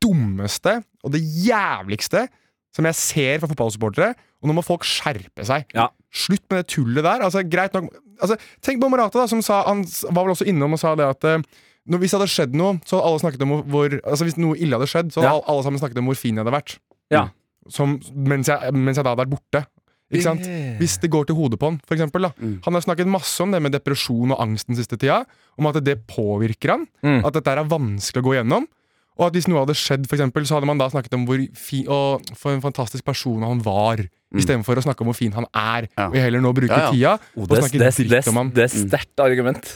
dummeste 0.03 0.79
og 1.03 1.13
det 1.15 1.21
jævligste 1.23 2.25
som 2.73 2.87
jeg 2.89 2.97
ser 2.97 3.41
fra 3.41 3.49
fotballsupportere. 3.51 4.13
Og 4.43 4.49
nå 4.49 4.55
må 4.57 4.63
folk 4.65 4.83
skjerpe 4.87 5.45
seg. 5.47 5.67
Ja. 5.77 5.87
Slutt 6.13 6.43
med 6.51 6.63
det 6.63 6.71
tullet 6.73 7.05
der. 7.05 7.21
Altså, 7.23 7.43
greit 7.47 7.75
nok 7.77 7.91
altså, 8.19 8.35
Tenk 8.65 8.81
på 8.81 8.89
Morata, 8.91 9.21
da, 9.23 9.27
som 9.31 9.39
sa 9.45 9.61
Han 9.69 9.85
var 10.09 10.25
vel 10.25 10.33
også 10.35 10.47
innom 10.51 10.75
og 10.75 10.81
sa 10.81 10.91
det 10.99 11.05
at 11.07 11.27
eh, 11.29 11.45
når, 11.87 12.01
hvis 12.01 12.13
det 12.13 12.19
hadde 12.19 12.31
skjedd 12.33 12.57
noe, 12.59 12.75
så 12.87 12.97
hadde 12.97 13.07
alle 13.11 13.21
snakket 13.23 13.45
om 13.45 13.53
hvor 13.71 13.95
Altså 14.01 14.27
Hvis 14.27 14.37
noe 14.41 14.57
ille 14.59 14.75
hadde 14.77 14.89
skjedd, 14.91 15.13
så 15.15 15.23
hadde 15.23 15.31
Ja. 15.31 15.45
alle 15.53 15.63
sammen 15.65 15.79
snakket 15.81 16.01
om 16.03 16.11
hvor 16.11 16.19
fin 16.19 16.35
jeg 16.35 16.43
hadde 16.43 16.55
vært. 16.57 16.75
Ja. 17.13 17.23
Som, 17.71 17.97
mens, 18.11 18.51
jeg, 18.51 18.75
mens 18.75 18.99
jeg 18.99 19.05
da 19.07 19.13
hadde 19.13 19.23
vært 19.23 19.33
borte. 19.37 19.63
Ikke 20.11 20.25
sant? 20.27 20.45
Hvis 20.81 20.97
det 21.01 21.09
går 21.13 21.25
til 21.29 21.37
hodet 21.37 21.57
på 21.61 21.71
han, 21.71 21.79
for 21.87 21.95
eksempel. 21.95 22.27
Da. 22.27 22.33
Mm. 22.37 22.57
Han 22.65 22.73
har 22.77 22.83
snakket 22.85 23.09
masse 23.09 23.41
om 23.41 23.53
det 23.53 23.61
med 23.63 23.73
depresjon 23.73 24.33
og 24.35 24.41
angst 24.43 24.67
den 24.69 24.77
siste 24.77 24.97
tida. 24.99 25.23
Om 25.57 25.69
at 25.71 25.79
det 25.85 25.99
påvirker 26.09 26.75
han. 26.75 26.87
Mm. 27.05 27.21
At 27.25 27.33
dette 27.37 27.53
er 27.53 27.63
vanskelig 27.71 28.21
å 28.21 28.27
gå 28.27 28.35
gjennom. 28.37 28.67
Og 29.13 29.27
at 29.27 29.35
hvis 29.37 29.45
noe 29.45 29.61
hadde 29.61 29.75
skjedd, 29.77 30.07
for 30.09 30.17
eksempel, 30.17 30.45
så 30.49 30.57
hadde 30.57 30.65
man 30.69 30.79
da 30.81 30.87
snakket 30.89 31.13
om 31.17 31.25
hvor 31.29 31.41
fi 31.57 31.83
og 31.85 32.23
for 32.37 32.55
en 32.55 32.63
fantastisk 32.63 33.05
person 33.05 33.43
han 33.45 33.61
var. 33.65 34.01
Istedenfor 34.33 34.79
å 34.81 34.85
snakke 34.87 35.05
om 35.05 35.11
hvor 35.11 35.17
fin 35.17 35.33
han 35.35 35.45
er. 35.53 35.85
Ja. 35.93 36.07
Og 36.09 36.17
heller 36.17 36.41
nå 36.41 36.49
bruke 36.57 36.73
Ja, 36.73 36.87
ja. 36.89 36.93
tida 36.93 37.11
Oh, 37.37 37.43
og 37.43 37.51
det, 37.51 37.59
snakke 37.61 37.81
det, 37.83 38.07
det, 38.09 38.23
om 38.31 38.39
han. 38.41 38.49
det 38.55 38.65
er 38.65 38.73
sterkt 38.73 39.21
argument, 39.21 39.69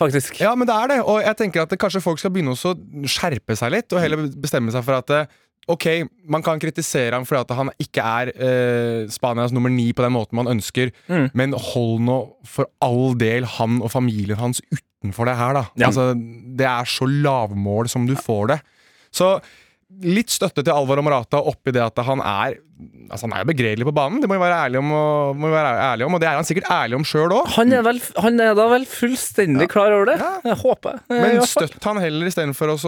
faktisk. 0.00 0.40
Ja, 0.42 0.56
men 0.58 0.66
det 0.66 0.74
er 0.74 0.90
det. 0.94 0.98
Og 1.06 1.20
jeg 1.22 1.38
tenker 1.38 1.62
at 1.62 1.70
det, 1.70 1.78
kanskje 1.78 2.02
folk 2.02 2.18
skal 2.18 2.34
begynne 2.34 2.56
å 2.56 2.74
skjerpe 3.06 3.54
seg 3.58 3.70
litt, 3.76 3.94
og 3.94 4.02
heller 4.02 4.26
bestemme 4.42 4.74
seg 4.74 4.82
for 4.86 4.98
at 4.98 5.14
eh, 5.14 5.38
Ok, 5.68 5.84
man 6.28 6.42
kan 6.42 6.58
kritisere 6.58 7.12
ham 7.14 7.26
fordi 7.28 7.40
at 7.44 7.56
han 7.56 7.70
ikke 7.78 8.00
er 8.02 8.30
eh, 8.34 9.08
Spanias 9.12 9.52
nummer 9.52 9.70
ni 9.70 9.92
på 9.92 10.02
den 10.02 10.12
måten 10.16 10.34
man 10.40 10.48
ønsker, 10.48 10.90
Mm. 11.08 11.30
men 11.34 11.52
hold 11.52 12.00
nå 12.00 12.16
for 12.44 12.66
all 12.82 13.14
del 13.18 13.44
han 13.44 13.80
og 13.82 13.90
familien 13.92 14.36
hans 14.40 14.62
utenfor 14.72 15.26
det 15.26 15.36
her, 15.36 15.52
da. 15.54 15.64
Ja. 15.78 15.86
Altså, 15.86 16.14
det 16.58 16.66
er 16.66 16.84
så 16.84 17.06
lavmål 17.06 17.88
som 17.88 18.06
du 18.06 18.14
får 18.16 18.46
det. 18.48 18.60
Så 19.12 19.40
litt 20.00 20.32
støtte 20.32 20.62
til 20.64 20.72
Alvaro 20.72 21.02
Morata 21.04 21.40
oppi 21.50 21.72
det 21.74 21.82
at 21.84 22.02
han 22.06 22.22
er 22.24 22.58
Altså 23.10 23.26
Han 23.26 23.34
er 23.34 23.42
jo 23.42 23.48
begredelig 23.50 23.84
på 23.84 23.92
banen, 23.92 24.20
det 24.22 24.28
må 24.30 24.36
vi 24.38 24.40
være 24.44 24.58
ærlige 24.64 24.80
om, 24.80 24.92
og, 24.94 25.40
være 25.42 25.72
ærlig 25.90 26.06
om 26.06 26.14
og 26.16 26.20
det 26.22 26.28
er 26.30 26.36
han 26.38 26.46
sikkert 26.46 26.68
ærlig 26.72 26.96
om 26.96 27.04
sjøl 27.04 27.34
òg. 27.34 27.48
Han 27.56 27.74
han 27.74 28.40
er 28.40 28.54
da 28.56 28.66
vel 28.70 28.86
fullstendig 28.88 29.66
klar 29.72 29.92
over 29.96 30.12
det? 30.12 30.14
Ja. 30.22 30.30
Jeg 30.46 30.56
håper 30.62 30.94
jeg. 30.94 31.02
Men 31.10 31.42
støtt 31.50 31.88
han 31.90 32.00
heller 32.00 32.30
istedenfor 32.30 32.72
å 32.72 32.78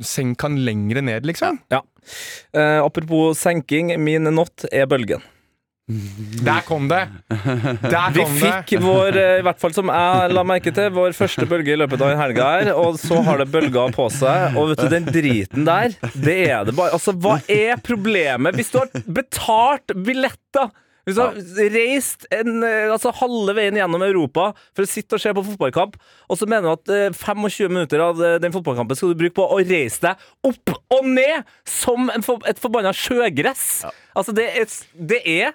senke 0.00 0.48
han 0.48 0.56
lengre 0.64 1.04
ned, 1.04 1.28
liksom. 1.28 1.60
Ja. 1.70 1.84
Eh, 2.56 2.80
apropos 2.80 3.38
senking, 3.38 3.92
min 4.00 4.32
not 4.34 4.66
er 4.72 4.88
bølgen. 4.90 5.22
Der 5.86 6.62
kom 6.64 6.86
det! 6.88 7.02
Der 7.28 8.12
Vi 8.14 8.24
fikk 8.38 8.70
det. 8.70 8.78
vår, 8.80 9.16
eh, 9.20 9.40
i 9.40 9.44
hvert 9.44 9.58
fall 9.60 9.74
som 9.76 9.90
jeg 9.92 10.30
la 10.32 10.44
merke 10.46 10.72
til, 10.72 10.88
vår 10.96 11.12
første 11.12 11.44
bølge 11.48 11.74
i 11.74 11.76
løpet 11.76 12.00
av 12.00 12.14
en 12.14 12.22
helga 12.22 12.46
her, 12.54 12.70
og 12.72 12.96
så 13.02 13.18
har 13.26 13.42
det 13.42 13.50
bølga 13.52 13.84
på 13.92 14.06
seg. 14.14 14.56
Og 14.56 14.70
vet 14.70 14.80
du, 14.80 14.88
den 14.94 15.10
driten 15.10 15.68
der, 15.68 15.92
det 16.14 16.38
er 16.48 16.64
det 16.64 16.72
bare 16.78 16.96
Altså, 16.96 17.12
hva 17.12 17.36
er 17.52 17.76
problemet? 17.84 18.56
Hvis 18.56 18.72
du 18.72 18.80
har 18.80 18.88
betalt 19.04 19.92
billetter 20.06 20.72
hvis 21.04 21.18
du 21.18 21.20
har 21.20 21.34
reist 21.74 22.24
en, 22.32 22.62
eh, 22.64 22.88
altså 22.88 23.12
halve 23.18 23.52
veien 23.58 23.76
gjennom 23.76 24.00
Europa 24.06 24.46
for 24.72 24.86
å 24.86 24.88
sitte 24.88 25.18
og 25.18 25.20
se 25.20 25.34
på 25.36 25.42
fotballkamp, 25.50 25.98
og 26.32 26.38
så 26.40 26.48
mener 26.48 26.64
du 26.64 26.72
at 26.72 26.92
eh, 26.94 27.18
25 27.18 27.68
minutter 27.74 28.00
av 28.00 28.22
eh, 28.24 28.38
den 28.40 28.54
fotballkampen 28.54 28.96
skal 28.96 29.12
du 29.12 29.20
bruke 29.20 29.36
på 29.36 29.44
å 29.44 29.58
reise 29.60 30.00
deg 30.00 30.24
opp 30.48 30.72
og 30.96 31.10
ned 31.10 31.44
som 31.68 32.08
for, 32.24 32.40
et 32.48 32.62
forbanna 32.62 32.94
sjøgress. 32.96 33.84
Altså, 34.16 34.32
det 34.36 34.48
er, 34.54 34.72
det 35.12 35.20
er 35.28 35.52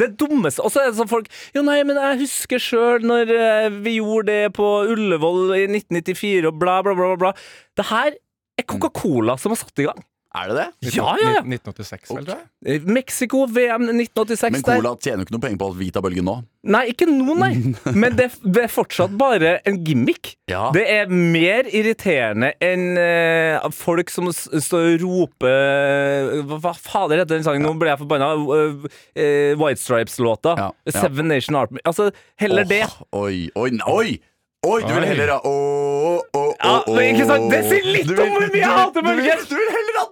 det 0.00 0.10
dummeste 0.20 0.64
Og 0.64 0.72
så 0.72 0.82
er 0.82 0.90
det 0.90 0.98
sånn 0.98 1.10
folk 1.10 1.30
Jo, 1.56 1.64
nei, 1.66 1.80
men 1.86 2.00
jeg 2.00 2.22
husker 2.24 2.62
sjøl 2.62 3.06
når 3.06 3.32
eh, 3.36 3.68
vi 3.84 3.98
gjorde 3.98 4.32
det 4.32 4.54
på 4.56 4.68
Ullevål 4.90 5.54
i 5.58 5.64
1994, 5.68 6.48
og 6.50 6.60
bla, 6.60 6.80
bla, 6.86 6.96
bla. 6.98 7.14
bla. 7.20 7.32
Det 7.78 7.88
her 7.90 8.14
er 8.58 8.66
Coca-Cola 8.68 9.36
som 9.40 9.54
har 9.54 9.60
satt 9.60 9.82
i 9.82 9.88
gang. 9.88 10.00
Er 10.30 10.46
det 10.46 10.56
det? 10.60 10.92
Ja, 10.94 11.16
ja, 11.18 11.30
ja. 11.34 11.40
1986, 11.42 12.10
vel, 12.14 12.28
jeg. 12.28 12.44
Eh, 12.62 12.84
Mexico, 12.86 13.40
VM 13.50 13.88
1986 13.88 14.52
Men 14.54 14.62
der. 14.62 14.76
Cola 14.78 14.92
tjener 15.02 15.24
jo 15.24 15.26
ikke 15.26 15.34
noe 15.34 15.42
penger 15.42 15.58
på 15.58 15.68
at 15.72 15.78
vi 15.80 15.88
tar 15.90 16.04
bølgen 16.04 16.28
nå. 16.28 16.34
Nei, 16.70 16.82
ikke 16.92 17.08
nå, 17.10 17.34
nei. 17.40 17.50
Men 18.04 18.14
det, 18.14 18.28
det 18.44 18.62
er 18.68 18.70
fortsatt 18.70 19.16
bare 19.18 19.56
en 19.66 19.80
gimmick. 19.82 20.36
Ja. 20.52 20.68
Det 20.76 20.84
er 20.86 21.10
mer 21.10 21.66
irriterende 21.74 22.52
enn 22.62 22.94
uh, 22.94 23.66
folk 23.74 24.14
som 24.14 24.30
står 24.30 25.00
og 25.00 25.02
roper 25.02 26.44
Hva, 26.46 26.60
hva 26.62 26.76
fader 26.78 27.24
heter 27.24 27.34
den 27.40 27.46
sangen? 27.48 27.66
Nå 27.66 27.74
ble 27.80 27.90
jeg 27.90 28.04
forbanna. 28.04 28.30
Uh, 28.38 28.86
uh, 28.86 29.52
White 29.58 29.82
Stripes-låta. 29.82 30.54
Ja, 30.62 30.70
ja. 30.86 30.94
Seven 30.94 31.26
Nation 31.32 31.58
Army. 31.58 31.82
Altså, 31.82 32.12
heller 32.38 32.70
det. 32.70 32.84
Oi, 33.10 33.48
oi, 33.58 33.72
oi! 33.90 34.20
Oi, 34.60 34.82
du 34.84 34.92
vil 34.92 35.04
heller 35.08 35.30
ha 35.32 35.36
Ja, 35.40 36.74
åh, 36.84 36.98
ikke 37.00 37.24
sant? 37.24 37.46
Det 37.48 37.60
sier 37.64 37.86
litt 37.94 38.10
vil- 38.10 38.18
om 38.20 38.34
hvor 38.34 38.42
mye 38.44 38.60
jeg 38.60 38.68
hater 38.68 39.00
du 39.00 39.60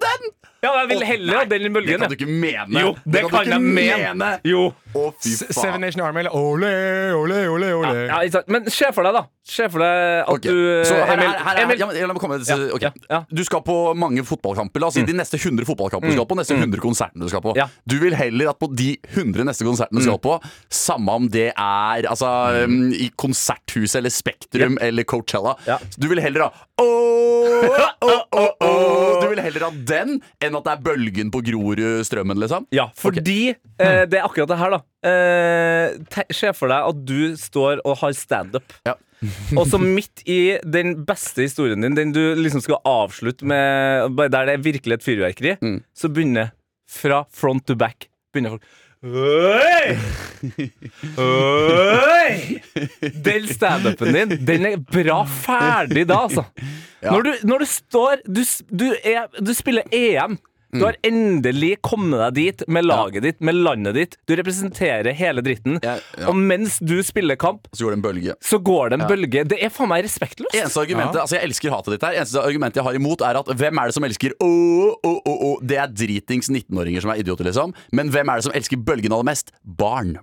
vil- 0.01 0.07
bølgen. 0.07 0.38
Ja, 0.59 0.73
jeg 0.81 0.89
vil 0.91 1.05
heller 1.07 1.39
ha 1.39 1.45
den 1.47 1.69
i 1.69 1.71
Det 1.87 1.99
kan 2.01 2.11
du 2.11 2.17
ikke 2.17 2.27
mene. 2.27 2.81
Jo, 2.83 2.95
det 3.05 3.23
du 3.23 3.29
kan 3.31 3.47
ikke 3.47 3.59
jeg 3.59 3.75
mene. 3.79 4.31
Jo. 4.47 4.69
Å, 4.89 5.03
fy 5.21 5.35
faen. 5.37 5.53
Seven 5.55 5.85
Nation 5.85 6.03
Army 6.03 6.23
eller 6.25 6.35
ole, 6.35 6.71
ole, 7.15 7.41
ole, 7.53 7.69
ole. 7.77 7.91
Ja, 8.09 8.23
ja. 8.25 8.41
Men 8.51 8.67
se 8.73 8.89
for 8.97 9.07
deg, 9.07 9.15
da. 9.15 9.23
Se 9.49 9.69
for 9.71 9.85
deg 9.85 10.01
at 10.23 10.31
okay. 10.33 10.53
du 10.53 10.89
Så 10.89 10.97
her, 10.97 11.13
Emil, 11.15 11.29
her, 11.29 11.45
her, 11.47 11.61
Emil. 11.63 11.81
ja, 11.81 11.89
men 11.89 12.09
La 12.09 12.17
meg 12.17 12.23
komme 12.23 12.39
med 12.41 12.49
Ja, 12.49 12.57
ok. 12.75 12.87
ja, 12.89 12.91
ja. 13.09 13.21
Du 13.31 13.43
skal 13.47 13.63
på 13.65 13.77
mange 13.99 14.25
fotballkamper. 14.27 14.83
La 14.83 14.91
oss 14.91 14.99
si 14.99 15.05
de 15.07 15.15
neste 15.17 15.39
100 15.39 15.69
fotballkampene 15.69 16.13
du 16.13 16.19
skal 16.19 16.29
på, 16.31 16.39
neste 16.41 16.57
100 16.57 16.83
konsertene 16.83 17.29
du 17.29 17.33
skal 17.33 17.45
på. 17.45 17.55
Ja. 17.59 17.69
Du 17.89 17.99
vil 18.03 18.17
heller 18.19 18.53
at 18.53 18.61
på 18.61 18.71
de 18.73 18.91
100 19.13 19.47
neste 19.49 19.69
konsertene 19.69 20.03
du 20.03 20.09
skal 20.09 20.21
på, 20.25 20.39
samme 20.73 21.19
om 21.21 21.29
det 21.33 21.51
er 21.53 22.09
altså, 22.11 22.33
um, 22.65 22.89
i 22.93 23.11
Konserthuset 23.19 24.01
eller 24.01 24.13
Spektrum 24.15 24.81
eller 24.83 25.07
Coachella 25.09 25.55
Ja. 25.69 25.79
Du 26.01 26.09
vil 26.11 26.21
heller 26.23 26.49
ha 26.49 26.67
oh, 26.83 27.79
oh, 28.01 28.49
oh. 28.65 29.21
Du 29.23 29.29
vil 29.33 29.41
heller 29.43 29.69
ha 29.69 29.71
den 29.71 30.19
enn 30.49 30.59
at 30.59 30.65
det 30.67 30.73
er 30.75 30.85
bølgen 30.89 31.31
på 31.35 31.41
Grorudstrømmen, 31.47 32.39
liksom? 32.43 32.67
Ja, 32.75 32.89
fordi 32.99 33.51
eh, 33.55 34.05
det 34.09 34.19
er 34.21 34.25
akkurat 34.27 34.49
det 34.51 34.59
her, 34.61 34.77
da. 34.77 34.81
Eh, 35.09 35.99
te- 36.13 36.27
Se 36.35 36.53
for 36.57 36.73
deg 36.73 36.89
at 36.91 37.05
du 37.09 37.37
står 37.39 37.83
og 37.85 37.99
har 38.03 38.17
standup. 38.19 38.75
Ja. 38.89 38.97
og 39.59 39.65
så 39.67 39.81
midt 39.83 40.21
i 40.31 40.59
den 40.63 40.93
beste 41.09 41.43
historien 41.43 41.83
din, 41.83 41.97
den 41.99 42.13
du 42.15 42.21
liksom 42.39 42.63
skal 42.63 42.79
avslutte 42.87 43.43
med 43.51 44.13
bare 44.15 44.31
Der 44.31 44.47
det 44.47 44.53
er 44.55 44.63
virkelig 44.63 44.95
et 45.01 45.03
fyrverkeri, 45.03 45.57
Mm. 45.61 45.81
så 45.93 46.07
begynner 46.09 46.53
fra 46.89 47.25
front 47.35 47.67
to 47.67 47.75
back 47.75 48.07
Begynner 48.33 48.55
folk 48.55 48.63
Oi! 49.05 49.99
Oi! 51.19 52.61
Den 53.25 53.47
standupen 53.47 54.13
din, 54.13 54.33
den 54.47 54.67
er 54.67 54.81
bra 54.83 55.21
ferdig 55.45 56.03
da, 56.11 56.25
altså. 56.27 56.45
Ja. 57.03 57.13
Når, 57.13 57.23
du, 57.23 57.33
når 57.47 57.63
du 57.63 57.67
står 57.71 58.25
Du, 58.27 58.41
du, 58.75 58.87
er, 59.07 59.29
du 59.39 59.53
spiller 59.55 59.87
EM. 59.95 60.35
Du 60.75 60.83
har 60.85 60.97
endelig 61.07 61.79
kommet 61.87 62.21
deg 62.21 62.35
dit 62.37 62.65
med 62.69 62.85
laget 62.85 63.25
ditt, 63.25 63.39
med 63.41 63.57
landet 63.57 63.95
ditt. 63.97 64.17
Du 64.29 64.35
representerer 64.37 65.15
hele 65.17 65.41
dritten. 65.45 65.79
Ja, 65.85 65.95
ja. 66.19 66.27
Og 66.29 66.37
mens 66.37 66.77
du 66.85 66.99
spiller 67.07 67.39
kamp, 67.41 67.69
Så 67.73 67.87
går 67.87 67.95
det 67.95 67.99
en 67.99 68.05
bølge. 68.05 68.35
så 68.45 68.59
går 68.61 68.91
det 68.93 69.01
en 69.01 69.07
bølge. 69.09 69.45
Det 69.49 69.59
er 69.65 69.73
faen 69.73 69.89
meg 69.89 70.05
respektløst. 70.05 70.55
Eneste 70.55 70.83
argumentet, 70.85 71.21
altså 71.23 71.39
Jeg 71.39 71.49
elsker 71.49 71.73
hatet 71.73 71.97
ditt 71.97 72.05
her. 72.05 72.19
Eneste 72.21 72.45
argumentet 72.45 72.83
jeg 72.83 72.89
har 72.91 73.01
imot, 73.01 73.25
er 73.25 73.41
at 73.41 73.47
hvem 73.47 73.81
er 73.81 73.87
det 73.89 73.97
som 73.97 74.05
elsker 74.05 74.37
oh, 74.45 74.93
oh, 75.03 75.21
oh, 75.25 75.39
åh? 75.53 75.59
Det 75.65 75.81
er 75.81 75.89
dritings 75.89 76.51
19-åringer 76.53 77.01
som 77.01 77.15
er 77.15 77.23
idioter, 77.25 77.49
liksom. 77.49 77.73
Men 77.93 78.13
hvem 78.13 78.29
er 78.29 78.43
det 78.43 78.49
som 78.51 78.57
elsker 78.59 78.77
bølgen 78.85 79.13
aller 79.13 79.31
mest? 79.33 79.55
Barn. 79.65 80.19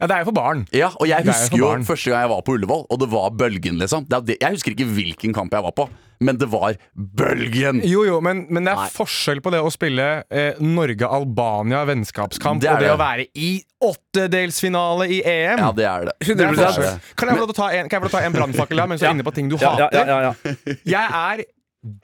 Ja, 0.00 0.06
det 0.08 0.14
er 0.16 0.22
jo 0.24 0.30
for 0.30 0.36
barn. 0.40 0.62
Ja, 0.72 0.88
og 0.96 1.06
jeg 1.10 1.20
er 1.20 1.26
husker 1.28 1.58
jo 1.60 1.66
barn. 1.68 1.82
første 1.84 2.08
gang 2.10 2.22
jeg 2.24 2.30
var 2.32 2.40
på 2.46 2.54
Ullevål, 2.56 2.86
og 2.88 3.00
det 3.02 3.08
var 3.12 3.30
bølgen, 3.36 3.76
liksom. 3.82 4.06
Det 4.08 4.16
er 4.16 4.22
det. 4.30 4.36
Jeg 4.40 4.54
husker 4.56 4.72
ikke 4.72 4.86
hvilken 4.96 5.34
kamp 5.36 5.52
jeg 5.52 5.62
var 5.66 5.74
på, 5.76 5.86
men 6.24 6.38
det 6.40 6.48
var 6.52 6.74
bølgen. 6.96 7.82
Jo, 7.84 8.02
jo, 8.08 8.16
men, 8.24 8.46
men 8.48 8.64
det 8.64 8.72
er 8.72 8.80
Nei. 8.80 8.88
forskjell 8.94 9.42
på 9.44 9.52
det 9.52 9.60
å 9.60 9.68
spille 9.72 10.06
eh, 10.32 10.56
Norge-Albania 10.60 11.82
vennskapskamp 11.88 12.60
Det 12.64 12.70
og 12.72 12.80
det 12.80 12.88
det. 12.88 12.94
å 12.94 12.98
være 13.00 13.26
i 13.36 13.50
åttedelsfinale 13.80 15.06
i 15.08 15.20
EM. 15.24 15.60
Ja, 15.66 15.70
det 15.76 15.86
er 15.88 16.08
det. 16.10 16.16
Det 16.24 16.32
er 16.36 16.50
100%. 16.52 16.64
forskjell. 16.64 16.98
Kan 17.20 17.28
jeg 17.32 17.36
få 17.38 17.44
lov 17.44 17.52
til 17.52 17.56
å 17.56 17.60
ta 17.60 17.70
en, 17.76 17.88
kan 17.92 18.02
jeg 18.08 18.14
ta 18.16 18.24
en 18.24 18.36
brannfakkel 18.40 18.82
der 18.82 18.90
mens 18.94 19.04
jeg 19.04 19.08
er 19.12 19.16
inne 19.18 19.28
på 19.28 19.36
ting 19.36 19.48
du 19.52 19.56
Ja, 19.60 19.76
ja, 19.76 19.88
hater? 19.88 20.08
ja, 20.08 20.18
ja, 20.20 20.32
ja. 20.32 20.74
Jeg 20.96 21.06
er 21.20 21.44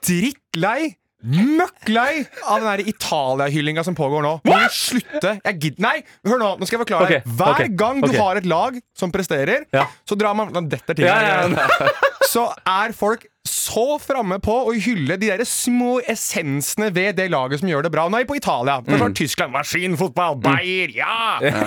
drittlei 0.06 0.80
Møkklei 1.24 2.26
av 2.44 2.60
den 2.60 2.88
Italia-hyllinga 2.92 3.82
som 3.86 3.96
pågår 3.96 4.22
nå. 4.22 4.34
Må 4.44 4.58
vi 4.60 4.66
slutte? 4.76 5.32
Jeg 5.40 5.58
gidder 5.62 5.82
Nei, 5.86 5.94
hør 6.28 6.42
nå, 6.42 6.50
nå 6.60 6.68
skal 6.68 6.76
jeg 6.76 6.82
forklare. 6.84 7.06
Okay, 7.08 7.36
Hver 7.38 7.54
okay, 7.54 7.70
gang 7.72 8.02
du 8.04 8.10
okay. 8.10 8.20
har 8.20 8.40
et 8.42 8.48
lag 8.50 8.76
som 8.96 9.14
presterer, 9.14 9.64
Ja. 9.74 9.86
så 10.08 10.18
drar 10.18 10.36
man 10.36 10.52
Dette 10.52 10.76
detter 10.76 11.00
ting 11.00 11.08
Ja, 11.08 11.16
ja, 11.48 11.88
Så 12.32 12.44
er 12.68 12.92
folk 12.96 13.24
så 13.50 13.84
framme 14.02 14.38
på 14.42 14.54
å 14.68 14.74
hylle 14.74 15.16
de 15.20 15.30
der 15.32 15.44
små 15.48 15.96
essensene 16.08 16.90
ved 16.94 17.16
det 17.20 17.28
laget 17.32 17.62
som 17.62 17.70
gjør 17.70 17.86
det 17.86 17.92
bra. 17.94 18.06
Nå 18.10 18.18
er 18.20 18.26
vi 18.26 18.30
på 18.32 18.38
Italia. 18.40 18.78
Mm. 18.82 18.90
Det 18.90 19.00
var 19.02 19.14
Tyskland. 19.22 19.54
Maskinfotball. 19.56 20.38
Bayer. 20.44 20.92
Ja! 20.96 21.38
ja. 21.42 21.64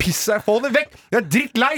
Piss 0.00 0.24
deg, 0.30 0.42
Få 0.46 0.58
det 0.64 0.72
vekk! 0.74 0.96
Jeg 1.12 1.20
er 1.20 1.28
drittlei. 1.36 1.74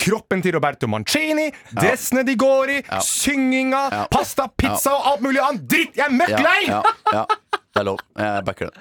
Kroppen 0.00 0.42
til 0.44 0.56
Roberto 0.56 0.88
Mancini, 0.90 1.48
dressene 1.76 2.24
de 2.26 2.34
går 2.40 2.74
i, 2.78 2.80
synginga, 3.04 3.86
Ja. 3.92 4.04
pasta, 4.12 4.48
pizza 4.56 4.94
og 4.96 5.06
alt 5.14 5.24
mulig 5.24 5.40
annet 5.44 5.66
dritt! 5.70 5.96
Jeg 5.98 6.06
er 6.08 6.14
møkk 6.16 6.36
lei! 6.40 6.60
ja, 6.70 6.82
ja. 7.12 7.24
Det 7.70 7.84
er 7.84 7.86
lov. 7.86 8.00
Jeg 8.18 8.42
backer 8.48 8.66
det. 8.66 8.80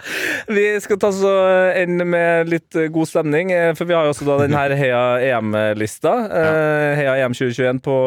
Vi 0.49 0.61
skal 0.81 0.97
ta 0.97 1.11
så 1.13 1.31
ende 1.77 2.07
med 2.09 2.47
litt 2.49 2.73
eh, 2.73 2.87
god 2.89 3.05
stemning, 3.05 3.51
eh, 3.53 3.67
for 3.77 3.85
vi 3.85 3.93
har 3.93 4.07
jo 4.07 4.15
også 4.15 4.25
da 4.25 4.37
den 4.41 4.55
her 4.57 4.73
Heia 4.79 5.01
EM-lista. 5.27 6.13
Eh, 6.25 6.95
Heia 6.97 7.13
EM 7.21 7.35
2021 7.37 7.83
på, 7.85 7.97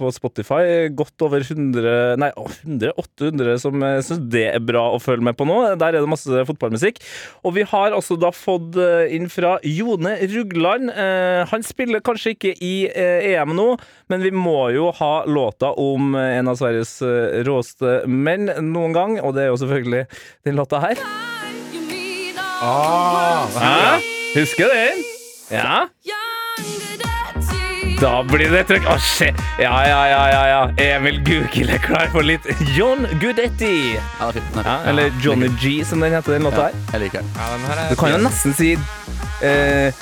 på 0.00 0.10
Spotify. 0.16 0.88
Godt 0.98 1.17
over 1.24 1.42
100 1.44 2.16
Nei, 2.20 2.30
100, 2.36 2.92
800 2.98 3.58
som 3.62 3.82
uh, 3.82 3.98
syns 4.04 4.22
det 4.32 4.44
er 4.52 4.62
bra 4.64 4.84
å 4.94 5.00
følge 5.02 5.24
med 5.28 5.36
på 5.38 5.46
nå. 5.48 5.58
Der 5.80 5.94
er 5.94 6.02
det 6.04 6.10
masse 6.10 6.44
fotballmusikk. 6.48 7.00
Og 7.46 7.54
vi 7.56 7.64
har 7.68 7.94
også 7.96 8.16
da 8.20 8.30
fått 8.34 8.76
eh, 8.80 9.14
inn 9.16 9.28
fra 9.32 9.56
Jone 9.66 10.14
Rugland. 10.32 10.90
Eh, 10.92 11.42
han 11.50 11.64
spiller 11.66 12.02
kanskje 12.04 12.34
ikke 12.36 12.54
i 12.64 12.72
eh, 12.88 13.30
EM 13.34 13.54
nå, 13.56 13.68
men 14.12 14.24
vi 14.24 14.32
må 14.34 14.70
jo 14.74 14.90
ha 14.98 15.12
låta 15.28 15.72
om 15.78 16.14
eh, 16.18 16.38
en 16.38 16.50
av 16.52 16.58
Sveriges 16.60 16.98
eh, 17.02 17.40
råeste 17.46 18.02
menn 18.08 18.50
noen 18.72 18.96
gang, 18.96 19.16
og 19.22 19.36
det 19.36 19.46
er 19.46 19.52
jo 19.52 19.60
selvfølgelig 19.62 20.04
den 20.48 20.58
låta 20.58 20.82
her. 20.84 21.02
Ah, 22.60 23.46
Hæ? 23.54 24.00
Husker 24.34 24.66
du 24.66 24.74
den? 24.74 25.04
Ja? 25.54 25.86
Da 27.98 28.20
blir 28.22 28.46
det 28.52 28.60
trøkk. 28.68 28.84
Å, 28.86 28.94
shit. 29.02 29.38
Ja, 29.58 29.72
ja, 29.82 29.98
ja, 30.06 30.20
ja, 30.30 30.42
ja. 30.52 30.58
Emil 30.94 31.16
Gukild 31.26 31.72
er 31.74 31.80
klar 31.82 32.06
for 32.12 32.22
litt 32.26 32.44
John 32.76 33.02
Gudetti. 33.18 33.96
Ja, 33.96 34.28
det 34.30 34.38
er 34.38 34.46
fint. 34.46 34.58
Er 34.62 34.68
Ja, 34.68 34.76
eller 34.92 35.08
Ja, 35.08 35.16
Johnny 35.24 35.48
G, 35.58 35.72
som 35.84 35.98
den 36.04 36.14
heter, 36.14 36.36
den 36.36 36.46
låta 36.46 36.68
her. 36.68 36.76
Jeg 36.92 37.02
liker 37.08 37.24
den. 37.26 37.32
Ja, 37.34 37.48
den 37.56 37.66
her 37.66 37.80
er 37.82 37.90
Du 37.90 37.98
kan 37.98 38.12
jo 38.14 38.20
nesten 38.22 38.54
si 38.54 38.70
eh, 39.42 39.98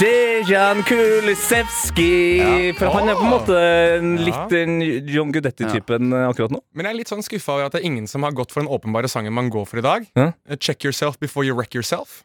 Dejan 0.00 0.82
Kulisevski. 0.88 2.10
Ja. 2.42 2.74
For 2.80 2.90
han 2.96 3.12
er 3.12 3.20
på 3.20 3.28
en 3.28 3.32
måte 3.36 3.60
en 4.00 4.16
litt 4.26 4.34
Ja. 4.34 4.48
den 4.50 4.80
John 5.14 5.30
Gudetti-typen 5.32 6.10
eh, 6.18 6.26
akkurat 6.32 6.50
nå. 6.50 6.64
Men 6.74 6.90
jeg 6.90 6.96
er 6.96 7.00
litt 7.04 7.14
sånn 7.14 7.22
skuffa 7.22 7.54
over 7.60 7.70
at 7.70 7.78
det 7.78 7.84
er 7.84 7.88
ingen 7.92 8.10
som 8.10 8.26
har 8.26 8.34
gått 8.34 8.50
for 8.50 8.66
den 8.66 8.72
åpenbare 8.74 9.06
sangen 9.08 9.32
man 9.38 9.50
går 9.54 9.70
for 9.70 9.78
i 9.78 9.86
dag. 9.86 10.10
Ja. 10.18 10.32
Eh, 10.50 10.58
Check 10.58 10.82
yourself 10.82 11.14
before 11.22 11.46
you 11.46 11.54
wreck 11.54 11.78
yourself. 11.78 12.24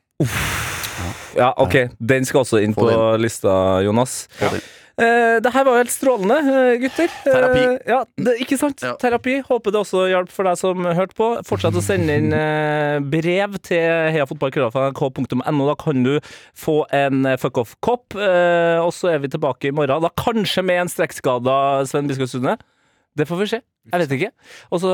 Ja, 1.38 1.54
ok, 1.62 1.92
Den 2.02 2.26
skal 2.26 2.42
også 2.42 2.58
inn 2.66 2.74
på 2.74 2.90
lista, 3.22 3.82
Jonas. 3.86 4.26
Få 4.42 4.50
det 5.02 5.50
Eh, 5.50 5.52
her 5.56 5.66
var 5.66 5.74
jo 5.74 5.82
helt 5.82 5.94
strålende, 5.94 6.38
eh, 6.52 6.80
gutter. 6.82 7.10
Terapi. 7.26 7.62
Eh, 7.64 7.78
ja, 7.90 8.00
det, 8.18 8.36
ikke 8.44 8.58
sant? 8.60 8.82
Ja. 8.86 8.94
Terapi. 9.02 9.40
Håper 9.48 9.74
det 9.74 9.82
også 9.82 10.04
hjalp 10.12 10.32
for 10.34 10.48
deg 10.48 10.60
som 10.60 10.86
hørte 10.86 11.18
på. 11.18 11.30
Fortsett 11.48 11.78
å 11.78 11.84
sende 11.84 12.18
inn 12.20 12.36
brev 13.12 13.58
til 13.66 14.14
heiafotballkrøllalfa.nrk.no. 14.16 15.68
Da 15.72 15.76
kan 15.82 16.04
du 16.06 16.14
få 16.58 16.78
en 16.94 17.26
fuck 17.42 17.62
off-kopp. 17.64 18.18
Og 18.18 18.92
så 18.96 19.14
er 19.16 19.24
vi 19.24 19.32
tilbake 19.34 19.72
i 19.72 19.76
morgen. 19.76 20.06
Da 20.06 20.14
kanskje 20.22 20.64
med 20.66 20.84
en 20.86 20.92
strekkskada 20.92 21.88
Sven 21.90 22.10
Biskop 22.10 22.30
Sunde. 22.32 22.58
Det 23.18 23.28
får 23.28 23.42
vi 23.42 23.50
se. 23.56 23.62
Jeg 23.92 24.04
vet 24.04 24.14
ikke. 24.16 24.32
Og 24.72 24.84
så 24.84 24.92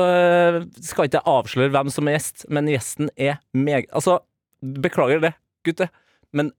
skal 0.80 1.06
ikke 1.06 1.20
jeg 1.20 1.28
avsløre 1.28 1.74
hvem 1.74 1.92
som 1.92 2.08
er 2.08 2.16
gjest, 2.16 2.48
men 2.48 2.70
gjesten 2.72 3.12
er 3.14 3.38
meg... 3.52 3.86
Altså, 3.92 4.18
beklager 4.58 5.20
det, 5.22 5.36
gutter, 5.66 5.92
men 6.34 6.50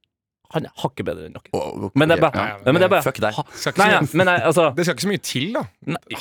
han 0.56 0.66
er 0.66 0.72
hakket 0.82 1.06
bedre 1.06 1.28
enn 1.28 1.36
dere. 1.38 1.52
Å, 1.54 1.90
Men 1.94 2.10
det 2.10 2.16
er 2.18 2.22
bare, 2.24 2.42
ja, 2.42 2.58
ja, 2.58 2.72
men 2.74 2.80
det 2.82 2.88
er 2.88 2.94
bare 2.96 3.06
Fuck 3.06 3.20
deg. 3.22 3.40
Skal 3.54 3.76
Nei, 3.78 3.88
ja, 3.94 4.00
men 4.18 4.26
nei, 4.32 4.38
altså 4.50 4.64
Det 4.78 4.86
skal 4.88 4.96
ikke 4.98 5.06
så 5.06 5.12
mye 5.12 5.24
til, 5.30 5.48
da. 5.54 5.64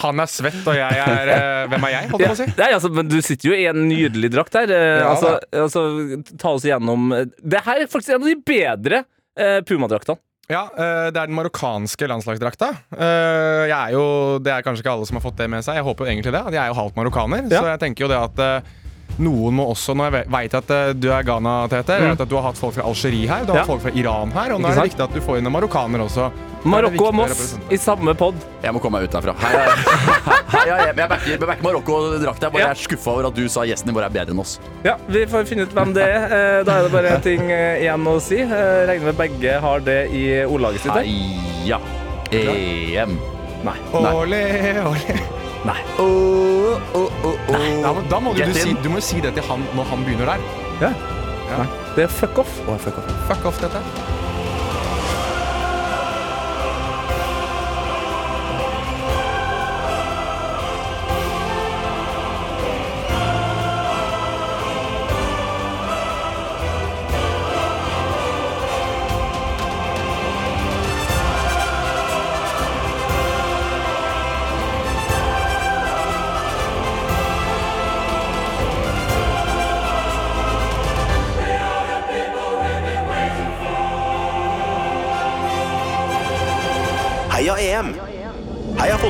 Han 0.03 0.21
er 0.25 0.29
svett, 0.33 0.61
og 0.69 0.77
jeg 0.77 1.03
er 1.05 1.33
eh, 1.33 1.63
Hvem 1.73 1.87
er 1.89 1.95
jeg, 1.95 2.11
holdt 2.13 2.25
jeg 2.27 2.33
på 2.33 2.37
å 2.37 2.41
si? 2.43 2.49
Nei, 2.61 2.71
altså, 2.77 2.91
men 2.99 3.09
du 3.09 3.19
sitter 3.25 3.49
jo 3.51 3.57
i 3.57 3.67
en 3.71 3.81
nydelig 3.89 4.31
drakt 4.37 4.59
her. 4.61 4.69
eh, 4.69 5.01
Ja, 5.01 5.11
altså, 5.15 5.35
altså, 5.65 5.85
ta 6.41 6.53
oss 6.59 6.67
igjennom 6.69 7.09
Det 7.41 7.63
her 7.67 7.85
er 7.87 7.89
faktisk 7.93 8.15
en 8.19 8.23
av 8.25 8.29
de 8.29 8.37
bedre 8.53 9.05
eh, 9.39 9.61
Puma-draktene. 9.69 10.21
Ja, 10.49 10.63
eh, 10.73 11.09
det 11.13 11.21
er 11.21 11.29
den 11.29 11.37
marokkanske 11.37 12.07
landslagsdrakta. 12.09 12.71
Eh, 12.97 13.65
jeg 13.69 13.77
er 13.77 13.91
jo, 13.97 14.05
Det 14.41 14.53
er 14.55 14.63
kanskje 14.65 14.81
ikke 14.85 14.95
alle 14.97 15.09
som 15.09 15.19
har 15.21 15.25
fått 15.27 15.37
det 15.41 15.49
med 15.53 15.65
seg. 15.67 15.77
Jeg 15.77 15.85
håper 15.85 16.07
jo 16.07 16.13
egentlig 16.15 16.33
det. 16.33 16.41
at 16.41 16.55
Jeg 16.57 16.63
er 16.63 16.71
jo 16.73 16.79
halvt 16.79 16.97
marokkaner. 16.97 17.43
Ja. 17.53 17.61
Så 17.61 17.69
jeg 17.73 17.83
tenker 17.83 18.07
jo 18.07 18.13
det 18.13 18.21
at 18.29 18.41
eh, 18.45 18.71
noen 19.19 19.55
må 19.59 19.65
også 19.73 19.95
Når 19.99 20.13
jeg 20.19 20.29
veit 20.31 20.55
at 20.55 20.71
eh, 20.71 20.91
du 20.95 21.09
er 21.11 21.23
Ghana, 21.27 21.55
Tete, 21.73 21.97
mm. 21.99 22.11
vet 22.13 22.21
at 22.27 22.29
du 22.31 22.37
har 22.37 22.45
hatt 22.51 22.59
folk 22.61 22.75
fra 22.77 22.85
Algerie 22.87 23.27
her, 23.31 23.47
du 23.49 23.53
har. 23.53 23.63
Ja. 23.63 23.65
folk 23.67 23.83
fra 23.83 23.91
Iran 23.99 24.31
her, 24.35 24.53
og 24.55 24.61
nå 24.63 24.69
er 24.71 24.79
det 24.79 24.85
viktig 24.93 25.05
at 25.09 25.17
du 25.17 25.21
får 25.25 25.41
inn 25.41 25.47
en 25.51 25.55
marokkaner 25.57 26.05
også. 26.05 26.29
Marokko 26.69 27.05
og 27.09 27.15
Moss 27.15 27.43
i 27.71 27.77
samme 27.79 28.13
pod. 28.19 28.35
Jeg 28.65 28.75
må 28.75 28.81
komme 28.83 28.99
meg 28.99 29.07
ut 29.09 29.15
derfra. 29.15 29.35
Hei, 29.39 29.53
hei, 29.55 30.65
hei, 30.67 30.87
jeg 30.89 30.95
backer, 30.99 31.29
jeg 31.31 31.41
backer 31.41 31.65
Marokko-drakt. 31.69 32.43
Jeg 32.43 32.53
bare 32.53 32.63
Ja. 32.65 32.71
er 32.75 32.81
skuffa 32.83 33.13
over 33.15 33.29
at 33.31 33.35
du 33.39 33.45
sa 33.49 33.63
gjestene 33.63 33.95
våre 33.95 34.07
er 34.11 34.15
bedre 34.17 34.35
enn 34.35 34.43
oss. 34.43 34.59
Ja, 34.85 34.97
Vi 35.07 35.23
får 35.31 35.47
finne 35.47 35.69
ut 35.69 35.73
hvem 35.75 35.95
det 35.95 36.03
er. 36.03 36.27
Eh, 36.27 36.65
Da 36.67 36.79
er 36.81 36.83
det 36.89 36.93
bare 36.93 37.15
en 37.15 37.23
ting 37.23 37.51
eh, 37.51 37.79
igjen 37.87 38.05
å 38.11 38.19
si. 38.21 38.43
Regner 38.43 39.05
med 39.13 39.17
begge 39.17 39.61
har 39.63 39.81
det 39.87 40.01
i 40.11 40.25
ordlaget 40.45 40.83
sitt. 40.83 40.93
Heia 40.99 41.79
EM. 42.35 43.19
Nei. 43.65 43.79
Ole, 43.95 44.43
ole. 44.85 45.37
Nei. 45.67 45.81
Oh, 45.99 46.79
oh, 46.95 47.11
oh, 47.25 47.35
oh. 47.49 47.65
Ja, 47.83 47.93
men 47.93 48.07
da 48.11 48.21
må 48.23 48.33
du, 48.33 48.39
Get 48.39 48.53
du, 48.53 48.61
si, 48.61 48.77
du 48.83 48.89
må 48.93 49.01
jo 49.01 49.07
si 49.09 49.23
det 49.25 49.35
til 49.35 49.43
han 49.49 49.65
når 49.75 49.91
han 49.91 50.05
begynner 50.07 50.35
der. 50.35 50.47
Ja. 50.85 50.93
Ja. 51.49 51.63
Nei. 51.65 51.69
Det 51.97 52.07
er 52.07 52.13
fuck 52.13 52.39
off. 52.45 52.61
Å, 52.69 52.77
fuck 52.83 53.01
off. 53.01 53.11
Fuck 53.31 53.51
off, 53.51 53.61
dette. 53.65 53.83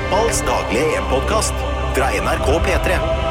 Fotballs 0.09 0.41
daglige 0.43 0.97
EM-podkast 0.97 1.53
fra 1.93 2.09
NRK 2.17 2.49
P3. 2.65 3.28